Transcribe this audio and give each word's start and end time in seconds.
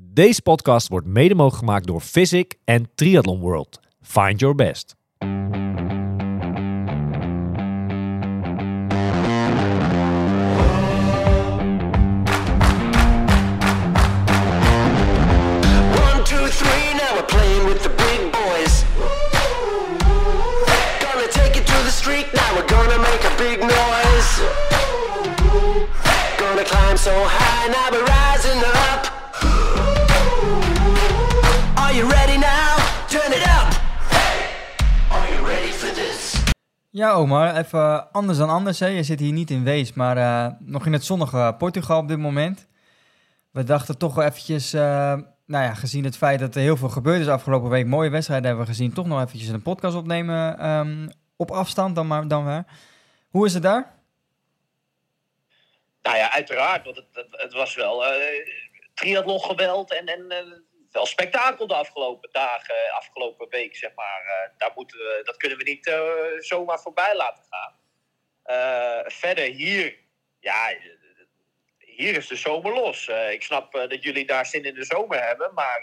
Deze 0.00 0.42
podcast 0.42 0.88
wordt 0.88 1.06
mede 1.06 1.34
mogelijk 1.34 1.58
gemaakt 1.58 1.86
door 1.86 2.00
Physic 2.00 2.54
en 2.64 2.90
Triathlon 2.94 3.40
World. 3.40 3.80
Find 4.02 4.40
your 4.40 4.54
best. 4.54 4.94
Two, 16.24 16.48
three, 16.48 16.94
now 16.94 17.14
we're 17.14 17.26
playing 17.26 17.64
Ja, 36.94 37.14
Omar, 37.14 37.56
even 37.56 38.12
anders 38.12 38.38
dan 38.38 38.48
anders. 38.48 38.80
Hè. 38.80 38.86
Je 38.86 39.02
zit 39.02 39.20
hier 39.20 39.32
niet 39.32 39.50
in 39.50 39.64
Wees, 39.64 39.92
maar 39.92 40.16
eh, 40.16 40.52
nog 40.58 40.86
in 40.86 40.92
het 40.92 41.04
zonnige 41.04 41.54
Portugal 41.58 41.98
op 41.98 42.08
dit 42.08 42.18
moment. 42.18 42.66
We 43.50 43.64
dachten 43.64 43.98
toch 43.98 44.14
wel 44.14 44.24
eventjes, 44.24 44.72
eh, 44.72 44.80
nou 45.46 45.64
ja, 45.64 45.74
gezien 45.74 46.04
het 46.04 46.16
feit 46.16 46.40
dat 46.40 46.54
er 46.54 46.60
heel 46.60 46.76
veel 46.76 46.88
gebeurd 46.88 47.20
is 47.20 47.28
afgelopen 47.28 47.70
week, 47.70 47.86
mooie 47.86 48.10
wedstrijden 48.10 48.46
hebben 48.46 48.64
we 48.64 48.70
gezien, 48.70 48.92
toch 48.92 49.06
nog 49.06 49.22
eventjes 49.22 49.48
een 49.48 49.62
podcast 49.62 49.96
opnemen 49.96 50.58
ehm, 50.58 51.08
op 51.36 51.50
afstand 51.50 51.94
dan 51.94 52.06
maar 52.06 52.28
dan 52.28 52.44
weer. 52.44 52.64
Hoe 53.30 53.46
is 53.46 53.54
het 53.54 53.62
daar? 53.62 53.94
Nou 56.02 56.16
ja, 56.16 56.32
uiteraard. 56.32 56.84
Want 56.84 56.96
het, 56.96 57.26
het, 57.30 57.52
was 57.52 57.74
wel 57.74 58.06
eh 58.06 58.46
triathlon 58.94 59.40
geweld 59.40 59.98
en, 59.98 60.06
en 60.06 60.63
wel 60.94 61.06
spektakel 61.06 61.66
de 61.66 61.74
afgelopen 61.74 62.28
dagen, 62.32 62.74
afgelopen 62.92 63.48
week, 63.48 63.76
zeg 63.76 63.94
maar. 63.94 64.22
Eh, 64.24 64.50
daar 64.58 64.72
moeten 64.74 64.98
we, 64.98 65.20
dat 65.24 65.36
kunnen 65.36 65.58
we 65.58 65.64
niet 65.64 65.86
eh, 65.86 66.00
zomaar 66.38 66.80
voorbij 66.80 67.16
laten 67.16 67.44
gaan. 67.50 67.74
Eh, 68.42 69.10
verder 69.10 69.44
hier, 69.44 69.96
ja, 70.40 70.74
hier 71.78 72.16
is 72.16 72.26
de 72.26 72.36
zomer 72.36 72.74
los. 72.74 73.08
Ik 73.30 73.42
snap 73.42 73.72
dat 73.72 74.02
jullie 74.02 74.26
daar 74.26 74.46
zin 74.46 74.64
in 74.64 74.74
de 74.74 74.84
zomer 74.84 75.22
hebben, 75.26 75.54
maar 75.54 75.82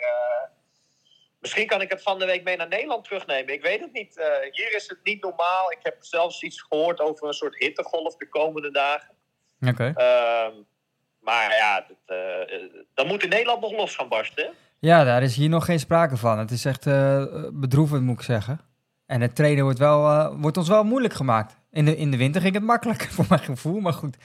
misschien 1.40 1.68
kan 1.68 1.81
ik 1.81 1.90
het 1.90 2.02
van 2.02 2.20
de 2.20 2.25
week 2.25 2.44
mee 2.44 2.58
naar 2.58 2.68
Nederland 2.68 3.03
terugnemen. 3.03 3.53
Ik 3.53 3.62
weet 3.62 3.80
het 3.80 3.92
niet. 3.92 4.16
Hier 4.52 4.75
is 4.75 4.88
het 4.88 5.00
niet 5.03 5.23
normaal. 5.23 5.72
Ik 5.72 5.80
heb 5.84 5.96
zelfs 6.00 6.42
iets 6.42 6.62
gehoord 6.62 7.00
over 7.00 7.28
een 7.28 7.34
soort 7.34 7.58
hittegolf 7.58 8.16
de 8.16 8.30
komende 8.30 8.72
dagen. 8.72 9.16
Oké. 9.68 9.94
Ehm, 9.96 10.53
maar 11.20 11.56
ja, 11.56 11.88
dat, 11.88 12.18
dan 12.94 13.08
moet 13.08 13.23
in 13.23 13.30
Nederland 13.30 13.62
nog 13.62 13.72
los 13.72 13.96
gaan 13.96 14.09
barsten. 14.09 14.56
Ja, 14.82 15.04
daar 15.04 15.24
is 15.24 15.36
hier 15.36 15.50
nog 15.50 15.66
geen 15.66 15.80
sprake 15.80 16.18
van. 16.18 16.40
Het 16.40 16.52
is 16.52 16.66
echt 16.66 16.86
eh, 16.88 17.26
bedroevend, 17.52 18.04
moet 18.04 18.18
ik 18.20 18.26
zeggen. 18.26 18.60
En 19.06 19.22
het 19.22 19.36
trainen 19.36 19.64
wordt, 19.64 19.80
wel, 19.80 20.08
eh, 20.10 20.34
wordt 20.42 20.58
ons 20.58 20.68
wel 20.68 20.84
moeilijk 20.84 21.14
gemaakt. 21.14 21.58
In 21.72 21.86
de, 21.86 21.98
in 21.98 22.12
de 22.12 22.18
winter 22.18 22.42
ging 22.42 22.54
het 22.54 22.64
makkelijk, 22.64 23.04
voor 23.16 23.26
mijn 23.30 23.42
gevoel, 23.42 23.80
maar 23.80 23.94
goed. 23.94 24.18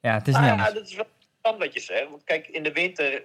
Ja, 0.00 0.14
het 0.14 0.28
is 0.28 0.34
niet 0.34 0.50
Ah, 0.50 0.56
ja, 0.56 0.70
dat 0.72 0.86
is 0.86 0.94
wel 1.42 1.58
wat 1.58 1.72
je 1.72 1.80
zegt. 1.80 2.10
Want 2.10 2.24
kijk, 2.24 2.46
in 2.48 2.62
de 2.62 2.72
winter 2.72 3.22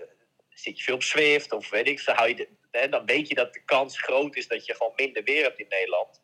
zit 0.49 0.77
je 0.77 0.83
veel 0.83 0.95
op 0.95 1.03
Zwift 1.03 1.51
of 1.51 1.69
weet 1.69 1.87
ik 1.87 1.99
veel. 1.99 2.13
Hou 2.13 2.27
je 2.29 2.35
de, 2.35 2.47
hè, 2.71 2.89
dan 2.89 3.05
weet 3.05 3.27
je 3.27 3.35
dat 3.35 3.53
de 3.53 3.63
kans 3.65 4.01
groot 4.01 4.35
is 4.35 4.47
dat 4.47 4.65
je 4.65 4.75
gewoon 4.75 4.93
minder 4.95 5.23
weer 5.23 5.43
hebt 5.43 5.59
in 5.59 5.65
Nederland. 5.69 6.21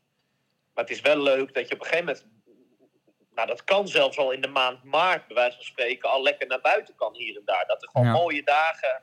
Maar 0.74 0.84
het 0.84 0.94
is 0.94 1.02
wel 1.02 1.22
leuk 1.22 1.54
dat 1.54 1.68
je 1.68 1.74
op 1.74 1.80
een 1.80 1.86
gegeven 1.88 2.06
moment... 2.06 2.26
Nou, 3.36 3.48
dat 3.48 3.64
kan 3.64 3.88
zelfs 3.88 4.18
al 4.18 4.32
in 4.32 4.42
de 4.42 4.48
maand 4.48 4.84
maart, 4.84 5.28
bij 5.28 5.36
wijze 5.36 5.56
van 5.56 5.66
spreken, 5.66 6.10
al 6.10 6.24
lekker 6.24 6.48
naar 6.48 6.62
buiten 6.62 6.96
kan 6.96 7.16
hier 7.16 7.36
en 7.36 7.42
daar. 7.46 7.66
Dat 7.68 7.82
er 7.84 7.90
gewoon 7.90 8.08
Ja. 8.08 8.14
mooie 8.14 8.44
dagen 8.44 9.02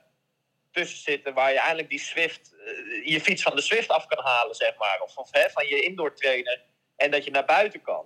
tussen 0.75 0.99
zitten 0.99 1.35
waar 1.35 1.51
je 1.53 1.59
eigenlijk 1.59 1.89
die 1.91 2.01
Swift, 2.01 2.55
eh, 2.55 3.13
je 3.13 3.21
fiets 3.21 3.43
van 3.43 3.55
de 3.57 3.63
Swift 3.63 3.89
af 3.89 4.07
kan 4.07 4.25
halen, 4.25 4.55
zeg 4.55 4.77
maar. 4.79 4.99
Of, 5.03 5.17
of 5.17 5.29
hè, 5.31 5.51
van 5.51 5.67
je 5.67 5.81
indoor 5.81 6.15
trainer. 6.15 6.63
En 6.97 7.11
dat 7.11 7.25
je 7.25 7.31
naar 7.31 7.45
buiten 7.45 7.83
kan. 7.83 8.05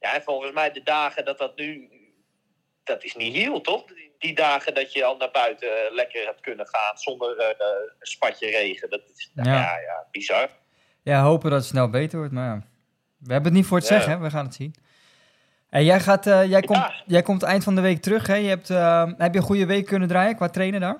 Ja, 0.00 0.14
en 0.14 0.22
volgens 0.22 0.52
mij 0.52 0.72
de 0.72 0.82
dagen 0.82 1.24
dat 1.24 1.38
dat 1.38 1.56
nu... 1.56 1.88
Dat 2.84 3.04
is 3.04 3.14
niet 3.14 3.34
heel, 3.34 3.60
toch? 3.60 3.84
Die, 4.18 4.34
dagen 4.34 4.74
dat 4.74 4.92
je 4.92 5.04
al 5.04 5.16
naar 5.16 5.30
buiten 5.30 5.68
eh, 5.68 5.94
lekker 5.94 6.24
hebt 6.24 6.40
kunnen 6.40 6.66
gaan 6.66 6.98
zonder 6.98 7.38
eh, 7.38 7.46
een 7.98 8.06
spatje 8.06 8.50
regen. 8.50 8.90
Dat 8.90 9.02
is, 9.16 9.30
nou, 9.34 9.48
Ja. 9.48 9.54
ja. 9.54 9.80
Ja, 9.80 10.06
bizar. 10.10 10.48
Ja, 11.02 11.22
hopen 11.22 11.50
dat 11.50 11.58
het 11.58 11.68
snel 11.68 11.90
beter 11.90 12.18
wordt, 12.18 12.32
maar 12.32 12.46
ja. 12.46 12.66
We 13.18 13.32
hebben 13.32 13.50
het 13.52 13.60
niet 13.60 13.68
voor 13.68 13.78
het 13.78 13.88
Ja. 13.88 13.94
zeggen, 13.94 14.12
hè. 14.12 14.18
we 14.18 14.30
gaan 14.30 14.44
het 14.44 14.54
zien. 14.54 14.74
En 15.70 15.84
jij, 15.84 16.00
gaat, 16.00 16.24
jij, 16.24 16.60
komt, 16.60 17.02
jij 17.06 17.22
komt 17.22 17.42
eind 17.42 17.64
van 17.64 17.74
de 17.74 17.80
week 17.80 18.02
terug, 18.02 18.26
hè? 18.26 18.34
Je 18.34 18.48
hebt, 18.48 18.68
heb 19.18 19.32
je 19.32 19.38
een 19.38 19.44
goede 19.46 19.66
week 19.66 19.86
kunnen 19.86 20.08
draaien 20.08 20.36
qua 20.36 20.48
trainen 20.48 20.80
daar? 20.80 20.96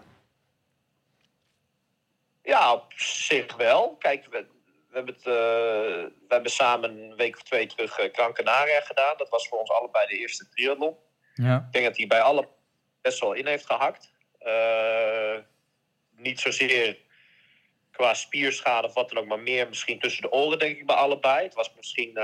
Ja, 2.50 2.72
op 2.72 2.92
zich 2.96 3.56
wel. 3.56 3.96
Kijk, 3.98 4.24
we, 4.30 4.46
we, 4.88 4.94
hebben, 4.94 5.14
het, 5.14 5.26
eh, 5.26 5.32
we 6.26 6.28
hebben 6.28 6.50
samen 6.50 6.90
een 6.90 7.16
week 7.16 7.36
of 7.36 7.42
twee 7.42 7.66
terug 7.66 7.98
Gran 8.12 8.32
Canaria 8.32 8.80
gedaan. 8.80 9.16
Dat 9.16 9.28
was 9.28 9.48
voor 9.48 9.58
ons 9.58 9.70
allebei 9.70 10.06
de 10.06 10.18
eerste 10.18 10.48
triathlon. 10.48 10.96
Ja. 11.34 11.56
Ik 11.56 11.72
denk 11.72 11.84
dat 11.84 11.96
hij 11.96 12.06
bij 12.06 12.20
alle 12.20 12.48
best 13.00 13.20
wel 13.20 13.32
in 13.32 13.46
heeft 13.46 13.66
gehakt. 13.66 14.12
Eh, 14.38 15.36
niet 16.16 16.40
zozeer 16.40 16.98
qua 17.90 18.14
spierschade 18.14 18.86
of 18.86 18.94
wat 18.94 19.08
dan 19.08 19.18
ook, 19.18 19.28
maar 19.28 19.40
meer 19.40 19.68
misschien 19.68 19.98
tussen 19.98 20.22
de 20.22 20.32
oren, 20.32 20.58
denk 20.58 20.78
ik, 20.78 20.86
bij 20.86 20.96
allebei. 20.96 21.44
Het 21.44 21.54
was 21.54 21.74
misschien 21.76 22.16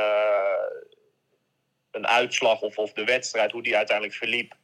een 1.91 2.07
uitslag 2.07 2.61
of, 2.61 2.79
of 2.79 2.93
de 2.93 3.05
wedstrijd, 3.05 3.53
hoe 3.53 3.63
die 3.63 3.77
uiteindelijk 3.77 4.17
verliep. 4.17 4.55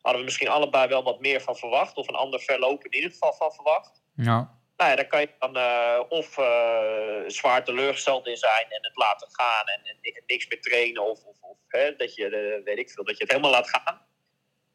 Hadden 0.00 0.20
we 0.20 0.26
misschien 0.26 0.48
allebei 0.48 0.88
wel 0.88 1.02
wat 1.02 1.20
meer 1.20 1.40
van 1.40 1.56
verwacht, 1.56 1.96
of 1.96 2.08
een 2.08 2.14
ander 2.14 2.40
verloop 2.40 2.84
in 2.84 2.94
ieder 2.94 3.10
geval 3.10 3.32
van 3.32 3.52
verwacht. 3.52 4.02
Ja. 4.14 4.54
Nou 4.76 4.90
ja, 4.90 4.96
daar 4.96 5.06
kan 5.06 5.20
je 5.20 5.30
dan 5.38 5.56
eh, 5.56 6.02
of 6.08 6.38
eh, 6.38 7.22
zwaar 7.26 7.64
teleurgesteld 7.64 8.26
in 8.26 8.36
zijn 8.36 8.66
en 8.68 8.78
het 8.82 8.96
laten 8.96 9.28
gaan 9.30 9.66
en, 9.66 9.80
en 9.84 9.98
ni- 10.00 10.22
niks 10.26 10.48
meer 10.48 10.60
trainen. 10.60 11.02
Of, 11.02 11.24
of, 11.24 11.36
of 11.40 11.56
hè, 11.68 11.96
dat 11.96 12.14
je, 12.14 12.28
eh, 12.28 12.64
weet 12.64 12.78
ik 12.78 12.90
veel, 12.90 13.04
dat 13.04 13.16
je 13.16 13.22
het 13.22 13.32
helemaal 13.32 13.50
laat 13.50 13.68
gaan. 13.68 14.06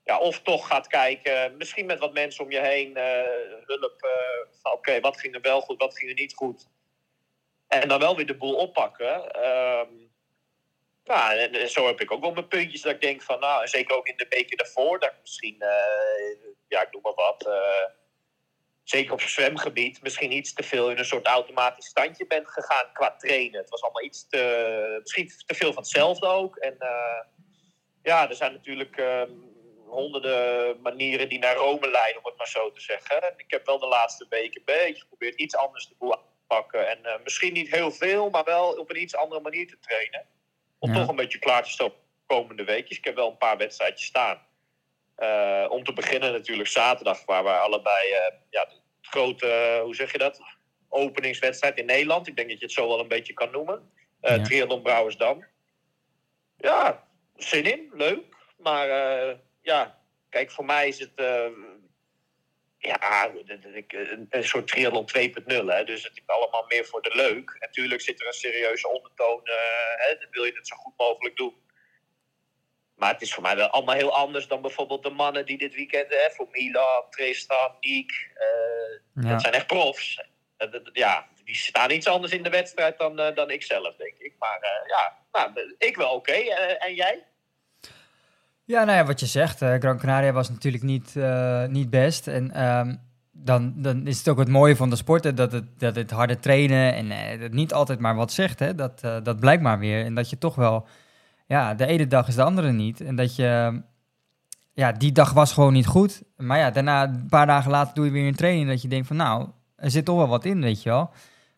Ja, 0.04 0.20
of 0.20 0.42
toch 0.42 0.68
gaat 0.68 0.88
kijken, 0.88 1.58
misschien 1.58 1.86
met 1.86 2.00
wat 2.00 2.14
mensen 2.14 2.44
om 2.44 2.52
je 2.52 2.60
heen, 2.60 2.98
hulp. 3.66 4.08
oké, 4.62 5.00
wat 5.00 5.20
ging 5.20 5.36
er 5.36 5.42
wel 5.42 5.62
goed, 5.62 5.80
wat 5.80 5.98
ging 5.98 6.10
er 6.10 6.20
niet 6.20 6.34
goed. 6.34 6.68
En 7.68 7.88
dan 7.88 8.00
wel 8.00 8.16
weer 8.16 8.26
de 8.26 8.38
boel 8.38 8.56
oppakken. 8.56 9.32
Nou, 11.04 11.38
en, 11.38 11.70
zo 11.70 11.86
heb 11.86 12.02
ik 12.02 12.12
ook 12.12 12.22
wel 12.22 12.32
mijn 12.32 12.48
puntjes 12.48 12.82
dat 12.82 12.94
ik 12.94 13.02
denk 13.02 13.22
van, 13.22 13.40
nou, 13.40 13.68
zeker 13.68 13.96
ook 13.96 14.08
in 14.08 14.18
de 14.18 14.26
weken 14.30 14.58
daarvoor, 14.58 15.00
dat 15.00 15.12
ik 15.12 15.18
misschien, 15.22 15.56
ja, 16.68 16.82
ik 16.82 16.92
noem 16.92 17.02
maar 17.02 17.14
wat, 17.14 17.50
zeker 18.84 19.14
op 19.14 19.22
zwemgebied, 19.22 20.02
misschien 20.02 20.32
iets 20.32 20.54
te 20.54 20.64
veel 20.64 20.90
in 20.92 20.98
een 20.98 21.06
soort 21.06 21.26
automatisch 21.28 21.86
standje 21.86 22.28
bent 22.28 22.50
gegaan 22.50 22.90
qua 22.94 23.16
trainen. 23.16 23.60
Het 23.60 23.70
was 23.70 23.82
allemaal 23.82 24.04
iets 24.04 24.28
te, 24.30 24.98
misschien 25.02 25.32
te 25.46 25.56
veel 25.56 25.74
van 25.74 25.82
hetzelfde 25.82 26.28
ook. 26.28 26.56
En 26.56 26.76
eh, 26.80 27.26
ja, 28.04 28.30
er 28.30 28.36
zijn 28.36 28.54
natuurlijk 28.54 28.98
ehm, 28.98 29.32
honderden 29.86 30.82
manieren 30.82 31.30
die 31.30 31.40
naar 31.40 31.56
Rome 31.56 31.90
leiden, 31.90 32.18
om 32.24 32.26
het 32.30 32.38
maar 32.38 32.48
zo 32.48 32.72
te 32.72 32.82
zeggen. 32.82 33.22
En 33.22 33.34
ik 33.38 33.52
heb 33.52 33.66
wel 33.66 33.80
de 33.80 33.88
laatste 33.88 34.26
weken 34.30 34.62
een 34.66 34.76
beetje 34.76 35.02
geprobeerd 35.02 35.36
iets 35.36 35.56
anders 35.56 35.92
boel 35.98 36.12
te 36.12 36.18
pakken. 36.48 36.90
En 36.90 37.06
eh, 37.06 37.24
misschien 37.24 37.54
niet 37.54 37.72
heel 37.72 37.92
veel, 37.92 38.30
maar 38.30 38.44
wel 38.44 38.72
op 38.72 38.90
een 38.90 39.02
iets 39.02 39.16
andere 39.16 39.42
manier 39.42 39.68
te 39.68 39.80
trainen. 39.80 40.26
Om 40.80 40.94
Ja. 40.94 41.00
toch 41.00 41.08
een 41.08 41.16
beetje 41.16 41.40
klaar 41.40 41.64
te 41.64 41.78
de 41.78 41.92
komende 42.26 42.64
weekjes. 42.64 42.98
Ik 42.98 43.06
heb 43.06 43.16
wel 43.16 43.30
een 43.30 43.38
paar 43.38 43.58
wedstrijdjes 43.58 44.08
staan. 44.08 44.50
Eh, 45.22 45.66
om 45.70 45.84
te 45.84 45.94
beginnen 45.94 46.32
natuurlijk 46.32 46.70
zaterdag, 46.70 47.26
waar 47.26 47.44
we 47.44 47.50
allebei 47.50 48.12
eh, 48.12 48.34
ja, 48.50 48.66
de 48.66 48.76
grote, 49.02 49.48
eh, 49.48 49.82
hoe 49.82 49.96
zeg 49.96 50.12
je 50.12 50.18
dat? 50.18 50.42
Openingswedstrijd 50.90 51.78
in 51.78 51.86
Nederland. 51.86 52.28
Ik 52.28 52.36
denk 52.36 52.50
dat 52.50 52.60
je 52.60 52.66
het 52.66 52.74
zo 52.74 52.88
wel 52.88 53.00
een 53.00 53.08
beetje 53.08 53.34
kan 53.34 53.52
noemen. 53.52 53.92
Eh 54.22 54.36
Ja. 54.36 54.44
Triathlon 54.44 54.82
Brouwersdam. 54.82 55.46
Ja, 56.58 57.08
zin 57.36 57.64
in, 57.64 57.90
leuk. 57.94 58.36
Maar 58.58 58.88
ja, 59.62 60.00
kijk, 60.30 60.52
voor 60.52 60.66
mij 60.66 60.88
is 60.88 61.00
het 61.00 61.12
ja, 62.78 63.32
een, 64.30 64.44
soort 64.44 64.68
triathlon 64.68 65.10
2.0. 65.18 65.66
Hè? 65.66 65.84
Dus 65.84 66.04
het 66.04 66.18
is 66.18 66.24
allemaal 66.26 66.66
meer 66.68 66.86
voor 66.86 67.02
de 67.02 67.16
leuk. 67.16 67.56
Natuurlijk 67.60 68.02
zit 68.02 68.22
er 68.22 68.28
een 68.28 68.34
serieuze 68.34 68.88
ondertoon. 68.88 69.42
hè? 69.96 70.16
Dan 70.16 70.28
wil 70.32 70.44
je 70.44 70.54
het 70.54 70.68
zo 70.68 70.76
goed 70.76 70.94
mogelijk 70.98 71.36
doen. 71.36 71.56
Maar 73.02 73.14
het 73.14 73.22
is 73.22 73.34
voor 73.34 73.44
mij 73.44 73.56
wel 73.56 73.68
allemaal 73.68 73.96
heel 73.96 74.16
anders 74.16 74.48
dan 74.48 74.62
bijvoorbeeld 74.62 75.04
de 75.04 75.10
mannen 75.10 75.46
die 75.46 75.58
dit 75.58 75.76
weekend 75.76 76.10
hè, 76.10 76.30
voor 76.32 76.48
Milan, 76.52 77.04
Tristan, 77.10 77.72
Niek. 77.80 78.12
Ja. 79.14 79.30
Dat 79.30 79.42
zijn 79.42 79.54
echt 79.54 79.68
profs. 79.68 80.24
Eh, 80.58 80.68
ja, 80.94 81.28
die 81.44 81.56
staan 81.56 81.92
iets 81.92 82.08
anders 82.08 82.34
in 82.34 82.44
de 82.44 82.50
wedstrijd 82.50 82.98
dan, 82.98 83.20
eh, 83.20 83.36
dan 83.36 83.50
ik 83.50 83.64
zelf, 83.64 83.96
denk 83.96 84.18
ik. 84.18 84.34
Maar 84.40 84.60
ja, 84.88 85.18
nou, 85.32 85.76
ik 85.78 85.96
wel 85.96 86.14
oké. 86.14 86.32
En 86.32 86.96
jij? 86.96 87.24
Ja, 88.66 88.84
nou 88.84 88.98
ja, 88.98 89.06
wat 89.06 89.20
je 89.20 89.26
zegt, 89.26 89.58
Gran 89.58 90.00
Canaria 90.00 90.32
was 90.32 90.50
natuurlijk 90.50 90.84
niet, 90.84 91.16
niet 91.68 91.90
best. 91.90 92.28
En 92.28 92.52
ehm, 92.52 92.96
dan, 93.32 93.74
dan 93.76 94.08
is 94.08 94.18
het 94.18 94.28
ook 94.28 94.40
het 94.40 94.50
mooie 94.50 94.76
van 94.76 94.90
de 94.90 94.96
sport, 94.96 95.24
hè, 95.24 95.34
dat 95.34 95.52
het, 95.52 95.80
dat 95.80 95.96
het 95.96 96.12
harde 96.12 96.40
trainen 96.40 96.94
en 96.94 97.10
het 97.40 97.54
niet 97.54 97.74
altijd 97.74 98.00
maar 98.00 98.16
wat 98.16 98.32
zegt. 98.32 98.60
Hè, 98.60 98.76
dat, 98.76 99.00
dat 99.00 99.40
blijkt 99.40 99.62
maar 99.62 99.80
weer. 99.80 100.06
En 100.06 100.16
dat 100.16 100.30
je 100.30 100.38
toch 100.38 100.56
wel, 100.56 100.88
ja, 101.52 101.74
de 101.74 101.86
ene 101.86 102.08
dag 102.08 102.28
is 102.28 102.36
de 102.36 102.44
andere 102.44 102.72
niet. 102.72 103.02
En 103.02 103.16
dat 103.16 103.36
je, 103.36 103.82
ja, 104.74 104.92
die 104.92 105.12
dag 105.12 105.34
was 105.34 105.54
gewoon 105.54 105.74
niet 105.74 105.86
goed. 105.86 106.22
Maar 106.38 106.58
ja, 106.58 106.72
daarna, 106.72 107.04
een 107.04 107.28
paar 107.30 107.46
dagen 107.46 107.72
later 107.72 107.94
doe 107.94 108.06
je 108.06 108.12
weer 108.12 108.28
een 108.28 108.36
training 108.36 108.68
dat 108.68 108.82
je 108.82 108.88
denkt 108.88 109.08
van 109.08 109.16
nou, 109.16 109.48
er 109.76 109.92
zit 109.92 110.06
toch 110.06 110.18
wel 110.18 110.28
wat 110.28 110.46
in, 110.46 110.62
weet 110.62 110.84
je 110.84 110.90
wel. 110.90 111.12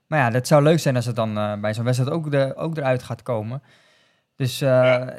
Maar 0.07 0.19
ja, 0.19 0.29
dat 0.29 0.47
zou 0.47 0.63
leuk 0.63 0.79
zijn 0.79 0.95
als 0.95 1.05
het 1.05 1.15
dan 1.15 1.37
eh, 1.37 1.59
bij 1.59 1.73
zo'n 1.73 1.83
wedstrijd 1.83 2.11
ook, 2.11 2.31
de, 2.31 2.55
ook 2.55 2.77
eruit 2.77 3.03
gaat 3.03 3.21
komen. 3.21 3.61
Dus 4.35 4.61
eh, 4.61 4.69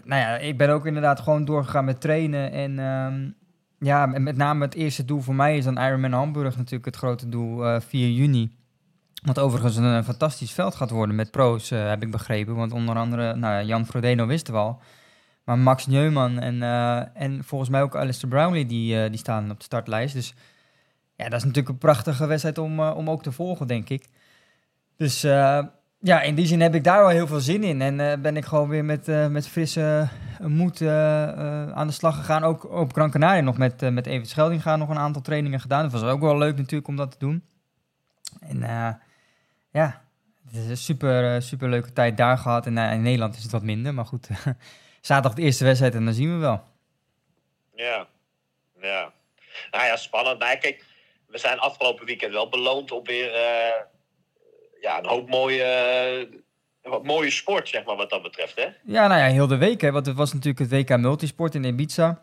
nou 0.04 0.20
ja, 0.20 0.36
ik 0.36 0.58
ben 0.58 0.70
ook 0.70 0.86
inderdaad 0.86 1.20
gewoon 1.20 1.44
doorgegaan 1.44 1.84
met 1.84 2.00
trainen. 2.00 2.52
En 2.52 2.78
ehm, 2.78 3.30
ja, 3.78 4.06
met 4.06 4.22
met 4.22 4.36
name 4.36 4.64
het 4.64 4.74
eerste 4.74 5.04
doel 5.04 5.20
voor 5.20 5.34
mij 5.34 5.56
is 5.56 5.64
dan 5.64 5.78
Ironman 5.78 6.12
Hamburg 6.12 6.56
natuurlijk 6.56 6.84
het 6.84 6.96
grote 6.96 7.28
doel 7.28 7.66
eh 7.66 7.80
4 7.80 8.10
juni. 8.10 8.56
Wat 9.24 9.38
overigens 9.38 9.76
een, 9.76 9.96
eh, 9.96 10.04
fantastisch 10.04 10.52
veld 10.52 10.74
gaat 10.74 10.90
worden 10.90 11.14
met 11.14 11.30
pro's, 11.30 11.70
eh, 11.70 11.88
heb 11.88 12.02
ik 12.02 12.10
begrepen. 12.10 12.54
Want 12.54 12.72
onder 12.72 12.96
andere, 12.96 13.34
nou 13.34 13.54
ja, 13.54 13.62
Jan 13.62 13.86
Frodeno 13.86 14.26
wisten 14.26 14.54
we 14.54 14.60
al. 14.60 14.80
Maar 15.44 15.58
Max 15.58 15.86
Neumann 15.86 16.38
en, 16.38 16.62
eh, 16.62 17.22
en 17.22 17.44
volgens 17.44 17.70
mij 17.70 17.82
ook 17.82 17.96
Alistair 17.96 18.32
Brownlee, 18.32 18.66
die, 18.66 19.10
die 19.10 19.18
staan 19.18 19.50
op 19.50 19.58
de 19.58 19.64
startlijst. 19.64 20.14
Dus 20.14 20.34
ja, 21.16 21.24
dat 21.24 21.38
is 21.38 21.44
natuurlijk 21.44 21.68
een 21.68 21.78
prachtige 21.78 22.26
wedstrijd 22.26 22.58
om, 22.58 22.80
om 22.80 23.10
ook 23.10 23.22
te 23.22 23.32
volgen, 23.32 23.66
denk 23.66 23.88
ik. 23.88 24.08
Dus 24.96 25.20
ja, 26.00 26.22
in 26.22 26.34
die 26.34 26.46
zin 26.46 26.60
heb 26.60 26.74
ik 26.74 26.84
daar 26.84 26.98
wel 26.98 27.08
heel 27.08 27.26
veel 27.26 27.40
zin 27.40 27.62
in. 27.62 27.82
En 27.82 28.22
ben 28.22 28.36
ik 28.36 28.44
gewoon 28.44 28.68
weer 28.68 28.84
met, 28.84 29.06
met 29.30 29.48
frisse 29.48 30.08
moed 30.40 30.82
aan 31.72 31.86
de 31.86 31.92
slag 31.92 32.16
gegaan. 32.16 32.44
Ook 32.44 32.72
op 32.72 32.92
Gran 32.92 33.10
Canaria 33.10 33.40
nog 33.42 33.58
met, 33.58 33.92
met 33.92 34.06
Evert 34.06 34.28
Scheldinga 34.28 34.76
nog 34.76 34.88
een 34.88 34.98
aantal 34.98 35.22
trainingen 35.22 35.60
gedaan. 35.60 35.82
Dat 35.82 36.00
was 36.00 36.10
ook 36.10 36.20
wel 36.20 36.38
leuk 36.38 36.56
natuurlijk 36.56 36.88
om 36.88 36.96
dat 36.96 37.10
te 37.10 37.18
doen. 37.18 37.42
En 38.40 38.62
ja, 39.74 40.02
het 40.46 40.56
is 40.56 40.68
een 40.68 40.76
super, 40.76 41.34
eh, 41.34 41.40
super 41.40 41.68
leuke 41.68 41.92
tijd 41.92 42.16
daar 42.16 42.38
gehad. 42.38 42.66
En 42.66 42.78
eh, 42.78 42.92
in 42.92 43.02
Nederland 43.02 43.36
is 43.36 43.42
het 43.42 43.52
wat 43.52 43.62
minder. 43.62 43.94
Maar 43.94 44.06
goed, 44.06 44.28
zaterdag 45.00 45.34
de 45.34 45.42
eerste 45.42 45.64
wedstrijd 45.64 45.94
en 45.94 46.04
dan 46.04 46.14
zien 46.14 46.32
we 46.32 46.38
wel. 46.38 46.62
Ja, 47.74 48.06
ja. 48.80 49.12
Nou 49.70 49.84
ja, 49.84 49.96
spannend. 49.96 50.38
Nou, 50.38 50.58
kijk, 50.58 50.84
we 51.26 51.38
zijn 51.38 51.58
afgelopen 51.58 52.06
weekend 52.06 52.32
wel 52.32 52.48
beloond 52.48 52.92
op 52.92 53.06
weer 53.06 53.32
eh, 53.32 53.80
ja, 54.80 54.98
een 54.98 55.06
hoop 55.06 55.28
mooie, 55.28 56.28
wat 56.82 57.04
mooie 57.04 57.30
sport, 57.30 57.68
zeg 57.68 57.84
maar, 57.84 57.96
wat 57.96 58.10
dat 58.10 58.22
betreft. 58.22 58.56
Hè? 58.56 58.66
Ja, 58.84 59.06
nou 59.06 59.20
ja, 59.20 59.26
heel 59.26 59.46
de 59.46 59.56
week. 59.56 59.80
Hè, 59.80 59.92
want 59.92 60.06
het 60.06 60.16
was 60.16 60.32
natuurlijk 60.32 60.58
het 60.58 60.70
WK 60.70 60.96
Multisport 60.98 61.54
in 61.54 61.64
Ibiza. 61.64 62.22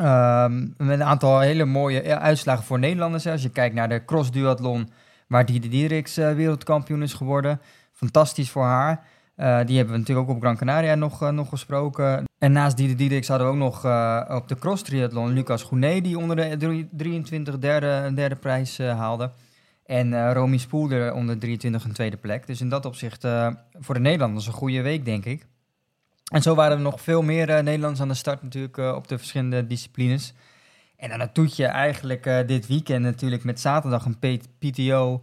Ehm, 0.00 0.60
met 0.60 1.00
een 1.00 1.04
aantal 1.04 1.40
hele 1.40 1.64
mooie 1.64 2.18
uitslagen 2.18 2.64
voor 2.64 2.78
Nederlanders. 2.78 3.24
hè. 3.24 3.30
Als 3.30 3.42
je 3.42 3.50
kijkt 3.50 3.74
naar 3.74 3.88
de 3.88 4.04
cross-duathlon, 4.04 4.90
waar 5.26 5.46
Diede 5.46 5.68
Dieriks 5.68 6.16
eh, 6.16 6.34
wereldkampioen 6.34 7.02
is 7.02 7.12
geworden. 7.12 7.60
Fantastisch 7.92 8.50
voor 8.50 8.64
haar. 8.64 9.06
Eh, 9.36 9.60
die 9.66 9.76
hebben 9.76 9.94
we 9.94 10.00
natuurlijk 10.00 10.28
ook 10.28 10.36
op 10.36 10.42
Gran 10.42 10.56
Canaria 10.56 10.94
nog, 10.94 11.22
eh, 11.22 11.28
nog 11.28 11.48
gesproken. 11.48 12.24
En 12.38 12.52
naast 12.52 12.76
Diede 12.76 12.94
Dieriks 12.94 13.28
hadden 13.28 13.46
we 13.46 13.52
ook 13.52 13.58
nog 13.58 13.76
op 14.36 14.48
de 14.48 14.58
cross-triathlon 14.58 15.32
Lucas 15.32 15.62
Gounet... 15.62 16.04
die 16.04 16.18
onder 16.18 16.36
de 16.36 16.56
drie- 16.56 16.88
23 16.92 17.58
derde, 17.58 18.14
derde 18.14 18.36
prijs 18.36 18.78
haalde. 18.78 19.30
En 19.84 20.32
Romy 20.32 20.58
Spoelder 20.58 21.12
onder 21.12 21.38
23 21.38 21.84
een 21.84 21.92
tweede 21.92 22.16
plek. 22.16 22.46
Dus 22.46 22.60
in 22.60 22.68
dat 22.68 22.86
opzicht 22.86 23.26
voor 23.72 23.94
de 23.94 24.00
Nederlanders 24.00 24.46
een 24.46 24.52
goede 24.52 24.82
week, 24.82 25.04
denk 25.04 25.24
ik. 25.24 25.46
En 26.32 26.42
zo 26.42 26.54
waren 26.54 26.76
er 26.76 26.82
nog 26.82 27.00
veel 27.00 27.22
meer 27.22 27.46
Nederlanders 27.46 28.00
aan 28.00 28.08
de 28.08 28.14
start 28.14 28.42
natuurlijk 28.42 28.76
op 28.76 29.08
de 29.08 29.18
verschillende 29.18 29.66
disciplines. 29.66 30.34
En 30.96 31.08
dan 31.08 31.20
het 31.20 31.34
toetje 31.34 31.66
eigenlijk 31.66 32.26
eh, 32.26 32.46
dit 32.46 32.66
weekend 32.66 33.02
natuurlijk 33.02 33.44
met 33.44 33.60
zaterdag 33.60 34.04
een 34.04 34.40
PTO 34.58 35.22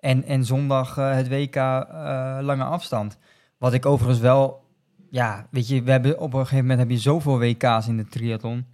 en, 0.00 0.24
en 0.24 0.44
zondag 0.44 0.98
eh, 0.98 1.14
het 1.14 1.28
WK 1.28 1.56
eh, 1.56 2.38
lange 2.40 2.64
afstand. 2.64 3.18
Wat 3.58 3.72
ik 3.72 3.86
overigens 3.86 4.20
wel, 4.20 4.64
ja, 5.10 5.46
weet 5.50 5.68
je, 5.68 5.82
we 5.82 5.90
hebben 5.90 6.18
op 6.18 6.32
een 6.32 6.40
gegeven 6.40 6.66
moment 6.66 6.78
heb 6.78 6.90
je 6.90 6.98
zoveel 6.98 7.38
WK's 7.38 7.86
in 7.86 7.96
de 7.96 8.08
triathlon. 8.08 8.66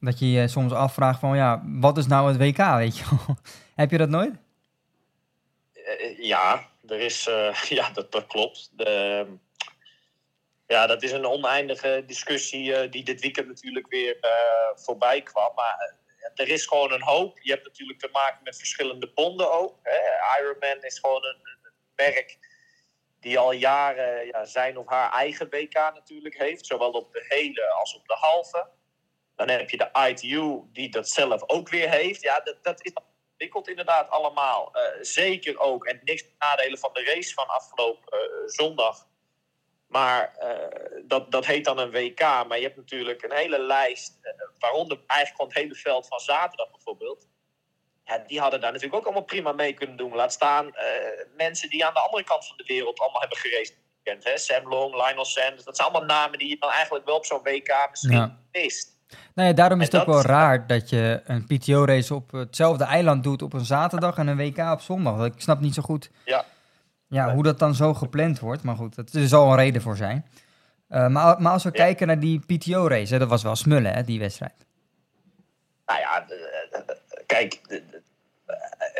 Dat 0.00 0.18
je 0.18 0.30
je 0.30 0.48
soms 0.48 0.72
afvraagt 0.72 1.20
van, 1.20 1.36
ja, 1.36 1.62
wat 1.66 1.98
is 1.98 2.06
nou 2.06 2.28
het 2.28 2.36
WK, 2.36 2.76
weet 2.76 2.98
je 2.98 3.04
heb 3.74 3.90
je 3.90 3.98
dat 3.98 4.08
nooit? 4.08 4.34
Ja, 6.18 6.66
er 6.86 7.00
is, 7.00 7.28
ja 7.68 7.90
dat, 7.90 8.12
dat 8.12 8.26
klopt. 8.26 8.70
De, 8.76 9.26
ja, 10.68 10.86
dat 10.86 11.02
is 11.02 11.12
een 11.12 11.26
oneindige 11.26 12.02
discussie 12.06 12.74
eh, 12.74 12.90
die 12.90 13.04
dit 13.04 13.20
weekend 13.20 13.46
natuurlijk 13.46 13.86
weer 13.88 14.16
eh, 14.20 14.30
voorbij 14.74 15.22
kwam. 15.22 15.54
Maar 15.54 15.96
eh, 16.18 16.44
er 16.44 16.48
is 16.48 16.66
gewoon 16.66 16.92
een 16.92 17.02
hoop. 17.02 17.38
Je 17.42 17.50
hebt 17.50 17.64
natuurlijk 17.64 17.98
te 17.98 18.08
maken 18.12 18.42
met 18.42 18.56
verschillende 18.56 19.12
bonden 19.12 19.52
ook. 19.52 19.78
Hè. 19.82 19.98
Ironman 20.40 20.82
is 20.82 20.98
gewoon 20.98 21.24
een, 21.24 21.56
merk 21.96 22.38
die 23.20 23.38
al 23.38 23.52
jaren 23.52 24.26
ja, 24.26 24.44
zijn 24.44 24.78
of 24.78 24.88
haar 24.88 25.12
eigen 25.12 25.50
WK 25.50 25.74
natuurlijk 25.74 26.38
heeft. 26.38 26.66
Zowel 26.66 26.90
op 26.90 27.12
de 27.12 27.24
hele 27.28 27.70
als 27.70 27.94
op 27.94 28.06
de 28.06 28.14
halve. 28.14 28.68
Dan 29.36 29.48
heb 29.48 29.70
je 29.70 29.76
de 29.76 29.90
ITU 30.08 30.62
die 30.72 30.90
dat 30.90 31.08
zelf 31.08 31.42
ook 31.46 31.68
weer 31.68 31.90
heeft. 31.90 32.22
Ja, 32.22 32.40
dat, 32.40 32.56
dat 32.62 32.84
is 32.84 32.92
ontwikkeld 33.30 33.68
inderdaad 33.68 34.10
allemaal. 34.10 34.72
Zeker 35.00 35.58
ook, 35.58 35.86
en 35.86 36.00
niks 36.04 36.24
nadelen 36.38 36.78
van 36.78 36.90
de 36.92 37.04
race 37.04 37.34
van 37.34 37.46
afgelopen 37.46 38.20
zondag. 38.46 39.06
Maar 39.88 40.32
eh, 40.38 41.00
dat, 41.04 41.30
dat 41.30 41.46
heet 41.46 41.64
dan 41.64 41.78
een 41.78 41.90
WK. 41.90 42.20
Maar 42.20 42.56
je 42.56 42.62
hebt 42.62 42.76
natuurlijk 42.76 43.22
een 43.22 43.32
hele 43.36 43.58
lijst, 43.62 44.18
eh, 44.22 44.32
waaronder 44.58 44.98
eigenlijk 45.06 45.40
gewoon 45.40 45.50
het 45.54 45.62
hele 45.62 45.74
veld 45.74 46.06
van 46.08 46.18
zaterdag 46.20 46.70
bijvoorbeeld. 46.70 47.26
Ja, 48.04 48.18
die 48.26 48.40
hadden 48.40 48.60
daar 48.60 48.72
natuurlijk 48.72 48.98
ook 48.98 49.04
allemaal 49.04 49.24
prima 49.24 49.52
mee 49.52 49.72
kunnen 49.72 49.96
doen. 49.96 50.14
Laat 50.14 50.32
staan 50.32 50.74
eh, 50.74 50.84
mensen 51.36 51.70
die 51.70 51.84
aan 51.86 51.94
de 51.94 52.00
andere 52.00 52.24
kant 52.24 52.46
van 52.46 52.56
de 52.56 52.64
wereld 52.66 53.00
allemaal 53.00 53.20
hebben 53.20 53.38
hè? 54.24 54.38
Sam 54.38 54.68
Long, 54.68 54.94
Lionel 55.06 55.24
Sanders. 55.24 55.64
Dat 55.64 55.76
zijn 55.76 55.88
allemaal 55.88 56.08
namen 56.16 56.38
die 56.38 56.48
je 56.48 56.56
dan 56.58 56.70
eigenlijk 56.70 57.04
wel 57.04 57.16
op 57.16 57.24
zo'n 57.24 57.42
WK 57.42 57.86
misschien 57.90 58.12
Ja. 58.16 58.38
mist. 58.52 58.96
Nou 59.34 59.48
ja, 59.48 59.54
daarom 59.54 59.80
is 59.80 59.88
En 59.88 59.98
het 59.98 60.08
ook 60.08 60.14
dat- 60.14 60.24
wel 60.24 60.34
raar 60.34 60.66
dat 60.66 60.90
je 60.90 61.20
een 61.24 61.46
PTO-race 61.46 62.14
op 62.14 62.30
hetzelfde 62.30 62.84
eiland 62.84 63.22
doet 63.24 63.42
op 63.42 63.52
een 63.52 63.64
zaterdag 63.64 64.16
en 64.16 64.26
een 64.26 64.36
WK 64.36 64.58
op 64.72 64.80
zondag. 64.80 65.24
Ik 65.26 65.32
snap 65.36 65.60
niet 65.60 65.74
zo 65.74 65.82
goed 65.82 66.10
Ja. 66.24 66.44
Ja, 67.08 67.34
hoe 67.34 67.42
dat 67.42 67.58
dan 67.58 67.74
zo 67.74 67.94
gepland 67.94 68.38
wordt. 68.40 68.62
Maar 68.62 68.76
goed, 68.76 68.94
dat- 68.94 69.12
er 69.12 69.28
zal 69.28 69.50
een 69.50 69.56
reden 69.56 69.82
voor 69.82 69.96
zijn. 69.96 70.26
Eh, 70.88 71.06
maar, 71.08 71.42
maar 71.42 71.52
als 71.52 71.64
we 71.64 71.70
Ja. 71.72 71.84
kijken 71.84 72.06
naar 72.06 72.18
die 72.20 72.40
PTO-race, 72.46 73.18
dat 73.18 73.28
was 73.28 73.42
wel 73.42 73.56
smullen, 73.56 73.94
hè, 73.94 74.02
die 74.02 74.18
wedstrijd. 74.18 74.66
Nou 75.86 76.00
ja, 76.00 76.26
kijk, 77.26 77.60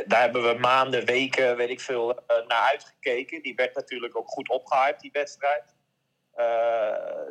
daar 0.06 0.20
hebben 0.20 0.42
we 0.42 0.58
maanden, 0.60 1.04
weken, 1.04 1.56
weet 1.56 1.68
ik 1.70 1.80
veel, 1.80 2.16
eh, 2.26 2.46
naar 2.46 2.68
uitgekeken. 2.70 3.42
Die 3.42 3.54
werd 3.54 3.74
natuurlijk 3.74 4.16
ook 4.16 4.28
goed 4.28 4.48
opgehyped, 4.48 5.00
die 5.00 5.10
wedstrijd. 5.12 5.74
Eh, 6.34 6.44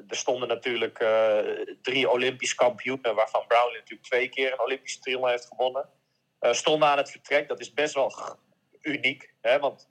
er 0.07 0.15
stonden 0.15 0.47
natuurlijk 0.47 1.06
drie 1.81 2.09
Olympisch 2.09 2.56
kampioenen, 2.56 3.15
waarvan 3.15 3.47
Brownlee 3.47 3.80
natuurlijk 3.80 4.07
twee 4.07 4.30
keer 4.30 4.51
een 4.51 4.62
Olympische 4.62 5.00
triathlon 5.00 5.30
heeft 5.30 5.45
gewonnen. 5.47 5.89
Eh, 6.39 6.51
stonden 6.53 6.88
aan 6.89 6.97
het 6.97 7.12
vertrek. 7.12 7.47
Dat 7.47 7.59
is 7.59 7.73
best 7.73 7.94
wel 7.94 8.13
uniek, 8.81 9.33
hè, 9.42 9.59
want 9.59 9.90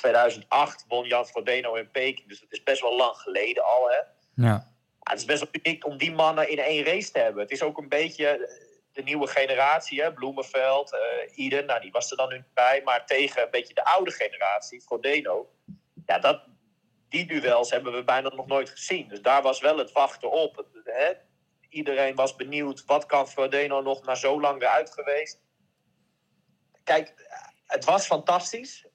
2008 0.00 0.84
won 0.88 1.06
Jan 1.06 1.26
Frodeno 1.26 1.74
in 1.74 1.90
Peking, 1.90 2.28
dus 2.28 2.40
dat 2.40 2.52
is 2.52 2.62
best 2.62 2.80
wel 2.80 2.96
lang 2.96 3.16
geleden 3.16 3.64
al. 3.64 3.90
Hè. 3.90 3.96
Ja. 4.46 4.70
Ja, 5.00 5.10
het 5.10 5.18
is 5.18 5.24
best 5.24 5.40
wel 5.40 5.62
uniek 5.62 5.86
om 5.86 5.96
die 5.96 6.12
mannen 6.12 6.50
in 6.50 6.58
één 6.58 6.84
race 6.84 7.10
te 7.10 7.18
hebben. 7.18 7.42
Het 7.42 7.50
is 7.50 7.62
ook 7.62 7.78
een 7.78 7.88
beetje 7.88 8.26
eh, 8.26 8.50
de 8.92 9.02
nieuwe 9.02 9.26
generatie, 9.26 10.02
hè? 10.02 10.12
Bloemenveld, 10.12 10.92
eh 10.92 11.38
Iden, 11.38 11.66
nou, 11.66 11.80
die 11.80 11.90
was 11.90 12.10
er 12.10 12.16
dan 12.16 12.28
nu 12.28 12.44
bij. 12.54 12.82
Maar 12.84 13.06
tegen 13.06 13.42
een 13.42 13.50
beetje 13.50 13.74
de 13.74 13.84
oude 13.84 14.10
generatie, 14.10 14.80
Frodeno. 14.80 15.50
Ja, 16.06 16.18
dat, 16.18 16.42
die 17.08 17.26
duels 17.26 17.70
hebben 17.70 17.92
we 17.92 18.04
bijna 18.04 18.34
nog 18.34 18.46
nooit 18.46 18.70
gezien. 18.70 19.08
Dus 19.08 19.22
daar 19.22 19.42
was 19.42 19.60
wel 19.60 19.78
het 19.78 19.92
wachten 19.92 20.30
op. 20.30 20.66
Hè? 20.84 21.12
Iedereen 21.68 22.14
was 22.14 22.36
benieuwd, 22.36 22.84
wat 22.84 23.06
kan 23.06 23.28
Frodeno 23.28 23.80
nog 23.80 24.04
na 24.04 24.14
zo 24.14 24.40
lang 24.40 24.62
eruit 24.62 24.90
geweest? 24.90 25.40
Kijk, 26.84 27.14
het 27.66 27.84
was 27.84 28.06
fantastisch. 28.06 28.86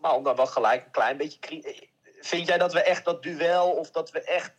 Maar 0.00 0.14
om 0.14 0.22
dan 0.24 0.36
wel 0.36 0.46
gelijk 0.46 0.84
een 0.84 0.90
klein 0.90 1.16
beetje... 1.16 1.38
cri- 1.38 1.88
Vind 2.20 2.48
jij 2.48 2.58
dat 2.58 2.72
we 2.72 2.82
echt 2.82 3.04
dat 3.04 3.22
duel, 3.22 3.70
of 3.70 3.90
dat 3.90 4.10
we 4.10 4.20
echt 4.24 4.52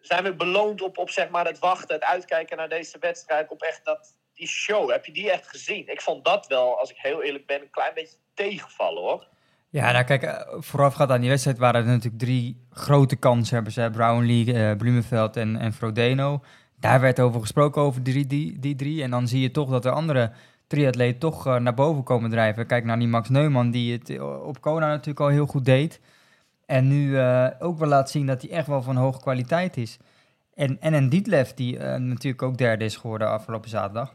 zijn 0.00 0.22
we 0.24 0.34
beloond 0.34 0.82
op, 0.82 0.98
op 0.98 1.10
zeg 1.10 1.28
maar 1.28 1.46
het 1.46 1.58
wachten, 1.58 1.94
het 1.94 2.04
uitkijken 2.04 2.56
naar 2.56 2.68
deze 2.68 2.96
wedstrijd, 3.00 3.50
op 3.50 3.62
echt 3.62 3.80
dat, 3.84 4.16
die 4.34 4.46
show. 4.46 4.90
Heb 4.90 5.04
je 5.04 5.12
die 5.12 5.30
echt 5.30 5.48
gezien? 5.48 5.88
Ik 5.88 6.00
vond 6.00 6.24
dat 6.24 6.46
wel, 6.46 6.78
als 6.78 6.90
ik 6.90 6.96
heel 6.98 7.22
eerlijk 7.22 7.46
ben, 7.46 7.60
een 7.60 7.70
klein 7.70 7.94
beetje 7.94 8.16
tegenvallen 8.34 9.02
hoor. 9.02 9.26
Ja, 9.70 9.92
nou 9.92 10.04
kijk, 10.04 10.22
eh, 10.22 10.40
voorafgaand 10.58 11.10
aan 11.10 11.20
die 11.20 11.30
wedstrijd 11.30 11.58
waren 11.58 11.80
er 11.80 11.86
natuurlijk 11.86 12.22
drie 12.22 12.66
grote 12.70 13.16
kanshebbers. 13.16 13.76
Hè? 13.76 13.90
Brownlee, 13.90 14.54
eh 14.54 14.76
Blumenveld 14.76 15.36
en, 15.36 15.56
en 15.56 15.72
Frodeno. 15.72 16.42
Daar 16.80 17.00
werd 17.00 17.20
over 17.20 17.40
gesproken, 17.40 17.82
over 17.82 18.02
die, 18.02 18.26
die, 18.26 18.58
die 18.58 18.74
drie. 18.74 19.02
En 19.02 19.10
dan 19.10 19.28
zie 19.28 19.40
je 19.40 19.50
toch 19.50 19.70
dat 19.70 19.82
de 19.82 19.90
andere 19.90 20.32
triatleten 20.68 21.18
toch 21.18 21.46
eh, 21.46 21.56
naar 21.56 21.74
boven 21.74 22.02
komen 22.02 22.30
drijven. 22.30 22.66
Kijk 22.66 22.84
naar 22.84 22.98
die 22.98 23.08
Max 23.08 23.28
Neumann, 23.28 23.70
die 23.70 23.92
het 23.92 24.10
eh, 24.10 24.46
op 24.46 24.60
Kona 24.60 24.86
natuurlijk 24.86 25.20
al 25.20 25.28
heel 25.28 25.46
goed 25.46 25.64
deed. 25.64 26.00
En 26.66 26.88
nu 26.88 27.18
eh, 27.18 27.46
ook 27.58 27.78
wel 27.78 27.88
laat 27.88 28.10
zien 28.10 28.26
dat 28.26 28.42
hij 28.42 28.50
echt 28.50 28.66
wel 28.66 28.82
van 28.82 28.96
hoge 28.96 29.20
kwaliteit 29.20 29.76
is. 29.76 29.98
En, 30.54 30.80
en 30.80 30.94
een 30.94 31.08
Dietlef, 31.08 31.54
die 31.54 31.78
natuurlijk 31.78 32.42
ook 32.42 32.58
derde 32.58 32.84
is 32.84 32.96
geworden 32.96 33.30
afgelopen 33.30 33.70
zaterdag. 33.70 34.14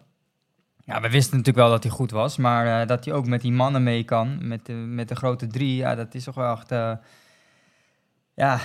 Ja, 0.86 1.02
we 1.02 1.10
wisten 1.10 1.38
natuurlijk 1.38 1.66
wel 1.66 1.70
dat 1.70 1.84
hij 1.84 1.92
goed 1.92 2.12
was, 2.12 2.38
maar 2.38 2.88
dat 2.88 3.06
hij 3.06 3.14
ook 3.14 3.28
met 3.28 3.42
die 3.42 3.52
mannen 3.52 3.84
mee 3.84 4.04
kan, 4.04 4.48
met 4.48 4.66
de, 4.66 4.74
met 4.74 5.08
de 5.08 5.16
grote 5.16 5.48
drie, 5.48 5.76
ja, 5.76 5.96
dat 5.96 6.16
is 6.16 6.24
toch 6.24 6.36
wel 6.36 6.52
echt, 6.56 6.70
ja, 8.34 8.60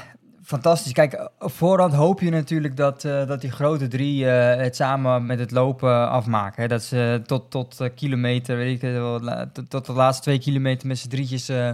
fantastisch. 0.49 0.93
Kijk, 0.93 1.31
op 1.39 1.53
voorhand 1.53 1.95
hoop 1.95 2.21
je 2.21 2.31
natuurlijk 2.31 2.77
dat, 2.77 3.05
eh, 3.05 3.27
dat 3.27 3.41
die 3.41 3.51
grote 3.51 3.89
drie 3.89 4.31
eh, 4.31 4.63
het 4.63 4.77
samen 4.77 5.27
met 5.27 5.39
het 5.39 5.51
lopen 5.51 6.09
afmaken. 6.11 6.63
Hè? 6.63 6.69
Dat 6.69 6.83
ze 6.83 7.23
tot, 7.27 7.51
tot 7.51 7.81
eh, 7.81 7.89
kilometer, 7.95 8.57
weet 8.57 8.83
ik 8.83 8.93
wel, 8.93 9.21
tot, 9.53 9.71
tot 9.71 9.87
de 9.87 9.93
laatste 9.93 10.23
twee 10.23 10.39
kilometer 10.39 10.89
met 10.89 10.99
z'n 10.99 11.09
drietjes 11.09 11.49
eh, 11.49 11.67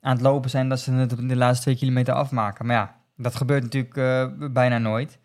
aan 0.00 0.12
het 0.12 0.20
lopen 0.20 0.50
zijn. 0.50 0.68
Dat 0.68 0.80
ze 0.80 0.92
het 0.92 1.12
op 1.12 1.28
de 1.28 1.36
laatste 1.36 1.62
twee 1.62 1.76
kilometer 1.76 2.14
afmaken. 2.14 2.66
Maar 2.66 2.76
ja, 2.76 3.00
dat 3.16 3.36
gebeurt 3.36 3.62
natuurlijk 3.62 3.96
eh, 3.96 4.26
bijna 4.50 4.78
nooit. 4.78 5.18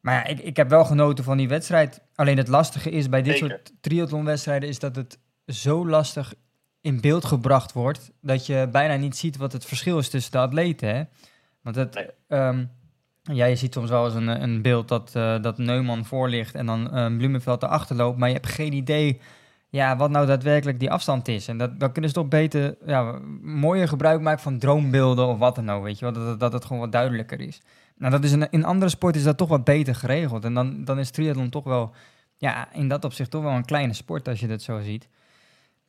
Maar 0.00 0.14
ja, 0.14 0.24
ik, 0.24 0.40
ik 0.40 0.56
heb 0.56 0.68
wel 0.68 0.84
genoten 0.84 1.24
van 1.24 1.36
die 1.36 1.48
wedstrijd. 1.48 2.00
Alleen 2.14 2.36
het 2.36 2.48
lastige 2.48 2.90
is 2.90 3.08
bij 3.08 3.22
dit 3.22 3.32
Zeker. 3.32 3.48
soort 3.48 3.72
triathlonwedstrijden 3.80 4.68
is 4.68 4.78
dat 4.78 4.96
het 4.96 5.18
zo 5.46 5.88
lastig 5.88 6.34
in 6.80 7.00
beeld 7.00 7.24
gebracht 7.24 7.72
wordt 7.72 8.10
dat 8.20 8.46
je 8.46 8.68
bijna 8.72 8.96
niet 8.96 9.16
ziet 9.16 9.36
wat 9.36 9.52
het 9.52 9.64
verschil 9.64 9.98
is 9.98 10.08
tussen 10.08 10.32
de 10.32 10.38
atleten. 10.38 10.88
Hè? 10.88 11.02
Want 11.66 11.76
het, 11.78 11.94
Nee. 11.94 12.06
ehm, 12.28 12.64
ja, 13.22 13.44
je 13.44 13.56
ziet 13.56 13.72
soms 13.74 13.90
wel 13.90 14.04
eens 14.04 14.14
een, 14.14 14.42
een 14.42 14.62
beeld 14.62 14.88
dat, 14.88 15.10
eh, 15.14 15.42
dat 15.42 15.58
Neumann 15.58 16.04
voor 16.04 16.28
ligt 16.28 16.54
en 16.54 16.66
dan 16.66 16.90
eh 16.94 17.16
Bloemenveld 17.16 17.62
erachter 17.62 17.96
loopt, 17.96 18.18
maar 18.18 18.28
je 18.28 18.34
hebt 18.34 18.46
geen 18.48 18.72
idee 18.72 19.20
ja, 19.68 19.96
wat 19.96 20.10
nou 20.10 20.26
daadwerkelijk 20.26 20.78
die 20.80 20.90
afstand 20.90 21.28
is. 21.28 21.48
En 21.48 21.58
dat, 21.58 21.80
dan 21.80 21.92
kunnen 21.92 22.10
ze 22.10 22.16
toch 22.16 22.28
beter, 22.28 22.76
ja, 22.84 23.18
mooier 23.42 23.88
gebruik 23.88 24.20
maken 24.20 24.42
van 24.42 24.58
droombeelden 24.58 25.26
of 25.26 25.38
wat 25.38 25.54
dan 25.54 25.70
ook, 25.70 25.82
weet 25.84 25.98
je 25.98 26.04
wel, 26.04 26.14
dat, 26.14 26.26
het- 26.26 26.40
dat 26.40 26.52
het 26.52 26.64
gewoon 26.64 26.82
wat 26.82 26.92
duidelijker 26.92 27.40
is. 27.40 27.60
Nou, 27.96 28.12
dat 28.12 28.24
is 28.24 28.32
in, 28.32 28.50
in 28.50 28.64
andere 28.64 28.90
sporten 28.90 29.20
is 29.20 29.26
dat 29.26 29.36
toch 29.36 29.48
wat 29.48 29.64
beter 29.64 29.94
geregeld. 29.94 30.44
En 30.44 30.54
dan, 30.54 30.84
dan 30.84 30.98
is 30.98 31.10
triathlon 31.10 31.48
toch 31.50 31.64
wel, 31.64 31.94
ja, 32.36 32.72
in 32.72 32.88
dat 32.88 33.04
opzicht 33.04 33.30
toch 33.30 33.42
wel 33.42 33.52
een 33.52 33.64
kleine 33.64 33.92
sport 33.94 34.28
als 34.28 34.40
je 34.40 34.46
dat 34.46 34.62
zo 34.62 34.80
ziet. 34.80 35.08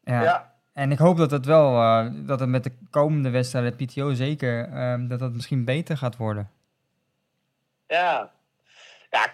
Ja, 0.04 0.22
Ja. 0.24 0.56
En 0.78 0.92
ik 0.92 0.98
hoop 0.98 1.18
dat 1.18 1.32
het 1.32 1.46
wel, 1.46 1.74
eh, 1.82 2.08
dat 2.14 2.40
het 2.40 2.50
met 2.50 2.64
de 2.64 2.72
komende 2.90 3.30
wedstrijden, 3.30 3.76
PTO 3.76 4.14
zeker, 4.14 4.70
ehm, 4.74 5.08
dat 5.08 5.20
dat 5.20 5.32
misschien 5.32 5.66
beter 5.66 5.98
gaat 5.98 6.18
worden. 6.18 6.52
Ja. 7.88 8.32
Ja, 9.10 9.28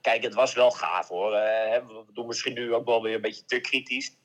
kijk, 0.00 0.22
het 0.22 0.34
was 0.34 0.54
wel 0.54 0.70
gaaf 0.70 1.08
hoor. 1.08 1.32
Eh, 1.34 1.86
we 1.86 2.04
doen 2.12 2.26
misschien 2.26 2.54
nu 2.54 2.74
ook 2.74 2.86
wel 2.86 3.02
weer 3.02 3.14
een 3.14 3.20
beetje 3.20 3.44
te 3.44 3.60
kritisch. 3.60 4.16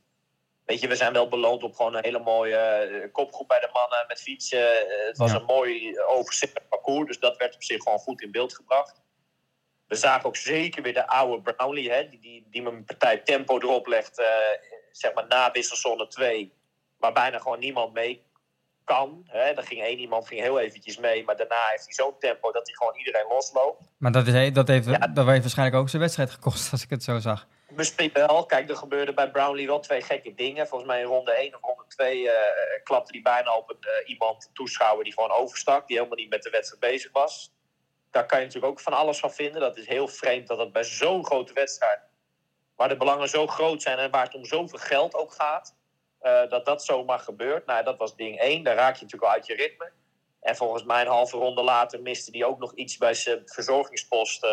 Weet 0.66 0.80
je, 0.82 0.88
we 0.88 0.96
zijn 0.96 1.14
wel 1.14 1.28
beloond 1.28 1.64
op 1.64 1.76
gewoon 1.76 1.96
een 1.96 2.04
hele 2.04 2.20
mooie 2.20 2.58
eh, 2.58 3.12
kopgroep 3.12 3.48
bij 3.48 3.60
de 3.60 3.70
mannen 3.74 4.06
met 4.08 4.22
fietsen. 4.22 4.68
Het 5.08 5.18
was 5.18 5.32
Ja. 5.32 5.38
een 5.38 5.46
mooi 5.46 6.00
overzichtelijk 6.00 6.70
parcours, 6.70 7.08
dus 7.08 7.20
dat 7.20 7.38
werd 7.38 7.56
op 7.56 7.64
zich 7.64 7.84
gewoon 7.84 8.00
goed 8.00 8.22
in 8.22 8.32
beeld 8.32 8.56
gebracht. 8.56 9.02
We 9.88 9.96
zagen 9.96 10.26
ook 10.26 10.36
zeker 10.36 10.84
weer 10.84 10.94
de 10.94 11.08
oude 11.08 11.42
Brownlee, 11.54 11.92
hè, 11.92 12.10
die, 12.10 12.20
die, 12.20 12.48
die 12.50 12.62
met 12.62 12.74
een 12.74 12.86
partij 12.86 13.18
tempo 13.18 13.58
erop 13.58 13.88
legt, 13.88 14.22
zeg 14.98 15.14
maar 15.14 15.28
na 15.28 15.52
wisselzone 15.52 16.08
2, 16.08 16.54
waar 16.98 17.14
bijna 17.14 17.38
gewoon 17.40 17.60
niemand 17.60 17.94
mee 17.94 18.24
kan. 18.84 19.24
Hè. 19.28 19.40
Er 19.40 19.64
ging 19.64 19.82
één 19.82 20.00
iemand 20.00 20.28
ging 20.28 20.42
heel 20.42 20.60
eventjes 20.60 20.98
mee, 20.98 21.24
maar 21.24 21.36
daarna 21.38 21.68
heeft 21.70 21.84
hij 21.86 21.94
zo'n 21.94 22.20
tempo 22.20 22.52
dat 22.52 22.68
hij 22.68 22.76
gewoon 22.76 22.98
iedereen 22.98 23.28
losloopt. 23.28 23.82
Maar 23.98 24.12
dat, 24.12 24.28
is, 24.28 24.54
dat, 24.54 24.68
heeft, 24.68 24.88
Ja. 24.88 24.98
dat 24.98 25.26
heeft 25.28 25.42
waarschijnlijk 25.42 25.78
ook 25.78 25.90
zijn 25.90 26.02
wedstrijd 26.02 26.32
gekost, 26.32 26.72
als 26.72 26.84
ik 26.84 26.90
het 26.90 27.04
zo 27.04 27.20
zag. 27.20 27.48
Misschien 27.70 28.10
wel. 28.14 28.46
Kijk, 28.46 28.70
er 28.70 28.76
gebeurden 28.76 29.16
bij 29.16 29.32
Brownlee 29.32 29.68
wel 29.68 29.80
twee 29.80 30.02
gekke 30.02 30.34
dingen. 30.34 30.68
Volgens 30.68 30.90
mij 30.90 31.00
in 31.00 31.06
ronde 31.06 31.32
1 31.32 31.56
of 31.56 31.62
ronde 31.62 31.84
2 31.88 32.30
eh, 32.30 32.84
klapte 32.84 33.12
hij 33.12 33.22
bijna 33.22 33.58
op 33.58 33.70
een, 33.70 33.78
eh, 33.82 34.10
iemand, 34.10 34.46
een 34.46 34.54
toeschouwer, 34.54 35.04
die 35.04 35.14
gewoon 35.14 35.32
overstak. 35.32 35.88
Die 35.88 35.98
helemaal 35.98 36.18
niet 36.18 36.30
met 36.30 36.44
de 36.44 36.50
wedstrijd 36.50 36.82
bezig 36.82 37.12
was. 37.12 37.54
Daar 38.12 38.26
kan 38.26 38.40
je 38.40 38.46
natuurlijk 38.46 38.72
ook 38.72 38.80
van 38.80 38.94
alles 38.94 39.20
van 39.20 39.32
vinden. 39.32 39.62
Dat 39.62 39.78
is 39.78 39.88
heel 39.88 40.08
vreemd 40.08 40.48
dat 40.48 40.58
het 40.58 40.72
bij 40.72 40.84
zo'n 40.84 41.26
grote 41.26 41.54
wedstrijd, 41.54 42.00
waar 42.76 42.90
de 42.90 42.98
belangen 42.98 43.30
zo 43.30 43.48
groot 43.48 43.82
zijn 43.82 43.98
en 43.98 44.12
waar 44.12 44.26
het 44.26 44.36
om 44.36 44.46
zoveel 44.46 44.80
geld 44.80 45.14
ook 45.14 45.34
gaat, 45.34 45.76
eh, 46.20 46.50
dat 46.50 46.66
dat 46.66 46.84
zomaar 46.84 47.20
gebeurt. 47.20 47.66
Nou, 47.66 47.84
dat 47.84 47.98
was 47.98 48.16
ding 48.16 48.42
1. 48.42 48.64
Daar 48.64 48.76
raak 48.76 48.96
je 48.96 49.04
natuurlijk 49.04 49.32
al 49.32 49.38
uit 49.38 49.46
je 49.46 49.56
ritme. 49.56 49.92
En 50.42 50.56
volgens 50.56 50.84
mij 50.84 51.02
een 51.02 51.08
halve 51.08 51.38
ronde 51.38 51.64
later 51.64 52.02
miste 52.02 52.38
hij 52.38 52.48
ook 52.48 52.60
nog 52.60 52.74
iets 52.74 52.98
bij 52.98 53.14
zijn 53.14 53.42
verzorgingspost, 53.46 54.44
eh, 54.44 54.50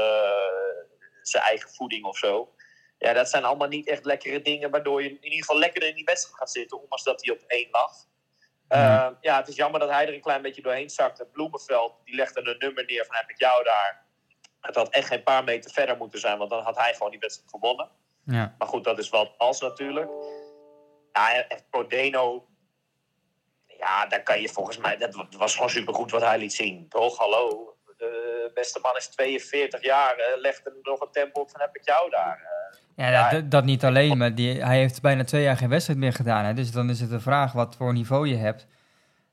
zijn 1.23 1.43
eigen 1.43 1.71
voeding 1.71 2.05
of 2.05 2.19
zo. 2.19 2.55
Ja, 2.99 3.12
dat 3.12 3.29
zijn 3.29 3.45
allemaal 3.45 3.69
niet 3.69 3.88
echt 3.88 4.05
lekkere 4.05 4.43
dingen, 4.43 4.71
waardoor 4.71 5.02
je 5.02 5.09
in 5.09 5.25
ieder 5.25 5.38
geval 5.38 5.59
lekkerder 5.59 5.88
in 5.88 5.95
die 5.95 6.05
wedstrijd 6.05 6.38
gaat 6.38 6.50
zitten, 6.50 6.81
ondanks 6.81 7.05
dat 7.05 7.25
hij 7.25 7.35
op 7.35 7.43
één 7.47 7.69
lag. 7.71 7.93
Ja. 8.69 9.07
Eh, 9.09 9.17
ja, 9.21 9.37
het 9.37 9.49
is 9.49 9.57
jammer 9.57 9.81
dat 9.81 9.91
hij 9.91 10.07
er 10.07 10.14
een 10.14 10.21
klein 10.21 10.43
beetje 10.43 10.62
doorheen 10.62 10.91
zakte. 10.91 11.26
Bloemenveld, 11.26 11.95
die 12.05 12.14
legde 12.14 12.41
een 12.41 12.59
nummer 12.59 12.85
neer 12.85 13.05
van 13.05 13.17
heb 13.17 13.31
ik 13.31 13.38
jou 13.38 13.64
daar. 13.64 14.07
Het 14.61 14.75
had 14.75 14.88
echt 14.88 15.07
geen 15.07 15.23
paar 15.23 15.45
meter 15.45 15.71
verder 15.71 15.97
moeten 15.97 16.21
zijn, 16.21 16.38
want 16.38 16.50
dan 16.50 16.62
had 16.62 16.76
hij 16.76 16.93
gewoon 16.93 17.11
die 17.11 17.21
wedstrijd 17.21 17.50
gewonnen. 17.50 17.91
Ja. 18.25 18.55
Maar 18.59 18.69
goed, 18.69 18.85
dat 18.85 18.99
is 18.99 19.11
wel 19.11 19.35
als 19.38 19.61
natuurlijk. 19.61 20.11
Ja, 21.12 21.35
en 21.49 21.59
Prodeno. 21.71 22.47
Ja, 23.79 24.07
daar 24.07 24.23
kan 24.23 24.41
je 24.41 24.49
volgens 24.49 24.79
mij. 24.79 24.97
Dat 24.97 25.14
wa- 25.14 25.26
was 25.38 25.55
gewoon 25.55 25.71
supergoed 25.71 26.11
wat 26.11 26.23
hij 26.23 26.38
liet 26.38 26.52
zien. 26.52 26.88
Toch? 26.88 27.17
Hallo. 27.19 27.67
De 27.97 28.50
beste 28.55 28.79
man 28.83 28.97
is 28.97 29.09
42 29.09 29.83
jaar. 29.83 30.14
eh, 30.17 30.41
Legt 30.41 30.67
er 30.67 30.73
nog 30.83 31.00
een 31.00 31.09
tempo 31.12 31.41
op 31.41 31.50
van 31.50 31.61
heb 31.61 31.76
ik 31.76 31.85
jou 31.85 32.11
daar. 32.11 32.37
Eh, 32.37 32.79
Ja, 32.97 33.11
Ja. 33.11 33.31
dat, 33.31 33.50
dat 33.50 33.64
niet 33.64 33.85
alleen, 33.85 34.19
maar 34.19 34.35
die, 34.35 34.64
hij 34.64 34.79
heeft 34.79 35.00
bijna 35.00 35.25
twee 35.25 35.43
jaar 35.43 35.57
geen 35.57 35.69
wedstrijd 35.69 35.99
meer 35.99 36.12
gedaan. 36.12 36.45
Hè? 36.45 36.55
Dus 36.55 36.71
dan 36.71 36.91
is 36.91 37.00
het 37.00 37.11
de 37.11 37.21
vraag 37.21 37.52
wat 37.52 37.76
voor 37.76 37.93
niveau 37.93 38.29
je 38.29 38.37
hebt. 38.37 38.67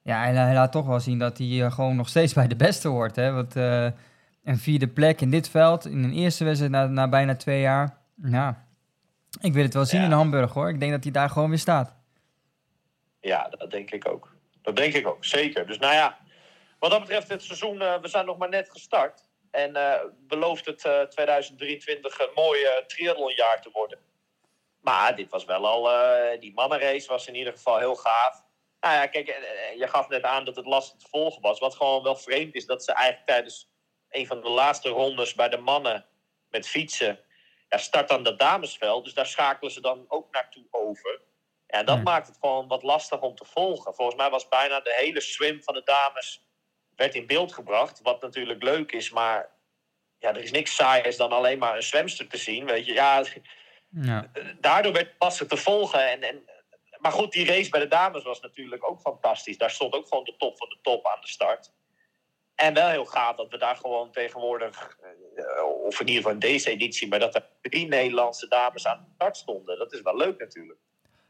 Ja, 0.04 0.26
en 0.26 0.36
hij 0.36 0.54
laat 0.54 0.72
toch 0.72 0.86
wel 0.86 1.00
zien 1.00 1.20
dat 1.20 1.38
hij 1.38 1.64
eh, 1.64 1.72
gewoon 1.72 1.96
nog 1.96 2.08
steeds 2.10 2.34
bij 2.34 2.48
de 2.48 2.56
beste 2.56 2.88
hoort. 2.88 3.16
Hè? 3.16 3.32
Want 3.32 3.56
een 4.44 4.58
vierde 4.58 4.88
plek 4.88 5.22
in 5.22 5.30
dit 5.30 5.50
veld, 5.50 5.86
in 5.86 6.04
een 6.04 6.14
eerste 6.14 6.44
wedstrijd 6.44 6.72
na, 6.74 6.86
na 6.88 7.10
bijna 7.10 7.36
twee 7.36 7.62
jaar. 7.62 7.98
Ja, 8.24 8.68
ik 9.42 9.54
wil 9.54 9.64
het 9.64 9.74
wel 9.74 9.86
zien 9.86 10.00
Ja. 10.00 10.06
in 10.06 10.12
Hamburg 10.12 10.54
hoor. 10.54 10.70
Ik 10.70 10.80
denk 10.80 10.92
dat 10.92 11.04
hij 11.04 11.12
daar 11.12 11.30
gewoon 11.30 11.50
weer 11.50 11.58
staat. 11.60 11.96
Ja, 13.22 13.50
dat 13.50 13.72
denk 13.72 13.92
ik 13.92 14.08
ook. 14.08 14.36
Dat 14.62 14.76
denk 14.76 14.94
ik 14.94 15.08
ook, 15.08 15.26
zeker. 15.26 15.68
Dus 15.68 15.78
nou 15.78 15.94
ja, 15.94 16.18
wat 16.80 16.92
dat 16.92 17.00
betreft 17.00 17.28
het 17.30 17.44
seizoen, 17.44 17.82
eh, 17.82 18.02
we 18.02 18.08
zijn 18.08 18.26
nog 18.26 18.38
maar 18.38 18.50
net 18.50 18.70
gestart. 18.70 19.28
En 19.52 19.76
eh, 19.76 20.02
belooft 20.28 20.66
het 20.66 20.86
eh, 20.86 21.02
2023 21.02 22.20
een 22.20 22.32
mooi 22.36 22.62
eh, 22.64 22.86
triathlonjaar 22.86 23.62
te 23.62 23.70
worden. 23.74 24.00
Maar 24.82 25.16
dit 25.16 25.30
was 25.30 25.46
wel 25.46 25.68
al, 25.68 25.92
eh, 25.92 26.40
die 26.40 26.54
mannenrace 26.54 27.08
was 27.08 27.28
in 27.28 27.36
ieder 27.36 27.54
geval 27.54 27.78
heel 27.78 27.96
gaaf. 27.96 28.44
Nou 28.80 28.94
ja, 28.96 29.06
kijk, 29.08 29.28
eh, 29.28 29.78
je 29.78 29.88
gaf 29.88 30.08
net 30.08 30.24
aan 30.24 30.46
dat 30.46 30.56
het 30.56 30.66
lastig 30.66 31.00
te 31.00 31.08
volgen 31.10 31.42
was. 31.42 31.60
Wat 31.60 31.76
gewoon 31.76 32.04
wel 32.04 32.16
vreemd 32.16 32.56
is, 32.56 32.66
dat 32.66 32.84
ze 32.84 32.94
eigenlijk 32.94 33.28
tijdens 33.28 33.70
een 34.10 34.28
van 34.28 34.42
de 34.42 34.50
laatste 34.50 34.90
rondes 34.90 35.34
bij 35.34 35.50
de 35.50 35.58
mannen 35.58 36.06
met 36.50 36.68
fietsen... 36.68 37.20
Ja, 37.70 37.78
start 37.78 38.08
dan 38.08 38.24
de 38.24 38.36
damesveld, 38.36 39.04
dus 39.04 39.14
daar 39.14 39.26
schakelen 39.26 39.72
ze 39.72 39.82
dan 39.82 40.06
ook 40.08 40.32
naartoe 40.32 40.66
over. 40.72 41.22
En 41.68 41.86
dat 41.86 42.04
maakt 42.04 42.28
het 42.28 42.38
gewoon 42.40 42.68
wat 42.68 42.84
lastig 42.84 43.22
om 43.22 43.36
te 43.36 43.46
volgen. 43.46 43.94
Volgens 43.94 44.18
mij 44.18 44.30
was 44.30 44.48
bijna 44.48 44.80
de 44.80 44.96
hele 44.98 45.22
swim 45.22 45.64
van 45.64 45.74
de 45.74 45.84
dames 45.84 46.48
werd 46.96 47.16
in 47.16 47.28
beeld 47.28 47.54
gebracht. 47.54 48.02
Wat 48.02 48.22
natuurlijk 48.22 48.64
leuk 48.64 48.92
is, 48.92 49.10
maar 49.10 49.50
ja, 50.18 50.30
er 50.30 50.42
is 50.42 50.52
niks 50.52 50.76
saaiers 50.76 51.18
dan 51.18 51.32
alleen 51.32 51.60
maar 51.60 51.76
een 51.76 51.84
zwemster 51.84 52.28
te 52.28 52.38
zien. 52.38 52.66
Weet 52.66 52.86
je, 52.86 52.94
ja, 52.94 53.24
Ja, 53.90 54.32
daardoor 54.60 54.94
werd 54.94 55.08
het 55.08 55.16
lastig 55.20 55.48
te 55.48 55.58
volgen. 55.58 56.10
En, 56.10 56.24
en, 56.24 56.50
maar 56.98 57.12
goed, 57.12 57.32
die 57.32 57.46
race 57.46 57.70
bij 57.70 57.80
de 57.80 57.88
dames 57.88 58.24
was 58.24 58.40
natuurlijk 58.40 58.90
ook 58.90 59.02
fantastisch. 59.02 59.58
Daar 59.58 59.72
stond 59.72 59.94
ook 59.94 60.08
gewoon 60.08 60.24
de 60.24 60.36
top 60.38 60.58
van 60.58 60.70
de 60.70 60.78
top 60.82 61.08
aan 61.08 61.22
de 61.22 61.28
start. 61.28 61.72
En 62.60 62.74
wel 62.74 62.90
heel 62.90 63.06
gaaf 63.06 63.36
dat 63.36 63.50
we 63.50 63.58
daar 63.58 63.76
gewoon 63.76 64.12
tegenwoordig, 64.12 64.98
eh, 65.36 65.64
of 65.86 66.00
in 66.00 66.08
ieder 66.08 66.16
geval 66.22 66.32
in 66.32 66.40
deze 66.40 66.70
editie, 66.70 67.08
maar 67.08 67.20
dat 67.20 67.36
er 67.36 67.46
drie 67.62 67.88
Nederlandse 67.88 68.48
dames 68.48 68.88
aan 68.88 68.98
de 69.06 69.12
start 69.14 69.38
stonden. 69.38 69.78
Dat 69.78 69.94
is 69.94 70.02
wel 70.02 70.18
leuk 70.18 70.40
natuurlijk. 70.40 70.80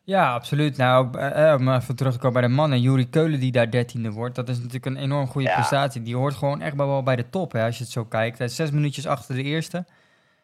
ja 0.04 0.34
absoluut. 0.34 0.78
Nou, 0.78 1.18
eh, 1.18 1.52
eh, 1.52 1.60
om 1.60 1.74
even 1.74 1.96
terug 1.96 2.14
te 2.14 2.20
komen 2.20 2.40
bij 2.40 2.50
de 2.50 2.56
mannen. 2.56 2.82
Juri 2.82 3.10
Keulen 3.10 3.40
die 3.40 3.52
daar 3.52 3.70
dertiende 3.72 4.12
wordt, 4.12 4.36
dat 4.36 4.50
is 4.50 4.56
natuurlijk 4.58 4.86
een 4.86 4.98
enorm 4.98 5.28
goede 5.28 5.48
Ja. 5.48 5.54
prestatie. 5.54 6.02
Die 6.02 6.16
hoort 6.16 6.34
gewoon 6.34 6.62
echt 6.62 6.76
wel 6.76 7.04
bij 7.04 7.16
de 7.16 7.30
top, 7.30 7.52
hè, 7.52 7.66
als 7.66 7.78
je 7.78 7.84
het 7.84 7.94
zo 7.94 8.06
kijkt. 8.06 8.38
Hij 8.38 8.48
is 8.48 8.56
zes 8.56 8.72
minuutjes 8.72 9.08
achter 9.08 9.36
de 9.36 9.44
eerste. 9.44 9.86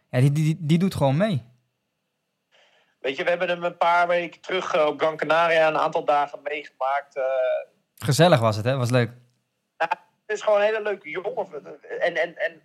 Ja, 0.10 0.20
die, 0.20 0.32
die, 0.32 0.58
die 0.60 0.77
doet 0.77 0.96
gewoon 0.96 1.18
mee. 1.18 1.44
Weet 3.00 3.18
je, 3.18 3.24
we 3.24 3.30
hebben 3.30 3.48
hem 3.50 3.63
een 3.63 3.77
paar 3.77 4.08
weken 4.08 4.42
terug 4.42 4.88
op 4.88 5.00
Gran 5.00 5.18
Canaria 5.18 5.68
een 5.68 5.77
aantal 5.77 6.06
dagen 6.06 6.39
meegemaakt. 6.44 7.20
Gezellig 7.96 8.39
was 8.39 8.56
het, 8.56 8.65
hè? 8.65 8.77
Was 8.77 8.89
leuk. 8.89 9.12
Het 10.25 10.38
is 10.38 10.41
gewoon 10.41 10.60
een 10.60 10.65
hele 10.65 10.82
leuke 10.82 11.10
jongen. 11.10 11.82
En, 12.00 12.15
en, 12.15 12.38
en, 12.38 12.62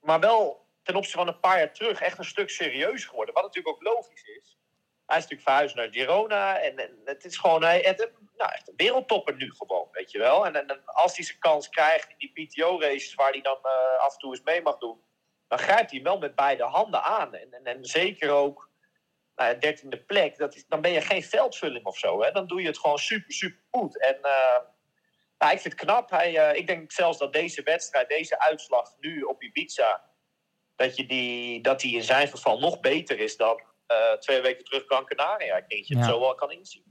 maar 0.00 0.20
wel 0.20 0.66
ten 0.82 0.96
opzichte 0.96 1.18
van 1.18 1.28
een 1.28 1.40
paar 1.40 1.58
jaar 1.58 1.72
terug 1.72 2.00
echt 2.00 2.18
een 2.18 2.24
stuk 2.24 2.50
serieus 2.50 3.04
geworden. 3.04 3.34
Wat 3.34 3.42
natuurlijk 3.42 3.74
ook 3.74 3.82
logisch 3.82 4.22
is. 4.22 4.58
Hij 5.06 5.16
is 5.16 5.22
natuurlijk 5.22 5.48
verhuisd 5.48 5.74
naar 5.74 5.88
Girona. 5.90 6.60
En, 6.60 7.00
het 7.04 7.24
is 7.24 7.36
gewoon 7.36 7.62
hij, 7.62 7.96
nou, 8.36 8.52
echt 8.52 8.68
een 8.68 8.76
wereldtopper 8.76 9.36
nu 9.36 9.52
gewoon, 9.56 9.88
weet 9.92 10.10
je 10.10 10.18
wel. 10.18 10.46
En, 10.46 10.68
en, 10.68 10.84
als 10.84 11.16
hij 11.16 11.24
zijn 11.24 11.38
kans 11.38 11.68
krijgt 11.68 12.14
in 12.16 12.32
die 12.34 12.46
PTO-races 12.46 13.14
waar 13.14 13.30
hij 13.30 13.40
dan 13.40 13.58
eh, 13.62 14.04
af 14.04 14.12
en 14.12 14.18
toe 14.18 14.30
eens 14.30 14.42
mee 14.42 14.62
mag 14.62 14.78
doen. 14.78 15.00
Dan 15.48 15.58
grijpt 15.58 15.90
hij 15.90 16.02
wel 16.02 16.18
met 16.18 16.34
beide 16.34 16.62
handen 16.62 17.02
aan. 17.02 17.34
En, 17.34 17.64
en, 17.64 17.84
zeker 17.84 18.30
ook 18.30 18.70
nou, 19.36 19.58
dertiende 19.58 20.00
plek. 20.00 20.38
Dat 20.38 20.54
is, 20.54 20.66
dan 20.66 20.80
ben 20.80 20.92
je 20.92 21.00
geen 21.00 21.22
veldvulling 21.22 21.84
of 21.84 21.98
zo. 21.98 22.22
Hè? 22.22 22.30
Dan 22.30 22.46
doe 22.46 22.60
je 22.60 22.66
het 22.66 22.78
gewoon 22.78 22.98
super, 22.98 23.32
super 23.32 23.62
goed. 23.70 24.00
En 24.00 24.22
eh, 24.22 24.58
nou, 25.38 25.52
ik 25.52 25.60
vind 25.60 25.74
het 25.74 25.84
knap. 25.84 26.10
Hij, 26.10 26.36
eh, 26.36 26.58
ik 26.58 26.66
denk 26.66 26.92
zelfs 26.92 27.18
dat 27.18 27.32
deze 27.32 27.62
wedstrijd, 27.62 28.08
deze 28.08 28.40
uitslag 28.40 28.94
nu 29.00 29.22
op 29.22 29.42
Ibiza, 29.42 30.02
dat, 30.76 30.96
je 30.96 31.06
die, 31.06 31.60
dat 31.62 31.80
die 31.80 31.96
in 31.96 32.02
zijn 32.02 32.28
geval 32.28 32.58
nog 32.58 32.80
beter 32.80 33.18
is 33.20 33.36
dan 33.36 33.60
eh, 33.86 34.12
twee 34.12 34.40
weken 34.40 34.64
terug 34.64 34.84
Gran 34.86 35.04
Canaria. 35.04 35.56
Ik 35.56 35.68
denk 35.68 35.80
dat 35.80 35.88
je 35.88 35.96
het 35.96 36.04
zo 36.04 36.20
wel 36.20 36.34
kan 36.34 36.52
inzien. 36.52 36.82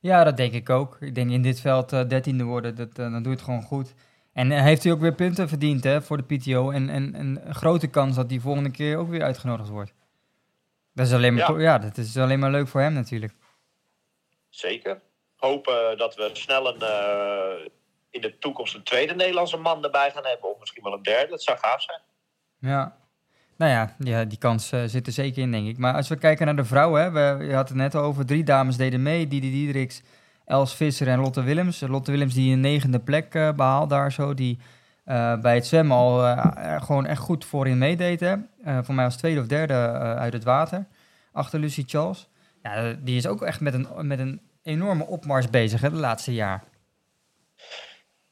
Ja, 0.00 0.24
dat 0.24 0.36
denk 0.36 0.52
ik 0.52 0.70
ook. 0.70 0.96
Ik 1.00 1.14
denk 1.14 1.30
in 1.30 1.42
dit 1.42 1.60
veld 1.60 1.92
eh, 1.92 2.08
dertiende 2.08 2.44
worden, 2.44 2.74
dat, 2.74 2.94
dan 2.94 3.12
doe 3.12 3.22
je 3.22 3.28
het 3.28 3.42
gewoon 3.42 3.62
goed. 3.62 3.94
En 4.32 4.50
heeft 4.50 4.82
hij 4.82 4.92
ook 4.92 5.00
weer 5.00 5.14
punten 5.14 5.48
verdiend 5.48 5.84
hè, 5.84 6.02
voor 6.02 6.16
de 6.16 6.36
PTO. 6.36 6.70
En, 6.70 6.88
en, 6.88 7.14
en 7.14 7.40
een 7.46 7.54
grote 7.54 7.86
kans 7.86 8.16
dat 8.16 8.30
hij 8.30 8.38
volgende 8.38 8.70
keer 8.70 8.96
ook 8.96 9.08
weer 9.08 9.22
uitgenodigd 9.22 9.68
wordt. 9.68 9.92
Dat 10.94 11.06
is 11.06 11.12
alleen 11.12 11.34
maar, 11.34 11.52
Ja. 11.52 11.60
ja. 11.60 11.78
dat 11.78 11.96
is 11.96 12.16
alleen 12.16 12.38
maar 12.38 12.50
leuk 12.50 12.68
voor 12.68 12.80
hem 12.80 12.92
natuurlijk. 12.92 13.32
Zeker. 14.48 15.00
Hopen 15.36 15.98
dat 15.98 16.14
we 16.14 16.30
snel 16.32 16.74
een, 16.74 16.82
in 18.14 18.20
de 18.20 18.38
toekomst 18.38 18.74
een 18.74 18.82
tweede 18.82 19.14
Nederlandse 19.14 19.56
man 19.56 19.84
erbij 19.84 20.10
gaan 20.10 20.26
hebben. 20.26 20.50
Of 20.50 20.60
misschien 20.60 20.82
wel 20.82 20.92
een 20.92 21.02
derde. 21.02 21.30
Dat 21.30 21.42
zou 21.42 21.58
gaaf 21.58 21.82
zijn. 21.82 22.00
Ja. 22.58 22.96
Nou 23.56 23.70
ja, 23.72 23.94
ja 23.98 24.24
die 24.24 24.38
kans 24.38 24.72
eh, 24.72 24.82
zit 24.86 25.06
er 25.06 25.12
zeker 25.12 25.42
in, 25.42 25.50
denk 25.50 25.66
ik. 25.66 25.78
Maar 25.78 25.94
als 25.94 26.08
we 26.08 26.16
kijken 26.16 26.46
naar 26.46 26.56
de 26.56 26.64
vrouwen, 26.64 27.02
hè, 27.02 27.10
we, 27.10 27.44
je 27.44 27.54
had 27.54 27.68
het 27.68 27.76
net 27.76 27.96
over, 27.96 28.26
drie 28.26 28.44
dames 28.44 28.76
deden 28.76 29.02
mee. 29.02 29.28
Didi 29.28 29.50
Diedriks, 29.50 30.02
Els 30.44 30.74
Visser 30.74 31.08
en 31.08 31.18
Lotte 31.18 31.42
Willems. 31.42 31.80
Lotte 31.80 32.10
Willems 32.10 32.34
die 32.34 32.52
een 32.52 32.60
negende 32.60 33.00
plek 33.00 33.34
eh 33.34 33.52
behaalt 33.52 33.90
daar 33.90 34.12
zo, 34.12 34.34
die 34.34 34.58
eh, 35.04 35.40
bij 35.40 35.54
het 35.54 35.66
zwemmen 35.66 35.96
al 35.96 36.36
gewoon 36.80 37.06
echt 37.06 37.20
goed 37.20 37.44
voorin 37.44 37.78
meedeed. 37.78 38.20
Hè. 38.20 38.36
Voor 38.82 38.94
mij 38.94 39.04
als 39.04 39.16
tweede 39.16 39.40
of 39.40 39.46
derde 39.46 39.74
uit 40.18 40.32
het 40.32 40.44
water, 40.44 40.86
achter 41.32 41.58
Lucy 41.58 41.84
Charles. 41.86 42.28
Ja, 42.62 42.92
die 42.92 43.16
is 43.16 43.26
ook 43.26 43.42
echt 43.42 43.60
met 43.60 43.74
een, 43.74 43.86
met 44.00 44.18
een 44.18 44.40
enorme 44.62 45.06
opmars 45.06 45.50
bezig 45.50 45.80
hè, 45.80 45.90
de 45.90 45.96
laatste 45.96 46.34
jaar. 46.34 46.62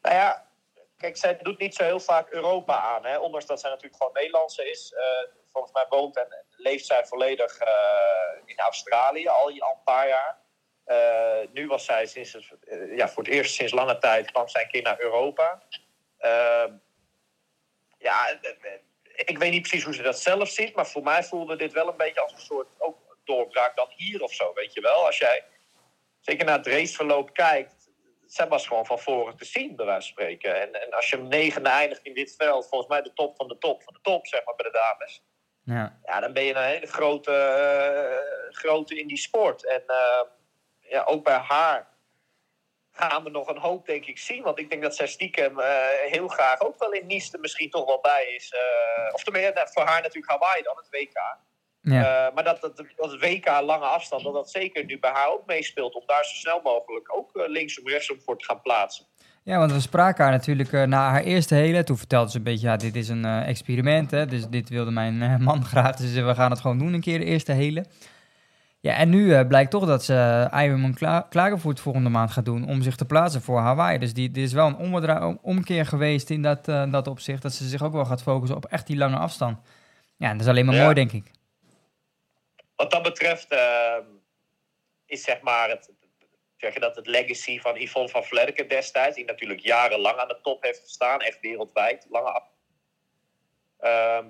Nou 0.03 0.15
ja, 0.15 0.49
kijk, 0.97 1.17
zij 1.17 1.39
doet 1.43 1.59
niet 1.59 1.75
zo 1.75 1.85
heel 1.85 2.01
vaak 2.01 2.31
Europa 2.31 2.81
aan. 2.81 3.05
Hè? 3.05 3.19
Ondanks 3.19 3.47
dat 3.47 3.61
zij 3.61 3.71
natuurlijk 3.71 3.97
gewoon 3.97 4.13
Nederlandse 4.13 4.71
is. 4.71 4.93
Eh, 4.93 5.31
volgens 5.53 5.73
mij 5.73 5.87
woont 5.89 6.17
en 6.17 6.45
leeft 6.57 6.87
zij 6.87 7.07
volledig 7.07 7.59
eh, 7.59 8.41
in 8.45 8.59
Australië 8.59 9.29
al, 9.29 9.37
al 9.37 9.51
een 9.51 9.83
paar 9.85 10.09
jaar. 10.09 10.41
Eh, 10.85 11.49
nu 11.53 11.67
was 11.67 11.85
zij 11.85 12.07
sinds, 12.07 12.53
ja, 12.97 13.09
voor 13.09 13.23
het 13.23 13.33
eerst 13.33 13.55
sinds 13.55 13.73
lange 13.73 13.99
tijd 13.99 14.31
kwam 14.31 14.49
zij 14.49 14.63
een 14.63 14.71
keer 14.71 14.83
naar 14.83 15.01
Europa. 15.01 15.63
Ehm, 16.19 16.73
ja, 17.99 18.39
ik 19.15 19.39
weet 19.39 19.51
niet 19.51 19.63
precies 19.69 19.85
hoe 19.85 19.95
ze 19.95 20.03
dat 20.03 20.19
zelf 20.19 20.49
ziet, 20.49 20.75
maar 20.75 20.87
voor 20.87 21.03
mij 21.03 21.25
voelde 21.25 21.57
dit 21.57 21.73
wel 21.73 21.89
een 21.89 21.97
beetje 21.97 22.21
als 22.21 22.33
een 22.33 22.39
soort 22.39 22.69
ook 22.79 23.19
doorbraak 23.25 23.77
dan 23.77 23.89
hier 23.97 24.23
of 24.23 24.33
zo, 24.33 24.53
weet 24.55 24.73
je 24.73 24.81
wel. 24.81 25.07
Als 25.07 25.19
jij 25.19 25.45
zeker 26.21 26.45
naar 26.45 26.57
het 26.57 26.67
raceverloop 26.67 27.33
kijkt, 27.33 27.82
zij 28.33 28.49
was 28.49 28.67
gewoon 28.67 28.87
van 28.87 28.99
voren 28.99 29.37
te 29.37 29.45
zien, 29.45 29.77
bij 29.77 29.87
wijze 29.87 30.01
van 30.01 30.25
spreken. 30.25 30.61
En, 30.61 30.83
en 30.83 30.91
als 30.91 31.11
je 31.11 31.17
negende 31.17 31.69
eindigt 31.69 32.03
in 32.03 32.15
dit 32.15 32.35
veld, 32.37 32.69
volgens 32.69 32.91
mij 32.91 33.03
de 33.03 33.13
top 33.13 33.37
van 33.37 33.49
de 33.49 33.59
top 33.59 33.83
van 33.83 33.93
de 33.93 33.99
top, 34.03 34.27
zeg 34.27 34.45
maar, 34.45 34.55
bij 34.55 34.71
de 34.71 34.79
dames. 34.79 35.23
Ja. 35.65 35.99
Ja, 36.05 36.21
dan 36.21 36.33
ben 36.33 36.45
je 36.45 36.55
een 36.55 36.63
hele 36.63 36.87
grote, 36.87 37.33
eh, 37.33 38.55
grote 38.55 38.99
in 38.99 39.07
die 39.07 39.17
sport. 39.17 39.67
En 39.67 39.83
eh, 39.87 40.23
ja, 40.81 41.05
ook 41.05 41.25
bij 41.25 41.37
haar 41.37 41.89
gaan 42.93 43.25
we 43.25 43.31
nog 43.31 43.49
een 43.49 43.59
hoop, 43.59 43.87
denk 43.87 44.05
ik, 44.07 44.19
zien. 44.19 44.43
Want 44.43 44.59
ik 44.59 44.71
denk 44.71 44.83
dat 44.83 44.97
zij 44.97 45.07
stiekem 45.07 45.61
eh, 45.61 45.87
heel 46.07 46.29
graag 46.29 46.61
ook 46.61 46.79
wel 46.79 46.93
in 46.93 47.07
Nice 47.07 47.39
misschien 47.39 47.71
toch 47.71 47.87
wel 47.87 48.01
bij 48.01 48.27
is. 48.35 48.55
Of 49.13 49.25
tenminste, 49.25 49.53
nou, 49.55 49.69
voor 49.71 49.85
haar 49.85 50.03
natuurlijk 50.03 50.33
Hawaii 50.33 50.63
dan, 50.63 50.77
het 50.77 50.89
WK. 50.91 51.37
Ja. 51.83 52.27
Eh, 52.27 52.35
maar 52.35 52.45
dat, 52.45 52.61
dat, 52.61 52.77
dat 52.77 53.11
het 53.11 53.21
WK 53.21 53.47
lange 53.47 53.85
afstand, 53.85 54.23
dat 54.25 54.33
dat 54.33 54.51
zeker 54.51 54.85
nu 54.85 54.99
bij 54.99 55.11
haar 55.11 55.33
ook 55.33 55.47
meespeelt. 55.47 55.95
Om 55.95 56.03
daar 56.07 56.25
zo 56.25 56.35
snel 56.35 56.61
mogelijk 56.63 57.17
ook 57.17 57.37
eh, 57.37 57.49
linksom 57.49 57.89
rechtsom 57.89 58.21
voor 58.25 58.39
te 58.39 58.45
gaan 58.45 58.61
plaatsen. 58.63 59.05
Ja, 59.43 59.59
want 59.59 59.73
we 59.73 59.81
spraken 59.81 60.25
haar 60.25 60.33
natuurlijk 60.33 60.73
eh, 60.73 60.83
na 60.83 61.11
haar 61.11 61.23
eerste 61.23 61.55
hele. 61.55 61.85
Toen 61.85 61.99
vertelde 61.99 62.31
ze 62.31 62.37
een 62.37 62.43
beetje, 62.43 62.67
ja, 62.67 62.77
dit 62.77 62.97
is 62.97 63.09
een 63.09 63.25
experiment, 63.25 64.11
hè. 64.11 64.27
Dus 64.27 64.47
dit 64.47 64.69
wilde 64.69 64.91
mijn 64.91 65.43
man 65.43 65.65
graag. 65.73 65.97
Dus 65.97 66.13
we 66.13 66.35
gaan 66.35 66.51
het 66.51 66.61
gewoon 66.61 66.79
doen, 66.79 66.93
een 66.93 67.01
keer 67.01 67.19
de 67.19 67.25
eerste 67.25 67.53
hele. 67.53 67.85
Ja, 68.81 68.95
en 68.95 69.09
nu 69.09 69.47
blijkt 69.47 69.71
toch 69.71 69.87
dat 69.87 70.05
ze 70.05 70.49
uh, 70.53 70.63
Ironman 70.65 70.95
Kla 70.95 71.27
Klagenvoort 71.29 71.81
volgende 71.81 72.09
maand 72.09 72.31
gaat 72.31 72.45
doen 72.45 72.69
om 72.69 72.83
zich 72.83 72.97
te 72.97 73.05
plaatsen 73.05 73.43
voor 73.43 73.59
Hawaii. 73.59 73.99
Dus 73.99 74.15
die, 74.15 74.31
dit 74.31 74.45
is 74.45 74.53
wel 74.53 74.67
een 74.67 75.39
omkeer 75.43 75.87
geweest 75.87 76.31
in 76.31 76.43
dat, 76.43 76.65
dat 76.65 77.07
opzicht. 77.07 77.43
Dat 77.43 77.53
ze 77.53 77.69
zich 77.69 77.83
ook 77.83 77.93
wel 77.93 78.05
gaat 78.05 78.23
focussen 78.23 78.57
op 78.57 78.65
echt 78.65 78.87
die 78.87 78.97
lange 78.97 79.17
afstand. 79.17 79.59
Ja, 80.17 80.33
dat 80.33 80.41
is 80.41 80.47
alleen 80.47 80.67
maar 80.67 80.75
Ja. 80.75 80.83
mooi, 80.83 80.95
denk 80.95 81.13
ik. 81.13 81.31
Wat 82.83 82.91
dat 82.91 83.03
betreft 83.03 83.49
eh, 83.49 83.99
is 85.07 85.23
zeg 85.23 85.41
maar 85.41 85.69
het, 85.69 85.91
zeg 86.57 86.75
je 86.75 86.81
dat, 86.81 86.97
het 86.97 87.07
legacy 87.07 87.61
van 87.61 87.77
Yvonne 87.77 88.09
van 88.09 88.25
Vlerken 88.25 88.69
destijds. 88.69 89.17
Die 89.17 89.25
natuurlijk 89.25 89.61
jarenlang 89.61 90.19
aan 90.19 90.29
de 90.29 90.41
top 90.43 90.63
heeft 90.63 90.81
gestaan, 90.81 91.21
echt 91.21 91.41
wereldwijd. 91.41 92.07
Lange 92.11 92.31
af. 92.31 92.49
Ehm, 93.79 94.27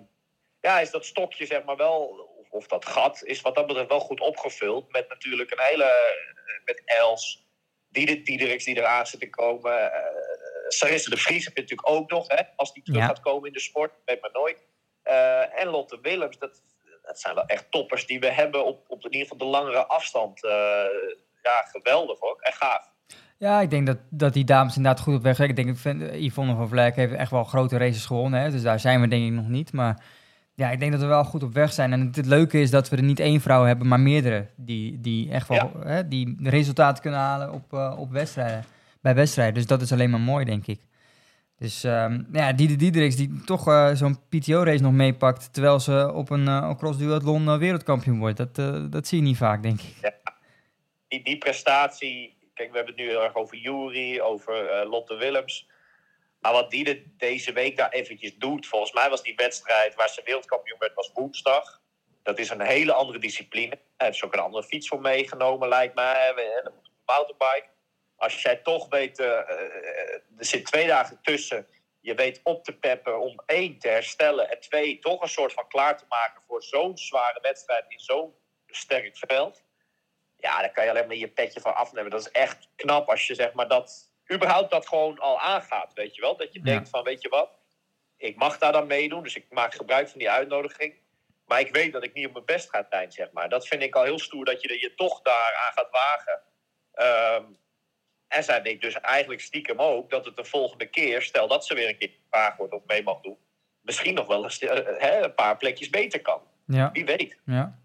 ja, 0.61 0.81
is 0.81 0.91
dat 0.91 1.05
stokje 1.05 1.47
zeg 1.47 1.65
maar 1.65 1.77
wel, 1.77 1.99
of, 2.41 2.51
of 2.51 2.67
dat 2.67 2.87
gat, 2.87 3.23
is 3.25 3.41
wat 3.41 3.55
dat 3.55 3.67
betreft 3.67 3.89
wel 3.89 4.01
goed 4.01 4.21
opgevuld. 4.21 4.93
Met 4.93 5.09
natuurlijk 5.09 5.51
een 5.51 5.61
hele, 5.65 5.91
met 6.65 6.83
Els, 6.85 7.47
Dieder 7.89 8.25
Diederiks 8.25 8.65
die 8.65 8.77
eraan 8.77 9.07
zit 9.07 9.21
te 9.21 9.31
komen. 9.31 9.93
eh 9.93 10.31
Sarisse 10.69 11.11
de 11.11 11.17
Vries 11.17 11.45
heb 11.45 11.55
je 11.55 11.61
natuurlijk 11.61 11.89
ook 11.91 12.11
nog, 12.11 12.29
hè, 12.29 12.43
als 12.57 12.73
die 12.73 12.83
terug 12.83 13.01
Ja. 13.01 13.07
gaat 13.07 13.21
komen 13.21 13.47
in 13.47 13.53
de 13.53 13.61
sport. 13.61 13.93
Weet 14.05 14.21
maar 14.21 14.33
nooit. 14.33 14.65
Eh, 15.03 15.61
en 15.61 15.67
Lotte 15.69 16.01
Willems, 16.01 16.39
dat, 16.39 16.63
dat 17.03 17.21
zijn 17.21 17.35
wel 17.35 17.47
echt 17.47 17.71
toppers 17.71 18.07
die 18.07 18.21
we 18.21 18.33
hebben 18.33 18.67
op, 18.67 18.85
op 18.89 19.05
in 19.05 19.13
ieder 19.13 19.29
geval 19.29 19.47
de 19.47 19.53
langere 19.53 19.87
afstand. 19.87 20.45
Eh, 20.45 20.51
ja, 21.43 21.63
geweldig 21.71 22.19
hoor. 22.21 22.37
Echt 22.41 22.57
gaaf. 22.57 22.91
Ja, 23.39 23.61
ik 23.61 23.71
denk 23.71 23.87
dat, 23.87 23.99
dat 24.11 24.33
die 24.33 24.45
dames 24.45 24.77
inderdaad 24.77 25.01
goed 25.03 25.15
op 25.15 25.23
weg 25.23 25.37
zijn. 25.37 25.49
Ik 25.49 25.57
denk 25.57 25.69
dat 25.69 25.79
Van- 25.79 26.15
Yvonne 26.23 26.55
van 26.55 26.69
Vleck 26.69 26.97
heeft 26.97 27.13
echt 27.13 27.31
wel 27.31 27.45
grote 27.45 27.77
races 27.77 28.07
gewonnen. 28.07 28.41
Hè? 28.41 28.51
Dus 28.51 28.63
daar 28.63 28.81
zijn 28.81 29.01
we 29.01 29.09
denk 29.09 29.25
ik 29.27 29.33
nog 29.33 29.49
niet. 29.49 29.73
Maar 29.73 30.03
ja, 30.55 30.71
ik 30.71 30.79
denk 30.81 30.93
dat 30.93 31.01
we 31.01 31.07
wel 31.07 31.25
goed 31.25 31.43
op 31.43 31.53
weg 31.53 31.73
zijn. 31.73 31.93
En 31.93 32.01
het, 32.07 32.17
het 32.17 32.27
leuke 32.27 32.61
is 32.61 32.71
dat 32.71 32.89
we 32.89 32.97
er 32.97 33.03
niet 33.03 33.21
één 33.21 33.41
vrouw 33.41 33.65
hebben, 33.65 33.89
maar 33.89 34.01
meerdere. 34.01 34.47
Die, 34.57 35.01
die 35.01 35.31
echt 35.31 35.49
wel 35.49 35.71
hè, 35.85 36.09
die 36.09 36.37
resultaten 36.43 37.03
kunnen 37.03 37.21
halen 37.21 37.53
op, 37.53 37.73
eh, 37.73 37.95
op 37.99 38.11
wedstrijden. 38.11 38.65
Bij 39.01 39.15
wedstrijden. 39.15 39.55
Dus 39.55 39.67
dat 39.67 39.81
is 39.83 39.93
alleen 39.93 40.11
maar 40.11 40.21
mooi, 40.21 40.45
denk 40.45 40.67
ik. 40.67 40.81
Dus 41.63 41.85
ehm 41.85 42.23
ja, 42.33 42.53
Diede 42.53 42.77
Diederiks 42.77 43.17
die 43.17 43.45
toch 43.45 43.69
eh, 43.69 43.91
zo'n 43.95 44.29
PTO-race 44.29 44.83
nog 44.83 44.93
meepakt... 44.93 45.53
terwijl 45.53 45.81
ze 45.81 46.13
op 46.15 46.31
een 46.31 46.47
uh, 46.49 46.75
cross 46.77 46.99
duathlon 46.99 47.49
eh, 47.49 47.59
wereldkampioen 47.59 48.19
wordt. 48.19 48.37
Dat, 48.37 48.55
dat 48.93 49.07
zie 49.07 49.19
je 49.19 49.25
niet 49.25 49.37
vaak, 49.37 49.63
denk 49.63 49.81
ik. 49.81 50.13
Die, 51.09 51.25
die 51.25 51.39
prestatie, 51.39 52.37
kijk, 52.55 52.71
we 52.71 52.77
hebben 52.77 52.95
het 52.95 53.05
nu 53.05 53.09
heel 53.09 53.23
erg 53.23 53.35
over 53.35 53.57
Jury, 53.57 54.21
over 54.21 54.87
Lotte 54.87 55.17
Willems. 55.17 55.69
Maar 56.41 56.53
wat 56.53 56.71
die 56.71 56.85
de, 56.85 57.05
deze 57.17 57.53
week 57.53 57.77
daar 57.77 57.91
eventjes 57.91 58.37
doet, 58.37 58.67
volgens 58.67 58.93
mij 58.93 59.11
was 59.11 59.23
die 59.23 59.35
wedstrijd 59.37 59.95
waar 59.95 60.09
ze 60.09 60.23
wereldkampioen 60.25 60.79
werd, 60.79 60.95
was 60.95 61.11
woensdag. 61.15 61.81
Dat 62.23 62.39
is 62.39 62.51
een 62.51 62.61
hele 62.61 62.93
andere 62.93 63.19
discipline. 63.19 63.79
Hij 63.97 64.07
heeft 64.07 64.25
ook 64.25 64.33
een 64.33 64.41
andere 64.41 64.65
fiets 64.65 64.89
voor 64.89 65.01
meegenomen, 65.01 65.69
lijkt 65.69 65.95
mij. 65.95 66.33
Een 66.37 66.73
mountainbike. 67.07 67.69
Als 68.23 68.43
jij 68.43 68.57
toch 68.57 68.89
weet, 68.89 69.19
eh, 69.19 69.27
eh, 69.39 70.15
er 70.39 70.45
zit 70.45 70.65
twee 70.67 70.87
dagen 70.87 71.19
tussen. 71.23 71.67
Je 72.01 72.15
weet 72.15 72.41
op 72.43 72.65
te 72.65 72.73
peppen 72.79 73.21
om 73.21 73.43
één 73.47 73.79
te 73.79 73.89
herstellen 73.89 74.51
en 74.51 74.61
twee 74.61 74.99
toch 74.99 75.23
een 75.23 75.29
soort 75.29 75.53
van 75.53 75.69
klaar 75.69 75.99
te 75.99 76.05
maken 76.09 76.43
voor 76.47 76.63
zo'n 76.63 76.99
zware 76.99 77.39
wedstrijd 77.41 77.85
in 77.89 78.01
zo'n 78.01 78.35
sterk 78.67 79.17
veld. 79.19 79.63
Ja, 80.37 80.61
daar 80.61 80.73
kan 80.73 80.85
je 80.85 80.91
alleen 80.91 81.07
maar 81.07 81.17
je 81.17 81.29
petje 81.29 81.61
van 81.61 81.75
afnemen. 81.75 82.11
Dat 82.11 82.21
is 82.21 82.31
echt 82.31 82.69
knap 82.77 83.09
als 83.09 83.27
je 83.27 83.35
zeg 83.35 83.53
maar 83.53 83.69
dat, 83.69 84.13
überhaupt 84.33 84.71
dat 84.71 84.89
gewoon 84.89 85.19
al 85.19 85.41
aangaat, 85.41 85.93
weet 85.93 86.15
je 86.15 86.21
wel. 86.21 86.37
Dat 86.37 86.53
je 86.53 86.59
Ja. 86.59 86.65
denkt 86.65 86.89
van, 86.89 87.03
weet 87.05 87.23
je 87.23 87.29
wat, 87.29 87.51
ik 88.17 88.37
mag 88.37 88.59
daar 88.59 88.73
dan 88.73 88.87
meedoen, 88.87 89.23
dus 89.23 89.37
ik 89.37 89.47
maak 89.51 89.75
gebruik 89.75 90.09
van 90.09 90.19
die 90.19 90.31
uitnodiging. 90.31 90.95
Maar 91.47 91.61
ik 91.61 91.75
weet 91.75 91.93
dat 91.93 92.05
ik 92.05 92.13
niet 92.15 92.27
op 92.27 92.33
mijn 92.33 92.45
best 92.45 92.71
ga 92.71 92.87
zijn, 92.91 93.13
zeg 93.13 93.33
maar. 93.33 93.49
Dat 93.49 93.67
vind 93.67 93.83
ik 93.83 93.95
al 93.95 94.05
heel 94.05 94.19
stoer, 94.19 94.45
dat 94.45 94.63
je 94.63 94.81
je 94.81 94.95
toch 94.95 95.23
daar 95.23 95.55
aan 95.67 95.73
gaat 95.73 95.91
wagen. 95.91 96.43
Ehm, 96.93 97.45
en 98.33 98.45
zij 98.45 98.63
denkt 98.63 98.83
dus 98.83 99.01
eigenlijk 99.01 99.41
stiekem 99.41 99.79
ook 99.79 100.11
dat 100.11 100.25
het 100.25 100.37
de 100.37 100.45
volgende 100.45 100.87
keer, 100.87 101.23
stel 101.23 101.49
dat 101.49 101.67
ze 101.67 101.75
weer 101.75 101.89
een 101.89 101.99
keer 101.99 102.11
gevraagd 102.23 102.57
wordt 102.57 102.73
of 102.73 102.83
mee 102.87 103.03
mag 103.03 103.21
doen, 103.21 103.37
misschien 103.81 104.15
nog 104.15 104.27
wel 104.27 104.45
eens 104.45 104.59
eh, 104.59 104.79
hè, 104.99 105.25
een 105.25 105.35
paar 105.35 105.57
plekjes 105.57 105.91
beter 105.91 106.23
kan. 106.23 106.41
Ja. 106.67 106.91
Wie 106.93 107.05
weet. 107.05 107.37
Ja. 107.45 107.81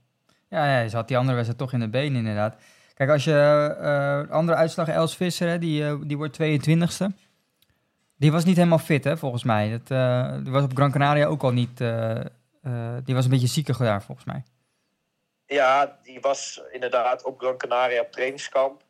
Ja, 0.49 0.79
ja, 0.79 0.88
ze 0.88 0.95
had 0.95 1.07
die 1.07 1.17
andere 1.17 1.36
wedstrijd 1.36 1.62
toch 1.62 1.73
in 1.73 1.79
de 1.79 1.89
benen 1.89 2.15
inderdaad. 2.15 2.55
Kijk, 2.93 3.10
als 3.10 3.23
je 3.23 3.75
eh 3.79 4.31
andere 4.31 4.57
uitslag, 4.57 4.88
Els 4.88 5.15
Visser, 5.15 5.47
hè, 5.47 5.57
die, 5.57 6.05
die 6.05 6.17
wordt 6.17 6.38
22e. 6.41 7.05
Die 8.15 8.31
was 8.31 8.45
niet 8.45 8.55
helemaal 8.55 8.77
fit, 8.77 9.03
hè, 9.03 9.17
volgens 9.17 9.43
mij. 9.43 9.69
Dat, 9.69 9.88
die 10.43 10.51
was 10.51 10.63
op 10.63 10.75
Gran 10.75 10.91
Canaria 10.91 11.25
ook 11.25 11.43
al 11.43 11.51
niet... 11.51 11.77
die 13.03 13.15
was 13.15 13.23
een 13.25 13.29
beetje 13.29 13.47
zieker 13.47 13.77
daar, 13.77 14.03
volgens 14.03 14.27
mij. 14.27 14.43
Ja, 15.45 15.99
die 16.03 16.19
was 16.19 16.62
inderdaad 16.71 17.23
op 17.23 17.39
Gran 17.39 17.57
Canaria 17.57 18.01
op 18.01 18.12
trainingskamp. 18.12 18.83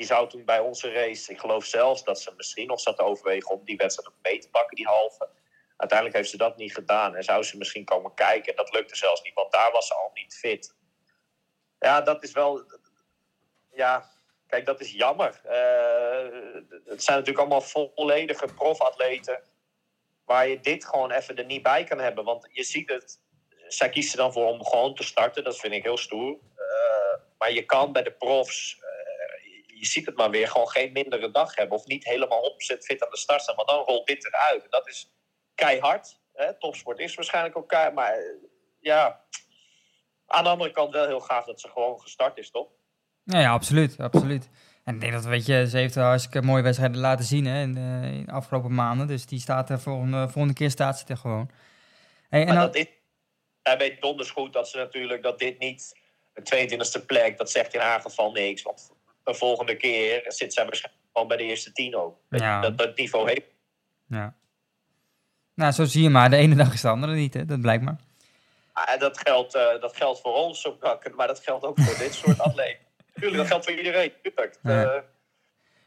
Die 0.00 0.08
zou 0.08 0.28
toen 0.28 0.44
bij 0.44 0.58
onze 0.58 0.92
race, 0.92 1.32
ik 1.32 1.40
geloof 1.40 1.64
zelfs 1.64 2.04
dat 2.04 2.20
ze 2.20 2.32
misschien 2.36 2.66
nog 2.66 2.80
zat 2.80 2.96
te 2.96 3.02
overwegen 3.02 3.50
om 3.50 3.64
die 3.64 3.76
wedstrijd 3.76 4.14
mee 4.22 4.38
te 4.38 4.50
pakken, 4.50 4.76
die 4.76 4.86
halve. 4.86 5.28
Uiteindelijk 5.76 6.18
heeft 6.18 6.30
ze 6.30 6.36
dat 6.36 6.56
niet 6.56 6.74
gedaan 6.74 7.16
en 7.16 7.24
zou 7.24 7.42
ze 7.42 7.56
misschien 7.56 7.84
komen 7.84 8.14
kijken. 8.14 8.56
Dat 8.56 8.72
lukte 8.72 8.96
zelfs 8.96 9.22
niet, 9.22 9.34
want 9.34 9.52
daar 9.52 9.72
was 9.72 9.86
ze 9.86 9.94
al 9.94 10.10
niet 10.14 10.34
fit. 10.34 10.74
Ja, 11.78 12.00
dat 12.00 12.22
is 12.22 12.32
wel. 12.32 12.64
Ja, 13.70 14.10
kijk, 14.46 14.66
dat 14.66 14.80
is 14.80 14.92
jammer. 14.92 15.40
Eh, 15.44 16.40
het 16.84 17.02
zijn 17.02 17.18
natuurlijk 17.18 17.38
allemaal 17.38 17.90
volledige 17.94 18.46
profatleten. 18.54 19.42
Waar 20.24 20.48
je 20.48 20.60
dit 20.60 20.84
gewoon 20.84 21.10
even 21.10 21.36
er 21.36 21.44
niet 21.44 21.62
bij 21.62 21.84
kan 21.84 21.98
hebben. 21.98 22.24
Want 22.24 22.48
je 22.52 22.62
ziet 22.62 22.88
het, 22.88 23.20
zij 23.68 23.88
kiest 23.88 24.12
er 24.12 24.18
dan 24.18 24.32
voor 24.32 24.46
om 24.46 24.64
gewoon 24.64 24.94
te 24.94 25.02
starten. 25.02 25.44
Dat 25.44 25.58
vind 25.58 25.72
ik 25.72 25.82
heel 25.82 25.98
stoer. 25.98 26.38
Uh, 26.56 27.20
maar 27.38 27.52
je 27.52 27.64
kan 27.64 27.92
bij 27.92 28.02
de 28.02 28.12
profs, 28.12 28.78
uh, 28.80 28.89
je 29.80 29.86
ziet 29.86 30.06
het 30.06 30.16
maar 30.16 30.30
weer, 30.30 30.48
gewoon 30.48 30.68
geen 30.68 30.92
mindere 30.92 31.30
dag 31.30 31.54
hebben. 31.54 31.78
Of 31.78 31.86
niet 31.86 32.04
helemaal 32.04 32.52
100% 32.74 32.78
fit 32.78 33.04
aan 33.04 33.10
de 33.10 33.16
start 33.16 33.42
staan. 33.42 33.56
Maar 33.56 33.64
dan 33.64 33.84
rolt 33.84 34.06
dit 34.06 34.26
eruit. 34.26 34.62
En 34.62 34.70
dat 34.70 34.88
is 34.88 35.12
keihard. 35.54 36.20
Hè? 36.32 36.58
Topsport 36.58 36.98
is 36.98 37.14
waarschijnlijk 37.14 37.56
ook 37.56 37.68
keihard. 37.68 37.94
Maar 37.94 38.12
eh, 38.12 38.24
ja, 38.80 39.24
aan 40.26 40.44
de 40.44 40.50
andere 40.50 40.70
kant 40.70 40.92
wel 40.92 41.06
heel 41.06 41.20
gaaf 41.20 41.44
dat 41.44 41.60
ze 41.60 41.68
gewoon 41.68 42.00
gestart 42.00 42.38
is, 42.38 42.50
toch? 42.50 42.68
Ja, 43.24 43.40
ja, 43.40 43.52
absoluut, 43.52 44.00
absoluut. 44.00 44.48
En 44.84 44.94
ik 44.94 45.00
denk 45.00 45.12
dat, 45.12 45.24
weet 45.24 45.46
je, 45.46 45.68
ze 45.68 45.76
heeft 45.76 45.94
hartstikke 45.94 46.46
mooie 46.46 46.62
wedstrijden 46.62 47.00
laten 47.00 47.24
zien 47.24 47.46
hè, 47.46 47.62
in, 47.62 47.74
de, 47.74 48.08
in 48.12 48.24
de 48.24 48.32
afgelopen 48.32 48.74
maanden. 48.74 49.06
Dus 49.06 49.26
die 49.26 49.40
staat 49.40 49.70
er 49.70 49.80
volgende, 49.80 50.28
volgende 50.28 50.54
keer 50.54 50.70
staat 50.70 50.98
ze 50.98 51.04
er 51.06 51.16
gewoon. 51.16 51.50
Hey, 52.28 52.46
en 52.46 52.54
dat 52.54 52.74
is, 52.74 52.86
hij 53.62 53.78
weet 53.78 54.00
donders 54.00 54.30
goed 54.30 54.52
dat 54.52 54.68
ze 54.68 54.76
natuurlijk 54.76 55.22
dat 55.22 55.38
dit 55.38 55.58
niet 55.58 55.98
een 56.34 56.68
22e 56.70 57.06
plek, 57.06 57.38
dat 57.38 57.50
zegt 57.50 57.74
in 57.74 57.80
haar 57.80 58.00
geval 58.00 58.32
niks. 58.32 58.62
Want 58.62 58.92
de 59.30 59.38
volgende 59.38 59.76
keer 59.76 60.24
zit 60.26 60.52
zij 60.52 60.64
waarschijnlijk 60.64 61.04
gewoon 61.12 61.28
bij 61.28 61.36
de 61.36 61.42
eerste 61.42 61.72
tien 61.72 61.96
ook. 61.96 62.18
Ja. 62.28 62.60
Dat, 62.60 62.78
dat 62.78 62.96
niveau 62.96 63.28
heeft. 63.28 63.46
ja. 64.06 64.34
Nou, 65.54 65.72
zo 65.72 65.84
zie 65.84 66.02
je 66.02 66.10
maar. 66.10 66.30
De 66.30 66.36
ene 66.36 66.54
dag 66.54 66.72
is 66.72 66.80
de 66.80 66.88
andere 66.88 67.14
niet, 67.14 67.34
hè? 67.34 67.44
Dat 67.44 67.60
blijkt 67.60 67.82
maar. 67.82 67.96
Ah, 68.72 68.98
dat, 69.00 69.18
geldt, 69.18 69.54
eh, 69.54 69.80
dat 69.80 69.96
geldt 69.96 70.20
voor 70.20 70.34
ons, 70.34 70.66
op 70.66 70.80
Kakken, 70.80 71.14
maar 71.14 71.26
dat 71.26 71.40
geldt 71.40 71.64
ook 71.64 71.80
voor 71.80 71.98
dit 71.98 72.14
soort 72.14 72.40
atleten. 72.40 72.86
Tuurlijk, 73.14 73.36
dat 73.36 73.46
geldt 73.46 73.64
voor 73.64 73.74
iedereen. 73.74 74.12
Tuurlijk. 74.22 74.58
Ja. 74.62 75.04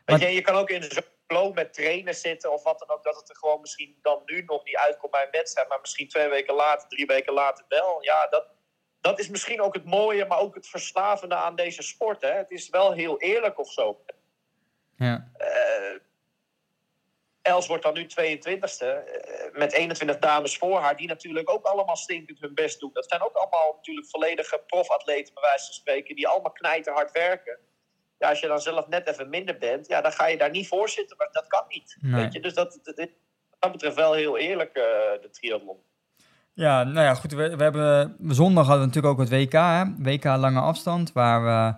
Eh, 0.05 0.19
je, 0.19 0.27
je 0.27 0.41
kan 0.41 0.55
ook 0.55 0.69
in 0.69 0.83
zo'n 0.83 1.03
flow 1.27 1.55
met 1.55 1.73
trainen 1.73 2.15
zitten 2.15 2.53
of 2.53 2.63
wat 2.63 2.79
dan 2.79 2.89
ook, 2.89 3.03
dat 3.03 3.15
het 3.15 3.29
er 3.29 3.35
gewoon 3.35 3.61
misschien 3.61 3.97
dan 4.01 4.21
nu 4.25 4.43
nog 4.45 4.63
niet 4.63 4.77
uitkomt 4.77 5.11
bij 5.11 5.23
een 5.23 5.31
wedstrijd, 5.31 5.69
maar 5.69 5.79
misschien 5.81 6.07
twee 6.07 6.29
weken 6.29 6.55
later, 6.55 6.87
drie 6.87 7.05
weken 7.05 7.33
later 7.33 7.65
wel. 7.67 7.97
Ja, 8.01 8.27
dat, 8.29 8.45
dat 9.03 9.19
is 9.19 9.29
misschien 9.29 9.61
ook 9.61 9.73
het 9.73 9.85
mooie, 9.85 10.25
maar 10.25 10.39
ook 10.39 10.55
het 10.55 10.67
verslavende 10.67 11.35
aan 11.35 11.55
deze 11.55 11.81
sport. 11.81 12.21
Hè? 12.21 12.31
Het 12.31 12.51
is 12.51 12.69
wel 12.69 12.91
heel 12.91 13.19
eerlijk 13.19 13.59
of 13.59 13.71
zo. 13.71 14.05
Ja. 14.97 15.31
Eh, 15.37 15.99
Els 17.41 17.67
wordt 17.67 17.83
dan 17.83 17.93
nu 17.93 18.05
22e, 18.05 18.85
eh, 18.85 19.51
met 19.51 19.73
21 19.73 20.19
dames 20.19 20.57
voor 20.57 20.79
haar, 20.79 20.97
die 20.97 21.07
natuurlijk 21.07 21.49
ook 21.49 21.65
allemaal 21.65 21.95
stinkend 21.95 22.39
hun 22.39 22.53
best 22.53 22.79
doen. 22.79 22.89
Dat 22.93 23.09
zijn 23.09 23.21
ook 23.21 23.33
allemaal 23.33 23.73
natuurlijk 23.75 24.07
volledige 24.07 24.63
profatleten, 24.67 25.33
bij 25.33 25.43
wijze 25.43 25.65
van 25.65 25.73
spreken, 25.73 26.15
die 26.15 26.27
allemaal 26.27 26.51
knijterhard 26.51 27.11
werken. 27.11 27.59
Ja, 28.17 28.29
als 28.29 28.39
je 28.39 28.47
dan 28.47 28.61
zelf 28.61 28.87
net 28.87 29.07
even 29.07 29.29
minder 29.29 29.57
bent, 29.57 29.87
ja, 29.87 30.01
dan 30.01 30.11
ga 30.11 30.27
je 30.27 30.37
daar 30.37 30.49
niet 30.49 30.67
voor 30.67 30.89
zitten, 30.89 31.17
maar 31.17 31.31
dat 31.31 31.47
kan 31.47 31.65
niet. 31.67 31.97
Nee. 32.01 32.21
Weet 32.21 32.33
je? 32.33 32.39
Dus 32.39 32.53
dat 32.53 32.79
betreft 33.71 33.95
wel 33.95 34.13
heel 34.13 34.37
eerlijk, 34.37 34.75
eh, 34.75 34.83
de 35.21 35.29
triathlon. 35.31 35.83
Ja, 36.53 36.83
nou 36.83 37.05
ja, 37.05 37.13
goed. 37.13 37.31
We, 37.31 37.55
we 37.55 37.63
hebben, 37.63 38.15
zondag 38.27 38.65
hadden 38.67 38.87
we 38.89 38.93
natuurlijk 38.93 39.13
ook 39.13 39.27
het 39.29 39.29
WK, 39.29 39.51
hè? 39.51 39.83
WK 39.97 40.23
lange 40.23 40.59
afstand, 40.59 41.11
waar 41.11 41.43
we 41.43 41.75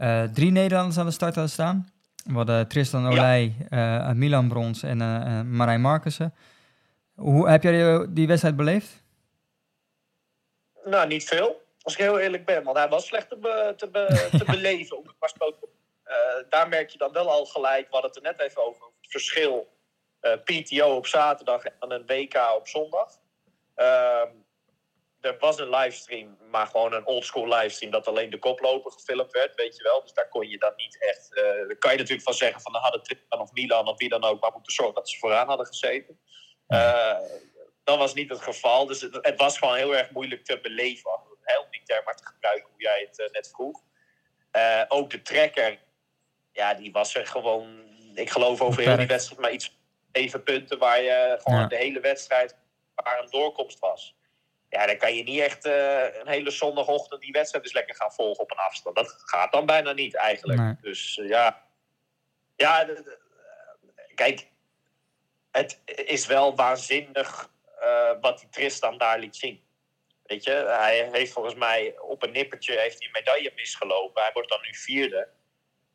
eh, 0.00 0.22
drie 0.22 0.50
Nederlanders 0.50 0.98
aan 0.98 1.06
de 1.06 1.12
start 1.12 1.34
hadden 1.34 1.52
staan. 1.52 1.88
We 2.24 2.32
hadden 2.34 2.68
Tristan 2.68 3.06
Olij, 3.06 3.54
eh, 3.70 4.10
Milan 4.12 4.48
Brons 4.48 4.82
en 4.82 5.00
eh, 5.00 5.38
eh, 5.38 5.44
Marijn 5.46 5.80
Markussen. 5.80 6.34
Hoe 7.14 7.48
heb 7.48 7.62
jij 7.62 7.72
die, 7.98 8.12
die 8.12 8.26
wedstrijd 8.26 8.56
beleefd? 8.56 9.02
Nou, 10.84 11.06
niet 11.06 11.24
veel, 11.24 11.62
als 11.82 11.92
ik 11.92 12.00
heel 12.00 12.18
eerlijk 12.18 12.44
ben. 12.44 12.64
Want 12.64 12.76
hij 12.76 12.88
was 12.88 13.06
slecht 13.06 13.28
te, 13.28 13.36
be- 13.36 13.74
te, 13.76 13.88
be- 13.90 14.28
te 14.38 14.44
beleven. 14.44 14.96
Om 14.98 15.06
het 15.06 15.16
maar 15.38 15.52
Eh, 16.02 16.14
daar 16.48 16.68
merk 16.68 16.88
je 16.90 16.98
dan 16.98 17.12
wel 17.12 17.30
al 17.30 17.44
gelijk, 17.44 17.80
we 17.86 17.92
hadden 17.92 18.10
het 18.10 18.16
er 18.24 18.30
net 18.32 18.40
even 18.40 18.66
over, 18.66 18.82
het 19.00 19.10
verschil. 19.10 19.68
eh, 20.20 20.32
PTO 20.44 20.96
op 20.96 21.06
zaterdag 21.06 21.62
en 21.64 21.90
een 21.90 22.06
WK 22.06 22.34
op 22.56 22.68
zondag. 22.68 23.08
Ehm, 23.78 24.30
er 25.20 25.36
was 25.38 25.58
een 25.58 25.70
livestream, 25.70 26.38
maar 26.50 26.66
gewoon 26.66 26.92
een 26.92 27.06
oldschool 27.06 27.48
livestream... 27.48 27.92
dat 27.92 28.06
alleen 28.06 28.30
de 28.30 28.38
koploper 28.38 28.92
gefilmd 28.92 29.32
werd, 29.32 29.54
weet 29.54 29.76
je 29.76 29.82
wel. 29.82 30.02
Dus 30.02 30.12
daar 30.12 30.28
kon 30.28 30.48
je 30.48 30.58
dan 30.58 30.72
niet 30.76 30.98
echt... 31.02 31.30
daar 31.34 31.76
kan 31.78 31.92
je 31.92 31.98
natuurlijk 31.98 32.22
van 32.22 32.34
zeggen 32.34 32.60
van... 32.60 32.72
dan 32.72 32.82
hadden 32.82 33.02
Tristan 33.02 33.40
of 33.40 33.52
Milan 33.52 33.88
of 33.88 33.98
wie 33.98 34.08
dan 34.08 34.24
ook... 34.24 34.40
maar 34.40 34.52
moeten 34.52 34.72
zorgen 34.72 34.94
dat 34.94 35.10
ze 35.10 35.18
vooraan 35.18 35.48
hadden 35.48 35.66
gezeten. 35.66 36.20
Eh, 36.66 37.18
dat 37.84 37.98
was 37.98 38.14
niet 38.14 38.28
het 38.28 38.40
geval. 38.40 38.86
Dus 38.86 39.00
het, 39.00 39.18
het 39.20 39.38
was 39.38 39.58
gewoon 39.58 39.76
heel 39.76 39.96
erg 39.96 40.10
moeilijk 40.10 40.44
te 40.44 40.60
beleven. 40.60 41.10
Heel 41.42 41.66
die 41.70 41.82
term 41.84 42.04
maar 42.04 42.16
te 42.16 42.26
gebruiken 42.26 42.68
hoe 42.70 42.82
jij 42.82 43.06
het 43.08 43.18
eh, 43.20 43.30
net 43.30 43.50
vroeg. 43.54 43.82
Ook 44.88 45.10
de 45.10 45.22
trekker, 45.22 45.78
ja, 46.52 46.74
die 46.74 46.92
was 46.92 47.14
er 47.14 47.26
gewoon, 47.26 47.82
ik 48.14 48.30
geloof 48.30 48.60
over 48.60 48.82
heel 48.82 48.96
die 48.96 49.06
wedstrijd, 49.06 49.40
maar 49.40 49.52
iets 49.52 49.66
van 49.66 49.76
zeven 50.12 50.42
punten 50.42 50.78
waar 50.78 51.02
je 51.02 51.38
gewoon 51.42 51.60
Ja. 51.60 51.66
de 51.66 51.76
hele 51.76 52.00
wedstrijd 52.00 52.56
waar 53.04 53.22
een 53.22 53.30
doorkomst 53.30 53.78
was. 53.78 54.16
Ja, 54.68 54.86
dan 54.86 54.96
kan 54.96 55.14
je 55.14 55.22
niet 55.22 55.40
echt 55.40 55.64
eh, 55.64 56.18
een 56.20 56.28
hele 56.28 56.50
zondagochtend 56.50 57.20
die 57.20 57.32
wedstrijd 57.32 57.64
dus 57.64 57.72
lekker 57.72 57.94
gaan 57.94 58.12
volgen 58.12 58.42
op 58.42 58.50
een 58.50 58.56
afstand. 58.56 58.96
Dat 58.96 59.14
gaat 59.24 59.52
dan 59.52 59.66
bijna 59.66 59.92
niet 59.92 60.14
eigenlijk. 60.14 60.58
Nee. 60.60 60.76
Dus 60.80 61.18
eh, 61.18 61.28
ja, 61.28 61.62
ja 62.56 62.88
kijk, 64.14 64.48
het 65.50 65.80
is 65.84 66.26
wel 66.26 66.56
waanzinnig 66.56 67.50
eh, 67.80 68.10
wat 68.20 68.38
die 68.38 68.48
Tristan 68.48 68.98
daar 68.98 69.18
liet 69.18 69.36
zien. 69.36 69.66
Weet 70.22 70.44
je, 70.44 70.52
hij 70.52 71.08
heeft 71.12 71.32
volgens 71.32 71.54
mij 71.54 71.98
op 71.98 72.22
een 72.22 72.32
nippertje 72.32 72.78
heeft 72.78 72.98
hij 72.98 73.06
een 73.06 73.12
medaille 73.12 73.52
misgelopen. 73.54 74.22
Hij 74.22 74.32
wordt 74.32 74.48
dan 74.48 74.60
nu 74.62 74.74
vierde. 74.74 75.28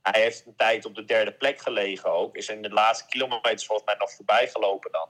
Hij 0.01 0.21
heeft 0.21 0.45
een 0.45 0.55
tijd 0.55 0.85
op 0.85 0.95
de 0.95 1.05
derde 1.05 1.33
plek 1.33 1.61
gelegen 1.61 2.11
ook. 2.11 2.35
Is 2.35 2.49
in 2.49 2.61
de 2.61 2.69
laatste 2.69 3.05
kilometers 3.05 3.65
volgens 3.65 3.87
mij 3.87 3.97
nog 3.97 4.11
voorbij 4.11 4.47
gelopen 4.47 4.91
dan. 4.91 5.09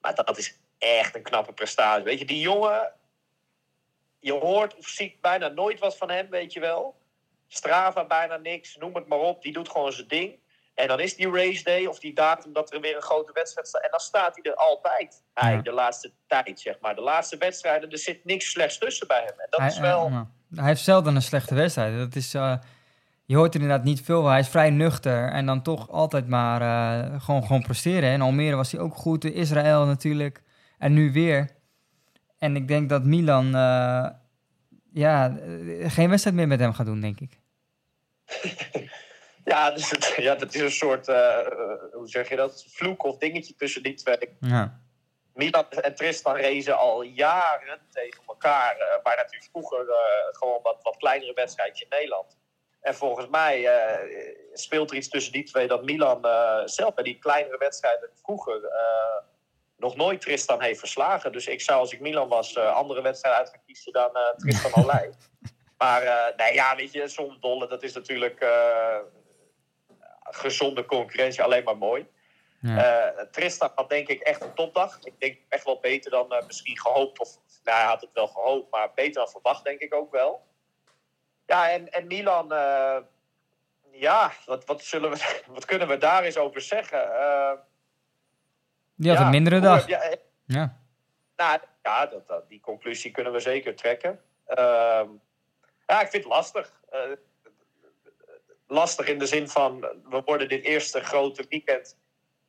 Maar 0.00 0.14
dat 0.14 0.38
is 0.38 0.58
echt 0.80 1.14
een 1.14 1.22
knappe 1.22 1.52
prestatie. 1.52 2.04
Weet 2.04 2.18
je, 2.18 2.24
die 2.24 2.40
jongen... 2.40 2.92
Je 4.22 4.32
hoort 4.32 4.76
of 4.76 4.86
ziet 4.86 5.20
bijna 5.20 5.48
nooit 5.48 5.78
wat 5.78 5.96
van 5.96 6.10
hem, 6.10 6.30
weet 6.30 6.52
je 6.52 6.60
wel. 6.60 6.94
Strava 7.48 8.04
bijna 8.04 8.36
niks, 8.36 8.76
noem 8.76 8.94
het 8.94 9.08
maar 9.08 9.18
op. 9.18 9.42
Die 9.42 9.52
doet 9.52 9.68
gewoon 9.68 9.92
zijn 9.92 10.08
ding. 10.08 10.38
En 10.74 10.88
dan 10.88 11.00
is 11.00 11.16
die 11.16 11.30
race 11.30 11.62
day 11.64 11.86
of 11.86 11.98
die 11.98 12.14
datum 12.14 12.52
dat 12.52 12.72
er 12.72 12.80
weer 12.80 12.96
een 12.96 13.02
grote 13.02 13.32
wedstrijd 13.32 13.68
staat. 13.68 13.82
En 13.82 13.90
dan 13.90 14.00
staat 14.00 14.38
hij 14.42 14.52
er 14.52 14.56
altijd. 14.58 15.22
Hij, 15.34 15.52
Ja. 15.52 15.62
de 15.62 15.72
laatste 15.72 16.12
tijd, 16.26 16.60
zeg 16.60 16.76
maar. 16.80 16.94
De 16.94 17.00
laatste 17.00 17.36
wedstrijden, 17.36 17.90
er 17.90 17.98
zit 17.98 18.24
niks 18.24 18.50
slechts 18.50 18.78
tussen 18.78 19.06
bij 19.06 19.18
hem. 19.20 19.38
En 19.40 19.46
dat 19.50 19.60
hij, 19.60 19.68
is 19.68 19.78
wel... 19.78 20.06
eh, 20.06 20.12
ja. 20.12 20.26
hij 20.54 20.66
heeft 20.66 20.82
zelden 20.82 21.14
een 21.14 21.22
slechte 21.22 21.54
wedstrijd. 21.54 21.98
Dat 21.98 22.14
is, 22.14 22.34
eh, 22.34 22.56
je 23.24 23.36
hoort 23.36 23.54
er 23.54 23.60
inderdaad 23.60 23.84
niet 23.84 24.00
veel. 24.00 24.26
Hij 24.26 24.40
is 24.40 24.48
vrij 24.48 24.70
nuchter 24.70 25.28
en 25.32 25.46
dan 25.46 25.62
toch 25.62 25.90
altijd 25.90 26.28
maar 26.28 26.60
eh, 26.60 27.22
gewoon, 27.22 27.42
gewoon 27.42 27.62
presteren. 27.62 28.10
In 28.10 28.20
Almere 28.22 28.56
was 28.56 28.72
hij 28.72 28.80
ook 28.80 28.94
goed. 28.94 29.24
Israël 29.24 29.84
natuurlijk. 29.84 30.42
En 30.80 30.92
nu 30.92 31.12
weer. 31.12 31.48
En 32.38 32.56
ik 32.56 32.68
denk 32.68 32.88
dat 32.88 33.04
Milan 33.04 33.46
eh, 33.54 34.08
ja, 34.92 35.36
eh, 35.36 35.90
geen 35.90 36.08
wedstrijd 36.08 36.36
meer 36.36 36.46
met 36.46 36.60
hem 36.60 36.72
gaat 36.72 36.86
doen, 36.86 37.00
denk 37.00 37.20
ik. 37.20 37.38
Ja, 39.44 39.70
dus 39.70 39.90
het, 39.90 40.14
ja, 40.16 40.34
dat 40.34 40.54
is 40.54 40.60
een 40.60 40.70
soort, 40.70 41.08
eh, 41.08 41.46
hoe 41.92 42.08
zeg 42.08 42.28
je 42.28 42.36
dat, 42.36 42.64
vloek 42.68 43.04
of 43.04 43.18
dingetje 43.18 43.54
tussen 43.54 43.82
die 43.82 43.94
twee. 43.94 44.36
Ja, 44.40 44.80
Milan 45.34 45.70
en 45.70 45.94
Tristan 45.94 46.36
racen 46.36 46.78
al 46.78 47.02
jaren 47.02 47.78
tegen 47.90 48.22
elkaar. 48.26 49.00
maar 49.02 49.16
natuurlijk 49.16 49.50
vroeger 49.50 49.86
gewoon 50.32 50.60
wat, 50.62 50.78
wat 50.82 50.96
kleinere 50.96 51.32
wedstrijdje 51.34 51.84
in 51.84 51.90
Nederland. 51.90 52.38
En 52.80 52.94
volgens 52.94 53.28
mij 53.28 53.68
speelt 54.52 54.90
er 54.90 54.96
iets 54.96 55.08
tussen 55.08 55.32
die 55.32 55.44
twee 55.44 55.68
dat 55.68 55.84
Milan 55.84 56.26
zelf 56.68 56.94
bij 56.94 57.04
die 57.04 57.18
kleinere 57.18 57.58
wedstrijden 57.58 58.10
vroeger 58.22 58.60
nog 59.80 59.96
nooit 59.96 60.20
Tristan 60.20 60.62
heeft 60.62 60.78
verslagen. 60.78 61.32
Dus 61.32 61.46
ik 61.46 61.60
zou 61.60 61.80
als 61.80 61.92
ik 61.92 62.00
Milan 62.00 62.28
was 62.28 62.52
eh, 62.52 62.74
andere 62.74 63.02
wedstrijden 63.02 63.40
uit 63.40 63.50
gaan 63.50 63.64
kiezen 63.66 63.92
dan 63.92 64.16
eh, 64.16 64.36
Tristan 64.36 64.74
Olij. 64.84 65.12
Maar 65.78 66.02
eh, 66.02 66.36
nee, 66.36 66.54
ja, 66.54 66.76
weet 66.76 66.92
je, 66.92 67.08
zonder 67.08 67.40
dolle, 67.40 67.66
dat 67.66 67.82
is 67.82 67.92
natuurlijk 67.92 68.44
gezonde 70.22 70.84
concurrentie 70.84 71.42
alleen 71.42 71.64
maar 71.64 71.76
mooi. 71.76 72.08
ja. 72.60 73.26
Tristan 73.30 73.70
had 73.74 73.88
denk 73.88 74.08
ik 74.08 74.20
echt 74.20 74.42
een 74.42 74.54
topdag. 74.54 74.98
Ik 75.02 75.20
denk 75.20 75.38
echt 75.48 75.64
wel 75.64 75.80
beter 75.80 76.10
dan 76.10 76.42
misschien 76.46 76.78
gehoopt. 76.78 77.18
Of, 77.18 77.36
nou, 77.64 77.78
hij 77.78 77.86
had 77.86 78.00
het 78.00 78.10
wel 78.12 78.26
gehoopt, 78.26 78.70
maar 78.70 78.92
beter 78.94 79.12
dan 79.12 79.30
verwacht 79.30 79.64
denk 79.64 79.80
ik 79.80 79.94
ook 79.94 80.12
wel. 80.12 80.46
Ja, 81.46 81.70
en, 81.70 81.92
en 81.92 82.06
Milan, 82.06 82.48
ja, 83.90 84.32
wat, 84.46 84.64
wat, 84.64 84.82
zullen 84.82 85.10
we, 85.10 85.40
wat 85.54 85.64
kunnen 85.64 85.88
we 85.88 85.98
daar 85.98 86.22
eens 86.22 86.36
over 86.36 86.60
zeggen? 86.60 87.08
Eh, 89.00 89.06
die 89.06 89.08
had 89.10 89.18
ja, 89.18 89.24
een 89.24 89.30
mindere 89.30 89.60
dag. 89.60 89.78
heb 89.80 89.88
jij- 89.88 90.20
Ja. 90.44 90.78
nou, 91.36 91.60
ja, 91.82 92.06
dat, 92.06 92.26
dat, 92.26 92.48
die 92.48 92.60
conclusie 92.60 93.10
kunnen 93.10 93.32
we 93.32 93.40
zeker 93.40 93.74
trekken. 93.76 94.20
Ehm, 94.46 95.08
ja, 95.86 96.00
ik 96.00 96.08
vind 96.10 96.24
het 96.24 96.32
lastig. 96.32 96.72
Eh, 96.90 97.00
lastig 98.66 99.06
in 99.06 99.18
de 99.18 99.26
zin 99.26 99.48
van, 99.48 99.80
we 100.08 100.22
worden 100.24 100.48
dit 100.48 100.64
eerste 100.64 101.00
grote 101.00 101.44
weekend 101.48 101.98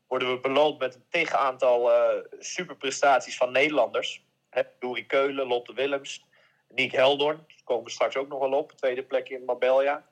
worden 0.08 0.34
we 0.34 0.40
beloond 0.40 0.80
met 0.80 0.96
een 0.96 1.06
tegen 1.10 1.40
aantal 1.40 1.92
eh, 1.92 2.24
superprestaties 2.40 3.38
van 3.38 3.52
Nederlanders. 3.52 4.26
Hè, 4.50 4.62
Dorie 4.80 5.06
Keulen, 5.06 5.48
Lotte 5.48 5.74
Willems, 5.74 6.26
Niek 6.70 6.92
Heldorn. 6.92 7.38
Daar 7.38 7.62
komen 7.64 7.84
we 7.84 7.90
straks 7.90 8.16
ook 8.16 8.28
nog 8.28 8.40
wel 8.40 8.52
op. 8.54 8.72
Tweede 8.72 9.04
plek 9.04 9.30
in 9.30 9.46
Marbella. 9.46 10.06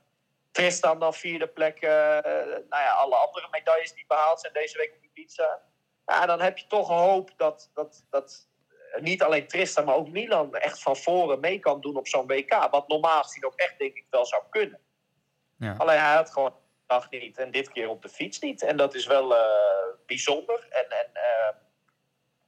Tristan 0.52 1.00
dan 1.00 1.14
vierde 1.14 1.48
plek. 1.48 1.80
eh, 1.80 1.90
nou 1.90 2.84
ja, 2.84 2.92
alle 2.94 3.16
andere 3.16 3.48
medailles 3.52 3.94
die 3.94 4.06
behaald 4.08 4.40
zijn 4.40 4.54
deze 4.54 4.78
week 4.78 4.94
op 4.98 5.04
Ibiza. 5.04 5.62
Ja, 6.10 6.26
dan 6.26 6.42
heb 6.42 6.58
je 6.58 6.68
toch 6.68 6.90
een 6.90 6.96
hoop 6.96 7.32
dat, 7.38 7.72
dat, 7.74 8.06
dat 8.10 8.48
niet 9.00 9.24
alleen 9.24 9.48
Tristan, 9.48 9.86
maar 9.86 9.96
ook 9.96 10.10
Milan 10.10 10.56
echt 10.56 10.82
van 10.82 10.98
voren 10.98 11.40
mee 11.40 11.60
kan 11.60 11.82
doen 11.82 11.98
op 11.98 12.08
zo'n 12.08 12.28
WK. 12.28 12.68
Wat 12.72 12.88
normaal 12.88 13.24
gezien 13.24 13.46
ook 13.46 13.56
echt 13.56 13.78
denk 13.78 13.96
ik 13.96 14.06
wel 14.10 14.26
zou 14.26 14.44
kunnen. 14.50 14.80
Ja. 15.58 15.76
Alleen 15.78 16.00
hij 16.00 16.16
had 16.16 16.32
gewoon 16.32 16.56
dag 16.88 17.10
niet 17.10 17.38
en 17.38 17.52
dit 17.52 17.72
keer 17.72 17.90
op 17.90 18.02
de 18.02 18.10
fiets 18.10 18.40
niet. 18.40 18.62
En 18.62 18.78
dat 18.78 18.96
is 18.96 19.06
wel 19.06 19.36
eh, 19.36 19.42
bijzonder 20.06 20.68
en, 20.70 20.90
en, 20.90 21.10
eh, 21.14 21.56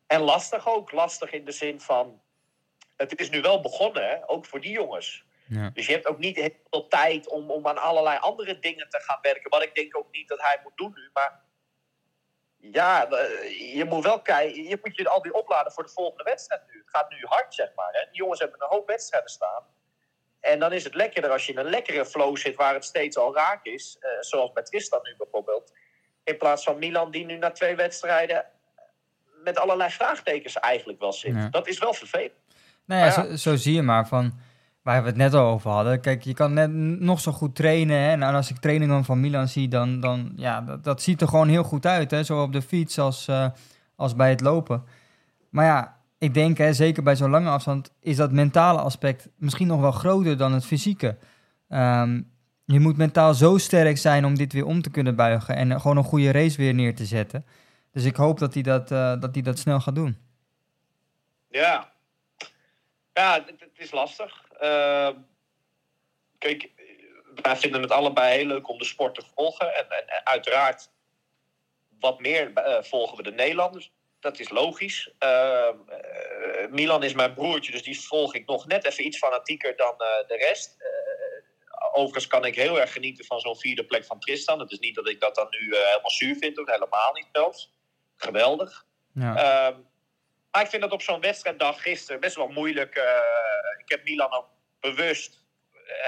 en 0.07 0.21
lastig 0.21 0.67
ook. 0.67 0.91
Lastig 0.91 1.31
in 1.31 1.45
de 1.45 1.51
zin 1.51 1.81
van, 1.81 2.21
het 2.95 3.19
is 3.19 3.29
nu 3.29 3.41
wel 3.41 3.61
begonnen, 3.61 4.09
hè? 4.09 4.29
ook 4.29 4.45
voor 4.45 4.61
die 4.61 4.71
jongens. 4.71 5.25
Ja. 5.47 5.69
Dus 5.73 5.85
je 5.85 5.91
hebt 5.91 6.07
ook 6.07 6.17
niet 6.17 6.35
heel 6.35 6.55
veel 6.69 6.87
tijd 6.87 7.29
om, 7.29 7.51
om 7.51 7.67
aan 7.67 7.77
allerlei 7.77 8.17
andere 8.19 8.59
dingen 8.59 8.89
te 8.89 8.99
gaan 8.99 9.19
werken. 9.21 9.49
Wat 9.49 9.63
ik 9.63 9.75
denk 9.75 9.97
ook 9.97 10.11
niet 10.11 10.27
dat 10.27 10.41
hij 10.41 10.59
moet 10.63 10.77
doen 10.77 10.91
nu. 10.95 11.09
Maar 11.13 11.41
ja, 12.61 13.09
eh, 13.09 13.75
je 13.75 13.85
moet 13.85 14.03
wel 14.03 14.21
kijken. 14.21 14.63
Je 14.63 14.79
moet 14.83 14.95
je 14.95 15.09
alweer 15.09 15.33
opladen 15.33 15.71
voor 15.71 15.83
de 15.83 15.89
volgende 15.89 16.23
wedstrijd 16.23 16.61
nu. 16.67 16.79
Het 16.79 16.89
gaat 16.89 17.09
nu 17.09 17.17
hard, 17.21 17.53
zeg 17.53 17.69
maar. 17.75 17.89
Hè? 17.91 18.05
Die 18.11 18.17
jongens 18.21 18.39
hebben 18.39 18.61
een 18.61 18.67
hoop 18.69 18.87
wedstrijden 18.87 19.29
staan. 19.29 19.63
En 20.39 20.59
dan 20.59 20.73
is 20.73 20.83
het 20.83 20.95
lekkerder 20.95 21.31
als 21.31 21.45
je 21.45 21.51
in 21.51 21.57
een 21.57 21.69
lekkere 21.69 22.05
flow 22.05 22.37
zit 22.37 22.55
waar 22.55 22.73
het 22.73 22.85
steeds 22.85 23.17
al 23.17 23.35
raak 23.35 23.65
is. 23.65 23.97
eh, 23.99 24.09
zoals 24.19 24.51
bij 24.51 24.63
Tristan 24.63 24.99
nu 25.03 25.15
bijvoorbeeld. 25.17 25.73
In 26.23 26.37
plaats 26.37 26.63
van 26.63 26.77
Milan 26.79 27.11
die 27.11 27.25
nu 27.25 27.37
na 27.37 27.51
twee 27.51 27.75
wedstrijden 27.75 28.45
met 29.43 29.59
allerlei 29.59 29.89
vraagtekens 29.89 30.59
eigenlijk 30.59 30.99
wel 30.99 31.13
zit. 31.13 31.35
Ja. 31.35 31.47
Dat 31.49 31.67
is 31.67 31.79
wel 31.79 31.93
vervelend. 31.93 32.33
Nou 32.85 33.01
ja, 33.01 33.15
Maar 33.17 33.27
ja. 33.27 33.35
Zo, 33.35 33.49
zo 33.49 33.55
zie 33.55 33.73
je 33.73 33.81
maar 33.81 34.07
van 34.07 34.39
waar 34.81 35.01
we 35.01 35.07
het 35.07 35.17
net 35.17 35.33
al 35.33 35.45
over 35.47 35.71
hadden. 35.71 36.01
Kijk, 36.01 36.23
je 36.23 36.33
kan 36.33 36.53
net 36.53 36.71
nog 36.99 37.19
zo 37.19 37.31
goed 37.31 37.55
trainen. 37.55 38.09
En 38.09 38.23
als 38.23 38.49
ik 38.49 38.57
trainingen 38.57 39.03
van 39.03 39.19
Milan 39.19 39.47
zie, 39.47 39.67
dan, 39.67 39.99
dan 39.99 40.33
ja, 40.35 40.61
dat, 40.61 40.83
dat 40.83 41.01
ziet 41.01 41.21
er 41.21 41.27
gewoon 41.27 41.47
heel 41.47 41.63
goed 41.63 41.85
uit. 41.85 42.11
Hè? 42.11 42.23
Zowel 42.23 42.43
op 42.43 42.53
de 42.53 42.61
fiets 42.61 42.99
als, 42.99 43.27
eh, 43.27 43.47
als 43.95 44.15
bij 44.15 44.29
het 44.29 44.41
lopen. 44.41 44.83
Maar 45.49 45.65
ja, 45.65 45.97
ik 46.17 46.33
denk, 46.33 46.57
hè, 46.57 46.73
zeker 46.73 47.03
bij 47.03 47.15
zo'n 47.15 47.29
lange 47.29 47.49
afstand, 47.49 47.93
is 47.99 48.15
dat 48.15 48.31
mentale 48.31 48.79
aspect 48.79 49.29
misschien 49.35 49.67
nog 49.67 49.79
wel 49.79 49.91
groter 49.91 50.37
dan 50.37 50.53
het 50.53 50.65
fysieke. 50.65 51.17
Ehm, 51.69 52.21
je 52.65 52.79
moet 52.79 52.97
mentaal 52.97 53.33
zo 53.33 53.57
sterk 53.57 53.97
zijn 53.97 54.25
om 54.25 54.35
dit 54.35 54.53
weer 54.53 54.65
om 54.65 54.81
te 54.81 54.89
kunnen 54.89 55.15
buigen 55.15 55.55
en 55.55 55.81
gewoon 55.81 55.97
een 55.97 56.03
goede 56.03 56.31
race 56.31 56.57
weer 56.57 56.73
neer 56.73 56.95
te 56.95 57.05
zetten. 57.05 57.45
Dus 57.91 58.03
ik 58.03 58.15
hoop 58.15 58.39
dat 58.39 58.53
hij 58.53 58.63
dat, 58.63 58.91
eh, 58.91 59.19
dat, 59.19 59.33
hij 59.33 59.41
dat 59.41 59.59
snel 59.59 59.79
gaat 59.79 59.95
doen. 59.95 60.17
Ja, 61.49 61.91
ja 63.13 63.33
het, 63.33 63.59
het 63.59 63.79
is 63.79 63.91
lastig. 63.91 64.49
Ehm, 64.61 65.15
kijk, 66.37 66.69
wij 67.35 67.55
vinden 67.55 67.81
het 67.81 67.91
allebei 67.91 68.37
heel 68.37 68.45
leuk 68.45 68.69
om 68.69 68.77
de 68.77 68.85
sport 68.85 69.15
te 69.15 69.23
volgen. 69.35 69.75
En, 69.75 69.89
en, 69.89 70.07
en 70.07 70.25
uiteraard, 70.25 70.89
wat 71.99 72.19
meer 72.19 72.53
eh, 72.53 72.83
volgen 72.83 73.17
we 73.17 73.23
de 73.23 73.31
Nederlanders. 73.31 73.91
Dat 74.19 74.39
is 74.39 74.49
logisch. 74.49 75.11
Ehm, 75.17 75.77
eh, 75.87 76.67
Milan 76.69 77.03
is 77.03 77.13
mijn 77.13 77.33
broertje, 77.33 77.71
dus 77.71 77.83
die 77.83 78.01
volg 78.01 78.35
ik 78.35 78.45
nog 78.45 78.67
net 78.67 78.85
even 78.85 79.05
iets 79.05 79.17
fanatieker 79.17 79.75
dan 79.75 79.93
eh, 79.97 80.27
de 80.27 80.35
rest. 80.35 80.77
Overigens 81.93 82.27
kan 82.27 82.45
ik 82.45 82.55
heel 82.55 82.79
erg 82.79 82.93
genieten 82.93 83.25
van 83.25 83.39
zo'n 83.39 83.57
vierde 83.57 83.85
plek 83.85 84.05
van 84.05 84.19
Tristan. 84.19 84.59
Het 84.59 84.71
is 84.71 84.79
niet 84.79 84.95
dat 84.95 85.09
ik 85.09 85.19
dat 85.19 85.35
dan 85.35 85.47
nu 85.49 85.75
helemaal 85.75 86.09
zuur 86.09 86.35
vind, 86.35 86.59
of 86.59 86.65
helemaal 86.65 87.13
niet 87.13 87.27
zelfs. 87.31 87.73
Geweldig. 88.15 88.85
Ja. 89.13 89.35
Ehm, 89.35 89.79
maar 90.51 90.61
ik 90.61 90.69
vind 90.69 90.81
dat 90.81 90.91
op 90.91 91.01
zo'n 91.01 91.21
wedstrijddag 91.21 91.81
gisteren 91.81 92.21
best 92.21 92.35
wel 92.35 92.47
moeilijk. 92.47 92.95
ik 93.77 93.89
heb 93.89 94.03
Milan 94.03 94.33
ook 94.33 94.50
bewust 94.81 95.41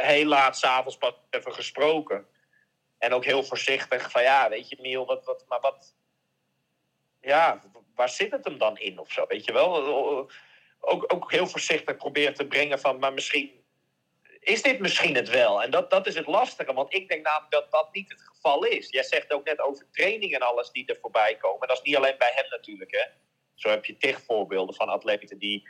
heel 0.01 0.25
laat 0.25 0.57
s'avonds 0.57 0.97
pas 0.97 1.13
even 1.29 1.53
gesproken. 1.53 2.27
En 2.97 3.13
ook 3.13 3.25
heel 3.25 3.43
voorzichtig 3.43 4.11
van 4.11 4.21
ja, 4.21 4.49
weet 4.49 4.69
je, 4.69 4.77
Miel, 4.81 5.05
wat, 5.05 5.25
wat, 5.25 5.45
maar 5.47 5.59
wat. 5.59 5.95
Ja, 7.21 7.61
waar 7.95 8.09
zit 8.09 8.31
het 8.31 8.45
hem 8.45 8.57
dan 8.57 8.77
in 8.77 8.99
of 8.99 9.11
zo? 9.11 9.25
Weet 9.27 9.45
je 9.45 9.53
wel? 9.53 9.87
Ook, 10.79 11.13
ook 11.13 11.31
heel 11.31 11.47
voorzichtig 11.47 11.95
proberen 11.95 12.33
te 12.33 12.47
brengen 12.47 12.79
van, 12.79 12.99
maar 12.99 13.13
misschien. 13.13 13.61
Is 14.39 14.61
dit 14.61 14.79
misschien 14.79 15.15
het 15.15 15.29
wel? 15.29 15.63
En 15.63 15.71
dat, 15.71 15.89
dat 15.89 16.07
is 16.07 16.15
het 16.15 16.27
lastige, 16.27 16.73
want 16.73 16.93
ik 16.93 17.07
denk 17.07 17.25
namelijk 17.25 17.51
dat 17.51 17.71
dat 17.71 17.93
niet 17.93 18.09
het 18.09 18.21
geval 18.21 18.63
is. 18.63 18.89
Jij 18.89 19.03
zegt 19.03 19.33
ook 19.33 19.45
net 19.45 19.59
over 19.59 19.85
training 19.91 20.33
en 20.33 20.41
alles 20.41 20.71
die 20.71 20.85
er 20.85 20.97
voorbij 21.01 21.35
komen. 21.35 21.67
Dat 21.67 21.77
is 21.77 21.83
niet 21.83 21.95
alleen 21.95 22.17
bij 22.17 22.31
hem 22.35 22.49
natuurlijk, 22.49 22.91
hè. 22.91 23.03
Zo 23.53 23.69
heb 23.69 23.85
je 23.85 23.97
tig 23.97 24.21
voorbeelden 24.21 24.75
van 24.75 24.89
atleten 24.89 25.37
die. 25.37 25.67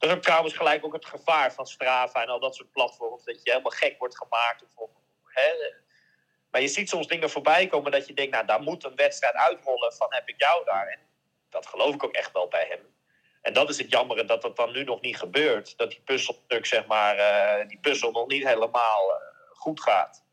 Dat 0.00 0.10
is 0.10 0.16
ook 0.16 0.22
trouwens 0.22 0.54
gelijk 0.54 0.84
ook 0.84 0.92
het 0.92 1.06
gevaar 1.06 1.52
van 1.52 1.66
Strava 1.66 2.22
en 2.22 2.28
al 2.28 2.40
dat 2.40 2.54
soort 2.54 2.72
platforms. 2.72 3.24
Dat 3.24 3.42
je 3.42 3.50
helemaal 3.50 3.70
gek 3.70 3.98
wordt 3.98 4.16
gemaakt. 4.16 4.62
Of, 4.62 4.76
of- 4.76 4.90
hè. 5.24 5.52
Maar 6.50 6.60
je 6.60 6.68
ziet 6.68 6.88
soms 6.88 7.06
dingen 7.06 7.30
voorbij 7.30 7.66
komen 7.66 7.92
dat 7.92 8.06
je 8.06 8.14
denkt, 8.14 8.32
nou, 8.32 8.46
daar 8.46 8.60
moet 8.62 8.84
een 8.84 8.94
wedstrijd 8.96 9.34
uitrollen 9.34 9.92
van 9.92 10.06
heb 10.10 10.28
ik 10.28 10.34
jou 10.40 10.64
daar. 10.64 10.86
En 10.86 10.98
dat 11.50 11.66
geloof 11.66 11.94
ik 11.94 12.04
ook 12.04 12.12
echt 12.14 12.32
wel 12.32 12.48
bij 12.48 12.66
hem. 12.68 12.94
En 13.42 13.52
dat 13.52 13.68
is 13.68 13.78
het 13.78 13.90
jammere 13.90 14.24
dat 14.24 14.42
dat 14.42 14.56
dan 14.56 14.72
nu 14.72 14.84
nog 14.84 15.00
niet 15.00 15.16
gebeurt. 15.18 15.76
Dat 15.78 15.90
die 15.90 16.00
puzzelstuk, 16.00 16.66
zeg 16.66 16.86
maar, 16.86 17.16
eh, 17.16 17.68
die 17.68 17.78
puzzel 17.80 18.10
nog 18.10 18.26
niet 18.26 18.46
helemaal 18.46 19.10
eh, 19.12 19.16
goed 19.52 19.82
gaat. 19.82 20.24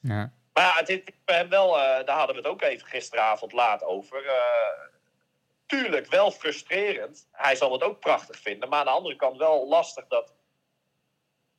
ja. 0.00 0.32
Maar 0.52 0.64
ja, 0.64 0.72
het 0.78 0.88
is 0.88 1.00
bij 1.24 1.36
hem 1.36 1.48
wel, 1.48 1.78
eh, 1.78 2.06
daar 2.06 2.16
hadden 2.16 2.36
we 2.36 2.42
het 2.42 2.50
ook 2.50 2.62
even 2.62 2.86
gisteravond 2.86 3.52
laat 3.52 3.82
over. 3.84 4.22
Eh, 5.74 5.80
tuurlijk 5.80 6.06
wel 6.06 6.30
frustrerend. 6.30 7.28
Hij 7.32 7.56
zal 7.56 7.72
het 7.72 7.82
ook 7.82 8.00
prachtig 8.00 8.38
vinden. 8.38 8.68
Maar 8.68 8.78
aan 8.78 8.84
de 8.84 8.90
andere 8.90 9.16
kant 9.16 9.36
wel 9.36 9.68
lastig 9.68 10.06
dat 10.06 10.34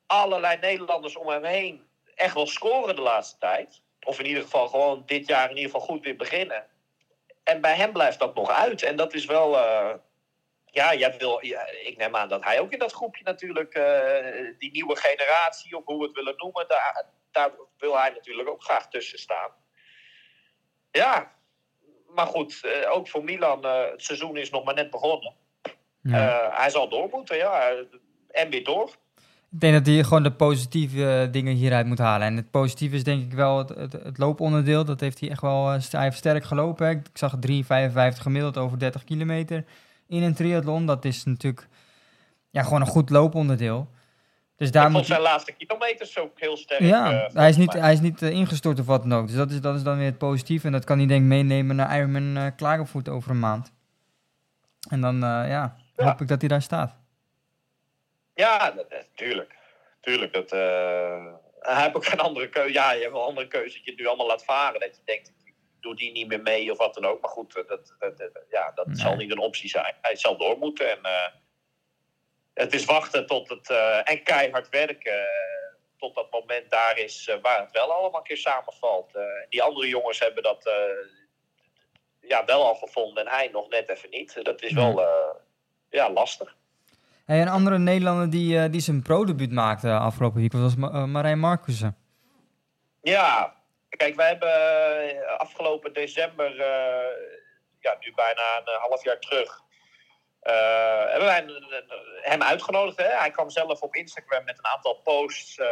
allerlei 0.06 0.58
Nederlanders 0.58 1.16
om 1.16 1.28
hem 1.28 1.44
heen 1.44 1.88
echt 2.14 2.34
wel 2.34 2.46
scoren 2.46 2.96
de 2.96 3.02
laatste 3.02 3.38
tijd. 3.38 3.82
Of 4.00 4.18
in 4.18 4.26
ieder 4.26 4.42
geval 4.42 4.68
gewoon 4.68 5.02
dit 5.06 5.26
jaar 5.26 5.50
in 5.50 5.56
ieder 5.56 5.70
geval 5.70 5.86
goed 5.86 6.04
weer 6.04 6.16
beginnen. 6.16 6.66
En 7.42 7.60
bij 7.60 7.74
hem 7.74 7.92
blijft 7.92 8.18
dat 8.18 8.34
nog 8.34 8.50
uit. 8.50 8.82
En 8.82 8.96
dat 8.96 9.14
is 9.14 9.24
wel. 9.24 9.58
eh, 9.58 9.94
ja, 10.64 10.94
jij 10.94 11.16
wil, 11.18 11.38
ik 11.82 11.94
neem 11.96 12.16
aan 12.16 12.28
dat 12.28 12.44
hij 12.44 12.60
ook 12.60 12.72
in 12.72 12.78
dat 12.78 12.92
groepje 12.92 13.24
natuurlijk. 13.24 13.74
eh, 13.74 14.58
die 14.58 14.70
nieuwe 14.70 14.96
generatie, 14.96 15.76
of 15.76 15.84
hoe 15.84 15.98
we 15.98 16.04
het 16.04 16.14
willen 16.14 16.36
noemen. 16.36 16.68
Daar, 16.68 17.06
daar 17.30 17.50
wil 17.78 17.98
hij 17.98 18.10
natuurlijk 18.10 18.48
ook 18.48 18.62
graag 18.62 18.88
tussen 18.88 19.18
staan. 19.18 19.50
Ja, 20.90 21.35
maar 22.16 22.26
goed, 22.26 22.60
eh, 22.62 22.92
ook 22.92 23.08
voor 23.08 23.24
Milan, 23.24 23.64
eh, 23.64 23.90
het 23.90 24.02
seizoen 24.02 24.36
is 24.36 24.50
nog 24.50 24.64
maar 24.64 24.74
net 24.74 24.90
begonnen. 24.90 25.32
Ja. 26.02 26.48
Eh, 26.50 26.58
hij 26.58 26.70
zal 26.70 26.88
door 26.88 27.08
moeten, 27.12 27.36
ja. 27.36 27.72
En 28.30 28.50
weer 28.50 28.64
door. 28.64 28.90
Ik 29.52 29.60
denk 29.60 29.74
dat 29.74 29.86
hij 29.86 30.04
gewoon 30.04 30.22
de 30.22 30.32
positieve 30.32 31.28
dingen 31.30 31.54
hieruit 31.54 31.86
moet 31.86 31.98
halen. 31.98 32.26
En 32.26 32.36
het 32.36 32.50
positieve 32.50 32.96
is 32.96 33.04
denk 33.04 33.22
ik 33.22 33.32
wel 33.32 33.58
het, 33.58 33.68
het, 33.68 33.92
het 33.92 34.18
looponderdeel. 34.18 34.84
Dat 34.84 35.00
heeft 35.00 35.20
hij 35.20 35.30
echt 35.30 35.40
wel 35.40 35.66
hij 35.68 35.80
heeft 35.90 36.16
sterk 36.16 36.44
gelopen. 36.44 36.86
hè. 36.86 36.92
Ik 36.92 37.06
zag 37.12 37.34
3,55 37.40 38.22
gemiddeld 38.22 38.58
over 38.58 38.78
30 38.78 39.04
kilometer 39.04 39.64
in 40.08 40.22
een 40.22 40.34
triathlon. 40.34 40.86
Dat 40.86 41.04
is 41.04 41.24
natuurlijk 41.24 41.68
ja, 42.50 42.62
gewoon 42.62 42.80
een 42.80 42.86
goed 42.86 43.10
looponderdeel. 43.10 43.88
Dus 44.56 44.70
daar 44.70 44.90
moet 44.90 45.06
zijn 45.06 45.20
laatste 45.20 45.52
kilometers 45.52 46.18
ook 46.18 46.40
heel 46.40 46.56
sterk. 46.56 46.80
Ja, 46.80 47.12
eh, 47.26 47.34
hij 47.34 47.48
is 47.48 47.56
niet, 47.56 47.72
mij. 47.72 47.82
hij 47.82 47.92
is 47.92 48.00
niet 48.00 48.22
eh, 48.22 48.30
ingestort 48.30 48.80
of 48.80 48.86
wat 48.86 49.02
dan 49.02 49.14
ook. 49.14 49.26
Dus 49.26 49.36
dat 49.36 49.50
is, 49.50 49.60
dat 49.60 49.74
is 49.76 49.82
dan 49.82 49.96
weer 49.96 50.06
het 50.06 50.18
positieve. 50.18 50.66
En 50.66 50.72
dat 50.72 50.84
kan 50.84 50.98
hij 50.98 51.06
denk 51.06 51.20
ik 51.20 51.26
meenemen 51.26 51.76
naar 51.76 51.96
Ironman 51.98 52.36
eh 52.36 52.46
Klagenvoet 52.56 53.08
over 53.08 53.30
een 53.30 53.38
maand. 53.38 53.72
En 54.90 55.00
dan 55.00 55.14
eh, 55.14 55.20
ja, 55.28 55.76
Ja. 55.96 56.04
hoop 56.04 56.20
ik 56.20 56.28
dat 56.28 56.40
hij 56.40 56.48
daar 56.48 56.62
staat. 56.62 56.96
Ja, 58.34 58.70
dat- 58.70 58.90
dat- 58.90 59.08
tuurlijk. 59.14 59.54
Tuurlijk. 60.00 60.32
Dat, 60.32 60.52
eh, 60.52 61.24
hij 61.60 61.82
heeft 61.82 61.94
ook 61.96 62.06
geen 62.06 62.18
andere 62.20 62.48
keuze. 62.48 62.72
Ja, 62.72 62.92
je 62.92 63.00
hebt 63.00 63.12
wel 63.12 63.20
een 63.22 63.28
andere 63.28 63.48
keuze 63.48 63.74
dat 63.76 63.84
je 63.84 63.90
het 63.90 64.00
nu 64.00 64.06
allemaal 64.06 64.26
laat 64.26 64.44
varen. 64.44 64.80
Dat 64.80 64.96
je 64.96 65.02
denkt, 65.04 65.32
ik 65.44 65.54
doe 65.80 65.96
die 65.96 66.12
niet 66.12 66.28
meer 66.28 66.42
mee 66.42 66.70
of 66.72 66.78
wat 66.78 66.94
dan 66.94 67.04
ook. 67.04 67.20
Maar 67.20 67.30
goed, 67.30 67.56
eh, 67.56 67.68
dat, 67.68 67.94
dat, 67.98 68.18
dat- 68.18 68.44
ja, 68.50 68.72
dat 68.74 68.86
Nee. 68.86 68.96
zal 68.96 69.16
niet 69.16 69.30
een 69.30 69.38
optie 69.38 69.68
zijn. 69.68 69.94
Hij 70.00 70.16
zal 70.16 70.36
door 70.38 70.58
moeten. 70.58 70.90
En, 70.90 70.98
eh, 71.02 71.32
het 72.56 72.74
is 72.74 72.84
wachten 72.84 73.26
tot 73.26 73.48
het... 73.48 73.70
eh, 73.70 74.10
en 74.10 74.22
keihard 74.22 74.68
werken. 74.68 75.12
eh, 75.12 75.74
tot 75.98 76.14
dat 76.14 76.30
moment 76.30 76.70
daar 76.70 76.98
is 76.98 77.28
eh, 77.28 77.36
waar 77.42 77.60
het 77.60 77.70
wel 77.70 77.92
allemaal 77.92 78.20
een 78.20 78.26
keer 78.26 78.36
samenvalt. 78.36 79.18
Die 79.48 79.62
andere 79.62 79.88
jongens 79.88 80.18
hebben 80.18 80.42
dat 80.42 80.70
ja, 82.20 82.44
wel 82.44 82.64
al 82.66 82.74
gevonden. 82.74 83.26
En 83.26 83.32
hij 83.32 83.48
nog 83.52 83.68
net 83.68 83.88
even 83.88 84.10
niet. 84.10 84.44
Dat 84.44 84.62
is 84.62 84.72
wel 84.72 85.08
ja, 85.90 86.10
lastig. 86.10 86.56
Hey, 87.24 87.40
een 87.40 87.48
andere 87.48 87.78
Nederlander 87.78 88.30
die, 88.30 88.70
die 88.70 88.80
zijn 88.80 89.02
pro-debuut 89.02 89.52
maakte 89.52 89.92
afgelopen 89.92 90.40
week 90.40 90.52
was 90.52 90.76
Ma- 90.76 91.06
Marijn 91.06 91.38
Marcussen. 91.38 91.96
Ja, 93.02 93.54
kijk, 93.88 94.14
wij 94.14 94.28
hebben 94.28 95.38
afgelopen 95.38 95.92
december, 95.92 96.56
ja, 97.80 97.96
nu 98.00 98.12
bijna 98.14 98.60
een 98.64 98.80
half 98.80 99.04
jaar 99.04 99.18
terug, 99.18 99.60
hebben 101.10 101.24
wij 101.24 101.44
hem 102.20 102.42
uitgenodigd. 102.42 102.98
Hè? 102.98 103.08
Hij 103.08 103.30
kwam 103.30 103.50
zelf 103.50 103.80
op 103.80 103.94
Instagram 103.94 104.44
met 104.44 104.58
een 104.58 104.66
aantal 104.66 104.94
posts 104.94 105.58
eh, 105.58 105.66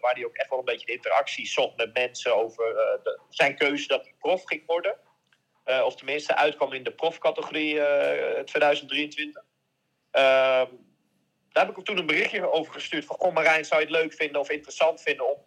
waar 0.00 0.14
hij 0.14 0.24
ook 0.24 0.36
echt 0.36 0.50
wel 0.50 0.58
een 0.58 0.64
beetje 0.64 0.86
de 0.86 0.92
interactie 0.92 1.46
zocht 1.46 1.76
met 1.76 1.94
mensen 1.94 2.36
over 2.36 2.76
eh, 2.76 3.02
de- 3.02 3.20
zijn 3.28 3.56
keuze 3.56 3.86
dat 3.86 4.02
hij 4.02 4.14
prof 4.18 4.44
ging 4.44 4.62
worden. 4.66 4.96
Eh, 5.64 5.82
of 5.84 5.96
tenminste 5.96 6.36
uitkwam 6.36 6.72
in 6.72 6.82
de 6.82 6.92
profcategorie 6.92 7.80
eh 7.80 8.42
2023. 8.44 9.42
Ehm, 10.10 10.66
daar 11.52 11.66
heb 11.66 11.76
ik 11.76 11.84
toen 11.84 11.98
een 11.98 12.06
berichtje 12.06 12.50
over 12.52 12.72
gestuurd 12.72 13.04
van... 13.04 13.16
Goh 13.16 13.34
Marijn, 13.34 13.64
zou 13.64 13.80
je 13.80 13.86
het 13.86 13.96
leuk 13.96 14.12
vinden 14.14 14.40
of 14.40 14.50
interessant 14.50 15.02
vinden 15.02 15.28
om 15.30 15.44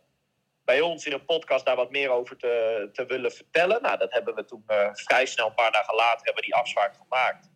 bij 0.66 0.82
ons 0.82 1.06
in 1.06 1.14
een 1.14 1.26
podcast 1.26 1.66
daar 1.66 1.76
wat 1.76 1.92
meer 1.92 2.10
over 2.10 2.38
te, 2.38 2.90
te 2.94 3.06
willen 3.06 3.32
vertellen. 3.32 3.82
Nou, 3.82 3.98
dat 3.98 4.12
hebben 4.12 4.36
we 4.36 4.46
toen 4.46 4.64
eh, 4.68 4.90
vrij 4.94 5.26
snel, 5.26 5.48
een 5.48 5.54
paar 5.54 5.72
dagen 5.72 5.96
later, 5.96 6.26
hebben 6.26 6.44
we 6.44 6.50
die 6.50 6.56
afspraak 6.56 6.96
gemaakt. 6.96 7.50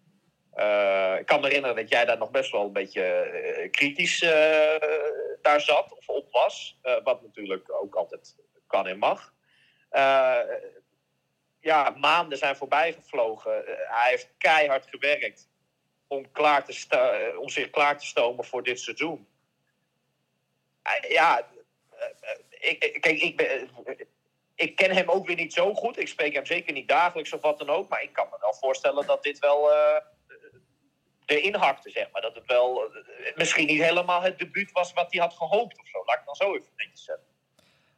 Eh, 0.60 1.20
ik 1.20 1.26
kan 1.26 1.42
me 1.42 1.48
herinneren 1.48 1.76
dat 1.76 1.90
jij 1.90 2.06
daar 2.06 2.18
nog 2.18 2.32
best 2.32 2.52
wel 2.52 2.66
een 2.66 2.74
beetje 2.74 3.04
eh, 3.04 3.72
kritisch 3.72 4.22
eh, 4.22 4.82
daar 5.42 5.62
zat 5.62 5.98
of 5.98 6.10
op 6.10 6.32
was. 6.32 6.80
Wat 7.04 7.22
natuurlijk 7.22 7.74
ook 7.74 7.96
altijd 7.96 8.36
kan 8.68 8.88
en 8.88 8.98
mag. 8.98 9.34
Ja, 11.60 11.90
maanden 11.90 12.38
zijn 12.38 12.56
voorbij 12.56 12.94
gevlogen. 12.94 13.68
Eh, 13.68 13.74
hij 14.00 14.10
heeft 14.10 14.30
keihard 14.38 14.88
gewerkt 14.90 15.50
om, 16.08 16.32
klaar 16.32 16.66
te 16.66 17.36
om 17.40 17.50
zich 17.50 17.70
klaar 17.70 17.98
te 18.00 18.06
stomen 18.06 18.46
voor 18.46 18.64
dit 18.64 18.80
seizoen. 18.80 19.28
Ja, 21.08 21.48
ik, 22.50 22.98
kijk, 23.00 23.22
ik, 23.22 23.38
ben, 23.38 23.70
ik 24.56 24.76
ken 24.76 24.92
hem 24.92 25.10
ook 25.10 25.28
weer 25.28 25.36
niet 25.36 25.54
zo 25.54 25.74
goed. 25.74 26.00
Ik 26.00 26.08
spreek 26.08 26.34
hem 26.34 26.46
zeker 26.46 26.74
niet 26.74 26.88
dagelijks 26.88 27.34
of 27.34 27.42
wat 27.42 27.60
dan 27.60 27.70
ook. 27.70 27.90
Maar 27.90 28.04
ik 28.04 28.14
kan 28.14 28.28
me 28.32 28.38
wel 28.40 28.54
voorstellen 28.54 29.06
dat 29.06 29.24
dit 29.24 29.40
wel 29.40 29.70
erin 31.30 31.56
hakte, 31.56 31.90
zeg 31.90 32.08
maar. 32.14 32.22
Dat 32.22 32.36
het 32.36 32.48
wel 32.48 32.84
eh, 32.84 33.38
misschien 33.38 33.68
niet 33.68 33.84
helemaal 33.84 34.22
het 34.22 34.40
debuut 34.40 34.72
was 34.72 34.94
wat 34.94 35.08
hij 35.14 35.22
had 35.22 35.34
gehoopt 35.34 35.80
of 35.80 35.88
zo. 35.88 36.00
Laat 36.06 36.20
ik 36.20 36.26
dan 36.26 36.36
zo 36.36 36.56
even 36.56 36.70
netjes 36.78 37.04
zeggen. 37.06 37.26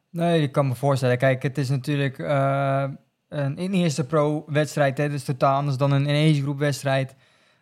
Nee, 0.10 0.42
ik 0.42 0.52
kan 0.52 0.68
me 0.68 0.76
voorstellen. 0.76 1.18
Kijk, 1.18 1.44
het 1.44 1.58
is 1.58 1.70
natuurlijk 1.70 2.20
eh, 2.20 2.86
een 3.30 3.58
in 3.58 3.74
eerste 3.74 4.06
pro-wedstrijd. 4.06 4.98
Dat 4.98 5.12
is 5.12 5.24
totaal 5.24 5.56
anders 5.58 5.78
dan 5.78 5.92
een 5.92 6.08
in 6.08 6.58
wedstrijd. 6.58 7.16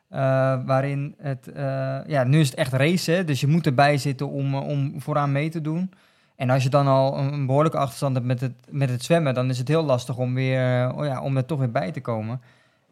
eh, 0.09 0.65
waarin 0.65 1.15
het, 1.19 1.47
eh, 1.51 1.99
ja, 2.07 2.23
nu 2.23 2.39
is 2.39 2.49
het 2.49 2.57
echt 2.57 2.73
racen. 2.73 3.25
Dus 3.25 3.41
je 3.41 3.47
moet 3.47 3.65
erbij 3.65 3.97
zitten 3.97 4.29
om, 4.29 4.55
eh, 4.55 4.67
om 4.67 5.01
vooraan 5.01 5.31
mee 5.31 5.49
te 5.49 5.61
doen. 5.61 5.93
En 6.35 6.49
als 6.49 6.63
je 6.63 6.69
dan 6.69 6.87
al 6.87 7.17
een, 7.17 7.33
een 7.33 7.45
behoorlijke 7.45 7.77
achterstand 7.77 8.15
hebt 8.15 8.27
met 8.27 8.41
het, 8.41 8.53
met 8.69 8.89
het 8.89 9.03
zwemmen, 9.03 9.33
dan 9.33 9.49
is 9.49 9.57
het 9.57 9.67
heel 9.67 9.83
lastig 9.83 10.17
om, 10.17 10.33
weer, 10.35 10.83
eh, 10.89 10.97
oh 10.97 11.05
ja, 11.05 11.21
om 11.21 11.37
er 11.37 11.45
toch 11.45 11.59
weer 11.59 11.71
bij 11.71 11.91
te 11.91 12.01
komen. 12.01 12.41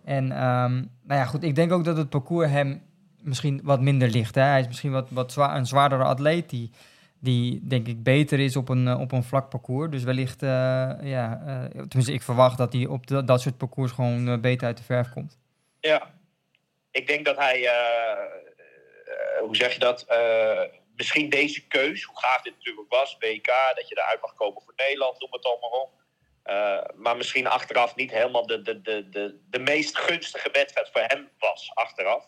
En 0.08 0.32
ehm, 0.32 0.74
nou 1.04 1.20
ja, 1.20 1.26
goed, 1.26 1.44
ik 1.44 1.56
denk 1.56 1.72
ook 1.72 1.84
dat 1.84 1.98
het 1.98 2.10
parcours 2.10 2.50
hem 2.50 2.84
misschien 3.22 3.60
wat 3.64 3.82
minder 3.82 4.10
ligt. 4.10 4.36
Hè. 4.36 4.42
Hij 4.42 4.60
is 4.60 4.68
misschien 4.68 4.92
wat, 4.92 5.10
wat 5.10 5.32
zwaar, 5.32 5.56
een 5.56 5.66
zwaardere 5.66 6.04
atleet 6.04 6.50
die, 6.50 6.72
die 7.20 7.68
denk 7.68 7.88
ik 7.88 8.04
beter 8.04 8.40
is 8.40 8.56
op 8.56 8.70
een, 8.70 8.88
eh, 8.88 9.00
op 9.00 9.12
een 9.12 9.24
vlak 9.24 9.50
parcours. 9.50 9.92
Dus 9.92 10.04
wellicht, 10.04 10.44
eh, 10.44 10.50
ja, 11.02 11.42
eh, 11.46 11.64
tenminste 11.64 12.14
ik 12.14 12.22
verwacht 12.22 12.58
dat 12.58 12.74
hij 12.74 12.86
op 12.86 13.08
dat- 13.08 13.42
soort 13.42 13.58
parcours 13.58 13.92
gewoon 13.92 14.42
beter 14.42 14.68
uit 14.68 14.78
de 14.78 14.84
verf 14.84 15.10
komt. 15.10 15.38
Ja, 15.80 16.14
ik 16.92 17.08
denk 17.08 17.26
dat 17.26 17.38
hij, 17.38 17.70
hoe 19.42 19.56
zeg 19.56 19.74
je 19.74 19.80
dat, 19.80 20.06
misschien 20.96 21.30
deze 21.30 21.68
keus, 21.68 22.04
hoe 22.04 22.20
gaaf 22.20 22.42
dit 22.42 22.54
natuurlijk 22.58 22.90
was, 22.90 23.18
WK, 23.20 23.48
dat 23.76 23.88
je 23.88 23.96
eruit 23.98 24.22
mag 24.22 24.34
komen 24.36 24.62
voor 24.62 24.74
Nederland, 24.76 25.20
noem 25.20 25.32
het 25.32 25.46
allemaal 25.46 25.70
op. 25.70 25.92
Eh, 26.48 26.84
maar 26.96 27.18
misschien 27.18 27.48
achteraf 27.48 27.96
niet 27.96 28.12
helemaal 28.12 28.46
de, 28.48 28.62
de, 28.62 28.82
de, 28.82 29.10
de, 29.10 29.40
de 29.50 29.60
meest 29.60 29.98
gunstige 29.98 30.50
wedstrijd 30.52 30.90
voor 30.92 31.02
hem 31.02 31.30
was, 31.38 31.72
achteraf. 31.74 32.28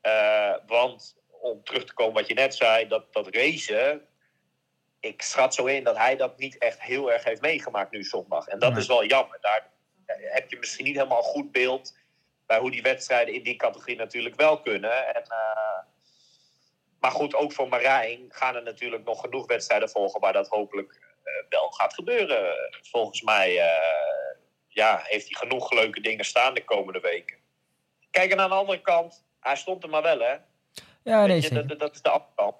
Eh, 0.00 0.54
want 0.66 1.16
om 1.30 1.64
terug 1.64 1.84
te 1.84 1.94
komen 1.94 2.14
wat 2.14 2.26
je 2.28 2.34
net 2.34 2.54
zei, 2.54 2.88
dat, 2.88 3.12
dat 3.12 3.34
racen, 3.34 4.06
ik 5.00 5.22
schat 5.22 5.54
zo 5.54 5.64
in 5.64 5.84
dat 5.84 5.96
hij 5.96 6.16
dat 6.16 6.38
niet 6.38 6.58
echt 6.58 6.80
heel 6.82 7.12
erg 7.12 7.24
heeft 7.24 7.40
meegemaakt 7.40 7.90
nu 7.92 8.04
zondag. 8.04 8.46
En 8.46 8.58
dat 8.58 8.70
Nee. 8.70 8.80
is 8.80 8.86
wel 8.86 9.04
jammer. 9.04 9.38
Daar 9.40 9.70
heb 10.06 10.50
je 10.50 10.58
misschien 10.58 10.84
niet 10.84 10.96
helemaal 10.96 11.18
een 11.18 11.24
goed 11.24 11.52
beeld 11.52 11.98
bij 12.46 12.58
hoe 12.58 12.70
die 12.70 12.82
wedstrijden 12.82 13.34
in 13.34 13.42
die 13.42 13.56
categorie 13.56 13.96
natuurlijk 13.96 14.36
wel 14.36 14.60
kunnen. 14.60 15.14
En, 15.14 15.22
eh, 15.22 15.78
maar 17.00 17.10
goed, 17.10 17.34
ook 17.34 17.52
voor 17.52 17.68
Marijn 17.68 18.26
gaan 18.28 18.54
er 18.56 18.62
natuurlijk 18.62 19.04
nog 19.04 19.20
genoeg 19.20 19.46
wedstrijden 19.46 19.88
volgen 19.90 20.20
waar 20.20 20.32
dat 20.32 20.48
hopelijk 20.48 21.10
wel 21.48 21.70
gaat 21.70 21.94
gebeuren. 21.94 22.56
Volgens 22.82 23.22
mij 23.22 23.58
eh, 23.58 24.36
ja, 24.68 25.00
heeft 25.04 25.28
hij 25.28 25.48
genoeg 25.48 25.72
leuke 25.72 26.00
dingen 26.00 26.24
staan 26.24 26.54
de 26.54 26.64
komende 26.64 27.00
weken. 27.00 27.36
Kijk, 28.10 28.32
en 28.32 28.40
aan 28.40 28.48
de 28.48 28.54
andere 28.54 28.80
kant, 28.80 29.24
hij 29.40 29.56
stond 29.56 29.82
er 29.82 29.88
maar 29.88 30.02
wel, 30.02 30.20
hè? 30.20 30.36
Ja, 31.02 31.26
nee, 31.26 31.40
je, 31.40 31.64
dat, 31.66 31.78
dat 31.78 31.94
is 31.94 32.02
de 32.02 32.10
afkant. 32.10 32.56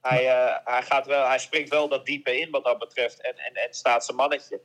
Hij, 0.00 0.28
eh, 0.28 0.56
hij, 0.64 0.82
gaat 0.82 1.06
wel, 1.06 1.26
hij 1.26 1.38
springt 1.38 1.70
wel 1.70 1.88
dat 1.88 2.06
diepe 2.06 2.40
in 2.40 2.50
wat 2.50 2.64
dat 2.64 2.78
betreft 2.78 3.20
en, 3.20 3.38
en, 3.38 3.54
en 3.54 3.74
staat 3.74 4.04
zijn 4.04 4.16
mannetje. 4.16 4.60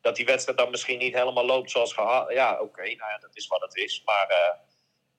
Dat 0.00 0.16
die 0.16 0.26
wedstrijd 0.26 0.58
dan 0.58 0.70
misschien 0.70 0.98
niet 0.98 1.14
helemaal 1.14 1.46
loopt 1.46 1.70
zoals 1.70 1.92
gehad. 1.92 2.32
Ja, 2.32 2.60
oké, 2.60 2.82
nou 2.82 3.10
ja, 3.10 3.18
dat 3.20 3.36
is 3.36 3.46
wat 3.46 3.60
het 3.60 3.76
is. 3.76 4.02
Maar 4.04 4.28
eh, 4.28 4.58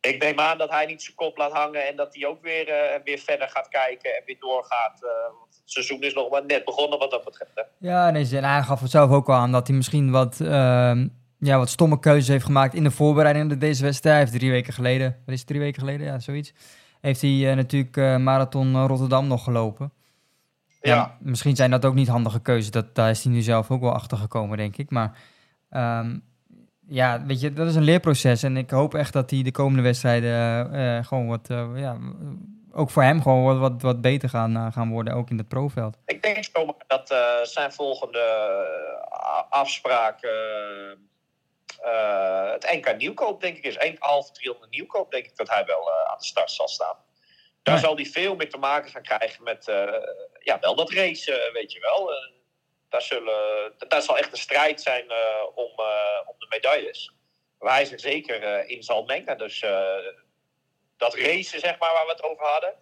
ik 0.07 0.23
neem 0.23 0.39
aan 0.39 0.57
dat 0.57 0.69
hij 0.69 0.85
niet 0.85 1.03
zijn 1.03 1.15
kop 1.15 1.37
laat 1.37 1.51
hangen 1.51 1.87
en 1.87 1.95
dat 1.95 2.15
hij 2.15 2.27
ook 2.27 2.41
weer, 2.41 2.67
eh, 2.67 2.99
weer 3.03 3.17
verder 3.17 3.49
gaat 3.49 3.67
kijken 3.67 4.15
en 4.15 4.21
weer 4.25 4.39
doorgaat. 4.39 5.03
eh, 5.03 5.09
want 5.39 5.55
het 5.55 5.71
seizoen 5.71 6.01
is 6.01 6.13
nog 6.13 6.29
maar 6.29 6.45
net 6.45 6.65
begonnen 6.65 6.99
wat 6.99 7.11
dat 7.11 7.23
betreft. 7.23 7.51
Hè. 7.55 7.61
Ja, 7.77 8.09
nee, 8.11 8.37
en 8.37 8.43
hij 8.43 8.63
gaf 8.63 8.81
het 8.81 8.91
zelf 8.91 9.11
ook 9.11 9.29
al 9.29 9.35
aan 9.35 9.51
dat 9.51 9.67
hij 9.67 9.75
misschien 9.75 10.11
wat, 10.11 10.39
ehm, 10.41 11.07
ja, 11.39 11.57
wat 11.57 11.69
stomme 11.69 11.99
keuzes 11.99 12.27
heeft 12.27 12.45
gemaakt 12.45 12.73
in 12.73 12.83
de 12.83 12.91
voorbereiding 12.91 13.51
op 13.51 13.59
deze 13.59 13.83
wedstrijd. 13.83 14.15
Hij 14.15 14.25
heeft 14.25 14.37
drie 14.37 14.51
weken 14.51 14.73
geleden, 14.73 15.21
wat 15.25 15.33
is 15.33 15.39
het, 15.39 15.47
drie 15.47 15.59
weken 15.59 15.79
geleden? 15.79 16.05
Ja, 16.05 16.19
zoiets. 16.19 16.53
Heeft 17.01 17.21
hij 17.21 17.49
eh, 17.49 17.55
natuurlijk 17.55 17.95
Marathon 18.19 18.85
Rotterdam 18.85 19.27
nog 19.27 19.43
gelopen. 19.43 19.93
Ja. 20.81 21.17
Misschien 21.19 21.55
zijn 21.55 21.71
dat 21.71 21.85
ook 21.85 21.93
niet 21.93 22.07
handige 22.07 22.41
keuzes. 22.41 22.71
Dat, 22.71 22.95
daar 22.95 23.09
is 23.09 23.23
hij 23.23 23.33
nu 23.33 23.41
zelf 23.41 23.71
ook 23.71 23.81
wel 23.81 23.93
achter 23.93 24.17
gekomen, 24.17 24.57
denk 24.57 24.77
ik. 24.77 24.89
Maar 24.89 25.17
ehm, 25.69 26.17
ja, 26.88 27.26
weet 27.26 27.41
je, 27.41 27.54
dat 27.54 27.67
is 27.67 27.76
een 27.76 27.84
leerproces. 27.84 28.43
En 28.43 28.58
ik 28.58 28.69
hoop 28.69 28.93
echt 28.93 29.13
dat 29.13 29.30
hij 29.30 29.43
de 29.43 29.52
komende 29.52 29.82
wedstrijden 29.82 30.32
eh, 30.32 30.98
eh, 30.98 31.06
gewoon 31.06 31.28
wat, 31.28 31.50
eh, 31.50 31.69
ja, 31.76 31.98
ook 32.71 32.89
voor 32.89 33.04
hem 33.04 33.21
gewoon 33.21 33.43
wat, 33.43 33.58
wat, 33.58 33.82
wat 33.82 34.02
beter 34.02 34.30
gaan, 34.30 34.71
gaan 34.74 34.89
worden, 34.89 35.13
ook 35.13 35.30
in 35.30 35.38
het 35.38 35.48
profveld. 35.48 35.98
Ik 36.06 36.24
denk 36.24 36.45
zomaar 36.54 36.76
dat 36.88 37.15
zijn 37.43 37.71
volgende 37.71 38.24
afspraak 39.50 40.19
het 42.52 42.71
NK 42.71 42.98
Nieuwkoop, 42.98 43.41
denk 43.41 43.58
ik, 43.58 43.63
is. 43.63 43.76
Een 43.80 43.95
half 44.00 44.32
300 44.32 44.71
Nieuwkoop, 44.71 45.12
denk 45.12 45.26
ik 45.26 45.36
dat 45.36 45.50
hij 45.50 45.65
wel 45.65 45.91
aan 46.08 46.17
de 46.17 46.26
start 46.26 46.52
zal 46.52 46.67
staan. 46.67 46.95
Daar 47.63 47.80
zal 47.80 47.95
hij 47.95 48.06
veel 48.06 48.36
mee 48.36 48.48
te 48.48 48.58
maken 48.58 48.91
gaan 48.91 49.02
krijgen 49.02 49.43
met, 49.43 49.65
ja, 50.39 50.60
wel 50.60 50.76
dat 50.76 50.91
race, 50.91 51.50
weet 51.54 51.71
je 51.71 51.80
wel. 51.80 52.12
Daar, 52.95 53.03
zullen, 53.03 53.73
daar 53.88 54.01
zal 54.01 54.17
echt 54.17 54.31
een 54.31 54.38
strijd 54.38 54.81
zijn 54.81 55.10
eh, 55.10 55.15
om, 55.55 55.71
eh, 55.77 56.29
om 56.29 56.36
de 56.39 56.45
medailles. 56.49 57.13
Waar 57.60 57.73
hij 57.73 57.86
zich 57.86 57.99
zeker 57.99 58.43
eh, 58.43 58.69
in 58.69 58.84
zal 58.84 59.03
mengen. 59.05 59.38
Dus 59.38 59.60
dat 60.97 61.15
racen, 61.15 61.60
zeg 61.60 61.79
maar, 61.79 61.93
waar 61.93 62.05
we 62.05 62.12
het 62.12 62.23
over 62.23 62.45
hadden. 62.45 62.73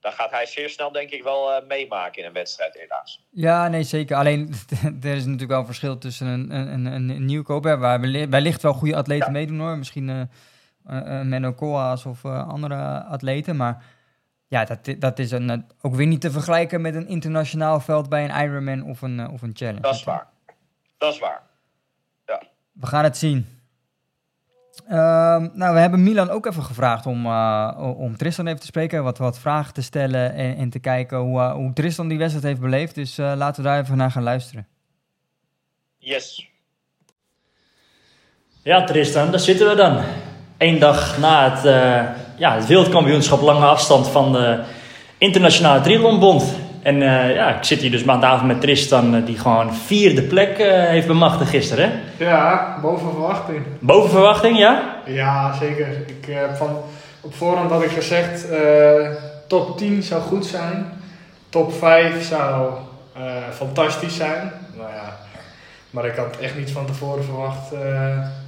Dan 0.00 0.12
gaat 0.12 0.30
hij 0.30 0.46
zeer 0.46 0.70
snel, 0.70 0.92
denk 0.92 1.10
ik, 1.10 1.22
wel 1.22 1.62
meemaken 1.66 2.20
in 2.20 2.26
een 2.28 2.32
wedstrijd, 2.32 2.74
helaas. 2.74 3.24
Ja, 3.30 3.68
nee, 3.68 3.82
zeker. 3.82 4.16
Alleen, 4.16 4.54
er 5.02 5.14
is 5.16 5.24
natuurlijk 5.24 5.50
wel 5.50 5.58
een 5.58 5.66
verschil 5.66 5.98
tussen 5.98 6.26
een, 6.26 6.50
een, 6.54 6.68
een, 6.68 6.86
een, 6.86 7.08
een 7.08 7.24
nieuwkoop, 7.24 7.64
hè, 7.64 7.78
waar 7.78 8.00
welli- 8.00 8.28
wellicht 8.28 8.62
wel 8.62 8.72
goede 8.72 8.96
atleten 8.96 9.26
Ja. 9.26 9.32
meedoen 9.32 9.58
hoor. 9.60 9.76
Misschien 9.78 10.08
eh, 10.08 10.20
eh, 11.18 11.24
Menno 11.26 11.52
Koolhaas 11.52 12.04
of 12.04 12.24
andere 12.24 13.04
atleten. 13.04 13.56
Maar 13.56 13.84
ja, 14.48 14.64
dat, 14.64 14.94
dat 14.98 15.18
is 15.18 15.30
een, 15.30 15.50
eh, 15.50 15.58
ook 15.80 15.94
weer 15.94 16.06
niet 16.06 16.20
te 16.20 16.30
vergelijken 16.30 16.80
met 16.80 16.94
een 16.94 17.08
internationaal 17.08 17.80
veld 17.80 18.08
bij 18.08 18.24
een 18.24 18.44
Ironman 18.44 18.82
of 18.82 19.02
een, 19.02 19.20
eh, 19.20 19.32
of 19.32 19.42
een 19.42 19.52
challenge. 19.54 19.80
Dat 19.80 19.94
is 19.94 20.04
waar. 20.04 20.26
Dat 20.98 21.12
is 21.12 21.18
waar. 21.18 21.46
We 22.72 22.86
gaan 22.86 23.04
het 23.04 23.16
zien. 23.16 23.58
Ehm, 24.86 25.48
nou, 25.52 25.74
we 25.74 25.80
hebben 25.80 26.02
Milan 26.02 26.30
ook 26.30 26.46
even 26.46 26.62
gevraagd 26.62 27.06
om, 27.06 27.26
eh, 27.26 27.94
om 27.98 28.16
Tristan 28.16 28.46
even 28.46 28.60
te 28.60 28.66
spreken, 28.66 29.02
wat, 29.02 29.18
wat 29.18 29.38
vragen 29.38 29.74
te 29.74 29.82
stellen 29.82 30.34
en, 30.34 30.56
en 30.56 30.70
te 30.70 30.78
kijken 30.78 31.18
hoe, 31.18 31.40
hoe 31.40 31.72
Tristan 31.72 32.08
die 32.08 32.18
wedstrijd 32.18 32.46
heeft 32.46 32.60
beleefd. 32.60 32.94
Dus 32.94 33.18
eh, 33.18 33.32
laten 33.36 33.62
we 33.62 33.68
daar 33.68 33.80
even 33.80 33.96
naar 33.96 34.10
gaan 34.10 34.22
luisteren. 34.22 34.66
Yes. 35.98 36.50
Ja, 38.62 38.84
Tristan, 38.84 39.30
daar 39.30 39.40
zitten 39.40 39.68
we 39.68 39.74
dan. 39.74 40.02
Eén 40.58 40.78
dag 40.78 41.18
na 41.18 41.50
het, 41.50 41.64
eh, 41.64 42.17
ja, 42.38 42.54
het 42.54 42.66
wereldkampioenschap 42.66 43.40
lange 43.40 43.66
afstand 43.66 44.08
van 44.08 44.32
de 44.32 44.58
Internationale 45.18 45.80
Triathlonbond. 45.80 46.54
En 46.82 47.02
eh, 47.02 47.34
ja, 47.34 47.56
ik 47.56 47.64
zit 47.64 47.80
hier 47.80 47.90
dus 47.90 48.06
aan 48.06 48.20
tafel 48.20 48.46
met 48.46 48.60
Tristan, 48.60 49.14
eh, 49.14 49.26
die 49.26 49.38
gewoon 49.38 49.74
vierde 49.74 50.22
plek 50.22 50.58
eh, 50.58 50.84
heeft 50.84 51.06
bemachtigd 51.06 51.50
gisteren. 51.50 51.90
Hè? 51.90 52.24
Ja, 52.24 52.78
boven 52.82 53.10
verwachting. 53.10 53.62
Boven 53.80 54.10
verwachting, 54.10 54.58
ja? 54.58 54.96
Ja, 55.06 55.54
zeker. 55.54 55.88
Ik, 56.06 56.28
eh, 56.28 56.54
van, 56.54 56.76
op 57.20 57.34
voorhand 57.34 57.70
had 57.70 57.82
ik 57.82 57.90
gezegd, 57.90 58.46
top 59.46 59.78
10 59.78 60.02
zou 60.02 60.22
goed 60.22 60.46
zijn. 60.46 60.92
Top 61.48 61.72
5 61.72 62.28
zou 62.28 62.72
fantastisch 63.52 64.16
zijn. 64.16 64.52
Nou 64.76 64.90
ja, 64.90 65.16
maar 65.90 66.06
ik 66.06 66.16
had 66.16 66.36
echt 66.40 66.56
niet 66.56 66.70
van 66.70 66.86
tevoren 66.86 67.24
verwacht 67.24 67.72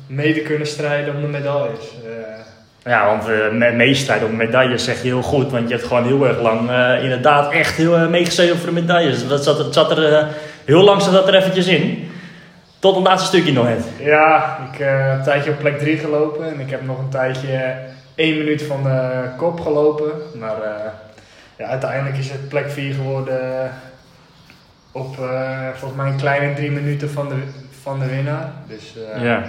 mee 0.06 0.34
te 0.34 0.40
kunnen 0.40 0.66
strijden 0.66 1.14
om 1.14 1.20
de 1.20 1.26
medailles. 1.26 1.94
Eh, 2.82 2.92
Ja, 2.92 3.06
want 3.06 3.28
uh, 3.28 3.50
me 3.52 3.72
meestrijden 3.72 4.28
op 4.28 4.34
medailles 4.34 4.84
zeg 4.84 4.96
je 5.02 5.08
heel 5.08 5.22
goed. 5.22 5.50
Want 5.50 5.68
je 5.68 5.74
hebt 5.74 5.86
gewoon 5.86 6.06
heel 6.06 6.26
erg 6.26 6.40
lang 6.40 6.70
eh, 6.70 7.02
inderdaad 7.02 7.52
echt 7.52 7.76
heel 7.76 8.00
uh, 8.00 8.08
meegestreden 8.08 8.56
voor 8.56 8.66
de 8.66 8.80
medailles. 8.80 9.28
Dat 9.28 9.44
zat, 9.44 9.58
het 9.58 9.74
zat 9.74 9.90
er, 9.90 10.12
uh, 10.12 10.28
heel 10.64 10.82
lang 10.82 11.02
zat 11.02 11.12
dat 11.12 11.28
er 11.28 11.34
eventjes 11.34 11.66
in. 11.66 12.10
Tot 12.78 12.94
het 12.94 13.04
laatste 13.04 13.28
stukje 13.28 13.52
nog 13.52 13.64
net. 13.64 13.84
Ja, 13.98 14.58
ik 14.72 14.78
heb 14.78 15.18
een 15.18 15.22
tijdje 15.22 15.50
op 15.50 15.58
plek 15.58 15.78
3 15.78 15.98
gelopen. 15.98 16.52
En 16.52 16.60
ik 16.60 16.70
heb 16.70 16.86
nog 16.86 16.98
een 16.98 17.08
tijdje 17.08 17.74
1 18.14 18.38
minuut 18.38 18.62
van 18.62 18.82
de 18.82 19.10
kop 19.36 19.60
gelopen. 19.60 20.10
Maar 20.38 20.56
ja, 21.58 21.66
uiteindelijk 21.66 22.18
is 22.18 22.30
het 22.30 22.48
plek 22.48 22.70
4 22.70 22.94
geworden 22.94 23.70
op 24.92 25.16
volgens 25.74 26.00
mij 26.02 26.10
een 26.10 26.16
kleine 26.16 26.54
3 26.54 26.70
minuten 26.70 27.10
van 27.10 27.28
de, 27.28 27.34
van 27.82 27.98
de 27.98 28.06
winnaar. 28.06 28.52
Dus 28.68 28.94
ja. 29.22 29.42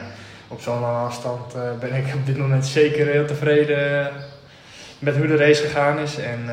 Op 0.51 0.61
zo'n 0.61 0.79
lange 0.79 1.05
afstand 1.07 1.55
uh, 1.55 1.61
ben 1.79 1.93
ik 1.95 2.13
op 2.15 2.25
dit 2.25 2.37
moment 2.37 2.65
zeker 2.65 3.05
heel 3.07 3.25
tevreden 3.25 4.09
met 4.99 5.17
hoe 5.17 5.27
de 5.27 5.35
race 5.35 5.61
gegaan 5.61 5.99
is. 5.99 6.17
En 6.17 6.49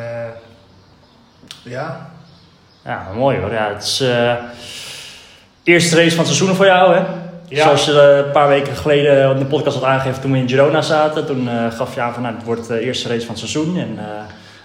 ja. 1.62 2.10
Ja, 2.84 3.06
mooi 3.14 3.38
hoor. 3.38 3.52
Ja, 3.52 3.68
het 3.74 3.82
is, 3.82 4.00
uh, 4.00 4.32
Eerste 5.62 5.96
race 5.96 6.10
van 6.16 6.24
het 6.24 6.34
seizoen 6.34 6.56
voor 6.56 6.66
jou, 6.66 6.94
hè? 6.94 7.02
Ja. 7.48 7.62
Zoals 7.62 7.84
je 7.84 8.00
eh, 8.00 8.26
een 8.26 8.32
paar 8.32 8.48
weken 8.48 8.76
geleden 8.76 9.30
in 9.32 9.38
de 9.38 9.44
podcast 9.44 9.76
had 9.76 9.84
aangegeven 9.84 10.20
toen 10.20 10.32
we 10.32 10.38
in 10.38 10.48
Girona 10.48 10.82
zaten. 10.82 11.26
Toen 11.26 11.48
eh, 11.48 11.72
gaf 11.72 11.94
je 11.94 12.00
aan 12.00 12.12
van, 12.12 12.22
nou, 12.22 12.34
het 12.34 12.44
wordt 12.44 12.68
de 12.68 12.80
eerste 12.80 13.08
race 13.08 13.26
van 13.26 13.34
het 13.34 13.38
seizoen. 13.38 13.76
En 13.78 13.94
eh, 13.98 14.04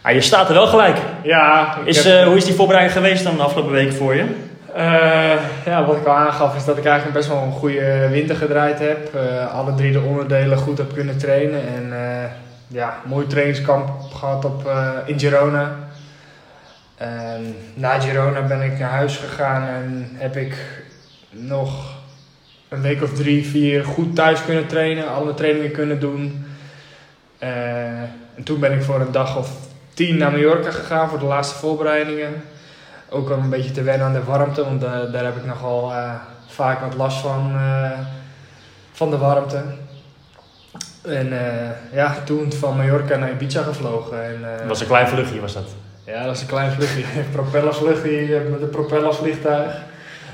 ah, 0.01 0.13
je 0.13 0.21
staat 0.21 0.47
er 0.47 0.53
wel 0.53 0.67
gelijk. 0.67 0.97
Ja, 1.23 1.77
Is, 1.85 2.03
heb- 2.03 2.15
eh, 2.19 2.25
hoe 2.27 2.35
is 2.37 2.45
die 2.45 2.53
voorbereiding 2.53 2.97
geweest 2.97 3.23
dan 3.23 3.35
de 3.35 3.43
afgelopen 3.43 3.71
weken 3.71 3.93
voor 3.93 4.15
je? 4.15 4.25
Eh, 4.73 5.65
ja, 5.65 5.85
wat 5.85 5.97
ik 5.97 6.05
al 6.05 6.13
aangaf 6.13 6.55
is 6.55 6.65
dat 6.65 6.77
ik 6.77 6.85
eigenlijk 6.85 7.17
best 7.17 7.29
wel 7.29 7.41
een 7.41 7.51
goede 7.51 8.07
winter 8.09 8.35
gedraaid 8.35 8.79
heb. 8.79 9.15
Eh, 9.15 9.53
alle 9.53 9.73
drie 9.73 9.91
de 9.91 10.01
onderdelen 10.01 10.57
goed 10.57 10.77
heb 10.77 10.93
kunnen 10.93 11.17
trainen. 11.17 11.67
En 11.67 11.93
eh, 11.93 12.29
ja, 12.67 12.97
mooi 13.05 13.27
trainingskamp 13.27 13.89
gehad 14.13 14.45
op, 14.45 14.71
in 15.05 15.19
Girona. 15.19 15.75
En 16.97 17.55
na 17.73 17.99
Girona 17.99 18.41
ben 18.41 18.61
ik 18.61 18.79
naar 18.79 18.89
huis 18.89 19.17
gegaan 19.17 19.67
en 19.67 20.09
heb 20.13 20.35
ik 20.35 20.57
nog 21.29 21.95
een 22.69 22.81
week 22.81 23.01
of 23.01 23.13
drie, 23.13 23.45
vier 23.45 23.83
goed 23.85 24.15
thuis 24.15 24.45
kunnen 24.45 24.67
trainen. 24.67 25.07
Alle 25.07 25.33
trainingen 25.33 25.71
kunnen 25.71 25.99
doen. 25.99 26.45
En 27.39 28.43
toen 28.43 28.59
ben 28.59 28.71
ik 28.71 28.83
voor 28.83 29.01
een 29.01 29.11
dag 29.11 29.37
of 29.37 29.49
tien 29.93 30.17
naar 30.17 30.31
Mallorca 30.31 30.71
gegaan 30.71 31.09
voor 31.09 31.19
de 31.19 31.25
laatste 31.25 31.55
voorbereidingen. 31.55 32.43
Ook 33.13 33.29
om 33.29 33.43
een 33.43 33.49
beetje 33.49 33.71
te 33.71 33.83
wennen 33.83 34.07
aan 34.07 34.13
de 34.13 34.23
warmte, 34.23 34.63
want 34.63 34.83
eh, 34.83 34.91
daar 35.11 35.23
heb 35.23 35.35
ik 35.35 35.45
nogal 35.45 35.91
eh, 35.91 36.13
vaak 36.47 36.79
wat 36.79 36.93
last 36.93 37.17
van, 37.17 37.51
eh, 37.55 37.99
van 38.91 39.09
de 39.09 39.17
warmte. 39.17 39.63
En 41.01 41.33
ja, 41.91 42.15
toen 42.25 42.53
van 42.53 42.77
Mallorca 42.77 43.15
naar 43.17 43.31
Ibiza 43.31 43.61
gevlogen. 43.61 44.25
En, 44.25 44.41
Dat 44.57 44.67
was 44.67 44.81
een 44.81 44.87
klein 44.87 45.07
vluchtje, 45.07 45.41
was 45.41 45.53
dat? 45.53 45.63
ja, 46.05 46.25
dat 46.25 46.35
is 46.35 46.41
een 46.41 46.47
klein 46.47 46.71
vluchtje. 46.71 47.03
Propellervluchtje 47.31 48.47
met 48.51 48.61
een 48.61 48.69
propellervliegtuig 48.69 49.75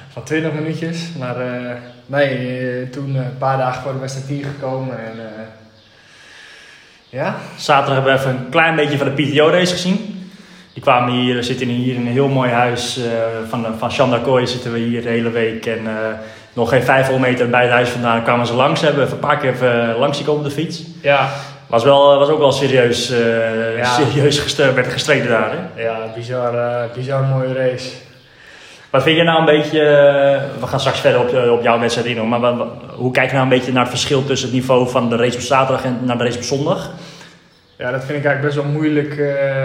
van 0.10 0.24
20 0.24 0.54
minuutjes. 0.54 1.10
Maar 1.18 1.36
nee, 2.06 2.90
toen 2.90 3.16
een 3.16 3.38
paar 3.38 3.58
dagen 3.58 3.82
voor 3.82 3.94
de 3.94 4.00
wedstrijd 4.00 4.30
hier 4.30 4.46
gekomen. 4.46 5.00
En, 5.00 5.14
ja, 7.10 7.36
Zaterdag 7.58 7.94
hebben 7.94 8.14
we 8.14 8.20
even 8.20 8.36
een 8.36 8.50
klein 8.50 8.76
beetje 8.76 8.98
van 8.98 9.16
de 9.16 9.24
PTO-race 9.24 9.74
gezien. 9.74 10.19
Die 10.80 10.88
kwamen 10.88 11.14
hier, 11.14 11.44
zitten 11.44 11.68
hier 11.68 11.96
in 11.96 12.02
een 12.02 12.12
heel 12.12 12.28
mooi 12.28 12.50
huis 12.52 12.98
eh, 12.98 13.04
van, 13.50 13.66
van 13.78 13.92
Chandra 13.92 14.20
Kooi 14.20 14.48
zitten 14.48 14.74
we 14.74 14.80
hier 14.80 15.02
de 15.02 15.10
hele 15.10 15.30
week. 15.30 15.66
En 15.66 15.88
eh, 15.88 15.94
nog 16.54 16.70
geen 16.70 16.84
500 16.84 17.32
meter 17.32 17.50
bij 17.50 17.62
het 17.62 17.72
huis 17.72 17.90
vandaan 17.90 18.24
kwamen 18.24 18.48
ze 18.48 18.54
langs. 18.54 18.82
Hebben 18.82 19.06
we 19.06 19.12
een 19.12 19.20
paar 19.20 19.38
keer 19.38 19.50
even 19.52 19.96
langs 19.98 20.18
zien 20.18 20.26
komen 20.26 20.42
op 20.44 20.48
de 20.50 20.54
fiets. 20.56 20.82
ja, 21.02 21.30
Was, 21.68 21.84
wel, 21.84 22.20
was 22.20 22.30
ook 22.30 22.40
wel 22.40 22.52
serieus, 22.52 23.10
eh, 23.12 23.78
Ja. 23.78 23.84
serieus 23.84 24.40
gest- 24.40 24.58
werd 24.58 24.88
gestreden 24.88 25.28
daar. 25.30 25.52
Hè? 25.76 25.82
ja 25.84 25.98
bizar, 26.16 26.54
eh, 26.56 26.94
bizar 26.96 27.24
mooie 27.24 27.54
race. 27.54 27.90
Wat 28.90 29.04
vind 29.04 29.18
je 29.18 29.24
nou 29.24 29.40
een 29.40 29.46
beetje, 29.46 29.80
eh, 29.82 30.42
we 30.60 30.68
gaan 30.68 30.80
straks 30.80 31.00
verder 31.00 31.20
op, 31.22 31.34
eh, 31.34 31.52
op 31.52 31.62
jouw 31.64 31.80
wedstrijd 31.80 32.08
in, 32.08 32.28
maar 32.30 32.40
wat- 32.40 32.58
wat- 32.58 32.74
hoe 32.96 33.12
kijk 33.12 33.28
je 33.28 33.34
nou 33.36 33.44
een 33.44 33.58
beetje 33.58 33.72
naar 33.72 33.82
het 33.82 33.92
verschil 33.92 34.26
tussen 34.26 34.48
het 34.48 34.58
niveau 34.58 34.90
van 34.90 35.10
de 35.10 35.16
race 35.16 35.36
op 35.36 35.42
zaterdag 35.44 35.86
en 35.86 35.98
naar 36.02 36.18
de 36.18 36.24
race 36.24 36.38
op 36.38 36.44
zondag? 36.44 36.90
Ja, 37.78 37.92
dat 37.92 38.04
vind 38.06 38.18
ik 38.20 38.26
eigenlijk 38.26 38.42
best 38.42 38.56
wel 38.56 38.74
moeilijk, 38.74 39.18
eh, 39.18 39.64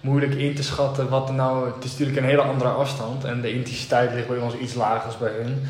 moeilijk 0.00 0.34
in 0.34 0.54
te 0.54 0.62
schatten. 0.62 1.08
Wat 1.08 1.32
nou, 1.32 1.66
het 1.74 1.84
is 1.84 1.90
natuurlijk 1.90 2.18
een 2.18 2.24
hele 2.24 2.42
andere 2.42 2.70
afstand 2.70 3.24
en 3.24 3.40
de 3.40 3.52
intensiteit 3.52 4.12
ligt 4.14 4.28
bij 4.28 4.38
ons 4.38 4.54
iets 4.54 4.74
lager 4.74 5.06
als 5.06 5.18
bij 5.18 5.32
hun. 5.42 5.62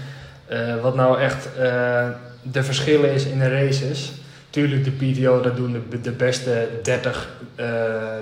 Eh, 0.47 0.83
wat 0.83 0.95
nou 0.95 1.20
echt 1.20 1.49
eh, 1.57 2.09
de 2.43 2.62
verschillen 2.62 3.12
is 3.12 3.24
in 3.24 3.39
de 3.39 3.49
races. 3.49 4.12
Tuurlijk, 4.51 4.85
de 4.85 4.91
PTO, 4.91 5.41
daar 5.41 5.55
doen 5.55 5.85
de, 5.89 6.01
de 6.01 6.11
beste 6.11 6.68
30 6.83 7.28
eh, 7.55 7.66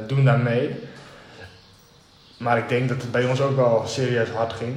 doen 0.07 0.25
daar 0.25 0.39
mee. 0.39 0.71
Maar 2.39 2.59
ik 2.59 2.69
denk 2.69 2.89
dat 2.89 3.03
het 3.03 3.11
bij 3.11 3.25
ons 3.25 3.41
ook 3.41 3.57
wel 3.57 3.83
serieus 3.87 4.29
hard 4.29 4.53
ging. 4.53 4.77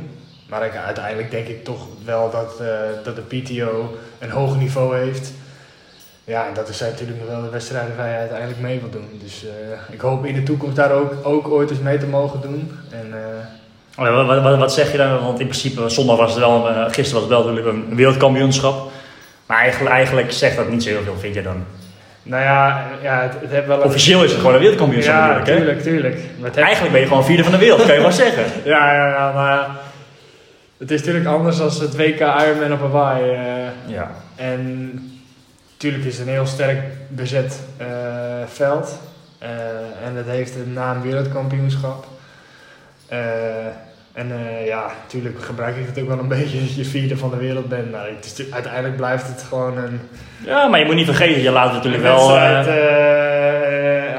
Maar 0.49 0.65
ik, 0.65 0.75
uiteindelijk 0.75 1.31
denk 1.31 1.47
ik 1.47 1.63
toch 1.63 1.87
wel 2.05 2.31
dat, 2.31 2.57
dat 3.03 3.15
de 3.15 3.21
PTO 3.21 3.97
een 4.19 4.29
hoog 4.29 4.57
niveau 4.57 4.97
heeft. 4.97 5.33
Ja, 6.31 6.47
en 6.47 6.53
dat 6.53 6.69
zijn 6.75 6.91
natuurlijk 6.91 7.19
nog 7.19 7.29
wel 7.29 7.41
de 7.41 7.49
wedstrijden 7.49 7.95
waar 7.97 8.09
je 8.09 8.15
uiteindelijk 8.15 8.59
mee 8.59 8.79
wil 8.79 8.89
doen. 8.89 9.19
Dus 9.23 9.45
eh, 9.45 9.93
ik 9.93 10.01
hoop 10.01 10.25
in 10.25 10.33
de 10.33 10.43
toekomst 10.43 10.75
daar 10.75 10.91
ook, 10.91 11.13
ook 11.23 11.47
ooit 11.47 11.69
eens 11.69 11.79
mee 11.79 11.97
te 11.97 12.05
mogen 12.05 12.41
doen. 12.41 12.71
En, 12.89 13.07
eh, 13.13 14.03
Oh 14.05 14.25
Wat, 14.27 14.41
wat, 14.43 14.57
wat 14.57 14.73
zeg 14.73 14.91
je 14.91 14.97
dan? 14.97 15.23
Want 15.23 15.39
in 15.39 15.47
principe, 15.47 15.89
zondag 15.89 16.17
was 16.17 16.31
het 16.31 16.39
wel, 16.39 16.69
eh, 16.69 16.83
gisteren 16.83 17.13
was 17.13 17.21
het 17.21 17.29
wel 17.29 17.43
natuurlijk 17.43 17.67
een 17.67 17.95
wereldkampioenschap. 17.95 18.91
Maar 19.45 19.57
eigenlijk, 19.57 19.93
eigenlijk 19.95 20.31
zegt 20.31 20.55
dat 20.55 20.69
niet 20.69 20.83
zo 20.83 20.89
heel 20.89 21.03
veel, 21.03 21.17
vind 21.17 21.35
je 21.35 21.41
dan? 21.41 21.65
nou 22.23 22.43
ja, 22.43 22.87
ja 23.01 23.21
het, 23.21 23.33
het 23.41 23.51
heeft 23.51 23.67
wel 23.67 23.77
een... 23.81 23.85
Officieel 23.87 24.23
is 24.23 24.31
het 24.31 24.39
gewoon 24.39 24.53
een 24.53 24.59
wereldkampioenschap 24.59 25.15
Ja, 25.15 25.37
natuurlijk, 25.37 25.47
hè? 25.47 25.55
tuurlijk, 25.55 25.81
tuurlijk. 25.81 26.17
Heeft- 26.41 26.57
Eigenlijk 26.57 26.91
ben 26.91 27.01
je 27.01 27.07
gewoon 27.07 27.25
vierde 27.25 27.43
van 27.43 27.51
de 27.51 27.57
wereld, 27.57 27.85
kan 27.85 27.95
je 27.95 28.01
wel 28.01 28.11
zeggen. 28.11 28.43
Ja, 28.73 28.93
ja, 28.93 29.07
ja, 29.07 29.31
maar 29.33 29.69
het 30.77 30.91
is 30.91 30.99
natuurlijk 30.99 31.25
anders 31.25 31.57
dan 31.57 31.67
het 31.67 31.95
WK 31.95 32.19
Ironman 32.19 32.73
op 32.73 32.79
Hawaii. 32.79 33.37
Ja. 33.85 34.11
En 34.35 35.10
natuurlijk 35.81 36.11
is 36.11 36.17
het 36.17 36.27
een 36.27 36.33
heel 36.33 36.45
sterk 36.45 36.79
bezet 37.07 37.59
eh, 37.77 37.87
veld. 38.45 38.99
Eh, 39.39 39.49
en 40.05 40.15
het 40.15 40.25
heeft 40.27 40.55
een 40.55 40.73
naam 40.73 41.01
wereldkampioenschap. 41.01 42.05
Eh, 43.07 43.17
en 44.13 44.31
ja, 44.65 44.91
natuurlijk 45.01 45.43
gebruik 45.43 45.75
ik 45.75 45.85
het 45.85 45.99
ook 45.99 46.07
wel 46.07 46.19
een 46.19 46.27
beetje 46.37 46.59
dat 46.59 46.75
je 46.75 46.85
vierde 46.85 47.17
van 47.17 47.29
de 47.29 47.37
wereld 47.37 47.69
bent. 47.69 47.91
Maar 47.91 48.07
het 48.15 48.25
is, 48.25 48.51
uiteindelijk 48.51 48.95
blijft 48.95 49.27
het 49.27 49.45
gewoon 49.49 49.77
een 49.77 49.99
ja, 50.45 50.67
maar 50.67 50.79
je 50.79 50.85
moet 50.85 50.95
niet 50.95 51.05
vergeten, 51.05 51.41
je 51.41 51.51
laat 51.51 51.73
natuurlijk 51.73 52.03
wel... 52.03 52.39